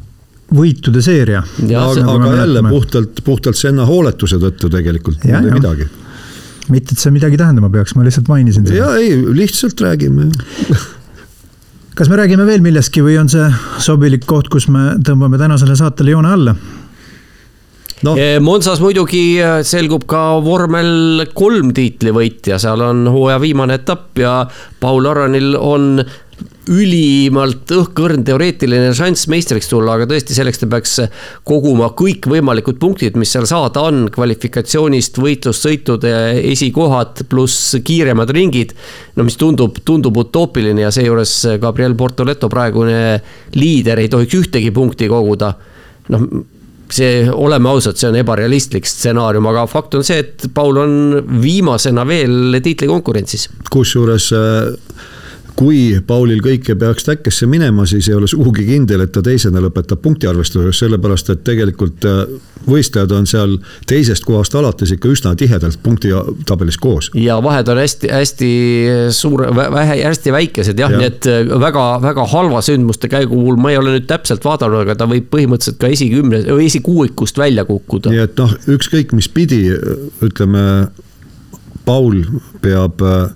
võitude 0.53 1.03
seeria. 1.05 1.43
aga, 1.43 2.07
aga 2.15 2.37
jälle 2.43 2.63
puhtalt, 2.69 3.25
puhtalt 3.27 3.59
Senna 3.59 3.87
hooletuse 3.89 4.39
tõttu 4.43 4.71
tegelikult, 4.73 5.27
ei 5.27 5.43
midagi 5.51 5.89
mitte, 6.71 6.95
et 6.95 7.03
see 7.03 7.11
midagi 7.15 7.39
tähendama 7.41 7.69
peaks, 7.73 7.97
ma 7.99 8.05
lihtsalt 8.07 8.29
mainisin 8.31 8.67
seda. 8.67 8.79
ja 8.79 8.93
ei, 9.01 9.17
lihtsalt 9.35 9.81
räägime 9.83 10.29
kas 11.95 12.09
me 12.09 12.17
räägime 12.17 12.47
veel 12.49 12.63
millestki 12.65 13.03
või 13.05 13.19
on 13.21 13.29
see 13.33 13.49
sobilik 13.83 14.25
koht, 14.29 14.49
kus 14.53 14.69
me 14.73 14.95
tõmbame 15.05 15.41
tänasele 15.41 15.77
saatele 15.79 16.15
joone 16.15 16.33
alla? 16.33 16.55
no.. 18.07 18.17
Eh, 18.17 18.39
Monsas 18.43 18.81
muidugi 18.83 19.23
eh, 19.41 19.61
selgub 19.67 20.07
ka 20.11 20.41
vormel 20.45 21.27
kolm 21.37 21.73
tiitlivõitja, 21.77 22.59
seal 22.63 22.83
on 22.85 23.07
hooaja 23.13 23.41
viimane 23.43 23.79
etapp 23.81 24.19
ja 24.23 24.41
Paul 24.81 25.09
Aronil 25.11 25.57
on 25.59 26.03
ülimalt 26.71 27.71
õhkõrn 27.75 28.23
teoreetiline 28.27 28.93
šanss 28.95 29.27
meistriks 29.31 29.67
tulla, 29.71 29.97
aga 29.97 30.07
tõesti, 30.11 30.35
selleks 30.37 30.61
ta 30.61 30.69
peaks 30.71 30.95
koguma 31.49 31.89
kõikvõimalikud 31.99 32.79
punktid, 32.83 33.19
mis 33.19 33.33
seal 33.35 33.49
saada 33.51 33.83
on, 33.89 34.05
kvalifikatsioonist, 34.15 35.19
võitlussõitude 35.23 36.13
esikohad 36.53 37.25
pluss 37.31 37.75
kiiremad 37.83 38.31
ringid. 38.31 38.77
no 39.17 39.27
mis 39.27 39.37
tundub, 39.41 39.81
tundub 39.85 40.23
utoopiline 40.23 40.87
ja 40.87 40.93
seejuures 40.95 41.35
Gabriel 41.61 41.97
Portoleto, 41.99 42.49
praegune 42.53 43.21
liider, 43.59 43.99
ei 43.99 44.09
tohiks 44.13 44.39
ühtegi 44.39 44.71
punkti 44.71 45.11
koguda. 45.11 45.55
noh 46.15 46.29
see, 46.93 47.25
oleme 47.33 47.71
ausad, 47.71 47.97
see 47.97 48.11
on 48.11 48.19
ebarealistlik 48.21 48.87
stsenaarium, 48.87 49.47
aga 49.49 49.65
fakt 49.67 49.95
on 49.97 50.05
see, 50.05 50.21
et 50.21 50.47
Paul 50.55 50.77
on 50.77 50.95
viimasena 51.43 52.05
veel 52.07 52.61
tiitlikonkurentsis. 52.63 53.49
kusjuures 53.73 54.31
äh 54.37 55.11
kui 55.57 56.01
Paulil 56.07 56.41
kõike 56.45 56.75
peaks 56.79 57.05
täkkesse 57.07 57.47
minema, 57.51 57.85
siis 57.87 58.09
ei 58.09 58.17
ole 58.17 58.29
sugugi 58.31 58.65
kindel, 58.67 59.05
et 59.05 59.13
ta 59.13 59.23
teisena 59.25 59.61
lõpetab 59.63 60.01
punktiarvestuses, 60.03 60.79
sellepärast 60.81 61.33
et 61.35 61.45
tegelikult 61.45 62.07
äh, 62.09 62.23
võistlejad 62.69 63.13
on 63.17 63.29
seal 63.29 63.57
teisest 63.89 64.25
kohast 64.25 64.55
alates 64.59 64.95
ikka 64.95 65.11
üsna 65.13 65.35
tihedalt 65.39 65.81
punktitabelis 65.83 66.79
koos. 66.81 67.11
ja 67.19 67.39
vahed 67.43 67.69
on 67.69 67.83
hästi-hästi 67.83 68.51
suur, 69.15 69.45
hästi 69.53 70.33
väikesed 70.33 70.79
jah 70.79 70.93
ja., 70.93 71.03
nii 71.03 71.11
et 71.11 71.31
väga-väga 71.67 72.27
äh, 72.27 72.33
halva 72.33 72.63
sündmuste 72.65 73.11
käigu 73.13 73.37
puhul 73.37 73.61
ma 73.61 73.75
ei 73.75 73.81
ole 73.81 73.97
nüüd 73.97 74.09
täpselt 74.11 74.45
vaadanud, 74.47 74.85
aga 74.87 74.97
ta 74.99 75.09
võib 75.11 75.29
põhimõtteliselt 75.33 75.81
ka 75.83 75.93
esikümne 75.93 76.45
või 76.49 76.69
esikuuikust 76.71 77.39
välja 77.39 77.67
kukkuda. 77.69 78.13
nii 78.15 78.25
et 78.25 78.39
noh, 78.41 78.55
ükskõik 78.77 79.17
mis 79.17 79.29
pidi, 79.33 79.65
ütleme, 80.25 80.63
Paul 81.85 82.23
peab 82.63 83.03
äh, 83.03 83.33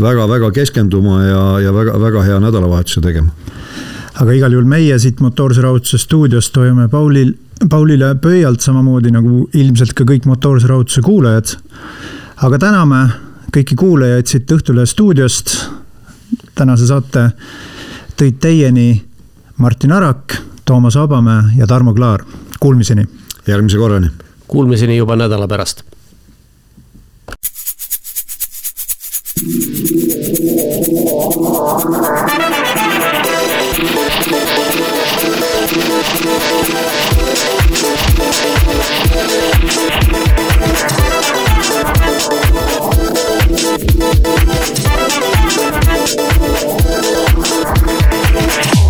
väga-väga 0.00 0.50
keskenduma 0.50 1.22
ja, 1.24 1.42
ja 1.60 1.72
väga-väga 1.74 2.22
hea 2.22 2.40
nädalavahetuse 2.40 3.00
tegema. 3.00 3.30
aga 4.14 4.32
igal 4.32 4.52
juhul 4.52 4.66
meie 4.66 4.98
siit 4.98 5.20
Motoorse 5.20 5.62
Rahutuse 5.62 5.98
stuudiost 5.98 6.56
hoiame 6.56 6.88
Paulil, 6.88 7.34
Paulile 7.70 8.14
pöialt 8.14 8.60
samamoodi 8.60 9.10
nagu 9.14 9.48
ilmselt 9.54 9.94
ka 9.94 10.04
kõik 10.04 10.26
Motoorse 10.26 10.66
Rahutuse 10.66 11.02
kuulajad. 11.02 11.56
aga 12.36 12.58
täname 12.58 13.08
kõiki 13.54 13.78
kuulajaid 13.78 14.26
siit 14.26 14.50
Õhtulehe 14.50 14.86
stuudiost. 14.86 15.70
tänase 16.54 16.86
saate 16.86 17.30
tõid 18.16 18.38
teieni 18.40 19.04
Martin 19.58 19.92
Arak, 19.92 20.34
Toomas 20.64 20.96
Vabamäe 20.96 21.54
ja 21.56 21.66
Tarmo 21.66 21.94
Klaar. 21.94 22.24
Kuulmiseni. 22.60 23.06
järgmise 23.46 23.78
korrani. 23.78 24.10
Kuulmiseni 24.48 24.96
juba 24.96 25.16
nädala 25.16 25.48
pärast 25.48 25.93
Thank 48.46 48.83